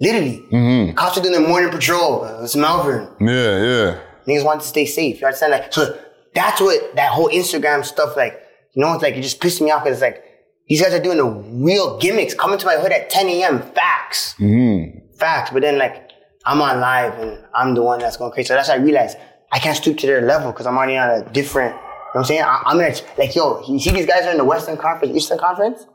Literally. 0.00 0.44
Mm-hmm. 0.50 0.94
Cops 0.96 1.18
are 1.18 1.20
doing 1.20 1.32
their 1.32 1.46
morning 1.46 1.70
patrol. 1.70 2.24
Uh, 2.24 2.42
It's 2.42 2.56
Malvern. 2.56 3.08
Yeah, 3.20 3.62
yeah. 3.62 3.98
Niggas 4.26 4.44
want 4.44 4.62
to 4.62 4.66
stay 4.66 4.84
safe. 4.86 5.20
You 5.20 5.26
understand? 5.26 5.52
Like, 5.52 5.72
so 5.72 5.96
that's 6.34 6.60
what 6.60 6.96
that 6.96 7.10
whole 7.12 7.28
Instagram 7.28 7.84
stuff, 7.84 8.16
like, 8.16 8.40
you 8.72 8.82
know, 8.82 8.92
it's 8.94 9.02
like, 9.02 9.14
it 9.14 9.22
just 9.22 9.40
pisses 9.40 9.60
me 9.60 9.70
off 9.70 9.84
because 9.84 9.98
it's 9.98 10.02
like, 10.02 10.24
these 10.68 10.82
guys 10.82 10.94
are 10.94 11.02
doing 11.02 11.18
the 11.18 11.26
real 11.26 11.98
gimmicks, 11.98 12.34
coming 12.34 12.58
to 12.58 12.66
my 12.66 12.76
hood 12.76 12.92
at 12.92 13.10
10 13.10 13.26
a.m. 13.28 13.62
Facts. 13.72 14.34
Mm-hmm. 14.38 15.16
Facts. 15.16 15.50
But 15.50 15.62
then, 15.62 15.78
like, 15.78 16.10
I'm 16.44 16.60
on 16.60 16.80
live 16.80 17.18
and 17.18 17.44
I'm 17.54 17.74
the 17.74 17.82
one 17.82 17.98
that's 17.98 18.16
going 18.16 18.32
crazy. 18.32 18.48
So 18.48 18.54
that's 18.54 18.68
why 18.68 18.74
I 18.74 18.78
realized 18.78 19.16
I 19.52 19.58
can't 19.58 19.76
stoop 19.76 19.98
to 19.98 20.06
their 20.06 20.22
level 20.22 20.50
because 20.50 20.66
I'm 20.66 20.76
already 20.76 20.96
on 20.96 21.10
a 21.10 21.30
different, 21.30 21.74
you 21.74 21.80
know 21.80 21.86
what 22.12 22.20
I'm 22.20 22.24
saying? 22.24 22.42
I, 22.42 22.62
I'm 22.66 22.78
gonna, 22.78 22.94
like, 23.18 23.34
yo, 23.34 23.62
you 23.68 23.78
see 23.78 23.90
these 23.90 24.06
guys 24.06 24.24
are 24.24 24.30
in 24.30 24.38
the 24.38 24.44
Western 24.44 24.76
Conference, 24.76 25.14
Eastern 25.16 25.38
Conference? 25.38 25.86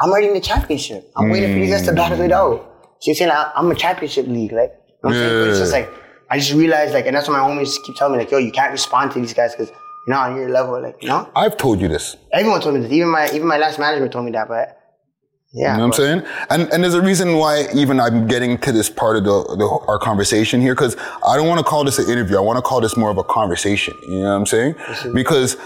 I'm 0.00 0.10
already 0.10 0.28
in 0.28 0.34
the 0.34 0.40
championship. 0.40 1.10
I'm 1.16 1.30
waiting 1.30 1.52
for 1.52 1.60
these 1.60 1.70
guys 1.70 1.86
to 1.86 1.92
battle 1.92 2.20
it 2.20 2.32
out. 2.32 2.96
So 3.00 3.10
you're 3.10 3.14
saying 3.14 3.30
I, 3.30 3.52
I'm 3.54 3.70
a 3.70 3.74
championship 3.74 4.26
league, 4.26 4.52
like, 4.52 4.72
you 4.88 4.94
know 5.04 5.10
what 5.10 5.14
I'm 5.14 5.20
saying? 5.20 5.42
But 5.42 5.48
it's 5.50 5.58
just 5.58 5.72
like, 5.72 5.88
I 6.30 6.38
just 6.38 6.52
realized, 6.52 6.94
like, 6.94 7.06
and 7.06 7.16
that's 7.16 7.28
what 7.28 7.38
my 7.38 7.46
homies 7.46 7.76
keep 7.84 7.96
telling 7.96 8.12
me, 8.12 8.18
like, 8.20 8.30
yo, 8.30 8.38
you 8.38 8.52
can't 8.52 8.72
respond 8.72 9.12
to 9.12 9.20
these 9.20 9.34
guys 9.34 9.52
because 9.52 9.70
you're 10.06 10.16
on 10.16 10.36
your 10.36 10.50
level, 10.50 10.80
like, 10.80 11.02
you 11.02 11.08
know? 11.08 11.30
I've 11.36 11.56
told 11.56 11.80
you 11.80 11.88
this. 11.88 12.16
Everyone 12.32 12.60
told 12.60 12.74
me 12.74 12.80
this. 12.80 12.92
Even 12.92 13.08
my 13.08 13.28
even 13.32 13.46
my 13.46 13.58
last 13.58 13.78
manager 13.78 14.08
told 14.08 14.24
me 14.24 14.32
that, 14.32 14.48
but 14.48 14.78
yeah. 15.52 15.72
You 15.72 15.78
know 15.78 15.88
what 15.88 16.00
I'm 16.00 16.22
saying? 16.22 16.32
And 16.50 16.72
and 16.72 16.82
there's 16.82 16.94
a 16.94 17.02
reason 17.02 17.36
why 17.36 17.66
even 17.74 18.00
I'm 18.00 18.26
getting 18.26 18.58
to 18.58 18.72
this 18.72 18.88
part 18.88 19.16
of 19.16 19.24
the, 19.24 19.42
the 19.56 19.84
our 19.86 19.98
conversation 19.98 20.60
here 20.60 20.74
because 20.74 20.96
I 21.26 21.36
don't 21.36 21.46
want 21.46 21.58
to 21.58 21.64
call 21.64 21.84
this 21.84 21.98
an 21.98 22.10
interview. 22.10 22.36
I 22.38 22.40
want 22.40 22.56
to 22.56 22.62
call 22.62 22.80
this 22.80 22.96
more 22.96 23.10
of 23.10 23.18
a 23.18 23.24
conversation. 23.24 23.94
You 24.02 24.20
know 24.20 24.30
what 24.30 24.36
I'm 24.36 24.46
saying? 24.46 24.74
Because 25.12 25.56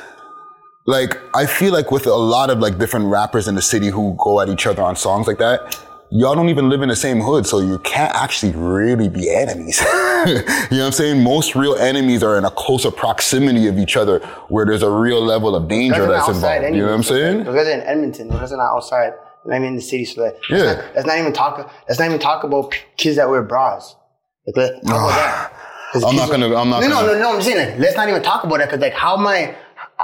like 0.86 1.18
I 1.34 1.46
feel 1.46 1.72
like 1.72 1.90
with 1.90 2.06
a 2.06 2.14
lot 2.14 2.50
of 2.50 2.58
like 2.58 2.78
different 2.78 3.06
rappers 3.06 3.46
in 3.46 3.54
the 3.54 3.62
city 3.62 3.88
who 3.88 4.16
go 4.18 4.40
at 4.40 4.48
each 4.48 4.66
other 4.66 4.82
on 4.82 4.96
songs 4.96 5.28
like 5.28 5.38
that, 5.38 5.78
y'all 6.10 6.34
don't 6.34 6.48
even 6.48 6.68
live 6.68 6.82
in 6.82 6.88
the 6.88 6.96
same 6.96 7.20
hood, 7.20 7.46
so 7.46 7.60
you 7.60 7.78
can't 7.80 8.14
actually 8.14 8.52
really 8.52 9.08
be 9.08 9.28
enemies. 9.34 9.80
you 10.26 10.34
know 10.34 10.42
what 10.44 10.80
I'm 10.86 10.92
saying? 10.92 11.22
Most 11.22 11.54
real 11.54 11.74
enemies 11.76 12.22
are 12.22 12.36
in 12.38 12.44
a 12.44 12.50
closer 12.50 12.90
proximity 12.90 13.66
of 13.66 13.78
each 13.78 13.96
other 13.96 14.20
where 14.48 14.64
there's 14.66 14.82
a 14.82 14.90
real 14.90 15.20
level 15.22 15.54
of 15.56 15.68
danger 15.68 16.06
that's 16.06 16.28
involved. 16.28 16.64
You 16.64 16.82
know 16.82 16.86
what 16.86 16.94
I'm 16.94 17.00
anyway, 17.00 17.02
saying? 17.02 17.46
Are 17.48 17.58
in 17.70 17.80
Edmonton. 17.82 18.28
Guys 18.28 18.52
are 18.52 18.56
not 18.56 18.74
outside. 18.76 19.12
And 19.44 19.54
I'm 19.54 19.62
in 19.62 19.76
the 19.76 19.82
city, 19.82 20.04
so 20.04 20.22
like, 20.24 20.36
Yeah. 20.50 20.56
let's, 20.56 20.66
not, 20.76 20.94
let's 20.96 21.06
not 21.06 21.18
even 21.18 21.32
talk. 21.32 21.72
Let's 21.88 22.00
not 22.00 22.06
even 22.06 22.18
talk 22.18 22.42
about 22.42 22.74
kids 22.96 23.16
that 23.16 23.28
wear 23.28 23.42
bras. 23.42 23.94
Like, 24.46 24.56
let, 24.56 24.72
talk 24.84 24.90
about 24.90 25.08
that. 25.10 25.52
I'm 26.04 26.16
not 26.16 26.30
gonna- 26.30 26.54
I'm 26.56 26.68
not 26.68 26.82
No, 26.82 26.88
gonna- 26.88 27.06
no, 27.06 27.12
no, 27.14 27.18
no. 27.20 27.34
I'm 27.36 27.42
saying 27.42 27.70
like, 27.70 27.78
let's 27.78 27.96
not 27.96 28.08
even 28.08 28.22
talk 28.22 28.42
about 28.44 28.58
that 28.58 28.66
because 28.68 28.80
like, 28.80 28.92
how 28.92 29.16
am 29.16 29.26
I? 29.26 29.54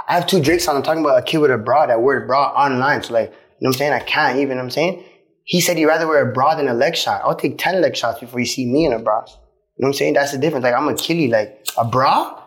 I 0.09 0.14
have 0.14 0.26
two 0.26 0.40
Drake 0.40 0.61
songs. 0.61 0.76
I'm 0.76 0.82
talking 0.82 1.05
about 1.05 1.18
a 1.18 1.22
kid 1.22 1.38
with 1.38 1.50
a 1.50 1.59
bra 1.59 1.86
that 1.86 2.00
wears 2.00 2.26
bra 2.26 2.53
online. 2.55 3.03
So 3.03 3.14
like, 3.14 3.30
you 3.30 3.34
know 3.34 3.36
what 3.61 3.66
I'm 3.68 3.72
saying? 3.78 3.92
I 3.92 3.98
can't 4.00 4.36
even. 4.38 4.50
You 4.50 4.55
know 4.55 4.61
what 4.61 4.64
I'm 4.66 4.70
saying. 4.70 5.05
He 5.45 5.61
said 5.61 5.76
he'd 5.76 5.86
rather 5.86 6.07
wear 6.07 6.28
a 6.28 6.32
bra 6.32 6.55
than 6.55 6.68
a 6.68 6.74
leg 6.74 6.95
shot. 6.97 7.20
I'll 7.24 7.34
take 7.34 7.59
ten 7.59 7.80
leg 7.82 7.97
shots 7.97 8.20
before 8.20 8.40
you 8.40 8.47
see 8.47 8.64
me 8.66 8.84
in 8.86 8.93
a 8.93 8.99
bra. 8.99 9.20
You 9.20 9.26
know 9.26 9.34
what 9.76 9.86
I'm 9.88 9.93
saying? 9.95 10.14
That's 10.14 10.32
the 10.32 10.38
difference. 10.38 10.62
Like 10.64 10.74
I'm 10.74 10.88
a 10.88 10.93
killie. 10.93 11.30
Like 11.30 11.66
a 11.76 11.84
bra. 11.84 12.38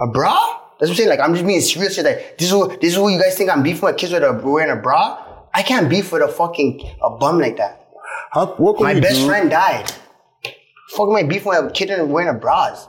A 0.00 0.06
bra? 0.08 0.34
That's 0.80 0.88
what 0.88 0.90
I'm 0.90 0.94
saying. 0.96 1.08
Like 1.08 1.20
I'm 1.20 1.34
just 1.34 1.46
being 1.46 1.60
serious. 1.60 1.96
Like 1.98 2.38
this 2.38 2.48
is 2.48 2.54
what 2.54 2.80
this 2.80 2.92
is 2.94 2.98
what 2.98 3.08
you 3.10 3.20
guys 3.20 3.36
think 3.36 3.50
I'm 3.50 3.62
beefing 3.62 3.82
with 3.86 3.96
kids 3.98 4.12
with 4.12 4.22
a 4.24 4.32
wearing 4.32 4.70
a 4.76 4.80
bra. 4.80 5.18
I 5.54 5.62
can't 5.62 5.88
beef 5.88 6.10
with 6.12 6.22
a 6.22 6.28
fucking 6.28 6.82
a 7.02 7.10
bum 7.10 7.38
like 7.38 7.56
that. 7.58 7.78
How, 8.32 8.56
My 8.80 8.98
best 8.98 9.20
do? 9.20 9.26
friend 9.26 9.50
died. 9.50 9.92
Fuck 10.96 11.08
am 11.08 11.16
I 11.16 11.22
beefing 11.22 11.48
with 11.48 11.64
a 11.66 11.70
kid 11.70 11.90
and 11.90 12.10
wearing 12.10 12.28
a 12.34 12.38
bras? 12.38 12.88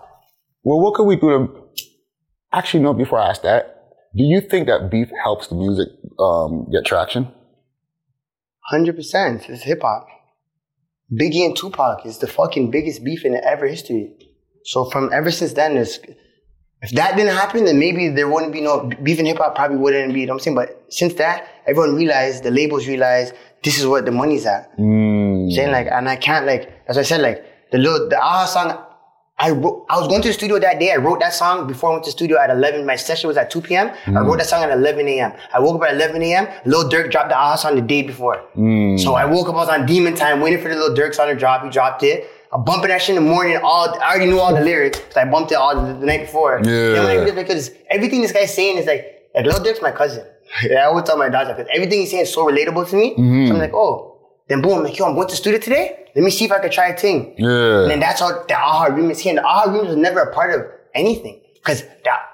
Well, 0.63 0.79
what 0.79 0.93
could 0.95 1.03
we 1.03 1.17
do 1.17 1.29
to 1.29 1.63
actually 2.53 2.81
no? 2.81 2.93
Before 2.93 3.19
I 3.19 3.29
ask 3.29 3.41
that, 3.41 3.91
do 4.15 4.23
you 4.23 4.39
think 4.41 4.67
that 4.67 4.89
beef 4.89 5.09
helps 5.21 5.47
the 5.47 5.55
music 5.55 5.89
um, 6.19 6.67
get 6.71 6.85
traction? 6.85 7.27
Hundred 8.73 8.95
percent. 8.95 9.47
It's 9.49 9.61
hip 9.61 9.83
hop. 9.83 10.07
Biggie 11.19 11.45
and 11.45 11.55
Tupac 11.55 12.07
is 12.07 12.17
the 12.17 12.25
fucking 12.25 12.71
biggest 12.71 13.03
beef 13.03 13.23
in 13.23 13.35
ever 13.35 13.67
history. 13.67 14.05
So 14.63 14.85
from 14.85 15.11
ever 15.13 15.29
since 15.29 15.53
then, 15.53 15.77
it's, 15.77 15.99
if 16.81 16.89
that 16.99 17.15
didn't 17.15 17.35
happen, 17.35 17.65
then 17.65 17.77
maybe 17.77 18.09
there 18.09 18.27
wouldn't 18.27 18.51
be 18.51 18.61
no 18.61 18.89
beef 19.03 19.19
in 19.19 19.27
hip 19.27 19.37
hop. 19.37 19.53
Probably 19.53 19.77
wouldn't 19.77 20.11
be. 20.11 20.21
You 20.21 20.25
know 20.25 20.33
what 20.33 20.37
I'm 20.37 20.43
saying, 20.45 20.55
but 20.55 20.85
since 20.89 21.13
that, 21.15 21.47
everyone 21.67 21.93
realized 21.93 22.41
the 22.41 22.49
labels 22.49 22.87
realized 22.87 23.35
this 23.63 23.77
is 23.77 23.85
what 23.85 24.05
the 24.05 24.11
money's 24.11 24.47
at. 24.47 24.75
Mm. 24.79 25.51
saying 25.51 25.71
like, 25.71 25.87
and 25.87 26.09
I 26.09 26.15
can't 26.15 26.47
like, 26.47 26.71
as 26.87 26.97
I 26.97 27.03
said, 27.03 27.21
like 27.21 27.45
the 27.71 27.77
little 27.77 28.09
the 28.09 28.19
aha 28.19 28.45
song, 28.45 28.69
I 29.39 29.49
wrote, 29.49 29.85
I 29.89 29.97
was 29.99 30.07
going 30.07 30.21
to 30.21 30.29
the 30.29 30.33
studio 30.33 30.59
that 30.59 30.79
day. 30.79 30.91
I 30.91 30.97
wrote 30.97 31.19
that 31.19 31.33
song 31.33 31.65
before 31.67 31.89
I 31.89 31.93
went 31.93 32.05
to 32.05 32.09
the 32.09 32.11
studio 32.11 32.39
at 32.39 32.49
11. 32.49 32.85
My 32.85 32.95
session 32.95 33.27
was 33.27 33.35
at 33.35 33.49
2 33.49 33.61
p.m. 33.61 33.89
I 33.89 33.93
hmm. 33.93 34.17
wrote 34.17 34.37
that 34.37 34.47
song 34.47 34.63
at 34.63 34.71
11 34.71 35.07
a.m. 35.07 35.33
I 35.53 35.59
woke 35.59 35.81
up 35.81 35.89
at 35.89 35.95
11 35.95 36.21
a.m. 36.21 36.47
Lil 36.65 36.89
Durk 36.89 37.11
dropped 37.11 37.29
the 37.29 37.35
house 37.35 37.65
on 37.65 37.75
the 37.75 37.81
day 37.81 38.03
before. 38.03 38.37
Hmm. 38.53 38.97
So 38.97 39.15
I 39.15 39.25
woke 39.25 39.49
up, 39.49 39.55
I 39.55 39.57
was 39.57 39.69
on 39.69 39.85
demon 39.85 40.15
time 40.15 40.39
waiting 40.39 40.61
for 40.61 40.69
the 40.69 40.75
Lil 40.75 40.95
Durk 40.95 41.15
song 41.15 41.27
to 41.27 41.35
drop. 41.35 41.63
He 41.63 41.69
dropped 41.69 42.03
it. 42.03 42.29
I'm 42.51 42.63
bumping 42.63 42.89
that 42.89 43.01
shit 43.01 43.17
in 43.17 43.23
the 43.23 43.29
morning. 43.29 43.57
All 43.63 43.89
I 43.99 44.11
already 44.11 44.27
knew 44.27 44.39
all 44.39 44.53
the 44.53 44.61
lyrics 44.61 44.99
because 44.99 45.17
I 45.17 45.25
bumped 45.25 45.51
it 45.51 45.55
all 45.55 45.75
the, 45.75 45.93
the 45.93 46.05
night 46.05 46.21
before. 46.21 46.61
Yeah. 46.63 47.03
I 47.03 47.31
because 47.31 47.71
everything 47.89 48.21
this 48.21 48.31
guy's 48.31 48.53
saying 48.53 48.77
is 48.77 48.85
like, 48.85 49.29
like 49.33 49.45
Lil 49.45 49.59
Durk's 49.59 49.81
my 49.81 49.91
cousin. 49.91 50.25
yeah, 50.63 50.81
I 50.81 50.85
always 50.85 51.05
tell 51.05 51.17
my 51.17 51.29
dad 51.29 51.47
that 51.47 51.57
because 51.57 51.71
everything 51.73 52.01
he's 52.01 52.11
saying 52.11 52.23
is 52.23 52.33
so 52.33 52.45
relatable 52.45 52.87
to 52.89 52.95
me. 52.95 53.13
Mm-hmm. 53.13 53.47
So 53.47 53.53
I'm 53.53 53.59
like, 53.59 53.73
oh. 53.73 54.11
Then 54.47 54.61
boom, 54.61 54.79
I'm 54.79 54.83
like, 54.83 54.97
yo, 54.97 55.05
I'm 55.05 55.15
going 55.15 55.27
to 55.27 55.35
studio 55.35 55.59
today. 55.59 56.05
Let 56.15 56.23
me 56.23 56.31
see 56.31 56.45
if 56.45 56.51
I 56.51 56.59
can 56.59 56.69
try 56.69 56.89
a 56.89 56.97
thing. 56.97 57.35
Yeah. 57.37 57.81
And 57.83 57.91
then 57.91 57.99
that's 57.99 58.19
how 58.19 58.43
the 58.43 58.55
AHA 58.55 58.89
remix 58.89 59.21
came. 59.21 59.35
The 59.35 59.43
AHA 59.43 59.67
remix 59.67 59.87
was 59.87 59.95
never 59.95 60.19
a 60.19 60.33
part 60.33 60.53
of 60.53 60.65
anything. 60.93 61.41
Because 61.55 61.83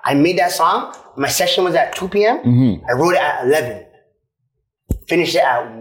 I 0.03 0.15
made 0.15 0.39
that 0.39 0.51
song. 0.51 0.95
My 1.15 1.27
session 1.27 1.63
was 1.63 1.75
at 1.75 1.95
2 1.95 2.09
p.m. 2.09 2.39
Mm-hmm. 2.39 2.85
I 2.89 2.93
wrote 2.93 3.13
it 3.13 3.21
at 3.21 3.45
11. 3.45 3.85
Finished 5.07 5.35
it 5.35 5.43
at 5.43 5.71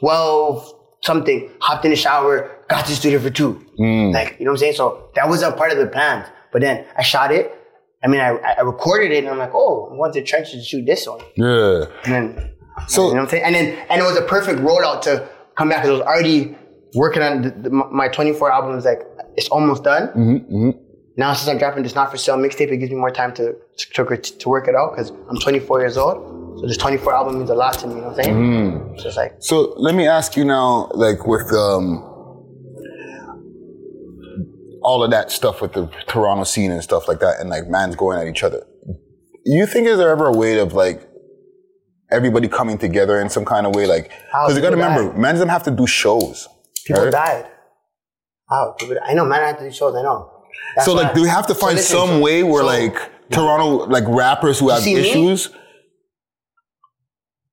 12 0.00 0.74
something. 1.02 1.50
Hopped 1.60 1.84
in 1.84 1.92
the 1.92 1.96
shower. 1.96 2.50
Got 2.68 2.84
to 2.86 2.90
the 2.90 2.96
studio 2.96 3.20
for 3.20 3.30
2. 3.30 3.66
Mm. 3.78 4.12
Like, 4.12 4.36
you 4.38 4.44
know 4.44 4.50
what 4.50 4.56
I'm 4.56 4.58
saying? 4.58 4.74
So 4.74 5.10
that 5.14 5.28
was 5.28 5.42
a 5.42 5.52
part 5.52 5.70
of 5.70 5.78
the 5.78 5.86
plans. 5.86 6.26
But 6.52 6.62
then 6.62 6.84
I 6.96 7.02
shot 7.02 7.30
it. 7.30 7.58
I 8.04 8.08
mean, 8.08 8.20
I, 8.20 8.30
I 8.30 8.60
recorded 8.62 9.12
it 9.12 9.18
and 9.18 9.28
I'm 9.28 9.38
like, 9.38 9.54
oh, 9.54 9.88
going 9.96 10.12
to 10.12 10.20
the 10.20 10.26
trenches 10.26 10.54
to 10.54 10.62
shoot 10.62 10.84
this 10.84 11.06
one. 11.06 11.20
Yeah. 11.36 11.84
And 12.04 12.12
then, 12.12 12.54
So- 12.88 13.08
you 13.08 13.14
know 13.14 13.20
what 13.20 13.22
I'm 13.24 13.28
saying? 13.30 13.44
And 13.44 13.54
then, 13.54 13.86
and 13.90 14.00
it 14.00 14.04
was 14.04 14.16
a 14.16 14.22
perfect 14.22 14.60
rollout 14.60 15.02
to 15.02 15.28
come 15.56 15.68
back 15.68 15.82
because 15.82 15.90
I 15.90 15.92
was 15.92 16.02
already 16.02 16.56
working 16.94 17.22
on 17.22 17.42
the, 17.42 17.50
the, 17.50 17.70
my 17.70 18.08
24 18.08 18.50
albums. 18.52 18.84
Like, 18.84 19.00
it's 19.36 19.48
almost 19.48 19.84
done. 19.84 20.08
Mm-hmm, 20.08 20.70
Now, 21.16 21.32
since 21.34 21.48
I'm 21.48 21.58
dropping 21.58 21.82
this 21.84 21.94
not 21.94 22.10
for 22.10 22.16
sale 22.18 22.36
mixtape, 22.36 22.70
it 22.70 22.76
gives 22.78 22.90
me 22.90 22.96
more 22.98 23.10
time 23.10 23.32
to 23.34 23.54
to, 23.78 24.04
to 24.16 24.48
work 24.48 24.68
it 24.68 24.74
out 24.74 24.92
because 24.92 25.10
I'm 25.30 25.38
24 25.40 25.80
years 25.80 25.96
old. 25.96 26.58
So 26.60 26.66
this 26.66 26.76
24 26.76 27.14
album 27.14 27.38
means 27.38 27.48
a 27.50 27.54
lot 27.54 27.78
to 27.78 27.86
me. 27.86 27.94
You 27.94 28.00
know 28.02 28.08
what 28.08 28.18
I'm 28.18 28.24
saying? 28.24 28.36
Mm-hmm. 28.36 28.98
So 28.98 29.08
it's 29.08 29.16
like, 29.16 29.32
So 29.40 29.72
let 29.78 29.94
me 29.94 30.06
ask 30.06 30.36
you 30.36 30.44
now, 30.44 30.90
like 30.94 31.26
with 31.26 31.50
um, 31.52 32.08
all 34.82 35.02
of 35.02 35.10
that 35.10 35.30
stuff 35.30 35.60
with 35.62 35.72
the 35.72 35.86
Toronto 36.08 36.44
scene 36.44 36.70
and 36.70 36.82
stuff 36.82 37.08
like 37.08 37.20
that, 37.20 37.40
and 37.40 37.48
like 37.48 37.68
man's 37.68 37.96
going 37.96 38.18
at 38.18 38.26
each 38.26 38.42
other. 38.42 38.66
You 39.44 39.66
think 39.66 39.86
is 39.88 39.98
there 39.98 40.10
ever 40.10 40.26
a 40.26 40.32
way 40.36 40.58
of 40.58 40.72
like 40.74 41.08
everybody 42.12 42.48
coming 42.48 42.78
together 42.78 43.20
in 43.20 43.28
some 43.30 43.44
kind 43.44 43.66
of 43.66 43.74
way, 43.74 43.86
like 43.86 44.10
How 44.32 44.46
because 44.46 44.56
you 44.56 44.62
got 44.62 44.70
to 44.70 44.76
remember, 44.76 45.12
man's 45.18 45.38
them 45.40 45.48
have 45.48 45.62
to 45.64 45.70
do 45.70 45.86
shows. 45.86 46.48
people 46.84 47.04
right? 47.04 47.12
died. 47.12 47.46
Wow, 48.50 48.74
people, 48.78 48.96
I 49.04 49.14
know, 49.14 49.24
man, 49.24 49.42
I 49.42 49.46
have 49.48 49.58
to 49.58 49.64
do 49.64 49.72
shows. 49.72 49.94
I 49.96 50.02
know. 50.02 50.30
That's 50.76 50.84
So 50.86 50.92
like, 50.94 51.14
do 51.14 51.22
we 51.22 51.28
have 51.28 51.46
to 51.46 51.54
So 51.54 51.60
find 51.60 51.76
listen, 51.76 51.96
some 51.96 52.20
way 52.20 52.42
where 52.42 52.62
so 52.62 52.66
like 52.66 52.96
Toronto, 53.30 53.86
like 53.86 54.04
rappers 54.06 54.58
who 54.60 54.68
have 54.70 54.82
see 54.82 54.94
me? 54.94 55.00
issues? 55.00 55.48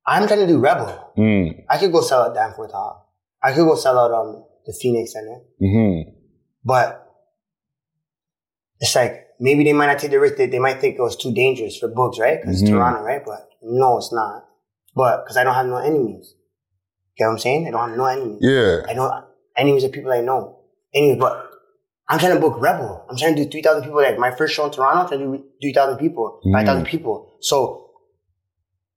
I'm 0.06 0.28
trying 0.28 0.40
to 0.40 0.48
do 0.48 0.60
Rebel. 0.60 1.12
Mm, 1.18 1.64
I 1.70 1.78
could 1.78 1.92
go 1.92 2.02
sell 2.02 2.24
out 2.24 2.34
Danforth 2.34 2.72
Hall. 2.72 3.14
I 3.44 3.54
could 3.54 3.66
go 3.66 3.76
sell 3.76 3.98
out 4.00 4.12
um 4.12 4.44
the 4.66 4.74
Phoenix 4.82 5.14
Center. 5.14 5.40
mm-hmm. 5.62 6.10
But 6.66 7.06
it's 8.80 8.96
like 8.96 9.28
maybe 9.40 9.64
they 9.64 9.74
might 9.74 9.88
not 9.88 10.00
take 10.00 10.12
the 10.12 10.20
risk. 10.20 10.36
They, 10.38 10.48
they 10.48 10.60
might 10.60 10.82
think 10.82 10.98
it 10.98 11.02
was 11.02 11.16
too 11.16 11.34
dangerous 11.34 11.78
for 11.78 11.88
books, 11.88 12.20
right? 12.20 12.40
Because 12.42 12.62
it's 12.62 12.70
Toronto, 12.70 13.02
right? 13.02 13.22
But 13.26 13.48
no, 13.62 13.98
it's 13.98 14.12
not. 14.12 14.46
But 15.00 15.24
because 15.24 15.38
I 15.38 15.46
don't 15.46 15.54
have 15.54 15.66
no 15.66 15.78
enemies. 15.78 16.36
You 17.18 17.26
know 17.26 17.30
what 17.30 17.34
I'm 17.36 17.40
saying? 17.40 17.68
I 17.68 17.72
don't 17.72 17.88
have 17.88 17.98
no 17.98 18.04
enemies. 18.04 18.40
Yeah. 18.42 18.82
I 18.86 18.94
know 18.94 19.24
enemies 19.56 19.86
are 19.86 19.90
people 19.90 20.12
I 20.12 20.20
know. 20.20 20.60
Anyways, 20.94 21.20
but 21.20 21.50
I'm 22.10 22.20
trying 22.20 22.34
to 22.34 22.42
book 22.42 22.56
Rebel. 22.60 23.06
I'm 23.10 23.16
trying 23.16 23.34
to 23.38 23.46
do 23.46 23.50
3,000 23.50 23.84
people. 23.84 24.02
Like 24.02 24.20
my 24.20 24.32
first 24.32 24.54
show 24.54 24.66
in 24.66 24.72
Toronto, 24.72 25.04
I'm 25.04 25.08
trying 25.08 25.22
to 25.22 25.38
do 25.38 25.72
3,000 25.74 25.98
people, 26.00 26.42
5,000 26.52 26.86
people. 26.86 27.38
So 27.40 27.92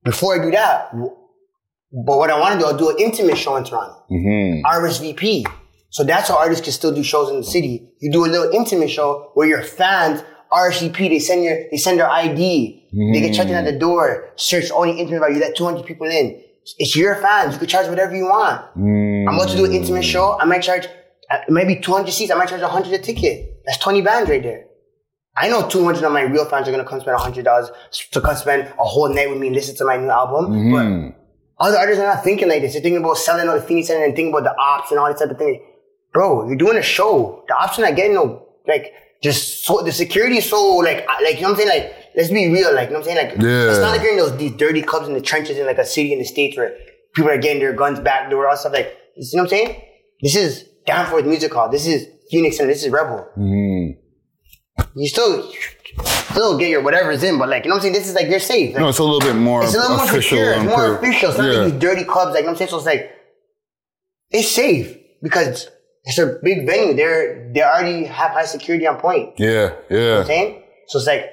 before 0.02 0.40
I 0.40 0.44
do 0.44 0.50
that, 0.50 0.90
but 0.92 2.16
what 2.18 2.30
I 2.30 2.40
want 2.40 2.54
to 2.54 2.58
do, 2.58 2.66
I'll 2.66 2.76
do 2.76 2.90
an 2.90 2.96
intimate 2.98 3.38
show 3.38 3.54
in 3.54 3.62
Toronto. 3.62 4.04
Mm-hmm. 4.10 4.66
RSVP. 4.66 5.46
So 5.90 6.02
that's 6.02 6.26
how 6.30 6.36
artists 6.36 6.64
can 6.64 6.72
still 6.72 6.92
do 6.92 7.04
shows 7.04 7.30
in 7.30 7.36
the 7.36 7.44
city. 7.44 7.92
You 8.00 8.10
do 8.10 8.24
a 8.24 8.30
little 8.34 8.50
intimate 8.50 8.90
show 8.90 9.30
where 9.34 9.46
your 9.46 9.62
fans 9.62 10.24
RSVP. 10.52 11.08
They 11.08 11.18
send 11.18 11.42
your 11.44 11.56
they 11.70 11.76
send 11.76 11.98
their 11.98 12.10
ID. 12.10 12.88
They 12.92 13.20
get 13.20 13.34
checked 13.34 13.48
in 13.48 13.56
at 13.56 13.64
the 13.64 13.72
mm. 13.72 13.80
door. 13.80 14.30
Search 14.36 14.70
only 14.70 14.98
intimate 15.00 15.18
about 15.18 15.32
you. 15.32 15.40
Let 15.40 15.56
200 15.56 15.86
people 15.86 16.06
in. 16.06 16.42
It's 16.78 16.94
your 16.94 17.16
fans. 17.16 17.54
You 17.54 17.58
can 17.58 17.68
charge 17.68 17.88
whatever 17.88 18.14
you 18.14 18.26
want. 18.26 18.60
Mm. 18.76 19.28
I'm 19.28 19.34
about 19.34 19.48
to 19.48 19.56
do 19.56 19.64
an 19.64 19.72
intimate 19.72 20.04
show. 20.04 20.38
I 20.38 20.44
might 20.44 20.62
charge 20.62 20.86
uh, 21.30 21.38
maybe 21.48 21.76
200 21.76 22.12
seats. 22.12 22.30
I 22.30 22.34
might 22.34 22.48
charge 22.48 22.60
100 22.60 22.92
a 22.92 22.98
ticket. 22.98 23.62
That's 23.64 23.78
20 23.78 24.02
bands 24.02 24.28
right 24.28 24.42
there. 24.42 24.66
I 25.34 25.48
know 25.48 25.66
200 25.66 26.04
of 26.04 26.12
my 26.12 26.22
real 26.22 26.44
fans 26.44 26.68
are 26.68 26.70
gonna 26.70 26.84
come 26.84 27.00
spend 27.00 27.18
$100 27.18 27.70
to 28.10 28.20
come 28.20 28.36
spend 28.36 28.68
a 28.78 28.84
whole 28.84 29.08
night 29.08 29.30
with 29.30 29.38
me 29.38 29.46
and 29.46 29.56
listen 29.56 29.74
to 29.76 29.84
my 29.86 29.96
new 29.96 30.10
album. 30.10 30.52
Mm-hmm. 30.52 31.08
But 31.58 31.66
other 31.66 31.78
artists 31.78 32.02
are 32.02 32.14
not 32.14 32.22
thinking 32.22 32.48
like 32.48 32.60
this. 32.60 32.74
They're 32.74 32.82
thinking 32.82 33.02
about 33.02 33.16
selling 33.16 33.48
out 33.48 33.54
the 33.54 33.62
Phoenix 33.62 33.88
Center 33.88 34.04
and 34.04 34.14
thinking 34.14 34.34
about 34.34 34.44
the 34.44 34.54
ops 34.60 34.90
and 34.90 35.00
all 35.00 35.10
this 35.10 35.20
type 35.20 35.30
of 35.30 35.38
thing. 35.38 35.64
Bro, 36.12 36.48
you're 36.48 36.56
doing 36.56 36.76
a 36.76 36.82
show. 36.82 37.44
The 37.48 37.56
ops 37.56 37.78
are 37.78 37.82
not 37.82 37.96
getting 37.96 38.14
no, 38.14 38.46
like, 38.66 38.92
just 39.22 39.64
so, 39.64 39.82
the 39.82 39.92
security 39.92 40.38
is 40.38 40.46
so, 40.48 40.76
like, 40.76 41.06
like, 41.22 41.36
you 41.36 41.42
know 41.42 41.50
what 41.52 41.60
I'm 41.60 41.68
saying? 41.68 41.68
Like, 41.68 41.96
let's 42.16 42.30
be 42.30 42.48
real. 42.48 42.74
Like, 42.74 42.88
you 42.88 42.94
know 42.94 43.00
what 43.00 43.08
I'm 43.08 43.14
saying? 43.14 43.28
Like, 43.28 43.42
Yeah. 43.42 43.70
it's 43.70 43.78
not 43.78 43.90
like 43.92 44.02
you're 44.02 44.12
in 44.12 44.18
those, 44.18 44.36
these 44.36 44.52
dirty 44.52 44.82
clubs 44.82 45.06
in 45.08 45.14
the 45.14 45.20
trenches 45.20 45.58
in 45.58 45.66
like 45.66 45.78
a 45.78 45.86
city 45.86 46.12
in 46.12 46.18
the 46.18 46.24
States 46.24 46.56
where 46.56 46.76
people 47.14 47.30
are 47.30 47.38
getting 47.38 47.60
their 47.60 47.72
guns 47.72 48.00
back 48.00 48.30
door, 48.30 48.48
all 48.48 48.56
stuff 48.56 48.72
like, 48.72 48.96
you 49.16 49.24
know 49.36 49.44
what 49.44 49.52
I'm 49.52 49.58
saying? 49.58 49.82
This 50.22 50.34
is 50.36 50.64
Danforth 50.86 51.24
Music 51.24 51.52
Hall. 51.52 51.68
This 51.68 51.86
is 51.86 52.08
Phoenix 52.30 52.58
and 52.58 52.68
This 52.68 52.82
is 52.84 52.90
Rebel. 52.90 53.28
Mm-hmm. 53.38 53.98
You 54.98 55.08
still, 55.08 55.52
still 56.04 56.58
get 56.58 56.70
your 56.70 56.82
whatever's 56.82 57.22
in, 57.22 57.38
but 57.38 57.48
like, 57.48 57.64
you 57.64 57.68
know 57.68 57.76
what 57.76 57.80
I'm 57.80 57.82
saying? 57.82 57.94
This 57.94 58.08
is 58.08 58.14
like, 58.14 58.26
you're 58.28 58.40
safe. 58.40 58.74
Like, 58.74 58.80
No, 58.80 58.88
it's 58.88 58.98
a 58.98 59.04
little 59.04 59.20
bit 59.20 59.36
more 59.36 59.62
it's 59.62 59.74
a 59.74 59.78
little 59.78 59.96
more 59.96 60.04
official. 60.06 60.22
secure. 60.38 60.52
It's 60.54 60.64
more 60.64 60.96
official. 60.96 61.28
It's 61.30 61.38
not 61.38 61.52
yeah. 61.52 61.58
like 61.60 61.72
these 61.72 61.80
dirty 61.80 62.04
clubs. 62.04 62.30
Like, 62.30 62.38
you 62.38 62.42
know 62.42 62.46
what 62.46 62.50
I'm 62.52 62.56
saying? 62.56 62.70
So 62.70 62.76
it's 62.78 62.86
like, 62.86 63.10
it's 64.30 64.50
safe 64.50 64.96
because 65.22 65.68
it's 66.04 66.18
a 66.18 66.38
big 66.42 66.66
venue. 66.66 66.94
They're, 66.94 67.50
they 67.52 67.62
already 67.62 68.04
have 68.04 68.32
high 68.32 68.44
security 68.44 68.86
on 68.86 68.96
point. 69.00 69.38
You 69.38 69.46
know 69.46 69.52
Yeah, 69.52 69.68
what 69.70 69.90
yeah. 69.90 70.18
I'm 70.20 70.26
saying? 70.26 70.62
So 70.88 70.98
it's 70.98 71.06
like, 71.06 71.30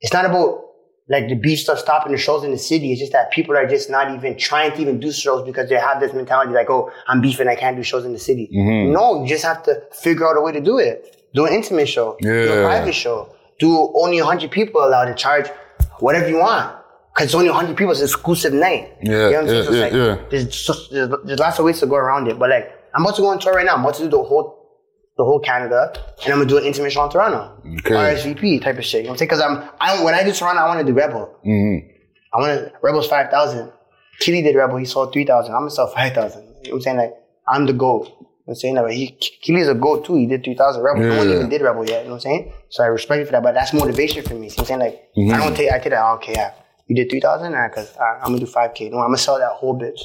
it's 0.00 0.12
not 0.12 0.24
about 0.24 0.60
like 1.08 1.28
the 1.28 1.34
beef 1.34 1.58
stuff 1.60 1.78
stopping 1.78 2.12
the 2.12 2.18
shows 2.18 2.44
in 2.44 2.50
the 2.52 2.58
city. 2.58 2.92
It's 2.92 3.00
just 3.00 3.12
that 3.12 3.30
people 3.30 3.56
are 3.56 3.66
just 3.66 3.90
not 3.90 4.14
even 4.14 4.38
trying 4.38 4.72
to 4.72 4.80
even 4.80 4.98
do 5.00 5.12
shows 5.12 5.44
because 5.44 5.68
they 5.68 5.74
have 5.76 6.00
this 6.00 6.12
mentality 6.14 6.52
like, 6.52 6.70
oh, 6.70 6.90
I'm 7.08 7.20
beefing. 7.20 7.48
I 7.48 7.54
can't 7.56 7.76
do 7.76 7.82
shows 7.82 8.04
in 8.04 8.12
the 8.12 8.18
city. 8.18 8.48
Mm-hmm. 8.54 8.92
No, 8.92 9.22
you 9.22 9.28
just 9.28 9.44
have 9.44 9.62
to 9.64 9.82
figure 9.92 10.26
out 10.26 10.36
a 10.36 10.40
way 10.40 10.52
to 10.52 10.60
do 10.60 10.78
it. 10.78 11.28
Do 11.34 11.44
an 11.46 11.52
intimate 11.52 11.88
show. 11.88 12.16
Do 12.20 12.28
Yeah. 12.28 12.52
a 12.54 12.64
private 12.64 12.94
show. 12.94 13.34
Do 13.58 13.92
only 13.96 14.18
100 14.20 14.50
people 14.50 14.82
allowed 14.82 15.08
and 15.08 15.16
charge 15.16 15.48
whatever 15.98 16.28
you 16.28 16.38
want. 16.38 16.76
Because 17.14 17.26
it's 17.26 17.34
only 17.34 17.48
100 17.50 17.76
people. 17.76 17.90
It's 17.92 18.00
an 18.00 18.06
exclusive 18.06 18.54
night. 18.54 18.96
Yeah, 19.02 19.12
You 19.12 19.18
know 19.18 19.30
what 19.30 19.36
I'm 19.42 19.48
saying? 19.48 19.56
yeah, 19.58 19.64
So 19.64 19.72
yeah, 19.72 19.82
like, 19.82 19.92
yeah. 19.92 20.24
There's, 20.30 20.46
just, 20.66 20.90
there's, 20.90 21.08
there's 21.24 21.38
lots 21.40 21.58
of 21.58 21.64
ways 21.66 21.78
to 21.80 21.86
go 21.86 21.96
around 21.96 22.28
it. 22.28 22.38
But 22.38 22.48
like, 22.50 22.72
I'm 22.94 23.02
about 23.02 23.16
to 23.16 23.22
go 23.22 23.28
on 23.28 23.38
tour 23.38 23.52
right 23.54 23.66
now. 23.66 23.74
I'm 23.74 23.80
about 23.80 23.94
to 23.94 24.04
do 24.04 24.08
the 24.10 24.22
whole 24.22 24.58
the 25.16 25.24
whole 25.24 25.40
Canada, 25.40 25.92
and 26.24 26.32
I'm 26.32 26.38
gonna 26.40 26.48
do 26.48 26.58
an 26.58 26.72
show 26.90 27.08
Toronto. 27.08 27.60
Okay. 27.80 27.94
RSVP 27.94 28.62
type 28.62 28.78
of 28.78 28.84
shit. 28.84 29.00
You 29.00 29.04
know 29.04 29.10
what 29.10 29.14
I'm 29.14 29.18
saying? 29.18 29.28
Because 29.28 29.40
I'm, 29.40 29.68
I 29.80 30.02
when 30.02 30.14
I 30.14 30.24
do 30.24 30.32
Toronto, 30.32 30.60
I 30.62 30.66
want 30.68 30.80
to 30.80 30.90
do 30.90 30.96
Rebel. 30.98 31.38
Mm-hmm. 31.46 31.88
I 32.34 32.38
want 32.40 32.58
to 32.60 32.72
Rebel's 32.82 33.08
five 33.08 33.30
thousand. 33.30 33.70
Killy 34.20 34.42
did 34.42 34.56
Rebel. 34.56 34.76
He 34.78 34.84
sold 34.86 35.12
three 35.12 35.26
thousand. 35.26 35.54
I'm 35.54 35.60
gonna 35.62 35.70
sell 35.70 35.88
five 35.88 36.12
thousand. 36.14 36.42
You 36.42 36.48
know 36.48 36.54
what 36.70 36.74
I'm 36.76 36.80
saying? 36.82 36.96
Like 36.96 37.14
I'm 37.46 37.66
the 37.66 37.72
goat. 37.74 38.06
You 38.06 38.10
know 38.12 38.26
what 38.44 38.52
I'm 38.52 38.54
saying? 38.56 38.74
Like, 38.76 38.92
he 38.94 39.18
Killy's 39.42 39.68
a 39.68 39.74
goat 39.74 40.04
too. 40.06 40.16
He 40.16 40.26
did 40.26 40.42
three 40.44 40.54
thousand 40.56 40.82
Rebel. 40.82 41.02
No 41.02 41.16
one 41.18 41.28
Yeah. 41.28 41.36
even 41.36 41.48
did 41.50 41.60
Rebel 41.62 41.86
yet. 41.88 42.02
You 42.02 42.08
know 42.08 42.14
what 42.14 42.16
I'm 42.16 42.20
saying? 42.20 42.52
So 42.70 42.82
I 42.82 42.86
respect 42.86 43.20
you 43.20 43.26
for 43.26 43.32
that. 43.32 43.42
But 43.42 43.54
that's 43.54 43.72
motivation 43.72 44.24
for 44.24 44.34
me. 44.34 44.46
You 44.48 44.50
know 44.50 44.54
what 44.56 44.58
I'm 44.60 44.66
saying? 44.66 44.80
Like 44.80 45.08
Mm-hmm. 45.16 45.34
I 45.34 45.36
don't 45.44 45.54
take. 45.54 45.70
I 45.70 45.78
take 45.78 45.90
that. 45.92 46.04
Okay, 46.16 46.32
yeah. 46.34 46.54
You 46.88 46.96
did 46.96 47.10
three 47.10 47.20
thousand, 47.20 47.52
alright? 47.54 47.70
Because 47.70 47.94
I'm 47.98 48.28
gonna 48.32 48.38
do 48.40 48.46
five 48.46 48.72
k. 48.74 48.88
No, 48.88 48.98
I'm 48.98 49.06
gonna 49.08 49.18
sell 49.18 49.38
that 49.38 49.50
whole 49.52 49.78
bitch. 49.78 50.00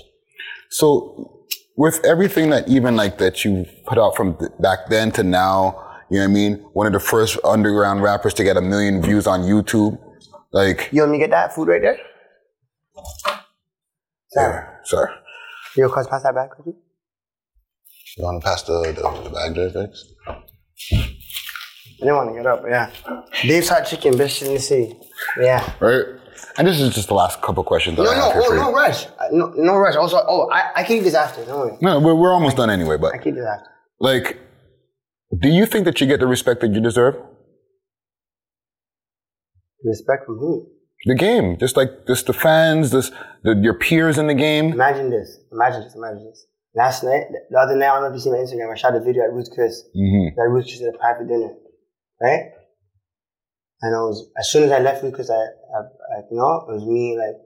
So 0.70 1.37
with 1.78 2.04
everything 2.04 2.50
that 2.50 2.68
even 2.68 2.96
like 2.96 3.18
that 3.20 3.46
you 3.46 3.66
put 3.86 3.98
out 3.98 4.16
from 4.16 4.36
th- 4.38 4.52
back 4.60 4.90
then 4.90 5.12
to 5.12 5.24
now, 5.24 5.76
you 6.10 6.18
know 6.18 6.24
what 6.26 6.30
I 6.32 6.34
mean? 6.34 6.54
One 6.74 6.88
of 6.88 6.94
the 6.94 7.00
first 7.00 7.38
underground 7.44 8.02
rappers 8.02 8.34
to 8.36 8.44
get 8.44 8.58
a 8.58 8.62
million 8.62 9.02
views 9.02 9.28
on 9.28 9.42
YouTube. 9.42 9.98
Like, 10.52 10.90
You 10.92 11.02
want 11.02 11.12
me 11.14 11.18
to 11.20 11.24
get 11.26 11.32
that 11.32 11.54
food 11.54 11.68
right 11.68 11.82
there? 11.82 12.00
Sorry. 14.30 14.54
yeah, 14.54 14.68
sorry. 14.84 15.12
Yo, 15.76 15.90
cuz 15.90 16.08
pass 16.08 16.24
that 16.24 16.34
back, 16.36 16.50
could 16.52 16.66
you? 16.66 16.76
You 18.18 18.24
want 18.24 18.42
to 18.42 18.48
pass 18.50 18.64
the, 18.64 18.74
the, 18.96 19.24
the 19.24 19.30
bag 19.30 19.54
there, 19.56 19.70
Vex? 19.70 20.04
I 20.28 22.00
didn't 22.00 22.16
want 22.16 22.30
to 22.30 22.36
get 22.36 22.46
up, 22.48 22.62
but 22.64 22.70
yeah. 22.72 22.90
Dave's 23.44 23.70
Hot 23.70 23.86
Chicken, 23.86 24.18
best 24.18 24.38
shit 24.38 24.48
in 24.48 24.54
the 24.56 24.60
city. 24.60 24.98
Yeah. 25.40 25.74
Right? 25.80 26.06
And 26.58 26.68
this 26.68 26.80
is 26.80 26.94
just 26.96 27.08
the 27.08 27.14
last 27.14 27.42
couple 27.42 27.64
questions 27.64 27.98
that 27.98 28.04
No, 28.04 28.12
I 28.12 28.16
no, 28.16 28.32
have 28.32 28.44
oh, 28.46 28.56
no 28.56 28.74
rush. 28.74 29.06
No, 29.32 29.54
no 29.56 29.76
rush. 29.76 29.96
Also, 29.96 30.18
oh, 30.28 30.50
I, 30.50 30.72
I 30.78 30.84
can 30.84 30.98
eat 30.98 31.02
this 31.02 31.14
after. 31.14 31.46
Don't 31.46 31.60
worry. 31.60 31.78
No, 31.82 32.00
we're, 32.00 32.16
we're 32.16 32.34
almost 32.34 32.58
done 32.58 32.70
anyway, 32.70 32.98
but 32.98 33.14
I 33.14 33.18
can 33.20 33.36
this 33.36 33.46
after. 33.46 33.70
like, 34.00 34.40
do 35.40 35.50
you 35.50 35.66
think 35.66 35.86
that 35.86 36.02
you 36.02 36.08
get 36.08 36.20
the 36.20 36.28
respect 36.28 36.62
that 36.62 36.74
you 36.74 36.82
deserve? 36.82 37.16
Respect 39.84 40.26
from 40.26 40.38
who? 40.40 40.68
The 41.06 41.16
game, 41.16 41.58
just 41.60 41.78
like 41.78 42.08
just 42.08 42.26
the 42.26 42.34
fans, 42.34 42.90
this 42.90 43.12
the, 43.44 43.56
your 43.62 43.76
peers 43.76 44.18
in 44.18 44.26
the 44.26 44.34
game. 44.34 44.72
Imagine 44.74 45.12
this. 45.12 45.40
Imagine 45.52 45.84
this. 45.84 45.96
Imagine 45.96 46.26
this. 46.26 46.46
last 46.76 47.04
night, 47.04 47.26
the 47.52 47.60
other 47.60 47.76
night, 47.76 47.90
I 47.90 47.94
don't 47.94 48.04
know 48.04 48.10
if 48.10 48.16
you 48.16 48.20
see 48.20 48.32
my 48.32 48.38
Instagram, 48.38 48.72
I 48.74 48.76
shot 48.76 48.96
a 48.96 49.00
video 49.00 49.24
at 49.24 49.32
Ruth 49.32 49.50
Chris. 49.54 49.84
Mm-hmm. 49.96 50.40
At 50.40 50.50
Ruth 50.50 50.66
Chris 50.66 50.82
at 50.82 50.96
a 50.96 50.98
private 50.98 51.28
dinner, 51.28 51.54
right? 52.20 52.50
And 53.82 53.96
I 53.96 54.00
was, 54.00 54.28
as 54.40 54.52
soon 54.52 54.64
as 54.64 54.72
I 54.72 54.80
left 54.80 55.04
Ruth 55.04 55.14
Chris, 55.14 55.30
I, 55.30 55.36
I, 55.36 55.82
I, 56.18 56.22
you 56.32 56.38
know, 56.38 56.66
it 56.68 56.74
was 56.74 56.86
me, 56.86 57.18
like, 57.18 57.38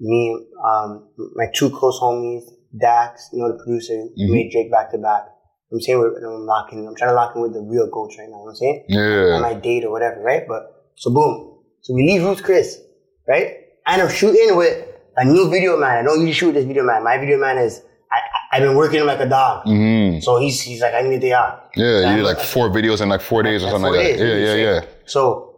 me, 0.00 0.46
um, 0.64 1.08
my 1.36 1.46
two 1.54 1.70
close 1.70 1.98
homies, 2.00 2.42
Dax, 2.78 3.30
you 3.32 3.40
know, 3.40 3.48
the 3.52 3.58
producer, 3.62 3.94
Mhm. 3.94 4.30
made 4.32 4.50
Drake 4.52 4.70
back 4.70 4.90
to 4.92 4.98
back. 4.98 5.24
I'm 5.72 5.80
saying 5.80 5.98
we're, 5.98 6.14
I'm 6.24 6.46
locking, 6.46 6.86
I'm 6.86 6.94
trying 6.96 7.10
to 7.10 7.14
lock 7.14 7.34
in 7.36 7.42
with 7.42 7.52
the 7.54 7.60
real 7.60 7.88
goats 7.90 8.16
right 8.18 8.28
now, 8.28 8.36
you 8.36 8.38
know 8.38 8.44
what 8.44 8.50
I'm 8.50 8.56
saying? 8.56 8.84
yeah, 8.88 9.34
on 9.36 9.42
my 9.42 9.54
date 9.54 9.84
or 9.84 9.90
whatever, 9.90 10.20
right? 10.20 10.42
But 10.46 10.62
so 10.96 11.10
boom. 11.12 11.58
So 11.82 11.94
we 11.94 12.02
leave 12.02 12.22
Ruth 12.24 12.42
Chris, 12.42 12.80
right? 13.28 13.56
And 13.86 14.02
I'm 14.02 14.08
shooting 14.10 14.56
with 14.56 14.86
a 15.16 15.24
new 15.24 15.48
video 15.50 15.76
man. 15.78 15.98
I 15.98 16.02
don't 16.02 16.16
usually 16.26 16.32
shoot 16.32 16.52
this 16.52 16.64
video 16.64 16.82
man. 16.84 17.02
My 17.04 17.18
video 17.18 17.38
man 17.38 17.58
is 17.58 17.82
I, 18.12 18.18
I've 18.56 18.62
been 18.62 18.76
working 18.76 19.00
him 19.00 19.06
like 19.06 19.20
a 19.20 19.28
dog. 19.28 19.64
Mm-hmm. 19.66 20.20
So 20.20 20.38
he's 20.38 20.60
he's 20.60 20.80
like 20.82 20.94
I 20.94 21.02
need 21.02 21.14
a 21.14 21.20
day 21.20 21.32
off. 21.32 21.60
Yeah, 21.76 22.10
you 22.10 22.16
did 22.16 22.24
like 22.24 22.40
four 22.40 22.68
videos 22.68 23.00
in 23.00 23.08
like 23.08 23.20
four 23.20 23.42
days 23.42 23.62
or 23.62 23.66
Like 23.66 23.72
something 23.74 23.92
like 23.92 24.00
that. 24.06 24.18
days, 24.18 24.20
Yeah, 24.20 24.54
yeah, 24.54 24.72
yeah. 24.74 24.80
So 25.06 25.49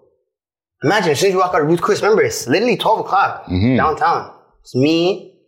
imagine 0.85 1.11
as 1.13 1.21
soon 1.21 1.29
as 1.29 1.33
you 1.35 1.39
walk 1.41 1.55
out 1.55 1.63
of 1.63 1.67
Ruth 1.69 1.81
Chris, 1.81 2.03
remember 2.03 2.23
it's 2.23 2.47
literally 2.49 2.77
12 2.77 3.01
o'clock 3.01 3.45
Mhm. 3.47 3.77
downtown. 3.77 4.33
It's 4.63 4.75
me, 4.75 5.39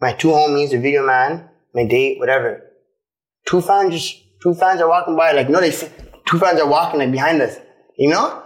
my 0.00 0.12
two 0.12 0.28
homies, 0.28 0.70
the 0.70 0.78
video 0.78 1.04
man, 1.06 1.48
my 1.74 1.84
date, 1.86 2.18
whatever. 2.18 2.62
Two 3.46 3.60
fans 3.60 3.92
just 3.94 4.22
two 4.42 4.54
fans 4.54 4.80
are 4.80 4.88
walking 4.88 5.16
by, 5.16 5.32
like 5.32 5.46
you 5.48 5.52
know 5.52 5.60
they 5.60 5.70
two 6.26 6.38
fans 6.38 6.60
are 6.60 6.68
walking 6.68 6.98
like 7.00 7.12
behind 7.12 7.40
us. 7.42 7.58
You 7.96 8.10
know? 8.10 8.42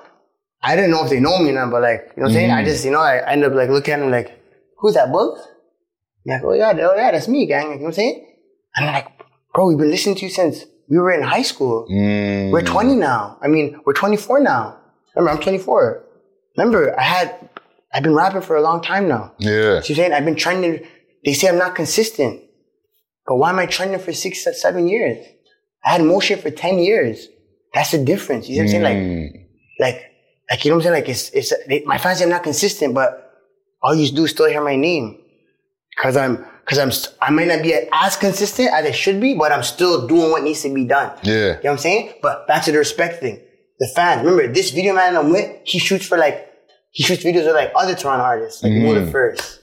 I 0.63 0.75
didn't 0.75 0.91
know 0.91 1.05
if 1.05 1.11
they 1.11 1.21
know 1.21 1.39
me 1.39 1.51
or 1.51 1.53
not, 1.53 1.71
but 1.71 1.83
like, 1.83 2.13
you 2.17 2.23
know 2.23 2.27
what 2.27 2.29
I'm 2.31 2.35
saying? 2.35 2.51
I 2.51 2.65
just, 2.65 2.85
you 2.85 2.91
know, 2.91 3.01
I 3.01 3.31
end 3.31 3.45
up 3.45 3.53
like 3.55 3.71
looking 3.71 3.95
at 3.95 4.01
them 4.01 4.11
like, 4.11 4.33
who's 4.79 4.95
that 4.95 5.09
Boogs? 5.09 5.39
Like, 6.27 6.43
oh 6.45 6.53
yeah, 6.53 6.73
oh 6.77 6.97
yeah, 6.97 7.13
that's 7.13 7.29
me, 7.29 7.47
gang. 7.47 7.69
Like, 7.69 7.75
you 7.75 7.79
know 7.79 7.83
what 7.85 7.89
I'm 7.91 7.93
saying? 7.95 8.27
And 8.75 8.87
I'm 8.87 8.93
like, 8.95 9.07
bro, 9.55 9.69
we've 9.69 9.79
been 9.79 9.91
listening 9.91 10.17
to 10.17 10.25
you 10.27 10.31
since 10.31 10.65
we 10.91 10.99
were 10.99 11.13
in 11.13 11.23
high 11.23 11.43
school. 11.43 11.87
Mm. 11.91 12.51
We're 12.51 12.63
20 12.63 12.97
now. 12.97 13.39
I 13.41 13.47
mean, 13.47 13.81
we're 13.87 13.93
24 13.93 14.41
now. 14.41 14.77
Remember, 15.15 15.31
I'm 15.37 15.43
24. 15.43 16.05
Remember, 16.59 16.99
I 16.99 17.03
had, 17.03 17.49
I've 17.95 18.03
been 18.03 18.15
rapping 18.15 18.43
for 18.43 18.57
a 18.57 18.63
long 18.63 18.83
time 18.83 19.07
now. 19.09 19.33
Yeah. 19.39 19.51
See 19.51 19.55
what 19.55 19.89
I'm 19.91 19.95
saying? 19.97 20.13
I've 20.13 20.25
been 20.25 20.35
trending. 20.37 20.81
They 21.25 21.33
say 21.35 21.49
I'm 21.49 21.57
not 21.59 21.75
consistent. 21.77 22.43
But 23.27 23.37
why 23.37 23.51
am 23.51 23.59
I 23.59 23.67
trending 23.67 24.01
for 24.01 24.13
six, 24.13 24.45
seven 24.61 24.89
years? 24.89 25.25
I 25.85 25.91
had 25.93 26.03
motion 26.03 26.41
for 26.41 26.51
10 26.51 26.79
years. 26.81 27.29
That's 27.75 27.93
the 27.93 27.99
difference. 28.05 28.49
You 28.49 28.57
know 28.57 28.63
what 28.63 28.65
I'm 28.65 28.71
saying? 28.71 28.83
Like, 28.83 28.97
Mm. 28.97 29.47
like, 29.79 30.03
like, 30.51 30.65
you 30.65 30.71
know 30.71 30.77
what 30.79 30.87
I'm 30.87 30.93
saying? 30.95 31.03
Like, 31.03 31.09
it's, 31.11 31.31
it's, 31.31 31.53
they, 31.69 31.83
my 31.85 31.99
fans 31.99 32.19
say 32.19 32.25
I'm 32.25 32.31
not 32.31 32.43
consistent, 32.43 32.95
but 32.95 33.33
all 33.83 33.95
you 33.95 34.11
do 34.11 34.25
is 34.25 34.31
still 34.33 34.47
hear 34.49 34.63
my 34.65 34.77
name. 34.77 35.21
Cause 36.03 36.17
I'm, 36.17 36.45
cause 36.65 36.79
I'm, 36.79 36.91
I 37.21 37.31
might 37.31 37.49
not 37.49 37.63
be 37.63 37.75
as 37.93 38.17
consistent 38.17 38.71
as 38.73 38.85
I 38.87 38.93
should 38.93 39.21
be, 39.21 39.35
but 39.35 39.53
I'm 39.53 39.63
still 39.63 40.07
doing 40.07 40.31
what 40.31 40.43
needs 40.43 40.63
to 40.63 40.73
be 40.75 40.85
done. 40.85 41.13
Yeah. 41.23 41.35
You 41.35 41.41
know 41.53 41.59
what 41.63 41.71
I'm 41.73 41.79
saying? 41.79 42.13
But 42.23 42.47
back 42.49 42.65
to 42.65 42.73
the 42.73 42.79
respect 42.79 43.21
thing. 43.21 43.41
The 43.79 43.89
fans, 43.95 44.25
remember, 44.25 44.53
this 44.53 44.71
video 44.71 44.95
man 44.95 45.17
I'm 45.17 45.31
with, 45.31 45.51
he 45.65 45.79
shoots 45.79 46.07
for 46.07 46.17
like, 46.19 46.48
he 46.91 47.03
shoots 47.03 47.23
videos 47.23 47.47
with 47.47 47.55
like 47.55 47.73
other 47.75 47.95
Toronto 47.95 48.25
artists, 48.25 48.63
like 48.63 48.73
Mula 48.73 49.11
First, 49.11 49.61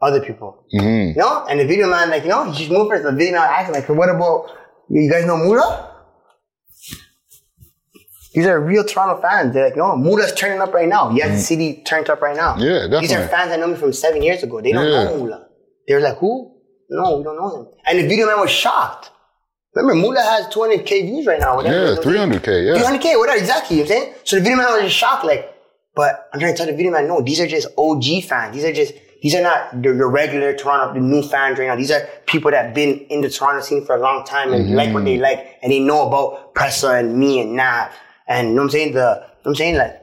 other 0.00 0.20
people. 0.20 0.64
Mm-hmm. 0.74 1.18
You 1.18 1.22
know? 1.24 1.44
And 1.48 1.60
the 1.60 1.66
video 1.66 1.88
man, 1.88 2.10
like, 2.10 2.22
you 2.22 2.28
know, 2.28 2.50
he 2.50 2.56
shoots 2.58 2.70
Mula 2.70 2.88
First. 2.88 3.04
The 3.04 3.12
video 3.12 3.34
man 3.38 3.48
asking, 3.50 3.74
like, 3.74 3.88
what 3.88 4.08
about, 4.08 4.50
you 4.88 5.10
guys 5.10 5.24
know 5.24 5.36
Mula? 5.36 5.88
These 8.34 8.46
are 8.46 8.58
real 8.60 8.82
Toronto 8.84 9.20
fans. 9.20 9.52
They're 9.52 9.66
like, 9.66 9.76
no, 9.76 9.94
Mula's 9.96 10.32
turning 10.32 10.60
up 10.60 10.72
right 10.72 10.88
now. 10.88 11.10
Yes, 11.10 11.30
the 11.32 11.38
city 11.38 11.82
turned 11.84 12.08
up 12.08 12.22
right 12.22 12.34
now. 12.36 12.54
Mm. 12.54 12.90
Yeah, 12.92 13.00
These 13.00 13.12
are 13.12 13.28
fans 13.28 13.50
that 13.50 13.60
know 13.60 13.66
me 13.66 13.76
from 13.76 13.92
seven 13.92 14.22
years 14.22 14.42
ago. 14.42 14.60
They 14.60 14.72
don't 14.72 14.86
Yeah. 14.86 15.04
know 15.04 15.18
Mula. 15.18 15.46
They 15.86 15.94
were 15.94 16.00
like, 16.00 16.16
who? 16.18 16.54
No, 16.88 17.18
we 17.18 17.24
don't 17.24 17.36
know 17.36 17.56
him. 17.56 17.66
And 17.86 17.98
the 17.98 18.06
video 18.08 18.26
man 18.26 18.40
was 18.40 18.50
shocked. 18.50 19.10
Remember, 19.74 19.94
Mula 20.00 20.20
has 20.22 20.46
200k 20.48 21.02
views 21.02 21.26
right 21.26 21.40
now. 21.40 21.56
whatever. 21.56 21.94
Yeah, 21.94 22.00
300K, 22.00 22.74
yeah. 22.76 22.82
300k, 22.82 23.18
whatever, 23.18 23.38
exactly. 23.38 23.78
You 23.78 23.84
know 23.84 23.88
what 23.90 23.96
I'm 23.98 24.02
saying? 24.04 24.14
So 24.24 24.36
the 24.36 24.42
video 24.42 24.56
man 24.58 24.72
was 24.72 24.82
just 24.82 24.96
shocked, 24.96 25.24
like, 25.24 25.51
but 25.94 26.28
I'm 26.32 26.40
trying 26.40 26.52
to 26.52 26.56
tell 26.56 26.66
the 26.66 26.72
video 26.72 26.92
man, 26.92 27.06
no, 27.06 27.20
these 27.20 27.40
are 27.40 27.46
just 27.46 27.68
OG 27.76 28.24
fans. 28.24 28.54
These 28.54 28.64
are 28.64 28.72
just, 28.72 28.94
these 29.22 29.34
are 29.34 29.42
not 29.42 29.82
the, 29.82 29.90
your 29.90 30.10
regular 30.10 30.54
Toronto, 30.54 30.94
the 30.94 31.00
new 31.00 31.22
fans 31.22 31.58
right 31.58 31.66
now. 31.66 31.76
These 31.76 31.90
are 31.90 32.08
people 32.26 32.50
that 32.50 32.66
have 32.66 32.74
been 32.74 32.98
in 33.10 33.20
the 33.20 33.30
Toronto 33.30 33.60
scene 33.60 33.84
for 33.84 33.96
a 33.96 34.00
long 34.00 34.24
time 34.24 34.52
and 34.52 34.66
mm-hmm. 34.66 34.74
like 34.74 34.94
what 34.94 35.04
they 35.04 35.18
like, 35.18 35.58
and 35.62 35.70
they 35.70 35.80
know 35.80 36.06
about 36.06 36.54
Pressa 36.54 36.98
and 36.98 37.18
me 37.18 37.40
and 37.40 37.54
Nav. 37.54 37.92
And 38.26 38.48
you 38.48 38.54
know 38.54 38.62
what 38.62 38.66
I'm 38.66 38.70
saying? 38.70 38.92
The, 38.92 38.98
you 38.98 39.04
know 39.04 39.26
what 39.42 39.46
I'm 39.46 39.54
saying? 39.54 39.76
Like, 39.76 40.02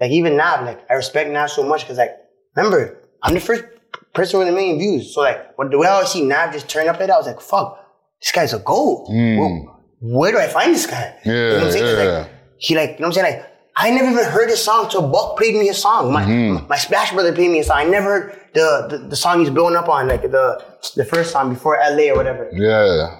like 0.00 0.10
even 0.10 0.36
Nav, 0.36 0.64
like, 0.64 0.84
I 0.90 0.94
respect 0.94 1.30
Nav 1.30 1.50
so 1.50 1.62
much 1.62 1.82
because, 1.82 1.98
like, 1.98 2.16
remember, 2.54 2.98
I'm 3.22 3.34
the 3.34 3.40
first 3.40 3.64
person 4.12 4.38
with 4.38 4.48
a 4.48 4.52
million 4.52 4.78
views. 4.78 5.14
So, 5.14 5.22
like, 5.22 5.58
when 5.58 5.70
the 5.70 5.78
way 5.78 5.86
I 5.86 6.04
see 6.04 6.24
Nav 6.24 6.52
just 6.52 6.68
turn 6.68 6.88
up 6.88 6.98
like 6.98 7.08
that, 7.08 7.14
I 7.14 7.18
was 7.18 7.26
like, 7.26 7.40
fuck, 7.40 7.78
this 8.20 8.32
guy's 8.32 8.52
a 8.52 8.58
gold. 8.58 9.08
Mm. 9.08 9.38
Whoa, 9.38 9.80
where 10.00 10.32
do 10.32 10.38
I 10.38 10.48
find 10.48 10.74
this 10.74 10.86
guy? 10.86 11.16
you 11.24 11.32
know 11.32 11.54
what 11.54 11.64
I'm 11.64 11.72
saying? 11.72 11.84
Yeah, 11.84 12.18
like, 12.18 12.30
he 12.58 12.76
like, 12.76 12.90
you 12.90 12.96
know 13.00 13.08
what 13.08 13.18
I'm 13.18 13.24
saying? 13.24 13.36
Like, 13.36 13.49
I 13.76 13.90
never 13.90 14.10
even 14.10 14.24
heard 14.24 14.50
his 14.50 14.62
song 14.62 14.88
till 14.90 15.08
Buck 15.08 15.36
played 15.38 15.54
me 15.54 15.66
his 15.66 15.78
song. 15.80 16.12
My 16.12 16.24
my 16.68 16.76
Splash 16.76 17.12
brother 17.12 17.32
played 17.32 17.50
me 17.50 17.60
a 17.60 17.64
song. 17.64 17.78
I 17.78 17.84
never 17.84 18.04
heard 18.20 18.40
the, 18.54 18.86
the, 18.90 18.98
the 19.08 19.16
song 19.16 19.40
he's 19.40 19.50
blowing 19.50 19.76
up 19.76 19.88
on, 19.88 20.08
like 20.08 20.22
the 20.22 20.64
the 20.96 21.04
first 21.04 21.30
song 21.32 21.50
before 21.54 21.76
LA 21.78 22.10
or 22.12 22.16
whatever. 22.16 22.48
Yeah. 22.52 23.16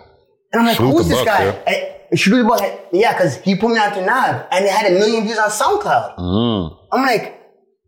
And 0.53 0.61
I'm 0.63 0.67
like, 0.67 0.77
Salute 0.77 0.93
who's 0.93 1.09
this 1.09 1.19
Buck, 1.19 1.27
guy? 1.27 1.45
yeah. 1.67 2.17
Salute 2.17 2.43
to 2.43 2.49
Buck, 2.49 2.81
yeah, 2.93 3.13
because 3.13 3.37
he 3.39 3.55
put 3.55 3.71
me 3.71 3.79
on 3.79 3.93
to 3.93 4.05
Nav 4.05 4.47
and 4.51 4.65
it 4.65 4.71
had 4.71 4.91
a 4.93 4.99
million 4.99 5.23
views 5.25 5.39
on 5.39 5.49
SoundCloud. 5.49 6.17
Mm. 6.19 6.77
I'm 6.93 7.03
like, 7.03 7.41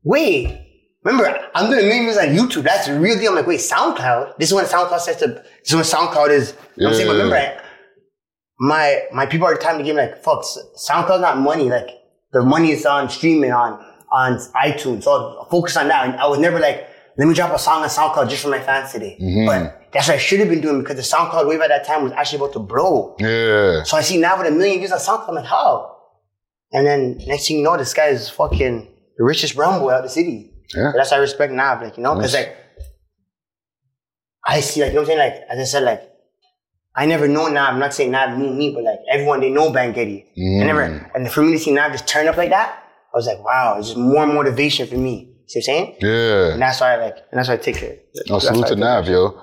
wait. 0.04 0.58
Remember, 1.04 1.36
I'm 1.56 1.68
doing 1.68 1.80
a 1.84 1.88
million 1.88 2.04
views 2.04 2.16
on 2.18 2.26
YouTube. 2.28 2.62
That's 2.62 2.86
the 2.86 2.98
real 3.00 3.18
deal. 3.18 3.30
I'm 3.30 3.36
like, 3.36 3.48
wait, 3.48 3.58
SoundCloud? 3.58 4.36
This 4.38 4.50
is 4.50 4.54
when 4.54 4.64
SoundCloud 4.66 5.00
starts 5.00 5.18
to, 5.22 5.26
this 5.26 5.42
is 5.64 5.74
when 5.74 5.82
SoundCloud 5.84 6.30
is, 6.30 6.54
you 6.76 6.84
know 6.84 6.90
what 6.90 6.90
I'm 6.90 6.94
saying? 6.94 7.08
But 7.08 7.16
Yeah. 7.16 7.22
remember, 7.24 7.36
I- 7.36 7.58
my, 8.60 9.02
my 9.12 9.26
people 9.26 9.48
are 9.48 9.56
time 9.56 9.78
to 9.78 9.82
give 9.84 9.96
me 9.96 10.02
like, 10.02 10.22
fuck, 10.22 10.44
SoundCloud's 10.88 11.20
not 11.20 11.38
money. 11.38 11.68
Like, 11.68 11.88
the 12.32 12.42
money 12.42 12.70
is 12.72 12.86
on 12.86 13.08
streaming 13.10 13.52
on, 13.52 13.84
on 14.10 14.36
iTunes. 14.54 15.04
So 15.04 15.12
I'll 15.12 15.48
focus 15.50 15.76
on 15.76 15.88
that. 15.88 16.06
And 16.08 16.20
I 16.20 16.26
was 16.26 16.38
never 16.38 16.58
like, 16.58 16.88
let 17.18 17.28
me 17.28 17.34
drop 17.34 17.52
a 17.52 17.58
song 17.58 17.82
on 17.82 17.88
SoundCloud 17.88 18.28
just 18.30 18.42
for 18.42 18.48
my 18.48 18.60
fans 18.60 18.92
today. 18.92 19.18
Mm-hmm. 19.20 19.46
But 19.46 19.90
that's 19.92 20.08
what 20.08 20.14
I 20.14 20.18
should 20.18 20.40
have 20.40 20.48
been 20.48 20.62
doing 20.62 20.80
because 20.80 20.96
the 20.96 21.16
SoundCloud 21.16 21.46
wave 21.46 21.60
at 21.60 21.68
that 21.68 21.84
time 21.86 22.04
was 22.04 22.12
actually 22.12 22.38
about 22.38 22.52
to 22.54 22.58
blow. 22.58 23.16
Yeah. 23.18 23.82
So 23.82 23.96
I 23.96 24.00
see 24.00 24.18
Nav 24.18 24.38
with 24.38 24.48
a 24.48 24.50
million 24.50 24.78
views 24.78 24.92
on 24.92 24.98
SoundCloud, 24.98 25.28
I'm 25.28 25.34
like, 25.34 25.44
how? 25.44 25.96
And 26.72 26.86
then 26.86 27.20
next 27.26 27.48
thing 27.48 27.58
you 27.58 27.62
know, 27.64 27.76
this 27.76 27.92
guy 27.92 28.06
is 28.06 28.30
fucking 28.30 28.88
the 29.18 29.24
richest 29.24 29.54
brown 29.54 29.80
boy 29.80 29.92
out 29.92 30.02
the 30.02 30.08
city. 30.08 30.54
Yeah. 30.74 30.92
That's 30.96 31.10
why 31.10 31.18
I 31.18 31.20
respect 31.20 31.52
Nav, 31.52 31.82
like, 31.82 31.98
you 31.98 32.02
know, 32.02 32.14
because 32.14 32.32
Yes. 32.32 32.46
like, 32.46 32.56
I 34.46 34.60
see, 34.60 34.80
like, 34.80 34.88
you 34.88 34.94
know 34.94 35.02
what 35.02 35.10
I'm 35.10 35.18
saying? 35.18 35.32
Like, 35.32 35.42
as 35.50 35.58
I 35.58 35.64
said, 35.64 35.82
like, 35.84 36.11
I 36.94 37.06
never 37.06 37.26
know 37.26 37.48
Nav. 37.48 37.72
I'm 37.74 37.80
not 37.80 37.94
saying 37.94 38.10
Nav 38.10 38.36
knew 38.38 38.52
me, 38.52 38.72
but 38.74 38.84
like, 38.84 38.98
everyone, 39.10 39.40
they 39.40 39.50
know 39.50 39.70
Bangetti. 39.70 40.24
I 40.36 40.64
never, 40.64 40.82
and 41.14 41.30
for 41.30 41.42
me 41.42 41.52
to 41.52 41.58
see 41.58 41.72
Nav 41.72 41.92
just 41.92 42.06
turn 42.06 42.28
up 42.28 42.36
like 42.36 42.50
that, 42.50 42.82
I 43.14 43.16
was 43.16 43.26
like, 43.26 43.42
wow, 43.44 43.76
it's 43.78 43.88
just 43.88 43.98
more 43.98 44.26
motivation 44.26 44.86
for 44.86 44.96
me. 44.96 45.34
See 45.46 45.58
what 45.58 45.60
I'm 45.60 45.62
saying? 45.62 45.96
Yeah. 46.00 46.52
And 46.52 46.62
that's 46.62 46.80
why 46.80 46.94
I 46.94 46.96
like, 46.96 47.16
and 47.30 47.38
that's 47.38 47.48
why 47.48 47.54
I 47.54 47.56
take 47.58 47.82
it. 47.82 48.08
Oh, 48.30 48.38
salute 48.38 48.66
to 48.68 48.76
Nav, 48.76 49.06
yo. 49.08 49.40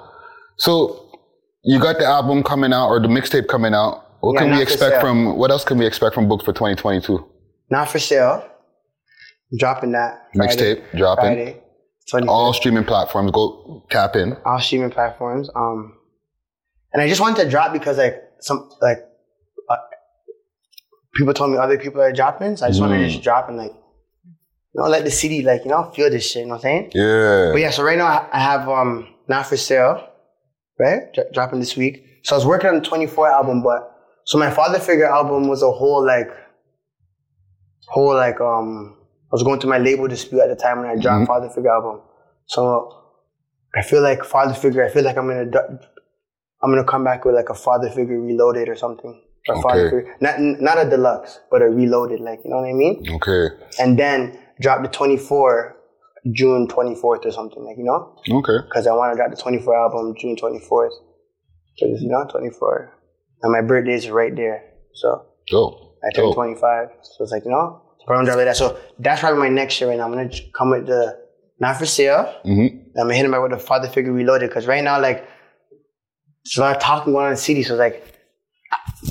So 0.57 1.09
you 1.63 1.79
got 1.79 1.97
the 1.99 2.05
album 2.05 2.43
coming 2.43 2.71
out 2.73 2.87
or 2.89 2.99
the 2.99 3.07
mixtape 3.07 3.47
coming 3.47 3.73
out. 3.73 4.05
What 4.21 4.33
Yeah, 4.33 4.39
can 4.41 4.55
we 4.57 4.61
expect 4.61 4.99
from 5.01 5.37
what 5.37 5.49
else 5.49 5.63
can 5.63 5.77
we 5.77 5.85
expect 5.85 6.13
from 6.13 6.27
Boogs 6.27 6.43
for 6.43 6.51
2022? 6.53 7.25
Not 7.71 7.89
for 7.89 7.99
sale. 7.99 8.43
I'm 9.51 9.57
dropping 9.57 9.91
that. 9.93 10.27
Mixtape 10.35 10.83
dropping. 10.97 11.55
Friday. 12.09 12.27
All 12.27 12.53
streaming 12.53 12.85
platforms 12.85 13.31
go 13.31 13.85
tap 13.91 14.15
in. 14.15 14.35
all 14.45 14.59
streaming 14.59 14.89
platforms. 14.89 15.49
Um, 15.55 15.93
and 16.93 17.01
I 17.01 17.07
just 17.07 17.21
wanted 17.21 17.43
to 17.43 17.49
drop 17.49 17.73
because 17.73 17.97
like 17.97 18.15
some 18.39 18.69
like 18.81 18.99
uh, 19.69 19.75
people 21.15 21.33
told 21.33 21.51
me 21.51 21.57
other 21.57 21.77
people 21.77 22.01
are 22.01 22.11
dropping, 22.13 22.57
so 22.57 22.65
I 22.65 22.69
just 22.69 22.81
wanted 22.81 22.99
to 22.99 23.09
just 23.09 23.23
drop 23.23 23.47
and 23.49 23.57
like 23.57 23.71
you 23.73 24.81
know 24.81 24.87
let 24.87 25.03
the 25.03 25.11
city 25.11 25.41
like 25.41 25.63
you 25.63 25.69
know 25.71 25.91
feel 25.95 26.09
this 26.09 26.29
shit. 26.29 26.41
You 26.41 26.47
know 26.47 26.55
what 26.55 26.65
I'm 26.65 26.89
saying? 26.89 26.91
Yeah. 26.93 27.49
But 27.51 27.61
yeah, 27.61 27.71
so 27.71 27.83
right 27.83 27.97
now 27.97 28.27
I- 28.31 28.39
have 28.39 28.67
um 28.69 29.07
not 29.27 29.45
for 29.45 29.57
sale, 29.57 30.07
right? 30.79 31.13
Dro- 31.13 31.25
dropping 31.33 31.59
this 31.59 31.75
week. 31.77 32.05
So 32.23 32.35
I 32.35 32.37
was 32.37 32.45
working 32.45 32.69
on 32.69 32.75
the 32.75 32.81
24 32.81 33.31
album, 33.31 33.61
but 33.63 33.95
so 34.25 34.37
my 34.37 34.49
father 34.51 34.79
figure 34.79 35.05
album 35.05 35.47
was 35.47 35.63
a 35.63 35.71
whole 35.71 36.05
like 36.05 36.29
whole 37.87 38.13
like 38.15 38.39
um 38.41 38.95
I 39.31 39.31
was 39.31 39.43
going 39.43 39.59
through 39.59 39.69
my 39.69 39.77
label 39.77 40.07
dispute 40.07 40.41
at 40.41 40.49
the 40.49 40.55
time 40.55 40.79
when 40.79 40.87
I 40.89 40.95
dropped 40.95 41.27
Father 41.27 41.49
Figure 41.49 41.69
album. 41.71 42.01
So 42.47 42.95
I 43.75 43.83
feel 43.83 44.01
like 44.01 44.23
Father 44.25 44.55
Figure. 44.55 44.83
I 44.83 44.89
feel 44.89 45.03
like 45.03 45.17
I'm 45.17 45.27
gonna 45.27 45.45
do- 45.45 45.79
I'm 46.61 46.71
gonna 46.71 46.83
come 46.83 47.03
back 47.03 47.25
with 47.25 47.35
like 47.35 47.49
a 47.49 47.53
Father 47.55 47.89
Figure 47.89 48.19
reloaded 48.19 48.69
or 48.69 48.75
something. 48.75 49.21
Or 49.47 49.61
Father 49.61 49.89
Figure, 49.89 50.15
not 50.21 50.39
not 50.39 50.77
a 50.85 50.89
deluxe, 50.89 51.39
but 51.49 51.61
a 51.61 51.69
reloaded. 51.69 52.19
Like 52.19 52.39
you 52.43 52.51
know 52.51 52.57
what 52.57 52.69
I 52.69 52.73
mean? 52.73 53.03
Okay. 53.15 53.47
And 53.79 53.97
then 53.97 54.37
drop 54.61 54.81
the 54.81 54.89
24 54.89 55.75
June 56.33 56.67
24th 56.67 57.25
or 57.25 57.31
something. 57.31 57.63
Like 57.63 57.77
you 57.77 57.85
know 57.85 58.15
Okay. 58.29 58.57
because 58.67 58.85
I 58.87 58.91
want 58.93 59.13
to 59.13 59.17
drop 59.17 59.31
the 59.31 59.37
24 59.37 59.75
album 59.75 60.13
June 60.19 60.35
24th. 60.35 60.91
Because, 61.79 62.01
you 62.01 62.09
know, 62.09 62.25
24. 62.29 62.93
And 63.43 63.51
my 63.53 63.61
birthday 63.61 63.93
is 63.93 64.09
right 64.09 64.35
there. 64.35 64.63
So 64.95 65.25
Dope. 65.49 65.97
I 66.03 66.13
turned 66.13 66.27
Dope. 66.27 66.35
25. 66.35 66.89
So 67.01 67.23
it's 67.23 67.31
like, 67.31 67.45
you 67.45 67.51
know, 67.51 67.81
so 67.99 68.05
probably 68.05 68.25
drop 68.25 68.37
like 68.37 68.45
that. 68.47 68.57
So 68.57 68.77
that's 68.99 69.21
probably 69.21 69.39
my 69.39 69.49
next 69.49 69.79
year 69.79 69.89
right 69.89 69.97
now. 69.97 70.11
I'm 70.11 70.29
to 70.29 70.41
come 70.57 70.71
with 70.71 70.87
the 70.87 71.17
Not 71.59 71.77
For 71.77 71.85
Sale. 71.85 72.35
Mm-hmm. 72.45 72.99
I'm 72.99 73.07
to 73.07 73.13
hit 73.15 73.25
him 73.25 73.31
back 73.31 73.41
with 73.41 73.51
the 73.51 73.59
Father 73.59 73.87
Figure 73.87 74.11
Reloaded. 74.11 74.49
Because 74.49 74.67
right 74.67 74.83
now, 74.83 74.99
like, 75.01 75.25
a 76.57 76.61
lot 76.61 76.75
of 76.75 76.81
talking 76.81 77.13
going 77.13 77.25
on 77.25 77.31
in 77.31 77.35
the 77.35 77.41
city. 77.41 77.63
So 77.63 77.73
it's 77.73 77.79
like, 77.79 78.15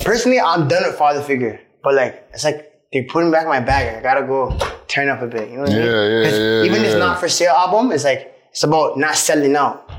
personally, 0.03 0.39
I'm 0.39 0.67
done 0.67 0.83
with 0.85 0.97
father 0.97 1.21
figure, 1.21 1.59
but 1.83 1.95
like, 1.95 2.27
it's 2.33 2.43
like 2.43 2.69
they 2.91 3.03
put 3.03 3.23
him 3.23 3.31
back 3.31 3.43
in 3.43 3.49
my 3.49 3.59
bag. 3.59 3.95
I 3.95 4.01
gotta 4.01 4.25
go 4.25 4.57
turn 4.87 5.09
up 5.09 5.21
a 5.21 5.27
bit. 5.27 5.49
You 5.49 5.57
know 5.57 5.61
what 5.61 5.71
I 5.71 5.75
mean? 5.75 5.85
Yeah, 5.85 6.07
yeah, 6.07 6.29
yeah, 6.29 6.63
Even 6.63 6.81
this 6.81 6.95
not 6.95 7.19
for 7.19 7.29
sale 7.29 7.53
album, 7.53 7.91
it's 7.91 8.03
like 8.03 8.33
it's 8.51 8.63
about 8.63 8.97
not 8.97 9.15
selling 9.15 9.55
out. 9.55 9.89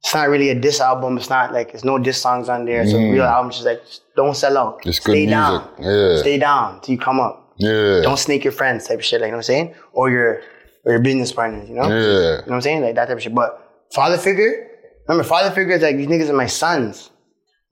It's 0.00 0.12
not 0.12 0.28
really 0.28 0.50
a 0.50 0.54
diss 0.54 0.80
album. 0.80 1.16
It's 1.16 1.30
not 1.30 1.52
like 1.52 1.72
there's 1.72 1.84
no 1.84 1.98
diss 1.98 2.20
songs 2.20 2.50
on 2.50 2.66
there. 2.66 2.82
It's 2.82 2.92
a 2.92 2.98
real 2.98 3.22
album. 3.22 3.48
It's 3.48 3.56
just 3.58 3.66
like 3.66 3.82
just 3.86 4.02
don't 4.16 4.36
sell 4.36 4.58
out. 4.58 4.82
Mm. 4.82 4.88
It's 4.88 4.98
good 4.98 5.12
Stay 5.12 5.26
down. 5.26 5.70
Yeah. 5.78 6.16
Stay 6.18 6.38
down 6.38 6.80
till 6.80 6.92
you 6.94 6.98
come 6.98 7.20
up. 7.20 7.54
Yeah. 7.56 8.00
Don't 8.02 8.18
snake 8.18 8.44
your 8.44 8.52
friends 8.52 8.86
type 8.86 8.98
of 8.98 9.04
shit. 9.04 9.20
Like 9.20 9.28
you 9.28 9.32
know 9.32 9.38
what 9.38 9.48
I'm 9.48 9.54
saying? 9.54 9.74
Or 9.92 10.10
your 10.10 10.42
or 10.84 10.92
your 10.92 11.00
business 11.00 11.32
partners. 11.32 11.68
You 11.70 11.76
know? 11.76 11.88
Yeah. 11.88 11.94
You 11.94 12.02
know 12.02 12.42
what 12.44 12.52
I'm 12.52 12.60
saying? 12.60 12.82
Like 12.82 12.96
that 12.96 13.06
type 13.06 13.16
of 13.16 13.22
shit. 13.22 13.34
But 13.34 13.86
father 13.94 14.18
figure, 14.18 14.68
remember, 15.08 15.28
father 15.28 15.54
figure 15.54 15.74
is 15.74 15.82
like 15.82 15.96
these 15.96 16.06
niggas 16.06 16.28
are 16.28 16.34
my 16.34 16.46
sons. 16.46 17.10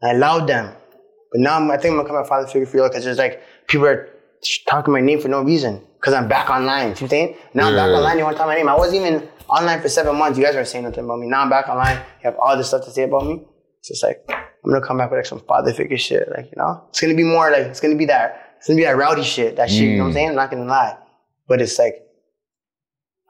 I 0.02 0.10
allowed 0.10 0.46
them. 0.46 0.74
But 1.32 1.40
now 1.40 1.56
I'm, 1.56 1.70
I 1.70 1.76
think 1.76 1.92
I'm 1.92 1.98
gonna 1.98 2.08
come 2.08 2.16
out 2.16 2.28
father 2.28 2.46
figure 2.46 2.66
for 2.66 2.76
you 2.76 2.82
because 2.84 3.04
there's 3.04 3.18
like 3.18 3.42
people 3.68 3.86
are 3.86 4.08
talking 4.68 4.92
my 4.92 5.00
name 5.00 5.20
for 5.20 5.28
no 5.28 5.42
reason. 5.42 5.82
Because 5.98 6.14
I'm 6.14 6.28
back 6.28 6.50
online. 6.50 6.96
See 6.96 7.04
what 7.04 7.06
I'm 7.06 7.08
saying? 7.08 7.36
Now 7.54 7.68
I'm 7.68 7.76
back 7.76 7.88
online, 7.88 8.18
you 8.18 8.24
wanna 8.24 8.36
talk 8.36 8.48
my 8.48 8.56
name. 8.56 8.68
I 8.68 8.76
wasn't 8.76 9.06
even 9.06 9.28
online 9.48 9.80
for 9.80 9.88
seven 9.88 10.16
months. 10.16 10.38
You 10.38 10.44
guys 10.44 10.54
weren't 10.54 10.68
saying 10.68 10.84
nothing 10.84 11.04
about 11.04 11.20
me. 11.20 11.28
Now 11.28 11.42
I'm 11.42 11.50
back 11.50 11.68
online. 11.68 11.96
You 11.96 12.24
have 12.24 12.36
all 12.38 12.56
this 12.56 12.68
stuff 12.68 12.84
to 12.84 12.90
say 12.90 13.04
about 13.04 13.26
me. 13.26 13.44
So 13.82 13.92
it's 13.92 14.02
like, 14.02 14.24
I'm 14.28 14.70
gonna 14.70 14.84
come 14.84 14.98
back 14.98 15.10
with 15.10 15.18
like 15.18 15.26
some 15.26 15.40
father 15.40 15.72
figure 15.72 15.98
shit. 15.98 16.28
Like, 16.28 16.46
you 16.46 16.56
know? 16.56 16.84
It's 16.90 17.00
gonna 17.00 17.14
be 17.14 17.24
more 17.24 17.50
like, 17.50 17.66
it's 17.66 17.80
gonna 17.80 17.96
be 17.96 18.06
that, 18.06 18.56
it's 18.58 18.66
gonna 18.66 18.76
be 18.76 18.84
that 18.84 18.96
rowdy 18.96 19.22
shit. 19.22 19.56
That 19.56 19.70
shit, 19.70 19.80
you 19.82 19.96
know 19.96 20.04
what 20.04 20.08
I'm 20.08 20.10
mm. 20.10 20.14
saying? 20.14 20.28
I'm 20.30 20.34
not 20.34 20.50
gonna 20.50 20.64
lie. 20.64 20.96
But 21.48 21.60
it's 21.60 21.78
like, 21.78 21.94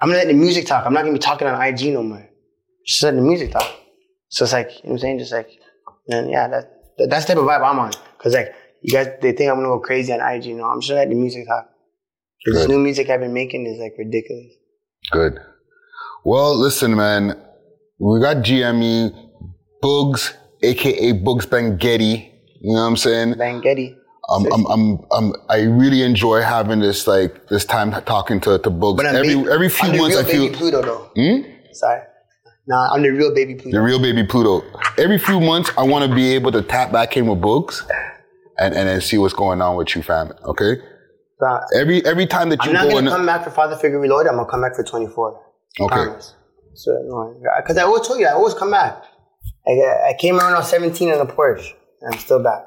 I'm 0.01 0.09
gonna 0.09 0.19
let 0.19 0.29
the 0.29 0.35
music 0.35 0.67
talk. 0.67 0.85
I'm 0.85 0.93
not 0.93 1.03
gonna 1.03 1.13
be 1.13 1.19
talking 1.19 1.47
on 1.47 1.63
IG 1.63 1.93
no 1.93 2.03
more. 2.03 2.29
Just 2.87 3.03
let 3.03 3.15
the 3.15 3.23
music 3.23 3.53
talk. 3.53 3.82
So 4.33 4.45
it's 4.45 4.53
like, 4.55 4.69
you 4.69 4.75
know 4.75 4.81
what 4.83 4.93
I'm 4.93 4.99
saying? 4.99 5.19
Just 5.19 5.33
like, 5.33 5.51
and 6.09 6.31
yeah, 6.31 6.49
that, 6.49 6.71
that 6.97 7.11
that's 7.11 7.27
the 7.27 7.35
type 7.35 7.43
of 7.43 7.49
vibe 7.49 7.71
I'm 7.71 7.79
on. 7.79 7.93
Cause 8.19 8.35
like, 8.35 8.55
you 8.81 8.91
guys, 8.91 9.09
they 9.21 9.33
think 9.33 9.51
I'm 9.51 9.57
gonna 9.57 9.69
go 9.69 9.79
crazy 9.79 10.11
on 10.13 10.21
IG. 10.21 10.47
You 10.47 10.55
no, 10.55 10.63
know? 10.63 10.71
I'm 10.71 10.81
just 10.81 10.91
letting 10.91 11.11
the 11.11 11.17
music 11.17 11.47
talk. 11.47 11.69
This 12.47 12.67
new 12.67 12.79
music 12.79 13.11
I've 13.11 13.21
been 13.21 13.35
making 13.35 13.67
is 13.67 13.79
like 13.79 13.93
ridiculous. 13.99 14.55
Good. 15.13 15.39
Well, 16.25 16.59
listen, 16.59 16.97
man. 16.97 17.39
We 17.99 18.21
got 18.21 18.39
GME, 18.39 19.15
Boogs, 19.83 20.35
aka 20.63 21.13
Boogs 21.13 21.47
Bangetti. 21.47 22.31
You 22.61 22.73
know 22.73 22.81
what 22.81 22.87
I'm 22.89 22.97
saying? 22.97 23.35
Bangetti. 23.35 23.97
I'm, 24.31 24.47
I'm, 24.53 24.67
I'm, 24.67 24.99
I'm, 25.13 25.33
I 25.51 25.63
really 25.63 26.03
enjoy 26.03 26.41
having 26.41 26.81
this 26.81 27.07
like 27.07 27.49
this 27.49 27.67
time 27.67 27.93
talking 28.05 28.41
to 28.41 28.59
to 28.59 28.71
Boogs. 28.71 28.97
But 28.97 29.07
I'm 29.07 29.17
every 29.17 29.53
every 29.53 29.69
few 29.69 29.91
I'm 29.91 29.99
months, 29.99 30.17
I 30.17 30.25
feel 30.25 30.51
Pluto 30.55 30.81
though. 30.81 31.11
Hmm? 31.15 31.51
Sorry. 31.73 32.03
Nah, 32.67 32.93
I'm 32.93 33.03
the 33.03 33.11
real 33.11 33.35
baby 33.35 33.55
Pluto. 33.55 33.77
the 33.77 33.83
real 33.83 34.01
baby 34.01 34.25
Pluto. 34.25 34.65
Every 34.97 35.19
few 35.19 35.41
months, 35.41 35.71
I 35.77 35.83
want 35.83 36.09
to 36.09 36.15
be 36.15 36.33
able 36.35 36.53
to 36.53 36.63
tap 36.63 36.93
back 36.93 37.17
in 37.17 37.27
with 37.27 37.41
Boogs, 37.41 37.83
and 38.59 38.75
and 38.75 38.89
then 38.89 39.01
see 39.01 39.19
what's 39.19 39.35
going 39.35 39.61
on 39.61 39.77
with 39.77 39.95
you, 39.97 40.03
fam. 40.03 40.33
Okay. 40.45 40.77
Every 41.75 42.05
every 42.07 42.27
time 42.27 42.51
that 42.51 42.65
you 42.65 42.71
I'm 42.71 42.75
not 42.75 42.85
go 42.85 42.95
gonna 42.95 43.11
come 43.11 43.27
back 43.27 43.45
for 43.45 43.51
Father 43.51 43.77
Figure 43.77 43.99
Reloaded. 43.99 44.31
I'm 44.31 44.37
gonna 44.37 44.49
come 44.49 44.63
back 44.63 44.77
for 44.77 44.85
24. 44.85 45.41
Okay. 45.81 45.95
Promise. 45.95 46.35
So, 46.75 46.93
no, 47.05 47.35
because 47.57 47.77
I 47.77 47.83
always 47.83 48.07
told 48.07 48.21
you, 48.21 48.27
I 48.27 48.33
always 48.33 48.55
come 48.55 48.71
back. 48.71 49.03
I, 49.67 49.73
I 50.11 50.17
came 50.19 50.39
around 50.39 50.55
I 50.55 50.59
was 50.59 50.71
17 50.71 51.09
in 51.09 51.19
a 51.19 51.27
Porsche, 51.27 51.73
and 52.01 52.15
I'm 52.15 52.19
still 52.19 52.43
back. 52.43 52.67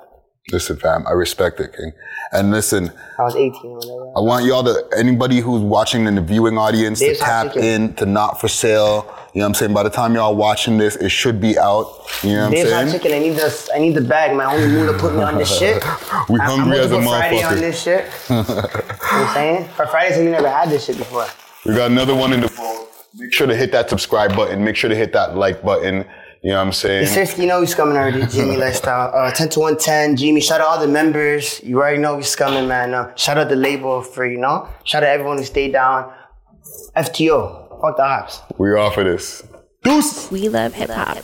Listen, 0.51 0.77
fam. 0.77 1.05
I 1.07 1.11
respect 1.11 1.59
it, 1.59 1.75
King. 1.75 1.91
And 2.31 2.51
listen, 2.51 2.91
I 3.17 3.23
was 3.23 3.35
18 3.35 3.51
or 3.63 3.75
whatever. 3.77 4.17
I 4.17 4.21
want 4.21 4.45
y'all 4.45 4.63
to 4.63 4.83
anybody 4.97 5.39
who's 5.39 5.61
watching 5.61 6.05
in 6.05 6.15
the 6.15 6.21
viewing 6.21 6.57
audience 6.57 6.99
to 6.99 7.15
tap 7.15 7.55
in 7.55 7.93
to 7.95 8.05
not 8.05 8.41
for 8.41 8.47
sale. 8.47 9.05
You 9.33 9.39
know 9.39 9.45
what 9.45 9.49
I'm 9.49 9.53
saying? 9.55 9.73
By 9.73 9.83
the 9.83 9.89
time 9.89 10.15
y'all 10.15 10.35
watching 10.35 10.77
this, 10.77 10.95
it 10.95 11.09
should 11.09 11.39
be 11.39 11.57
out. 11.57 11.87
You 12.23 12.33
know 12.33 12.49
what 12.49 12.57
I'm 12.59 12.65
saying? 12.67 12.91
Chicken, 12.91 13.13
I 13.13 13.19
need 13.19 13.31
this. 13.31 13.69
I 13.73 13.79
need 13.79 13.95
the 13.95 14.01
bag. 14.01 14.35
My 14.35 14.45
homie 14.45 14.71
Mula 14.71 14.97
put 14.97 15.13
me 15.13 15.21
on 15.21 15.37
this 15.37 15.57
shit. 15.57 15.83
We 16.29 16.39
I- 16.39 16.45
hungry 16.45 16.79
as 16.79 16.91
a 16.91 16.95
go 16.97 17.03
Friday 17.03 17.43
on 17.43 17.57
this 17.57 17.81
shit. 17.81 18.05
you 18.29 18.35
know 18.35 18.43
what 18.43 18.61
I'm 19.11 19.33
saying? 19.33 19.67
For 19.69 19.85
Fridays, 19.87 20.17
we 20.17 20.25
never 20.25 20.49
had 20.49 20.69
this 20.69 20.85
shit 20.85 20.97
before. 20.97 21.27
We 21.65 21.75
got 21.75 21.91
another 21.91 22.15
one 22.15 22.33
in 22.33 22.41
the 22.41 22.49
bowl. 22.49 22.87
Make 23.17 23.31
sure 23.33 23.47
to 23.47 23.55
hit 23.55 23.71
that 23.71 23.89
subscribe 23.89 24.35
button. 24.35 24.63
Make 24.63 24.75
sure 24.75 24.89
to 24.89 24.95
hit 24.95 25.13
that 25.13 25.35
like 25.37 25.61
button. 25.63 26.05
You 26.45 26.51
know 26.51 26.57
what 26.57 26.67
I'm 26.67 26.73
saying? 26.73 27.07
Fifty, 27.07 27.41
you 27.41 27.47
know 27.47 27.59
he's 27.61 27.73
coming 27.73 27.97
already. 27.97 28.23
Jimmy 28.27 28.55
Lifestyle. 28.55 29.11
Uh, 29.15 29.31
10 29.31 29.49
to 29.49 29.59
110. 29.61 30.15
Jimmy, 30.15 30.39
shout 30.39 30.61
out 30.61 30.67
all 30.67 30.79
the 30.79 30.87
members. 30.87 31.59
You 31.63 31.79
already 31.79 31.97
know 31.97 32.17
he's 32.17 32.35
coming, 32.35 32.67
man. 32.67 32.93
Uh, 32.93 33.15
shout 33.15 33.39
out 33.39 33.49
the 33.49 33.55
label 33.55 34.03
for, 34.03 34.27
you 34.27 34.37
know? 34.37 34.69
Shout 34.83 35.01
out 35.01 35.09
everyone 35.09 35.39
who 35.39 35.43
stayed 35.43 35.71
down. 35.73 36.13
FTO. 36.95 37.81
Fuck 37.81 37.97
the 37.97 38.03
ops. 38.03 38.41
We're 38.59 38.77
off 38.77 38.95
of 38.99 39.05
this. 39.05 39.41
Deuce. 39.81 40.29
We 40.29 40.47
love 40.47 40.75
hip 40.75 40.91
hop. 40.91 41.17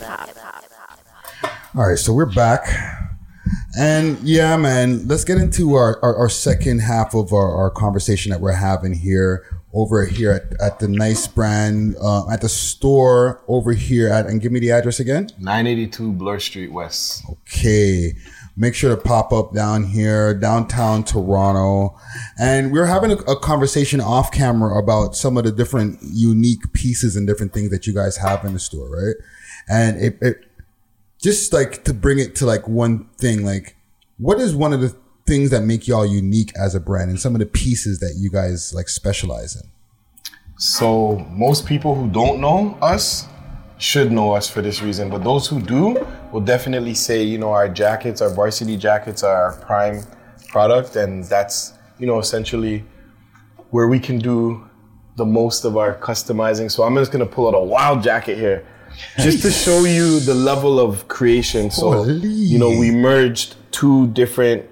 All 1.76 1.88
right, 1.88 1.96
so 1.96 2.12
we're 2.12 2.26
back. 2.26 2.66
And 3.78 4.18
yeah, 4.24 4.56
man, 4.56 5.06
let's 5.06 5.22
get 5.22 5.38
into 5.38 5.74
our, 5.74 6.00
our, 6.02 6.16
our 6.16 6.28
second 6.28 6.80
half 6.80 7.14
of 7.14 7.32
our, 7.32 7.48
our 7.54 7.70
conversation 7.70 8.30
that 8.30 8.40
we're 8.40 8.54
having 8.54 8.92
here 8.92 9.44
over 9.74 10.04
here 10.04 10.32
at, 10.32 10.60
at 10.60 10.78
the 10.78 10.88
nice 10.88 11.26
brand, 11.26 11.96
uh, 12.00 12.28
at 12.30 12.40
the 12.40 12.48
store 12.48 13.42
over 13.48 13.72
here 13.72 14.08
at, 14.08 14.26
and 14.26 14.40
give 14.40 14.52
me 14.52 14.60
the 14.60 14.70
address 14.70 15.00
again. 15.00 15.28
982 15.38 16.12
Bloor 16.12 16.38
Street 16.40 16.72
West. 16.72 17.24
Okay. 17.30 18.14
Make 18.54 18.74
sure 18.74 18.94
to 18.94 19.00
pop 19.00 19.32
up 19.32 19.54
down 19.54 19.84
here, 19.84 20.34
downtown 20.34 21.04
Toronto. 21.04 21.98
And 22.38 22.70
we 22.70 22.78
are 22.80 22.86
having 22.86 23.10
a, 23.10 23.16
a 23.16 23.40
conversation 23.40 24.00
off 24.00 24.30
camera 24.30 24.78
about 24.78 25.16
some 25.16 25.38
of 25.38 25.44
the 25.44 25.52
different 25.52 25.98
unique 26.02 26.72
pieces 26.74 27.16
and 27.16 27.26
different 27.26 27.54
things 27.54 27.70
that 27.70 27.86
you 27.86 27.94
guys 27.94 28.18
have 28.18 28.44
in 28.44 28.52
the 28.52 28.58
store, 28.58 28.90
right? 28.90 29.16
And 29.70 29.96
it, 30.02 30.18
it 30.20 30.44
just 31.22 31.52
like 31.54 31.84
to 31.84 31.94
bring 31.94 32.18
it 32.18 32.34
to 32.36 32.46
like 32.46 32.68
one 32.68 33.08
thing, 33.16 33.42
like 33.42 33.76
what 34.18 34.38
is 34.38 34.54
one 34.54 34.74
of 34.74 34.82
the 34.82 34.94
things 35.26 35.50
that 35.50 35.62
make 35.62 35.86
y'all 35.86 36.06
unique 36.06 36.52
as 36.56 36.74
a 36.74 36.80
brand 36.80 37.10
and 37.10 37.20
some 37.20 37.34
of 37.34 37.38
the 37.38 37.46
pieces 37.46 38.00
that 38.00 38.14
you 38.18 38.30
guys 38.30 38.72
like 38.74 38.88
specialize 38.88 39.56
in? 39.56 39.68
So 40.58 41.18
most 41.30 41.66
people 41.66 41.94
who 41.94 42.08
don't 42.08 42.40
know 42.40 42.78
us 42.80 43.26
should 43.78 44.12
know 44.12 44.32
us 44.32 44.48
for 44.48 44.62
this 44.62 44.80
reason, 44.80 45.10
but 45.10 45.24
those 45.24 45.48
who 45.48 45.60
do 45.60 46.06
will 46.30 46.40
definitely 46.40 46.94
say, 46.94 47.22
you 47.22 47.36
know, 47.36 47.50
our 47.50 47.68
jackets, 47.68 48.20
our 48.20 48.30
varsity 48.30 48.76
jackets 48.76 49.24
are 49.24 49.34
our 49.34 49.52
prime 49.60 50.04
product, 50.48 50.94
and 50.94 51.24
that's, 51.24 51.72
you 51.98 52.06
know, 52.06 52.20
essentially 52.20 52.84
where 53.70 53.88
we 53.88 53.98
can 53.98 54.18
do 54.18 54.68
the 55.16 55.24
most 55.24 55.64
of 55.64 55.76
our 55.76 55.94
customizing. 55.98 56.70
So 56.70 56.84
I'm 56.84 56.94
just 56.94 57.10
gonna 57.10 57.26
pull 57.26 57.48
out 57.48 57.54
a 57.54 57.64
wild 57.64 58.02
jacket 58.02 58.38
here, 58.38 58.64
just 59.18 59.42
to 59.42 59.50
show 59.50 59.84
you 59.84 60.20
the 60.20 60.34
level 60.34 60.78
of 60.78 61.08
creation. 61.08 61.70
So 61.70 61.92
Holy. 61.92 62.28
you 62.28 62.58
know, 62.58 62.70
we 62.70 62.90
merged 62.90 63.56
two 63.72 64.06
different 64.08 64.64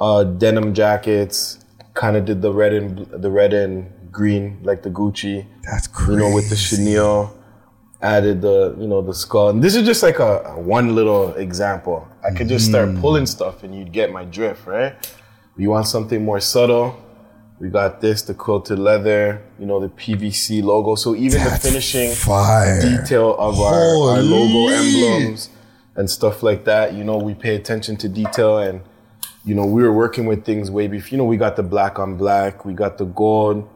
uh, 0.00 0.24
denim 0.24 0.74
jackets, 0.74 1.64
kind 1.94 2.16
of 2.16 2.24
did 2.24 2.40
the 2.42 2.52
red 2.52 2.72
and 2.72 3.06
the 3.06 3.30
red 3.30 3.52
and 3.52 3.92
green 4.10 4.58
like 4.62 4.82
the 4.82 4.90
Gucci 4.90 5.46
That's 5.62 5.86
crazy. 5.86 6.12
you 6.12 6.18
know, 6.18 6.34
with 6.34 6.48
the 6.50 6.56
chenille, 6.56 7.36
added 8.02 8.40
the, 8.40 8.74
you 8.78 8.86
know, 8.86 9.02
the 9.02 9.14
skull. 9.14 9.50
And 9.50 9.62
this 9.62 9.76
is 9.76 9.86
just 9.86 10.02
like 10.02 10.18
a, 10.18 10.42
a 10.46 10.60
one 10.60 10.94
little 10.94 11.34
example. 11.34 12.08
I 12.24 12.34
could 12.34 12.48
just 12.48 12.66
start 12.66 12.96
pulling 12.96 13.26
stuff 13.26 13.62
and 13.62 13.76
you'd 13.76 13.92
get 13.92 14.10
my 14.10 14.24
drift, 14.24 14.66
right? 14.66 14.94
You 15.56 15.70
want 15.70 15.86
something 15.86 16.24
more 16.24 16.40
subtle? 16.40 16.98
We 17.60 17.68
got 17.68 18.00
this, 18.00 18.22
the 18.22 18.32
quilted 18.32 18.78
leather, 18.78 19.42
you 19.58 19.66
know, 19.66 19.80
the 19.80 19.90
PVC 19.90 20.62
logo. 20.62 20.94
So 20.94 21.14
even 21.14 21.44
the 21.44 21.50
finishing 21.50 22.12
fire. 22.12 22.80
detail 22.80 23.36
of 23.38 23.60
our, 23.60 23.74
our 23.74 24.22
logo 24.22 24.72
emblems 24.72 25.50
and 25.94 26.08
stuff 26.08 26.42
like 26.42 26.64
that, 26.64 26.94
you 26.94 27.04
know, 27.04 27.18
we 27.18 27.34
pay 27.34 27.54
attention 27.54 27.98
to 27.98 28.08
detail 28.08 28.58
and, 28.58 28.80
you 29.44 29.54
know, 29.54 29.64
we 29.64 29.82
were 29.82 29.92
working 29.92 30.26
with 30.26 30.44
things 30.44 30.70
way 30.70 30.86
before, 30.86 31.08
you 31.10 31.16
know, 31.18 31.24
we 31.24 31.36
got 31.36 31.56
the 31.56 31.62
black 31.62 31.98
on 31.98 32.16
black, 32.16 32.64
we 32.64 32.72
got 32.74 32.98
the 32.98 33.04
gold. 33.06 33.68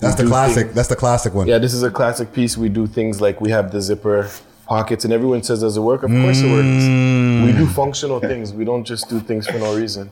That's 0.00 0.14
the 0.16 0.24
classic. 0.26 0.64
things- 0.66 0.74
That's 0.74 0.88
the 0.88 0.96
classic 0.96 1.32
one. 1.34 1.46
yeah, 1.46 1.58
this 1.58 1.72
is 1.72 1.82
a 1.82 1.90
classic 1.90 2.32
piece. 2.32 2.56
We 2.58 2.68
do 2.68 2.86
things 2.86 3.20
like 3.20 3.40
we 3.40 3.50
have 3.50 3.72
the 3.72 3.80
zipper 3.80 4.28
pockets, 4.66 5.04
and 5.04 5.12
everyone 5.12 5.42
says, 5.42 5.60
"Does 5.60 5.76
it 5.78 5.80
work?" 5.80 6.02
Of 6.02 6.10
course 6.10 6.40
it 6.40 6.50
works. 6.50 7.46
We 7.46 7.52
do 7.58 7.66
functional 7.66 8.20
things. 8.20 8.52
We 8.52 8.64
don't 8.66 8.84
just 8.84 9.08
do 9.08 9.20
things 9.20 9.46
for 9.46 9.58
no 9.58 9.74
reason. 9.74 10.10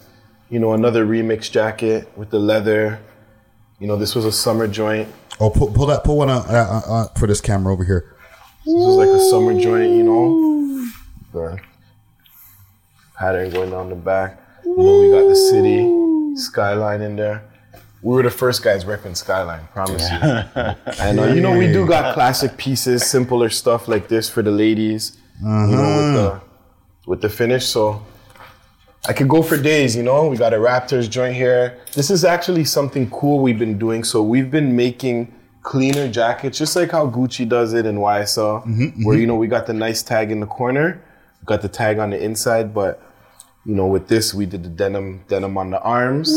You 0.49 0.59
know, 0.59 0.73
another 0.73 1.05
remix 1.05 1.51
jacket 1.51 2.09
with 2.17 2.31
the 2.31 2.39
leather. 2.39 2.99
You 3.79 3.87
know, 3.89 3.97
this 3.97 4.15
was 4.15 4.25
a 4.25 4.33
summer 4.33 4.67
joint. 4.69 5.09
Oh, 5.39 5.51
pull, 5.51 5.71
pull 5.71 5.87
that, 5.87 6.03
pull 6.05 6.17
one 6.19 6.31
out 6.31 6.49
uh, 6.49 6.53
uh, 6.87 6.93
uh, 6.95 7.09
for 7.19 7.27
this 7.27 7.41
camera 7.43 7.71
over 7.73 7.85
here. 7.85 8.15
This 8.65 8.73
was 8.75 8.97
like 8.97 9.09
a 9.09 9.21
summer 9.29 9.53
joint. 9.61 9.91
You 9.93 10.05
know, 10.05 10.87
the 11.33 11.59
pattern 13.19 13.51
going 13.51 13.71
down 13.71 13.91
the 13.91 13.97
back. 13.97 14.41
You 14.65 14.77
know, 14.77 15.01
we 15.01 15.11
got 15.11 15.29
the 15.29 15.37
city 15.37 16.37
skyline 16.37 17.03
in 17.03 17.17
there. 17.17 17.45
We 18.03 18.15
were 18.15 18.23
the 18.23 18.31
first 18.31 18.63
guys 18.63 18.85
repping 18.85 19.17
Skyline, 19.17 19.67
promise 19.73 20.11
you. 20.11 20.17
And 21.01 21.21
uh, 21.21 21.27
you 21.27 21.41
know, 21.41 21.57
we 21.57 21.73
do 21.73 21.87
got 21.87 22.15
classic 22.15 22.57
pieces, 22.57 23.07
simpler 23.07 23.49
stuff 23.49 23.89
like 23.89 24.09
this 24.09 24.29
for 24.29 24.43
the 24.43 24.51
ladies. 24.51 25.19
You 25.41 25.49
know, 25.49 25.67
with 25.67 25.71
mm-hmm. 25.71 26.15
the 26.15 26.41
with 27.07 27.21
the 27.23 27.29
finish. 27.29 27.67
So 27.67 28.05
I 29.07 29.13
could 29.13 29.29
go 29.29 29.43
for 29.43 29.57
days. 29.57 29.97
You 29.97 30.03
know, 30.03 30.29
we 30.29 30.37
got 30.37 30.53
a 30.55 30.59
Raptors 30.59 31.09
joint 31.09 31.35
here. 31.35 31.79
This 31.93 32.11
is 32.11 32.25
actually 32.25 32.65
something 32.65 33.11
cool 33.11 33.41
we've 33.41 33.59
been 33.59 33.79
doing. 33.79 34.05
So 34.05 34.23
we've 34.23 34.51
been 34.51 34.75
making 34.77 35.33
cleaner 35.63 36.09
jackets, 36.09 36.59
just 36.59 36.77
like 36.77 36.91
how 36.91 37.11
Gucci 37.11 37.49
does 37.49 37.73
it 37.75 37.87
in 37.87 37.97
YSL, 37.97 38.63
mm-hmm, 38.63 39.05
where 39.05 39.15
mm-hmm. 39.15 39.21
you 39.21 39.27
know 39.27 39.37
we 39.37 39.47
got 39.47 39.67
the 39.67 39.75
nice 39.75 40.03
tag 40.03 40.31
in 40.31 40.41
the 40.41 40.47
corner. 40.47 41.03
got 41.45 41.63
the 41.63 41.69
tag 41.69 41.99
on 41.99 42.11
the 42.11 42.23
inside, 42.23 42.73
but 42.73 43.03
you 43.65 43.75
know, 43.75 43.87
with 43.87 44.09
this 44.09 44.35
we 44.35 44.47
did 44.47 44.63
the 44.63 44.69
denim 44.69 45.25
denim 45.29 45.57
on 45.57 45.71
the 45.71 45.81
arms, 45.81 46.31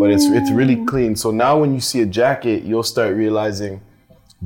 but 0.00 0.10
it's 0.10 0.24
it's 0.26 0.50
really 0.50 0.84
clean. 0.86 1.16
So 1.16 1.30
now 1.30 1.58
when 1.58 1.74
you 1.74 1.80
see 1.80 2.00
a 2.02 2.06
jacket, 2.06 2.62
you'll 2.64 2.82
start 2.82 3.14
realizing 3.16 3.80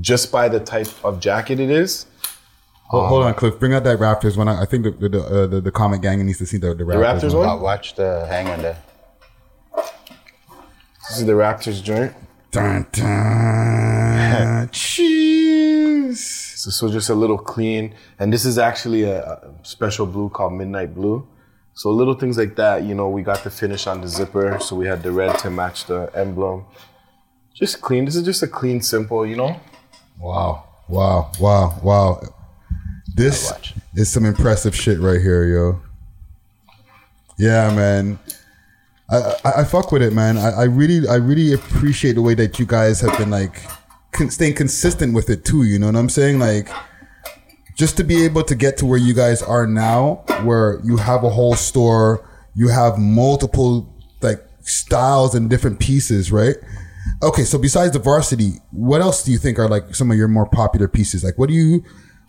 just 0.00 0.32
by 0.32 0.48
the 0.48 0.60
type 0.60 0.88
of 1.04 1.20
jacket 1.20 1.60
it 1.60 1.70
is. 1.70 2.06
Hold, 2.88 3.08
hold 3.08 3.24
on, 3.24 3.34
Cliff. 3.34 3.58
Bring 3.58 3.74
out 3.74 3.84
that 3.84 3.98
Raptors 3.98 4.36
one. 4.36 4.48
I 4.48 4.62
I 4.62 4.64
think 4.66 4.84
the 4.84 4.90
the 4.92 5.08
the, 5.08 5.22
uh, 5.22 5.46
the, 5.46 5.60
the 5.60 5.72
comic 5.72 6.02
gang 6.02 6.24
needs 6.24 6.38
to 6.38 6.46
see 6.46 6.58
the 6.58 6.74
the 6.74 6.84
Raptors, 6.84 7.20
Raptors 7.20 7.34
one. 7.34 7.46
one? 7.46 7.60
Watch 7.60 7.94
the 7.94 8.26
hang 8.26 8.48
on 8.48 8.62
there. 8.62 8.78
This 11.08 11.18
is 11.18 11.26
the 11.26 11.32
Raptors 11.32 11.82
joint. 11.82 12.14
Dun, 12.52 12.86
dun. 12.92 14.68
Cheese. 14.72 16.24
So, 16.56 16.70
so 16.70 16.90
just 16.90 17.08
a 17.08 17.14
little 17.14 17.38
clean. 17.38 17.94
And 18.18 18.32
this 18.32 18.44
is 18.44 18.58
actually 18.58 19.04
a, 19.04 19.22
a 19.24 19.54
special 19.62 20.06
blue 20.06 20.28
called 20.28 20.52
Midnight 20.52 20.94
Blue. 20.94 21.26
So 21.74 21.90
little 21.90 22.14
things 22.14 22.36
like 22.36 22.56
that, 22.56 22.84
you 22.84 22.94
know, 22.94 23.08
we 23.08 23.22
got 23.22 23.44
the 23.44 23.50
finish 23.50 23.86
on 23.86 24.00
the 24.00 24.08
zipper. 24.08 24.58
So 24.60 24.76
we 24.76 24.86
had 24.86 25.02
the 25.02 25.10
red 25.10 25.38
to 25.40 25.50
match 25.50 25.86
the 25.86 26.10
emblem. 26.14 26.66
Just 27.54 27.80
clean. 27.80 28.04
This 28.04 28.16
is 28.16 28.24
just 28.24 28.42
a 28.42 28.46
clean, 28.46 28.80
simple, 28.82 29.26
you 29.26 29.36
know? 29.36 29.58
Wow, 30.18 30.64
wow, 30.88 31.32
wow, 31.40 31.78
wow. 31.82 32.22
This 33.14 33.52
is 33.94 34.10
some 34.10 34.24
impressive 34.24 34.74
shit 34.74 34.98
right 35.00 35.20
here, 35.20 35.44
yo. 35.44 35.80
Yeah, 37.38 37.74
man. 37.74 38.18
I, 39.10 39.16
I, 39.44 39.52
I 39.60 39.64
fuck 39.64 39.92
with 39.92 40.02
it, 40.02 40.12
man. 40.12 40.38
I, 40.38 40.50
I 40.50 40.64
really, 40.64 41.06
I 41.08 41.16
really 41.16 41.52
appreciate 41.52 42.14
the 42.14 42.22
way 42.22 42.34
that 42.34 42.58
you 42.58 42.66
guys 42.66 43.00
have 43.00 43.16
been 43.18 43.30
like 43.30 43.62
con- 44.12 44.30
staying 44.30 44.54
consistent 44.54 45.14
with 45.14 45.28
it 45.28 45.44
too. 45.44 45.64
You 45.64 45.78
know 45.78 45.86
what 45.86 45.96
I'm 45.96 46.08
saying? 46.08 46.38
Like, 46.38 46.68
just 47.76 47.96
to 47.96 48.04
be 48.04 48.24
able 48.24 48.42
to 48.44 48.54
get 48.54 48.76
to 48.78 48.86
where 48.86 48.98
you 48.98 49.14
guys 49.14 49.42
are 49.42 49.66
now, 49.66 50.24
where 50.42 50.80
you 50.84 50.96
have 50.96 51.24
a 51.24 51.30
whole 51.30 51.54
store, 51.54 52.28
you 52.54 52.68
have 52.68 52.98
multiple 52.98 53.92
like 54.20 54.44
styles 54.60 55.34
and 55.34 55.48
different 55.48 55.80
pieces, 55.80 56.30
right? 56.30 56.56
Okay, 57.22 57.44
so 57.44 57.58
besides 57.58 57.92
the 57.92 57.98
varsity, 57.98 58.60
what 58.70 59.00
else 59.00 59.24
do 59.24 59.32
you 59.32 59.38
think 59.38 59.58
are 59.58 59.68
like 59.68 59.94
some 59.94 60.10
of 60.10 60.16
your 60.16 60.28
more 60.28 60.46
popular 60.46 60.88
pieces? 60.88 61.24
Like, 61.24 61.38
what 61.38 61.48
do 61.48 61.54
you, 61.54 61.82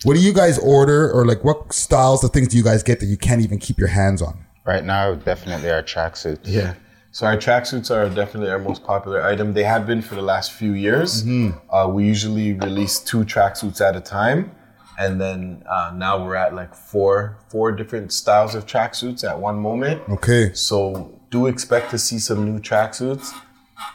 what 0.04 0.16
do 0.16 0.20
you 0.20 0.34
guys 0.34 0.58
order, 0.58 1.12
or 1.12 1.26
like 1.26 1.44
what 1.44 1.74
styles 1.74 2.24
of 2.24 2.32
things 2.32 2.48
do 2.48 2.58
you 2.58 2.64
guys 2.64 2.82
get 2.84 3.00
that 3.00 3.06
you 3.06 3.18
can't 3.18 3.42
even 3.42 3.60
keep 3.60 3.78
your 3.78 3.90
hands 3.90 4.22
on? 4.22 4.46
Right 4.66 4.84
now, 4.84 5.14
definitely 5.14 5.70
our 5.70 5.84
tracksuits. 5.84 6.42
Yeah. 6.46 6.76
So 7.12 7.28
our 7.28 7.38
tracksuits 7.38 7.92
are 7.92 8.10
definitely 8.10 8.50
our 8.50 8.58
most 8.58 8.84
popular 8.84 9.24
item. 9.24 9.54
They 9.54 9.64
have 9.64 9.86
been 9.86 10.02
for 10.02 10.16
the 10.16 10.24
last 10.24 10.52
few 10.54 10.74
years. 10.74 11.24
Uh, 11.70 11.88
we 11.88 12.06
usually 12.06 12.54
release 12.54 13.00
two 13.00 13.24
tracksuits 13.24 13.82
at 13.82 13.96
a 13.96 14.02
time, 14.02 14.52
and 14.98 15.20
then 15.20 15.64
uh, 15.70 15.92
now 15.96 16.24
we're 16.24 16.36
at 16.36 16.54
like 16.54 16.76
four 16.76 17.38
four 17.50 17.72
different 17.72 18.12
styles 18.12 18.56
of 18.56 18.66
tracksuits 18.66 19.28
at 19.28 19.40
one 19.40 19.58
moment. 19.58 20.02
Okay, 20.10 20.54
So 20.54 21.20
do 21.30 21.48
expect 21.48 21.90
to 21.92 21.98
see 21.98 22.20
some 22.20 22.46
new 22.46 22.60
tracksuits. 22.60 23.34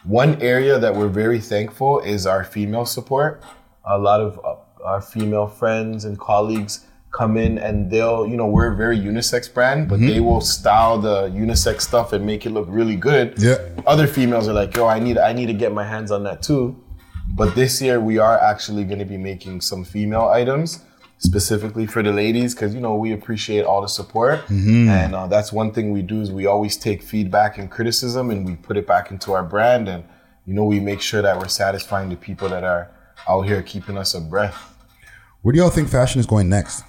One 0.05 0.41
area 0.43 0.79
that 0.79 0.95
we're 0.95 1.09
very 1.09 1.41
thankful 1.41 2.01
is 2.01 2.27
our 2.27 2.45
female 2.45 2.85
support. 2.85 3.43
A 3.85 3.99
lot 3.99 4.21
of 4.21 4.41
uh, 4.45 4.57
our 4.85 5.01
female 5.01 5.47
friends 5.47 6.05
and 6.05 6.19
colleagues 6.19 6.85
come 7.11 7.37
in 7.37 7.59
and 7.59 7.91
they'll, 7.91 8.27
you 8.27 8.37
know, 8.37 8.47
we're 8.47 8.73
a 8.73 8.77
very 8.77 8.99
unisex 8.99 9.53
brand, 9.53 9.89
but 9.89 9.99
they 9.99 10.21
will 10.21 10.43
style 10.43 10.99
the 10.99 11.29
unisex 11.31 11.81
stuff 11.81 12.13
and 12.13 12.25
make 12.27 12.45
it 12.45 12.51
look 12.51 12.67
really 12.69 12.97
good. 12.97 13.35
Yeah. 13.39 13.57
Other 13.87 14.07
females 14.07 14.47
are 14.47 14.53
like, 14.53 14.77
yo, 14.77 14.87
I 14.87 14.99
need, 14.99 15.17
I 15.17 15.33
need 15.33 15.47
to 15.47 15.55
get 15.55 15.73
my 15.73 15.85
hands 15.85 16.11
on 16.11 16.25
that 16.25 16.43
too. 16.43 16.77
But 17.35 17.55
this 17.55 17.81
year 17.81 18.01
we 18.01 18.19
are 18.19 18.39
actually 18.39 18.85
going 18.85 18.99
to 18.99 19.05
be 19.05 19.17
making 19.17 19.63
some 19.63 19.85
female 19.85 20.29
items 20.29 20.85
specifically 21.19 21.87
for 21.87 22.03
the 22.03 22.13
ladies 22.13 22.55
because 22.55 22.75
you 22.75 22.81
know 22.81 22.95
we 22.97 23.13
appreciate 23.13 23.65
all 23.65 23.83
the 23.83 23.89
support. 23.89 24.49
And 24.89 25.15
uh, 25.15 25.27
that's 25.27 25.53
one 25.53 25.73
thing 25.73 25.93
we 25.93 26.03
do 26.03 26.21
is 26.21 26.31
we 26.31 26.47
always 26.47 26.77
take 26.77 27.03
feedback 27.03 27.59
and 27.59 27.71
criticism 27.71 28.31
and 28.31 28.47
we 28.47 28.57
put 28.57 28.77
it 28.77 28.87
back 28.87 29.11
into 29.11 29.33
our 29.33 29.43
brand. 29.43 29.89
And 29.89 30.05
you 30.47 30.55
know 30.55 30.65
we 30.65 30.81
make 30.81 31.01
sure 31.01 31.23
that 31.23 31.39
we're 31.39 31.49
satisfying 31.49 32.09
the 32.09 32.17
people 32.17 32.49
that 32.49 32.65
are 32.65 32.91
out 33.29 33.43
here 33.43 33.63
keeping 33.63 33.99
us 33.99 34.15
a 34.15 34.21
breath 34.21 34.75
where 35.43 35.53
do 35.53 35.59
y'all 35.61 35.71
think 35.71 35.89
fashion 35.89 36.19
is 36.19 36.27
going 36.27 36.49
next? 36.49 36.83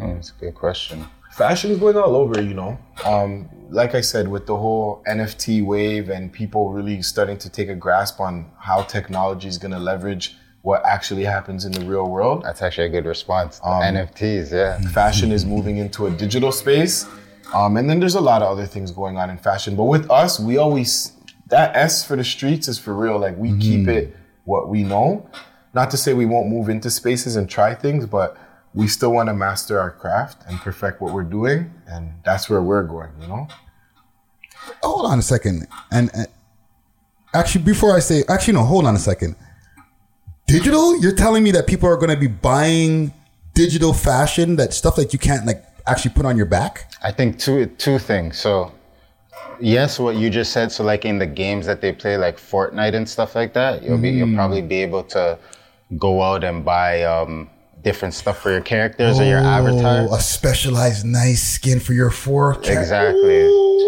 Oh, 0.00 0.14
that's 0.14 0.30
a 0.30 0.40
good 0.40 0.54
question. 0.54 1.06
fashion 1.32 1.72
is 1.72 1.78
going 1.78 1.96
all 1.96 2.14
over 2.14 2.40
you 2.40 2.54
know. 2.54 2.78
Um, 3.04 3.48
like 3.70 3.94
i 3.94 4.00
said 4.00 4.26
with 4.28 4.46
the 4.46 4.56
whole 4.56 5.02
nft 5.06 5.64
wave 5.64 6.08
and 6.08 6.32
people 6.32 6.72
really 6.72 7.02
starting 7.02 7.38
to 7.38 7.48
take 7.48 7.68
a 7.68 7.74
grasp 7.74 8.18
on 8.18 8.50
how 8.58 8.82
technology 8.82 9.46
is 9.46 9.58
going 9.58 9.70
to 9.70 9.78
leverage 9.78 10.36
what 10.62 10.84
actually 10.84 11.24
happens 11.24 11.64
in 11.64 11.72
the 11.72 11.84
real 11.84 12.08
world 12.08 12.42
That's 12.44 12.60
actually 12.60 12.86
a 12.86 12.90
good 12.90 13.06
response. 13.06 13.58
The 13.60 13.66
NFTs, 13.66 14.52
yeah. 14.52 14.78
fashion 14.90 15.32
is 15.32 15.46
moving 15.46 15.78
into 15.78 16.06
a 16.06 16.10
digital 16.10 16.52
space. 16.52 17.06
Um, 17.54 17.76
and 17.76 17.88
then 17.88 17.98
there's 17.98 18.14
a 18.14 18.20
lot 18.20 18.42
of 18.42 18.48
other 18.48 18.66
things 18.66 18.90
going 18.90 19.16
on 19.16 19.30
in 19.30 19.38
fashion. 19.38 19.74
But 19.74 19.84
with 19.84 20.10
us, 20.10 20.38
we 20.38 20.58
always, 20.58 21.12
that 21.48 21.74
S 21.74 22.06
for 22.06 22.14
the 22.14 22.24
streets 22.24 22.68
is 22.68 22.78
for 22.78 22.94
real. 22.94 23.18
Like 23.18 23.36
we 23.36 23.58
keep 23.58 23.88
it 23.88 24.14
what 24.44 24.68
we 24.68 24.82
know. 24.82 25.28
Not 25.72 25.90
to 25.92 25.96
say 25.96 26.14
we 26.14 26.26
won't 26.26 26.48
move 26.48 26.68
into 26.68 26.90
spaces 26.90 27.36
and 27.36 27.48
try 27.48 27.74
things, 27.74 28.06
but 28.06 28.36
we 28.74 28.86
still 28.86 29.12
want 29.12 29.28
to 29.28 29.34
master 29.34 29.80
our 29.80 29.90
craft 29.90 30.42
and 30.46 30.58
perfect 30.58 31.00
what 31.00 31.12
we're 31.14 31.24
doing. 31.24 31.72
And 31.86 32.12
that's 32.24 32.50
where 32.50 32.62
we're 32.62 32.84
going, 32.84 33.10
you 33.20 33.26
know? 33.26 33.48
hold 34.82 35.06
on 35.06 35.18
a 35.18 35.22
second. 35.22 35.66
And 35.90 36.10
uh, 36.14 36.24
actually, 37.34 37.64
before 37.64 37.96
I 37.96 38.00
say, 38.00 38.22
actually, 38.28 38.54
no, 38.54 38.64
hold 38.64 38.86
on 38.86 38.94
a 38.94 38.98
second. 38.98 39.36
Digital? 40.50 41.00
You're 41.00 41.14
telling 41.14 41.44
me 41.44 41.52
that 41.52 41.68
people 41.68 41.88
are 41.88 41.96
going 41.96 42.10
to 42.10 42.16
be 42.16 42.26
buying 42.26 43.12
digital 43.54 43.92
fashion, 43.92 44.56
that 44.56 44.72
stuff 44.72 44.96
that 44.96 45.12
you 45.12 45.18
can't 45.18 45.46
like 45.46 45.64
actually 45.86 46.12
put 46.12 46.26
on 46.26 46.36
your 46.36 46.46
back? 46.46 46.90
I 47.02 47.12
think 47.12 47.38
two 47.38 47.66
two 47.66 47.98
things. 47.98 48.36
So, 48.38 48.72
yes, 49.60 49.98
what 50.00 50.16
you 50.16 50.28
just 50.28 50.52
said. 50.52 50.72
So, 50.72 50.82
like 50.82 51.04
in 51.04 51.18
the 51.18 51.26
games 51.26 51.66
that 51.66 51.80
they 51.80 51.92
play, 51.92 52.16
like 52.16 52.36
Fortnite 52.36 52.94
and 52.94 53.08
stuff 53.08 53.36
like 53.36 53.52
that, 53.54 53.84
you'll 53.84 53.98
be 53.98 54.10
you'll 54.10 54.34
probably 54.34 54.62
be 54.62 54.82
able 54.82 55.04
to 55.04 55.38
go 55.98 56.20
out 56.22 56.42
and 56.42 56.64
buy 56.64 57.04
um, 57.04 57.48
different 57.82 58.14
stuff 58.14 58.38
for 58.38 58.50
your 58.50 58.60
characters 58.60 59.20
or 59.20 59.24
your 59.24 59.38
avatar. 59.38 60.08
Oh, 60.10 60.14
a 60.14 60.20
specialized 60.20 61.06
nice 61.06 61.42
skin 61.42 61.78
for 61.78 61.92
your 61.92 62.10
forecast. 62.10 62.70
Exactly. 62.70 63.42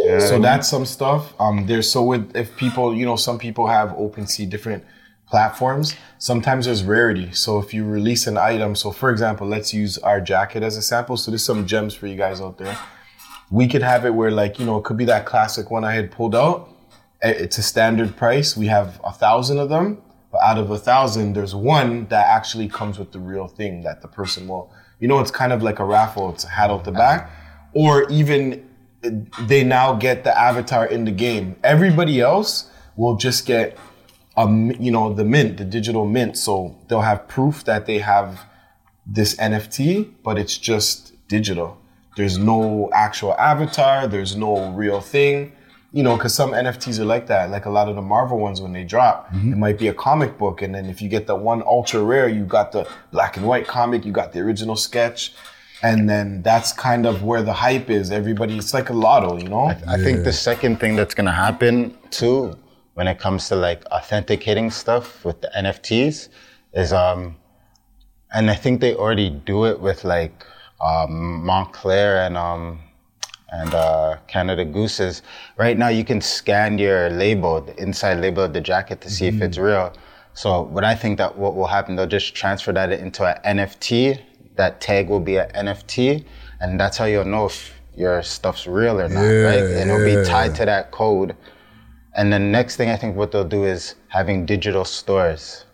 Yeah. 0.05 0.19
So 0.21 0.39
that's 0.39 0.69
some 0.69 0.87
stuff. 0.87 1.33
Um, 1.41 1.67
there's 1.67 1.91
so 1.91 2.05
with 2.05 2.37
if 2.37 2.57
people, 2.57 2.95
you 2.95 3.05
know, 3.05 3.17
some 3.17 3.39
people 3.39 3.67
have 3.67 3.91
OpenSea 3.91 4.49
different 4.49 4.85
platforms. 5.33 5.97
Sometimes 6.19 6.67
there's 6.67 6.85
rarity. 6.85 7.33
So 7.33 7.59
if 7.59 7.73
you 7.73 7.87
release 7.87 8.27
an 8.27 8.37
item, 8.37 8.77
so 8.77 8.93
for 8.93 9.11
example, 9.11 9.47
let's 9.47 9.73
use 9.73 9.97
our 9.97 10.21
jacket 10.21 10.63
as 10.63 10.77
a 10.77 10.83
sample. 10.83 11.17
So 11.17 11.31
there's 11.31 11.43
some 11.43 11.67
gems 11.67 11.95
for 11.95 12.07
you 12.07 12.17
guys 12.17 12.39
out 12.39 12.59
there. 12.59 12.79
We 13.51 13.67
could 13.67 13.81
have 13.83 14.05
it 14.05 14.11
where 14.11 14.31
like 14.31 14.59
you 14.59 14.67
know 14.67 14.77
it 14.77 14.85
could 14.85 14.99
be 14.99 15.07
that 15.07 15.25
classic 15.25 15.71
one 15.71 15.85
I 15.85 15.95
had 15.95 16.11
pulled 16.11 16.37
out. 16.37 16.69
It's 17.23 17.57
a 17.57 17.63
standard 17.63 18.15
price. 18.15 18.59
We 18.59 18.67
have 18.67 19.01
a 19.05 19.13
thousand 19.13 19.59
of 19.59 19.71
them, 19.71 20.03
but 20.31 20.43
out 20.43 20.59
of 20.59 20.71
a 20.71 20.79
thousand, 20.79 21.33
there's 21.33 21.55
one 21.55 22.07
that 22.09 22.27
actually 22.27 22.69
comes 22.69 22.99
with 22.99 23.11
the 23.13 23.21
real 23.33 23.49
thing 23.49 23.83
that 23.85 24.03
the 24.03 24.09
person 24.09 24.47
will. 24.47 24.71
You 25.01 25.09
know, 25.09 25.19
it's 25.19 25.31
kind 25.31 25.53
of 25.55 25.63
like 25.63 25.79
a 25.79 25.85
raffle. 25.97 26.29
It's 26.35 26.45
a 26.45 26.49
hat 26.49 26.69
out 26.69 26.85
the 26.85 26.93
back, 26.93 27.31
or 27.73 28.07
even 28.11 28.69
uh, 29.03 29.11
they 29.47 29.65
now 29.65 29.95
get 29.95 30.25
the 30.25 30.35
avatar 30.49 30.85
in 30.87 31.07
the 31.07 31.17
game. 31.27 31.57
Everybody 31.65 32.21
else 32.21 32.69
will 32.97 33.17
just 33.17 33.47
get 33.47 33.79
a, 34.37 34.43
m- 34.43 34.73
you 34.81 34.91
know, 34.91 35.13
the 35.13 35.25
mint, 35.25 35.59
the 35.59 35.65
digital 35.65 36.07
mint. 36.07 36.37
So 36.37 36.77
they'll 36.89 37.03
have 37.03 37.29
proof 37.29 37.65
that 37.65 37.87
they 37.87 37.99
have 37.99 38.45
this 39.07 39.35
NFT, 39.37 40.13
but 40.23 40.39
it's 40.39 40.57
just 40.57 41.13
digital. 41.29 41.79
There's 42.17 42.39
no 42.39 42.91
actual 42.93 43.35
avatar. 43.35 44.07
There's 44.07 44.37
no 44.37 44.71
real 44.73 45.01
thing. 45.01 45.53
You 45.95 46.03
know, 46.03 46.17
because 46.17 46.35
some 46.35 46.53
NFTs 46.53 46.99
are 46.99 47.05
like 47.05 47.27
that. 47.27 47.51
Like 47.51 47.67
a 47.67 47.71
lot 47.71 47.89
of 47.89 47.97
the 47.97 48.03
Marvel 48.03 48.39
ones, 48.39 48.63
when 48.63 48.73
they 48.73 48.85
drop, 48.85 49.29
it 49.31 49.37
mm-hmm. 49.37 49.61
might 49.61 49.79
be 49.79 49.89
a 49.89 49.95
comic 49.95 50.39
book, 50.39 50.63
and 50.63 50.75
then 50.75 50.87
if 50.87 51.03
you 51.03 51.09
get 51.11 51.27
the 51.27 51.37
one 51.37 51.63
ultra 51.63 52.03
rare, 52.03 52.29
you 52.29 52.45
got 52.45 52.73
the 52.73 52.89
black 53.11 53.37
and 53.37 53.47
white 53.47 53.67
comic, 53.67 54.07
you 54.07 54.13
got 54.13 54.33
the 54.33 54.41
original 54.41 54.75
sketch, 54.75 55.35
and 55.83 56.09
then 56.09 56.41
that's 56.41 56.73
kind 56.73 57.05
of 57.05 57.25
where 57.25 57.43
the 57.43 57.53
hype 57.53 57.91
is. 57.91 58.11
Everybody, 58.11 58.57
it's 58.57 58.73
like 58.73 58.89
a 58.89 58.95
lotto, 58.95 59.37
you 59.37 59.49
know. 59.49 59.67
I 59.87 59.99
think 59.99 60.25
the 60.25 60.33
second 60.33 60.81
thing 60.81 60.97
that's 60.97 61.13
gonna 61.13 61.31
happen 61.31 61.95
too, 62.11 62.57
when 62.94 63.09
it 63.09 63.19
comes 63.19 63.48
to 63.48 63.56
like 63.56 63.85
authenticating 63.86 64.70
stuff 64.70 65.24
with 65.24 65.40
the 65.40 65.51
NFTs, 65.56 66.28
is 66.74 66.93
um, 66.93 67.36
and 68.35 68.51
I 68.51 68.55
think 68.55 68.81
they 68.81 68.94
already 68.94 69.31
do 69.31 69.66
it 69.66 69.81
with 69.81 70.05
like 70.05 70.44
um, 70.81 71.43
Moncler 71.44 72.27
and 72.27 72.36
um, 72.36 72.81
and 73.51 73.74
uh, 73.74 74.16
Canada 74.27 74.64
Gooses. 74.64 75.23
Right 75.56 75.77
now, 75.77 75.89
you 75.89 76.05
can 76.05 76.20
scan 76.20 76.78
your 76.78 77.10
label, 77.10 77.60
the 77.60 77.77
inside 77.81 78.20
label 78.20 78.44
of 78.44 78.52
the 78.52 78.60
jacket, 78.60 79.01
to 79.02 79.10
see 79.10 79.27
if 79.27 79.40
it's 79.43 79.59
real. 79.59 79.93
So, 80.35 80.62
what 80.62 80.85
I 80.85 80.94
think 80.94 81.19
that 81.19 81.36
what 81.36 81.55
will 81.55 81.66
happen, 81.66 81.94
they'll 81.97 82.06
just 82.06 82.35
transfer 82.35 82.73
that 82.73 82.90
into 82.93 83.24
an 83.24 83.59
NFT. 83.59 84.19
That 84.56 84.81
tag 84.81 85.09
will 85.09 85.20
be 85.20 85.36
an 85.36 85.48
NFT, 85.51 86.24
and 86.60 86.81
that's 86.81 86.97
how 86.97 87.05
you'll 87.05 87.27
know 87.27 87.47
if 87.47 87.74
your 87.94 88.23
stuff's 88.23 88.66
real 88.66 88.98
or 88.98 89.09
not, 89.09 89.20
right? 89.20 89.62
And 89.62 89.90
it'll 89.90 90.05
be 90.05 90.27
tied 90.28 90.55
to 90.56 90.64
that 90.64 90.90
code. 90.90 91.36
And 92.15 92.33
the 92.33 92.39
next 92.39 92.77
thing 92.77 92.91
I 92.91 92.97
think 92.97 93.17
what 93.17 93.33
they'll 93.33 93.45
do 93.45 93.65
is 93.65 93.95
having 94.09 94.45
digital 94.47 94.85
stores. 94.85 95.65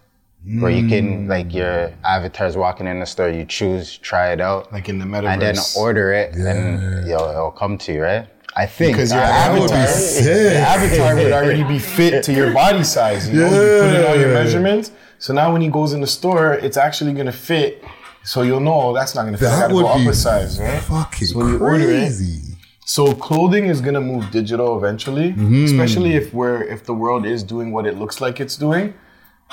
where 0.60 0.70
you 0.70 0.88
can 0.88 1.24
hmm. 1.24 1.28
like 1.28 1.52
your 1.52 1.92
avatar's 2.04 2.56
walking 2.56 2.86
in 2.86 3.00
the 3.00 3.06
store, 3.06 3.28
you 3.28 3.44
choose, 3.44 3.98
try 3.98 4.32
it 4.32 4.40
out, 4.40 4.72
Like 4.72 4.88
in 4.88 4.98
the 4.98 5.04
metaverse. 5.04 5.32
and 5.32 5.42
then 5.42 5.56
order 5.76 6.12
it, 6.12 6.34
and 6.34 7.06
you'll, 7.08 7.28
it'll 7.28 7.50
come 7.50 7.76
to 7.78 7.92
you, 7.92 8.02
right? 8.02 8.26
I 8.56 8.64
think 8.66 8.92
Because 8.96 9.12
your 9.12 9.20
avatar, 9.20 10.22
your 10.24 10.52
avatar 10.52 11.14
would 11.16 11.32
already 11.32 11.64
be 11.64 11.78
fit 11.78 12.24
to 12.24 12.32
your 12.32 12.52
body 12.52 12.82
size. 12.84 13.28
You 13.28 13.40
know, 13.40 13.46
you 13.46 13.82
put 13.82 13.94
in 13.94 14.06
all 14.06 14.16
your 14.16 14.32
measurements. 14.32 14.90
So 15.18 15.34
now 15.34 15.52
when 15.52 15.60
he 15.60 15.68
goes 15.68 15.92
in 15.92 16.00
the 16.00 16.06
store, 16.06 16.54
it's 16.54 16.76
actually 16.76 17.12
gonna 17.12 17.32
fit. 17.32 17.84
So 18.24 18.42
you'll 18.42 18.60
know 18.60 18.80
oh, 18.80 18.94
that's 18.94 19.14
not 19.14 19.24
gonna 19.24 19.38
fit. 19.38 19.48
I 19.48 19.50
That 19.50 19.60
gotta 19.62 19.74
would 19.74 19.82
go 19.82 20.04
be 20.04 20.12
size, 20.12 20.58
right? 20.60 20.80
fucking 20.82 21.28
So 21.28 21.38
when 21.38 21.48
you 21.48 21.58
order 21.58 21.84
it, 21.84 22.00
crazy. 22.00 22.47
So 22.96 23.12
clothing 23.14 23.66
is 23.66 23.82
gonna 23.82 24.00
move 24.00 24.30
digital 24.30 24.78
eventually, 24.78 25.32
Mm-hmm. 25.32 25.64
especially 25.66 26.12
if 26.20 26.32
we're 26.32 26.62
if 26.62 26.80
the 26.90 26.94
world 26.94 27.26
is 27.26 27.42
doing 27.42 27.70
what 27.70 27.84
it 27.86 27.98
looks 27.98 28.16
like 28.24 28.40
it's 28.40 28.56
doing, 28.56 28.94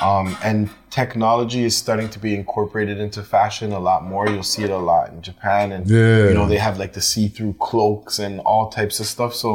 um, 0.08 0.38
and 0.42 0.70
technology 0.90 1.66
is 1.66 1.76
starting 1.76 2.08
to 2.16 2.20
be 2.20 2.34
incorporated 2.34 2.98
into 2.98 3.22
fashion 3.24 3.74
a 3.74 3.80
lot 3.90 4.06
more. 4.12 4.24
You'll 4.30 4.50
see 4.56 4.64
it 4.64 4.70
a 4.70 4.78
lot 4.78 5.10
in 5.12 5.22
Japan, 5.22 5.74
and 5.74 5.86
Yeah. 5.86 6.30
you 6.30 6.34
know 6.34 6.48
they 6.48 6.62
have 6.68 6.80
like 6.80 6.94
the 6.94 7.02
see-through 7.12 7.56
cloaks 7.60 8.20
and 8.20 8.40
all 8.50 8.70
types 8.70 9.02
of 9.02 9.06
stuff. 9.06 9.34
So 9.36 9.50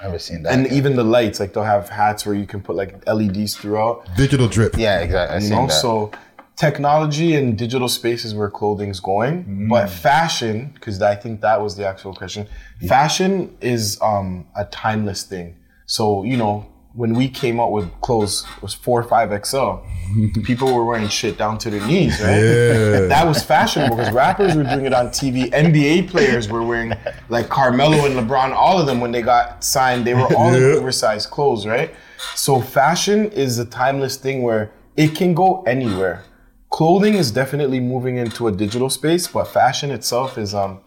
I've 0.00 0.06
never 0.06 0.18
seen 0.18 0.42
that. 0.42 0.52
and 0.52 0.66
even 0.78 0.96
the 0.96 1.04
lights, 1.04 1.38
like 1.38 1.52
they'll 1.52 1.72
have 1.76 1.88
hats 1.88 2.26
where 2.26 2.34
you 2.34 2.46
can 2.52 2.60
put 2.66 2.74
like 2.74 2.92
LEDs 3.06 3.54
throughout. 3.54 3.94
Digital 4.16 4.48
drip. 4.48 4.72
yeah, 4.76 4.98
exactly. 5.06 5.36
I've 5.36 5.42
You 5.42 5.48
seen 5.50 5.58
know, 5.58 5.66
that. 5.68 5.82
so 5.86 6.10
technology 6.60 7.34
and 7.36 7.56
digital 7.56 7.88
space 7.88 8.22
is 8.22 8.34
where 8.34 8.50
clothing's 8.50 9.00
going. 9.00 9.66
But 9.66 9.88
fashion, 9.88 10.72
because 10.74 11.00
I 11.00 11.14
think 11.14 11.40
that 11.40 11.58
was 11.62 11.74
the 11.74 11.86
actual 11.86 12.14
question, 12.14 12.46
fashion 12.86 13.56
is 13.62 13.98
um, 14.02 14.46
a 14.54 14.66
timeless 14.66 15.22
thing. 15.22 15.56
So, 15.86 16.22
you 16.22 16.36
know, 16.36 16.66
when 16.92 17.14
we 17.14 17.28
came 17.28 17.60
out 17.60 17.72
with 17.72 17.88
clothes, 18.02 18.44
it 18.58 18.62
was 18.62 18.74
four 18.74 19.00
or 19.00 19.04
five 19.04 19.28
XL. 19.46 19.76
People 20.44 20.74
were 20.74 20.84
wearing 20.84 21.08
shit 21.08 21.38
down 21.38 21.56
to 21.58 21.70
their 21.70 21.86
knees, 21.86 22.20
right? 22.20 22.36
Yeah. 22.36 23.00
That 23.06 23.24
was 23.26 23.42
fashionable 23.42 23.96
because 23.96 24.12
rappers 24.12 24.54
were 24.54 24.64
doing 24.64 24.84
it 24.84 24.92
on 24.92 25.06
TV. 25.08 25.50
NBA 25.50 26.10
players 26.10 26.50
were 26.50 26.62
wearing 26.62 26.92
like 27.30 27.48
Carmelo 27.48 28.04
and 28.04 28.16
LeBron, 28.16 28.52
all 28.52 28.78
of 28.78 28.86
them 28.86 29.00
when 29.00 29.12
they 29.12 29.22
got 29.22 29.64
signed, 29.64 30.06
they 30.06 30.14
were 30.14 30.28
all 30.36 30.52
in 30.52 30.62
oversized 30.78 31.30
clothes, 31.30 31.66
right? 31.66 31.94
So 32.34 32.60
fashion 32.60 33.30
is 33.32 33.58
a 33.58 33.64
timeless 33.64 34.16
thing 34.16 34.42
where 34.42 34.72
it 34.96 35.14
can 35.14 35.32
go 35.32 35.62
anywhere. 35.62 36.24
Clothing 36.70 37.14
is 37.14 37.30
definitely 37.32 37.80
moving 37.80 38.16
into 38.16 38.46
a 38.46 38.52
digital 38.52 38.88
space, 38.88 39.26
but 39.26 39.44
fashion 39.48 39.90
itself 39.90 40.38
is 40.38 40.54
um 40.54 40.80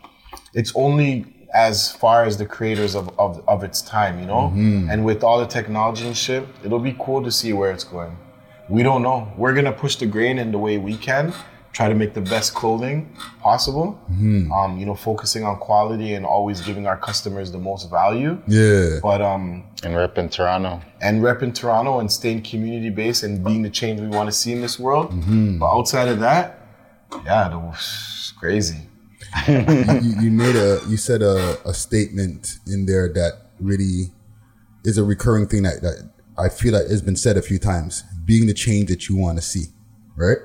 it's 0.54 0.72
only 0.76 1.26
as 1.54 1.92
far 1.92 2.24
as 2.24 2.38
the 2.38 2.46
creators 2.46 2.96
of, 2.96 3.08
of, 3.20 3.44
of 3.48 3.64
its 3.64 3.82
time, 3.82 4.20
you 4.20 4.26
know? 4.26 4.52
And 4.90 5.06
with 5.06 5.24
all 5.24 5.40
the 5.40 5.46
technology 5.46 6.08
and 6.08 6.18
shit, 6.18 6.44
it'll 6.64 6.80
be 6.80 6.96
cool 7.00 7.24
to 7.24 7.32
see 7.32 7.54
where 7.54 7.72
it's 7.72 7.84
going. 7.84 8.18
We 8.70 8.82
don't 8.82 9.04
know. 9.04 9.32
We're 9.38 9.54
gonna 9.54 9.72
push 9.72 9.98
the 9.98 10.08
grain 10.08 10.40
in 10.40 10.52
the 10.52 10.58
way 10.58 10.78
we 10.80 10.96
can, 10.98 11.34
try 11.74 11.90
to 11.90 11.96
make 11.96 12.14
the 12.14 12.22
best 12.22 12.54
clothing 12.54 13.14
possible. 13.42 14.00
Um, 14.54 14.78
you 14.80 14.86
know, 14.86 14.96
focusing 14.96 15.44
on 15.44 15.58
quality 15.58 16.14
and 16.14 16.26
always 16.26 16.62
giving 16.62 16.86
our 16.88 16.98
customers 16.98 17.52
the 17.52 17.58
most 17.58 17.90
value. 17.90 18.40
Yeah. 18.48 19.00
But 19.02 19.22
um 19.22 19.66
and 19.84 19.96
rep 19.96 20.18
in 20.18 20.30
Toronto. 20.30 20.82
and 21.02 21.22
rep 21.22 21.44
in 21.44 21.52
Toronto 21.52 22.00
and 22.00 22.10
staying 22.12 22.44
community 22.44 22.90
based 22.90 23.24
and 23.24 23.44
being 23.44 23.64
the 23.64 23.70
change 23.70 24.00
we 24.00 24.08
want 24.08 24.30
to 24.30 24.32
see 24.32 24.54
in 24.54 24.62
this 24.62 24.80
world. 24.80 25.12
But 25.60 25.66
outside 25.68 26.08
of 26.08 26.20
that, 26.20 26.60
yeah, 27.26 27.52
it 27.52 27.58
was 27.58 28.34
crazy. 28.40 28.78
you, 29.48 30.14
you 30.22 30.32
made 30.32 30.56
a 30.56 30.80
you 30.88 30.96
said 30.98 31.22
a, 31.24 31.58
a 31.66 31.74
statement 31.74 32.60
in 32.68 32.86
there 32.86 33.12
that 33.14 33.34
really 33.60 34.12
is 34.84 34.98
a 34.98 35.04
recurring 35.04 35.48
thing 35.48 35.64
that, 35.64 35.82
that 35.82 36.12
I 36.38 36.50
feel 36.50 36.74
like 36.74 36.88
has 36.88 37.02
been 37.02 37.16
said 37.16 37.36
a 37.36 37.42
few 37.42 37.58
times. 37.58 38.04
Being 38.26 38.46
the 38.48 38.54
change 38.54 38.90
that 38.90 39.10
you 39.10 39.18
want 39.18 39.38
to 39.38 39.42
see, 39.42 39.66
right? 40.16 40.38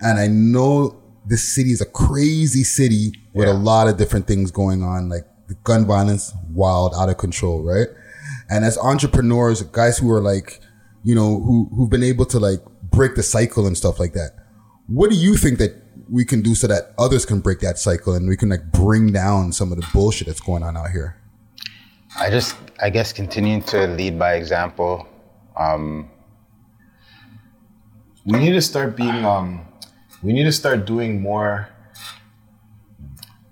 And 0.00 0.18
I 0.18 0.26
know 0.28 1.02
this 1.26 1.42
city 1.42 1.72
is 1.72 1.80
a 1.80 1.86
crazy 1.86 2.64
city 2.64 3.12
with 3.34 3.48
a 3.48 3.52
lot 3.52 3.88
of 3.88 3.96
different 3.96 4.26
things 4.26 4.50
going 4.50 4.82
on, 4.82 5.08
like 5.08 5.24
the 5.48 5.54
gun 5.64 5.86
violence, 5.86 6.32
wild, 6.50 6.94
out 6.94 7.08
of 7.08 7.18
control, 7.18 7.62
right? 7.62 7.88
And 8.50 8.64
as 8.64 8.78
entrepreneurs, 8.78 9.62
guys 9.62 9.98
who 9.98 10.10
are 10.10 10.20
like, 10.20 10.60
you 11.04 11.14
know, 11.14 11.40
who 11.40 11.68
who've 11.74 11.90
been 11.90 12.02
able 12.02 12.24
to 12.26 12.38
like 12.38 12.60
break 12.82 13.14
the 13.14 13.22
cycle 13.22 13.66
and 13.66 13.76
stuff 13.76 13.98
like 14.00 14.12
that. 14.14 14.32
What 14.86 15.10
do 15.10 15.16
you 15.16 15.36
think 15.36 15.58
that 15.58 15.82
we 16.10 16.24
can 16.24 16.40
do 16.40 16.54
so 16.54 16.66
that 16.66 16.94
others 16.98 17.26
can 17.26 17.40
break 17.40 17.60
that 17.60 17.78
cycle 17.78 18.14
and 18.14 18.28
we 18.28 18.36
can 18.36 18.48
like 18.48 18.72
bring 18.72 19.12
down 19.12 19.52
some 19.52 19.70
of 19.72 19.78
the 19.80 19.86
bullshit 19.92 20.26
that's 20.26 20.40
going 20.40 20.62
on 20.62 20.76
out 20.76 20.90
here? 20.90 21.16
I 22.18 22.30
just, 22.30 22.56
I 22.80 22.88
guess, 22.88 23.12
continuing 23.12 23.62
to 23.64 23.86
lead 23.86 24.18
by 24.18 24.34
example. 24.34 25.06
Um, 25.58 26.10
We 28.24 28.38
need 28.38 28.52
to 28.52 28.60
start 28.60 28.96
being 28.96 29.24
um 29.24 29.67
we 30.22 30.32
need 30.32 30.44
to 30.44 30.52
start 30.52 30.84
doing 30.84 31.20
more 31.20 31.68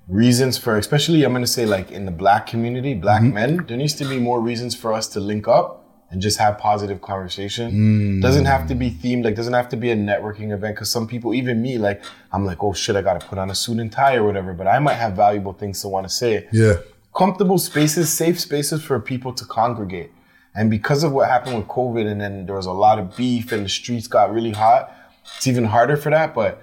reasons 0.08 0.56
for 0.56 0.78
especially 0.78 1.24
I'm 1.24 1.32
gonna 1.32 1.46
say 1.46 1.66
like 1.66 1.90
in 1.90 2.04
the 2.04 2.12
black 2.12 2.46
community, 2.46 2.94
black 2.94 3.22
mm-hmm. 3.22 3.34
men, 3.34 3.66
there 3.66 3.76
needs 3.76 3.94
to 3.94 4.04
be 4.04 4.18
more 4.18 4.40
reasons 4.40 4.74
for 4.74 4.92
us 4.92 5.06
to 5.08 5.20
link 5.20 5.48
up 5.48 5.86
and 6.10 6.22
just 6.22 6.38
have 6.38 6.58
positive 6.58 7.00
conversation. 7.00 7.72
Mm. 7.72 8.22
Doesn't 8.22 8.44
have 8.44 8.68
to 8.68 8.74
be 8.74 8.90
themed, 8.90 9.24
like 9.24 9.34
doesn't 9.34 9.52
have 9.52 9.68
to 9.70 9.76
be 9.76 9.90
a 9.90 9.96
networking 9.96 10.52
event 10.52 10.76
because 10.76 10.90
some 10.90 11.06
people, 11.08 11.34
even 11.34 11.60
me, 11.60 11.78
like 11.78 12.02
I'm 12.32 12.44
like, 12.44 12.62
oh 12.62 12.72
shit, 12.72 12.94
I 12.94 13.02
gotta 13.02 13.26
put 13.26 13.38
on 13.38 13.50
a 13.50 13.54
suit 13.54 13.78
and 13.78 13.90
tie 13.90 14.16
or 14.16 14.24
whatever, 14.24 14.52
but 14.52 14.68
I 14.68 14.78
might 14.78 14.94
have 14.94 15.14
valuable 15.14 15.52
things 15.52 15.80
to 15.82 15.88
want 15.88 16.06
to 16.06 16.12
say. 16.12 16.48
Yeah. 16.52 16.74
comfortable 17.14 17.58
spaces, 17.58 18.12
safe 18.12 18.38
spaces 18.38 18.82
for 18.82 19.00
people 19.00 19.32
to 19.32 19.44
congregate. 19.46 20.12
And 20.54 20.70
because 20.70 21.02
of 21.02 21.12
what 21.12 21.28
happened 21.28 21.56
with 21.56 21.66
COVID, 21.66 22.06
and 22.06 22.20
then 22.20 22.46
there 22.46 22.54
was 22.54 22.66
a 22.66 22.72
lot 22.72 22.98
of 22.98 23.16
beef, 23.16 23.52
and 23.52 23.64
the 23.64 23.68
streets 23.68 24.06
got 24.06 24.32
really 24.32 24.52
hot, 24.52 24.94
it's 25.36 25.46
even 25.46 25.64
harder 25.64 25.96
for 25.96 26.10
that. 26.10 26.34
But 26.34 26.62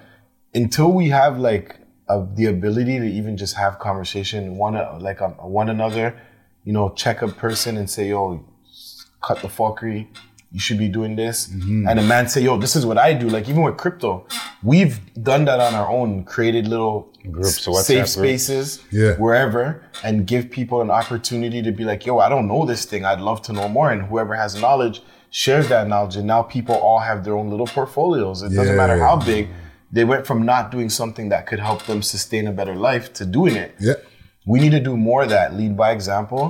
until 0.54 0.92
we 0.92 1.08
have 1.10 1.38
like 1.38 1.76
uh, 2.08 2.24
the 2.34 2.46
ability 2.46 2.98
to 2.98 3.06
even 3.06 3.36
just 3.36 3.54
have 3.56 3.78
conversation, 3.78 4.56
one 4.56 4.76
uh, 4.76 4.98
like 5.00 5.20
um, 5.22 5.32
one 5.32 5.68
another, 5.68 6.14
you 6.64 6.72
know, 6.72 6.90
check 6.90 7.22
a 7.22 7.28
person 7.28 7.76
and 7.76 7.88
say, 7.88 8.08
"Yo, 8.08 8.44
cut 9.22 9.40
the 9.42 9.48
fuckery." 9.48 10.08
You 10.52 10.60
should 10.60 10.78
be 10.78 10.86
doing 10.88 11.16
this, 11.16 11.48
and 11.50 11.98
a 11.98 12.02
man 12.02 12.28
say, 12.28 12.40
"Yo, 12.42 12.56
this 12.56 12.76
is 12.76 12.86
what 12.86 12.96
I 12.96 13.12
do." 13.12 13.28
Like 13.28 13.48
even 13.48 13.62
with 13.64 13.76
crypto, 13.76 14.24
we've 14.62 15.00
done 15.20 15.44
that 15.46 15.58
on 15.58 15.74
our 15.74 15.88
own. 15.90 16.22
Created 16.24 16.68
little 16.68 17.10
Groups, 17.28 17.58
s- 17.58 17.66
WhatsApp 17.66 17.82
safe 17.84 18.08
spaces, 18.08 18.80
Yeah. 18.92 19.14
wherever, 19.16 19.82
and 20.04 20.26
give 20.28 20.50
people 20.50 20.80
an 20.80 20.90
opportunity 20.90 21.60
to 21.62 21.72
be 21.72 21.82
like, 21.82 22.06
"Yo, 22.06 22.18
I 22.20 22.28
don't 22.28 22.46
know 22.46 22.64
this 22.66 22.84
thing. 22.84 23.04
I'd 23.04 23.18
love 23.20 23.42
to 23.42 23.52
know 23.52 23.68
more." 23.68 23.90
And 23.90 24.02
whoever 24.02 24.36
has 24.36 24.54
knowledge 24.60 25.02
shares 25.42 25.66
that 25.74 25.88
knowledge, 25.88 26.16
and 26.20 26.26
now 26.34 26.42
people 26.56 26.76
all 26.86 27.00
have 27.10 27.18
their 27.24 27.36
own 27.40 27.48
little 27.54 27.66
portfolios. 27.76 28.36
It 28.46 28.50
doesn't 28.60 28.76
matter 28.82 28.98
how 29.08 29.16
big. 29.32 29.48
They 29.96 30.04
went 30.12 30.26
from 30.30 30.38
not 30.52 30.70
doing 30.74 30.88
something 31.00 31.26
that 31.34 31.42
could 31.48 31.60
help 31.70 31.80
them 31.90 32.00
sustain 32.14 32.44
a 32.52 32.52
better 32.60 32.76
life 32.88 33.06
to 33.18 33.22
doing 33.38 33.54
it 33.64 33.70
Yeah. 33.88 33.94
we 34.52 34.56
need 34.62 34.72
to 34.78 34.82
do 34.90 34.94
more 35.10 35.20
of 35.26 35.30
that 35.38 35.48
lead 35.60 35.72
by 35.82 35.88
example 35.98 36.42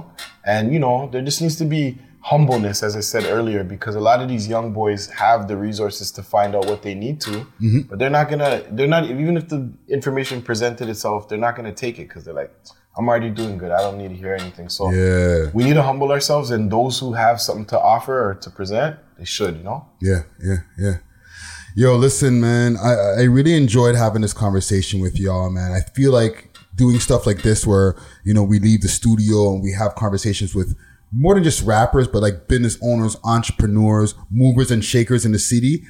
and 0.55 0.63
you 0.75 0.81
know 0.85 0.97
there 1.13 1.23
just 1.31 1.41
needs 1.45 1.57
to 1.63 1.67
be 1.77 1.83
humbleness 2.31 2.79
as 2.89 2.93
i 3.01 3.03
said 3.13 3.25
earlier 3.37 3.63
because 3.75 3.95
a 4.03 4.05
lot 4.11 4.19
of 4.23 4.27
these 4.33 4.45
young 4.55 4.67
boys 4.81 5.03
have 5.25 5.41
the 5.51 5.57
resources 5.69 6.07
to 6.17 6.23
find 6.35 6.51
out 6.57 6.65
what 6.71 6.81
they 6.87 6.95
need 7.05 7.17
to 7.29 7.35
Mm-hmm. 7.65 7.81
but 7.89 7.95
they're 7.99 8.17
not 8.19 8.27
gonna 8.31 8.63
they're 8.77 8.93
not 8.97 9.03
even 9.23 9.35
if 9.41 9.47
the 9.55 9.61
information 9.99 10.37
presented 10.51 10.87
itself 10.95 11.19
they're 11.29 11.45
not 11.49 11.55
gonna 11.57 11.77
take 11.85 11.97
it 12.03 12.07
because 12.09 12.23
they're 12.25 12.41
like 12.45 12.53
i'm 12.97 13.09
already 13.09 13.31
doing 13.31 13.59
good 13.59 13.71
i 13.73 13.81
don't 13.81 13.99
need 13.99 14.09
to 14.09 14.15
hear 14.17 14.35
anything 14.35 14.69
so 14.69 14.91
Yeah. 14.91 15.51
we 15.53 15.65
need 15.65 15.75
to 15.75 15.83
humble 15.83 16.11
ourselves 16.13 16.51
and 16.51 16.71
those 16.71 16.99
who 16.99 17.13
have 17.15 17.41
something 17.41 17.67
to 17.67 17.79
offer 17.79 18.31
or 18.31 18.35
to 18.37 18.51
present 18.51 18.97
they 19.19 19.25
should 19.25 19.57
you 19.57 19.63
know 19.65 19.87
Yeah, 20.01 20.23
yeah, 20.43 20.57
yeah. 20.79 20.97
Yo, 21.77 21.97
listen, 21.97 22.41
man. 22.41 22.77
I, 22.77 22.93
I 23.19 23.23
really 23.25 23.53
enjoyed 23.57 23.97
having 23.97 24.23
this 24.23 24.33
conversation 24.33 25.01
with 25.01 25.19
y'all, 25.19 25.51
man. 25.51 25.73
I 25.73 25.81
feel 25.81 26.13
like 26.13 26.57
doing 26.77 27.01
stuff 27.01 27.27
like 27.27 27.43
this 27.43 27.67
where, 27.67 27.97
you 28.23 28.33
know, 28.33 28.45
we 28.45 28.61
leave 28.61 28.83
the 28.83 28.89
studio 28.89 29.53
and 29.53 29.61
we 29.61 29.73
have 29.73 29.97
conversations 29.97 30.55
with 30.55 30.77
more 31.13 31.35
than 31.35 31.43
just 31.43 31.65
rappers, 31.65 32.07
but 32.07 32.23
like 32.23 32.47
business 32.47 32.79
owners, 32.81 33.17
entrepreneurs, 33.25 34.15
movers 34.31 34.71
and 34.71 34.85
shakers 34.85 35.27
in 35.27 35.33
the 35.33 35.39
city. 35.41 35.83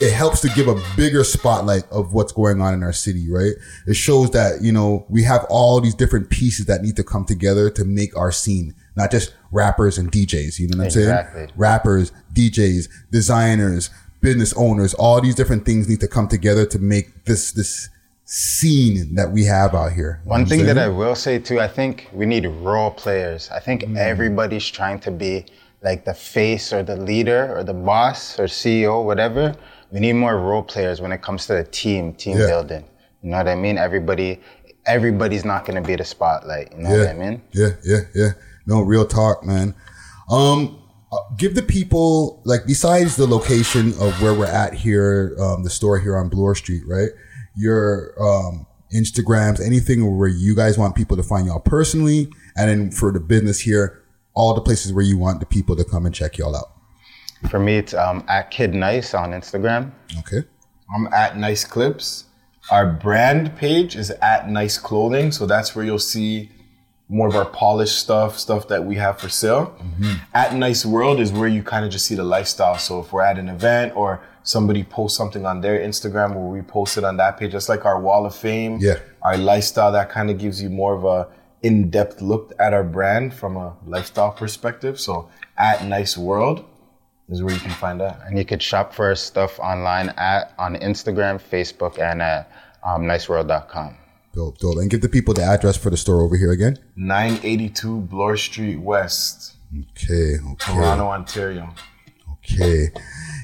It 0.00 0.12
helps 0.12 0.40
to 0.42 0.48
give 0.50 0.68
a 0.68 0.80
bigger 0.96 1.24
spotlight 1.24 1.82
of 1.90 2.12
what's 2.14 2.30
going 2.30 2.60
on 2.60 2.72
in 2.72 2.84
our 2.84 2.92
city, 2.92 3.28
right? 3.30 3.54
It 3.86 3.94
shows 3.94 4.30
that, 4.30 4.62
you 4.62 4.70
know, 4.70 5.04
we 5.08 5.24
have 5.24 5.44
all 5.50 5.80
these 5.80 5.94
different 5.94 6.30
pieces 6.30 6.66
that 6.66 6.82
need 6.82 6.94
to 6.96 7.04
come 7.04 7.24
together 7.24 7.68
to 7.70 7.84
make 7.84 8.16
our 8.16 8.30
scene, 8.30 8.76
not 8.94 9.10
just 9.10 9.34
rappers 9.50 9.98
and 9.98 10.12
DJs. 10.12 10.60
You 10.60 10.68
know 10.68 10.78
what 10.78 10.82
I'm 10.82 10.86
Exactly. 10.86 11.40
saying? 11.40 11.52
rappers, 11.56 12.12
DJs, 12.32 12.88
designers, 13.10 13.90
business 14.20 14.52
owners, 14.56 14.94
all 14.94 15.20
these 15.20 15.34
different 15.34 15.64
things 15.64 15.88
need 15.88 16.00
to 16.00 16.08
come 16.08 16.28
together 16.28 16.66
to 16.66 16.78
make 16.78 17.24
this 17.24 17.52
this 17.52 17.88
scene 18.24 19.14
that 19.14 19.32
we 19.32 19.44
have 19.44 19.74
out 19.74 19.92
here. 19.92 20.20
One 20.24 20.44
thing 20.44 20.66
that 20.66 20.76
I 20.76 20.88
will 20.88 21.14
say 21.14 21.38
too, 21.38 21.60
I 21.60 21.68
think 21.68 22.08
we 22.12 22.26
need 22.26 22.46
role 22.46 22.90
players. 22.90 23.48
I 23.50 23.58
think 23.58 23.82
mm. 23.82 23.96
everybody's 23.96 24.68
trying 24.68 25.00
to 25.00 25.10
be 25.10 25.46
like 25.82 26.04
the 26.04 26.12
face 26.12 26.72
or 26.72 26.82
the 26.82 26.96
leader 26.96 27.56
or 27.56 27.64
the 27.64 27.72
boss 27.72 28.38
or 28.38 28.44
CEO, 28.44 29.02
whatever. 29.04 29.56
We 29.90 30.00
need 30.00 30.14
more 30.14 30.36
role 30.38 30.62
players 30.62 31.00
when 31.00 31.12
it 31.12 31.22
comes 31.22 31.46
to 31.46 31.54
the 31.54 31.64
team, 31.64 32.12
team 32.14 32.36
Yeah. 32.38 32.46
building. 32.46 32.84
You 33.22 33.30
know 33.30 33.38
what 33.38 33.48
I 33.48 33.54
mean? 33.54 33.78
Everybody, 33.78 34.40
everybody's 34.86 35.44
not 35.44 35.64
gonna 35.64 35.80
be 35.82 35.96
the 35.96 36.04
spotlight. 36.04 36.72
You 36.76 36.82
know 36.82 36.90
what 36.90 37.08
I 37.08 37.14
mean? 37.14 37.42
Yeah, 37.52 37.70
yeah, 37.84 38.00
yeah. 38.14 38.30
No, 38.66 38.82
real 38.82 39.06
talk, 39.06 39.44
man. 39.44 39.74
Um, 40.30 40.78
give 41.38 41.54
the 41.54 41.62
people 41.62 42.42
like 42.44 42.66
besides 42.66 43.16
the 43.16 43.26
location 43.26 43.94
of 44.00 44.20
where 44.22 44.34
we're 44.34 44.44
at 44.46 44.74
here, 44.74 45.34
um, 45.40 45.64
the 45.64 45.70
store 45.70 45.98
here 45.98 46.16
on 46.16 46.28
Bloor 46.28 46.54
Street, 46.54 46.82
right? 46.86 47.08
Your 47.56 48.12
um, 48.20 48.66
Instagrams, 48.94 49.64
anything 49.64 50.16
where 50.16 50.28
you 50.28 50.54
guys 50.54 50.78
want 50.78 50.94
people 50.94 51.16
to 51.16 51.22
find 51.22 51.46
y'all 51.46 51.60
personally, 51.60 52.28
and 52.56 52.70
then 52.70 52.90
for 52.90 53.10
the 53.10 53.20
business 53.20 53.60
here, 53.60 54.02
all 54.34 54.54
the 54.54 54.60
places 54.60 54.92
where 54.92 55.04
you 55.04 55.18
want 55.18 55.40
the 55.40 55.46
people 55.46 55.74
to 55.76 55.84
come 55.84 56.06
and 56.06 56.14
check 56.14 56.38
y'all 56.38 56.54
out. 56.56 56.72
For 57.50 57.58
me, 57.58 57.76
it's 57.78 57.94
um, 57.94 58.24
at 58.28 58.50
Kid 58.50 58.74
Nice 58.74 59.14
on 59.14 59.30
Instagram. 59.32 59.92
Okay. 60.20 60.42
I'm 60.94 61.06
at 61.12 61.36
Nice 61.36 61.64
Clips. 61.64 62.24
Our 62.70 62.86
brand 62.86 63.56
page 63.56 63.96
is 63.96 64.10
at 64.10 64.48
Nice 64.48 64.78
Clothing, 64.78 65.32
so 65.32 65.46
that's 65.46 65.74
where 65.74 65.84
you'll 65.84 65.98
see 65.98 66.50
more 67.08 67.26
of 67.28 67.34
our 67.34 67.46
polished 67.46 67.98
stuff, 67.98 68.38
stuff 68.38 68.68
that 68.68 68.84
we 68.84 68.96
have 68.96 69.18
for 69.18 69.28
sale. 69.30 69.74
At 70.34 70.54
Nice 70.54 70.84
World 70.84 71.20
is 71.20 71.32
where 71.32 71.48
you 71.48 71.62
kind 71.62 71.84
of 71.86 71.90
just 71.90 72.04
see 72.04 72.14
the 72.14 72.24
lifestyle. 72.24 72.76
So 72.76 73.00
if 73.00 73.12
we're 73.12 73.22
at 73.22 73.38
an 73.38 73.48
event 73.48 73.96
or 73.96 74.20
somebody 74.42 74.84
posts 74.84 75.16
something 75.16 75.46
on 75.46 75.62
their 75.62 75.78
Instagram 75.78 76.36
or 76.36 76.50
we 76.50 76.60
post 76.60 76.98
it 76.98 77.04
on 77.04 77.16
that 77.16 77.38
page, 77.38 77.52
just 77.52 77.68
like 77.70 77.86
our 77.86 77.98
Wall 78.00 78.26
of 78.26 78.34
Fame, 78.34 78.76
Yeah. 78.80 78.96
our 79.22 79.38
lifestyle, 79.38 79.90
that 79.92 80.10
kind 80.10 80.28
of 80.28 80.36
gives 80.38 80.60
you 80.62 80.68
more 80.68 80.94
of 80.94 81.04
a 81.06 81.28
in-depth 81.62 82.20
look 82.20 82.52
at 82.58 82.74
our 82.74 82.84
brand 82.84 83.32
from 83.32 83.56
a 83.56 83.74
lifestyle 83.86 84.30
perspective. 84.32 85.00
So 85.00 85.30
at 85.56 85.84
Nice 85.86 86.16
World 86.18 86.64
is 87.28 87.42
where 87.42 87.54
you 87.54 87.60
can 87.60 87.70
find 87.72 88.00
that. 88.00 88.20
And 88.26 88.38
you 88.38 88.44
could 88.44 88.62
shop 88.62 88.92
for 88.94 89.06
our 89.06 89.14
stuff 89.14 89.58
online 89.58 90.10
at 90.10 90.52
on 90.58 90.76
Instagram, 90.76 91.40
Facebook, 91.40 91.98
and 91.98 92.22
at 92.22 92.50
um, 92.84 93.02
niceworld.com. 93.02 93.96
Dope, 94.34 94.58
dope. 94.58 94.76
And 94.76 94.90
give 94.90 95.00
the 95.00 95.08
people 95.08 95.34
the 95.34 95.42
address 95.42 95.76
for 95.76 95.90
the 95.90 95.96
store 95.96 96.22
over 96.22 96.36
here 96.36 96.52
again. 96.52 96.78
982 96.96 98.00
Bloor 98.02 98.36
Street 98.36 98.76
West, 98.76 99.56
Okay, 99.72 100.36
okay. 100.38 100.54
Toronto, 100.58 101.08
Ontario. 101.08 101.74
Okay. 102.32 102.88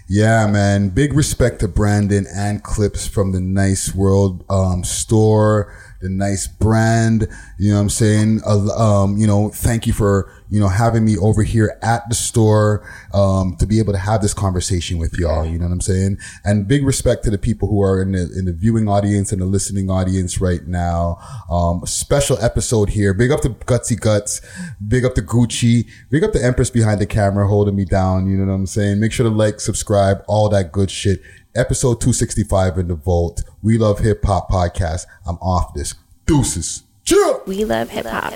Yeah, 0.09 0.47
man. 0.47 0.89
Big 0.89 1.13
respect 1.13 1.61
to 1.61 1.69
Brandon 1.69 2.27
and 2.35 2.63
Clips 2.63 3.07
from 3.07 3.33
the 3.33 3.41
Nice 3.41 3.95
World 3.95 4.45
um, 4.49 4.85
store, 4.85 5.75
the 6.05 6.11
nice 6.11 6.47
brand. 6.47 7.27
You 7.59 7.71
know 7.71 7.77
what 7.77 7.83
I'm 7.83 7.91
saying? 7.91 8.43
Uh, 8.47 8.69
um, 8.77 9.17
you 9.17 9.27
know, 9.27 9.49
thank 9.49 9.87
you 9.87 9.93
for, 9.93 10.31
you 10.51 10.61
know, 10.61 10.69
having 10.69 11.05
me 11.05 11.17
over 11.17 11.43
here 11.43 11.79
at 11.83 12.07
the 12.09 12.15
store 12.15 12.87
um, 13.13 13.57
to 13.59 13.67
be 13.67 13.79
able 13.79 13.95
to 13.95 13.99
have 13.99 14.21
this 14.21 14.35
conversation 14.35 14.99
with 14.99 15.19
y'all. 15.19 15.47
You 15.47 15.59
know 15.59 15.65
what 15.65 15.73
I'm 15.73 15.81
saying? 15.81 16.19
And 16.45 16.69
big 16.69 16.85
respect 16.85 17.25
to 17.25 17.31
the 17.31 17.39
people 17.39 17.69
who 17.69 17.83
are 17.83 18.03
in 18.03 18.13
the 18.13 18.31
in 18.39 18.45
the 18.45 18.53
viewing 18.53 18.87
audience 18.87 19.33
and 19.33 19.41
the 19.41 19.47
listening 19.47 19.91
audience 19.91 20.41
right 20.41 20.67
now. 20.67 21.19
Um, 21.51 21.85
special 21.87 22.39
episode 22.39 22.91
here. 22.91 23.15
Big 23.15 23.31
up 23.31 23.41
to 23.41 23.49
Gutsy 23.49 23.99
Guts. 23.99 24.43
Big 24.87 25.05
up 25.05 25.15
to 25.15 25.23
Gucci. 25.23 25.89
Big 26.11 26.23
up 26.23 26.33
to 26.33 26.45
Empress 26.45 26.69
behind 26.69 27.01
the 27.01 27.07
camera 27.07 27.49
holding 27.49 27.75
me 27.75 27.87
down. 27.87 28.29
You 28.29 28.37
know 28.37 28.47
what 28.47 28.53
I'm 28.53 28.67
saying? 28.67 29.01
Make 29.01 29.13
sure 29.13 29.25
to 29.25 29.35
like, 29.35 29.59
subscribe, 29.59 30.23
all 30.29 30.51
that 30.51 30.71
good 30.71 30.91
shit. 30.91 31.23
Episode 31.57 32.01
265 32.01 32.79
in 32.79 32.89
the 32.89 32.97
vault. 32.97 33.45
We 33.63 33.79
love 33.79 34.01
hip 34.01 34.25
hop 34.25 34.51
podcast. 34.51 35.07
I'm 35.25 35.37
off 35.37 35.73
this. 35.73 35.95
Deuces. 36.27 36.83
Chill. 37.05 37.43
We 37.47 37.65
love 37.65 37.91
hip 37.91 38.07
hop. 38.07 38.35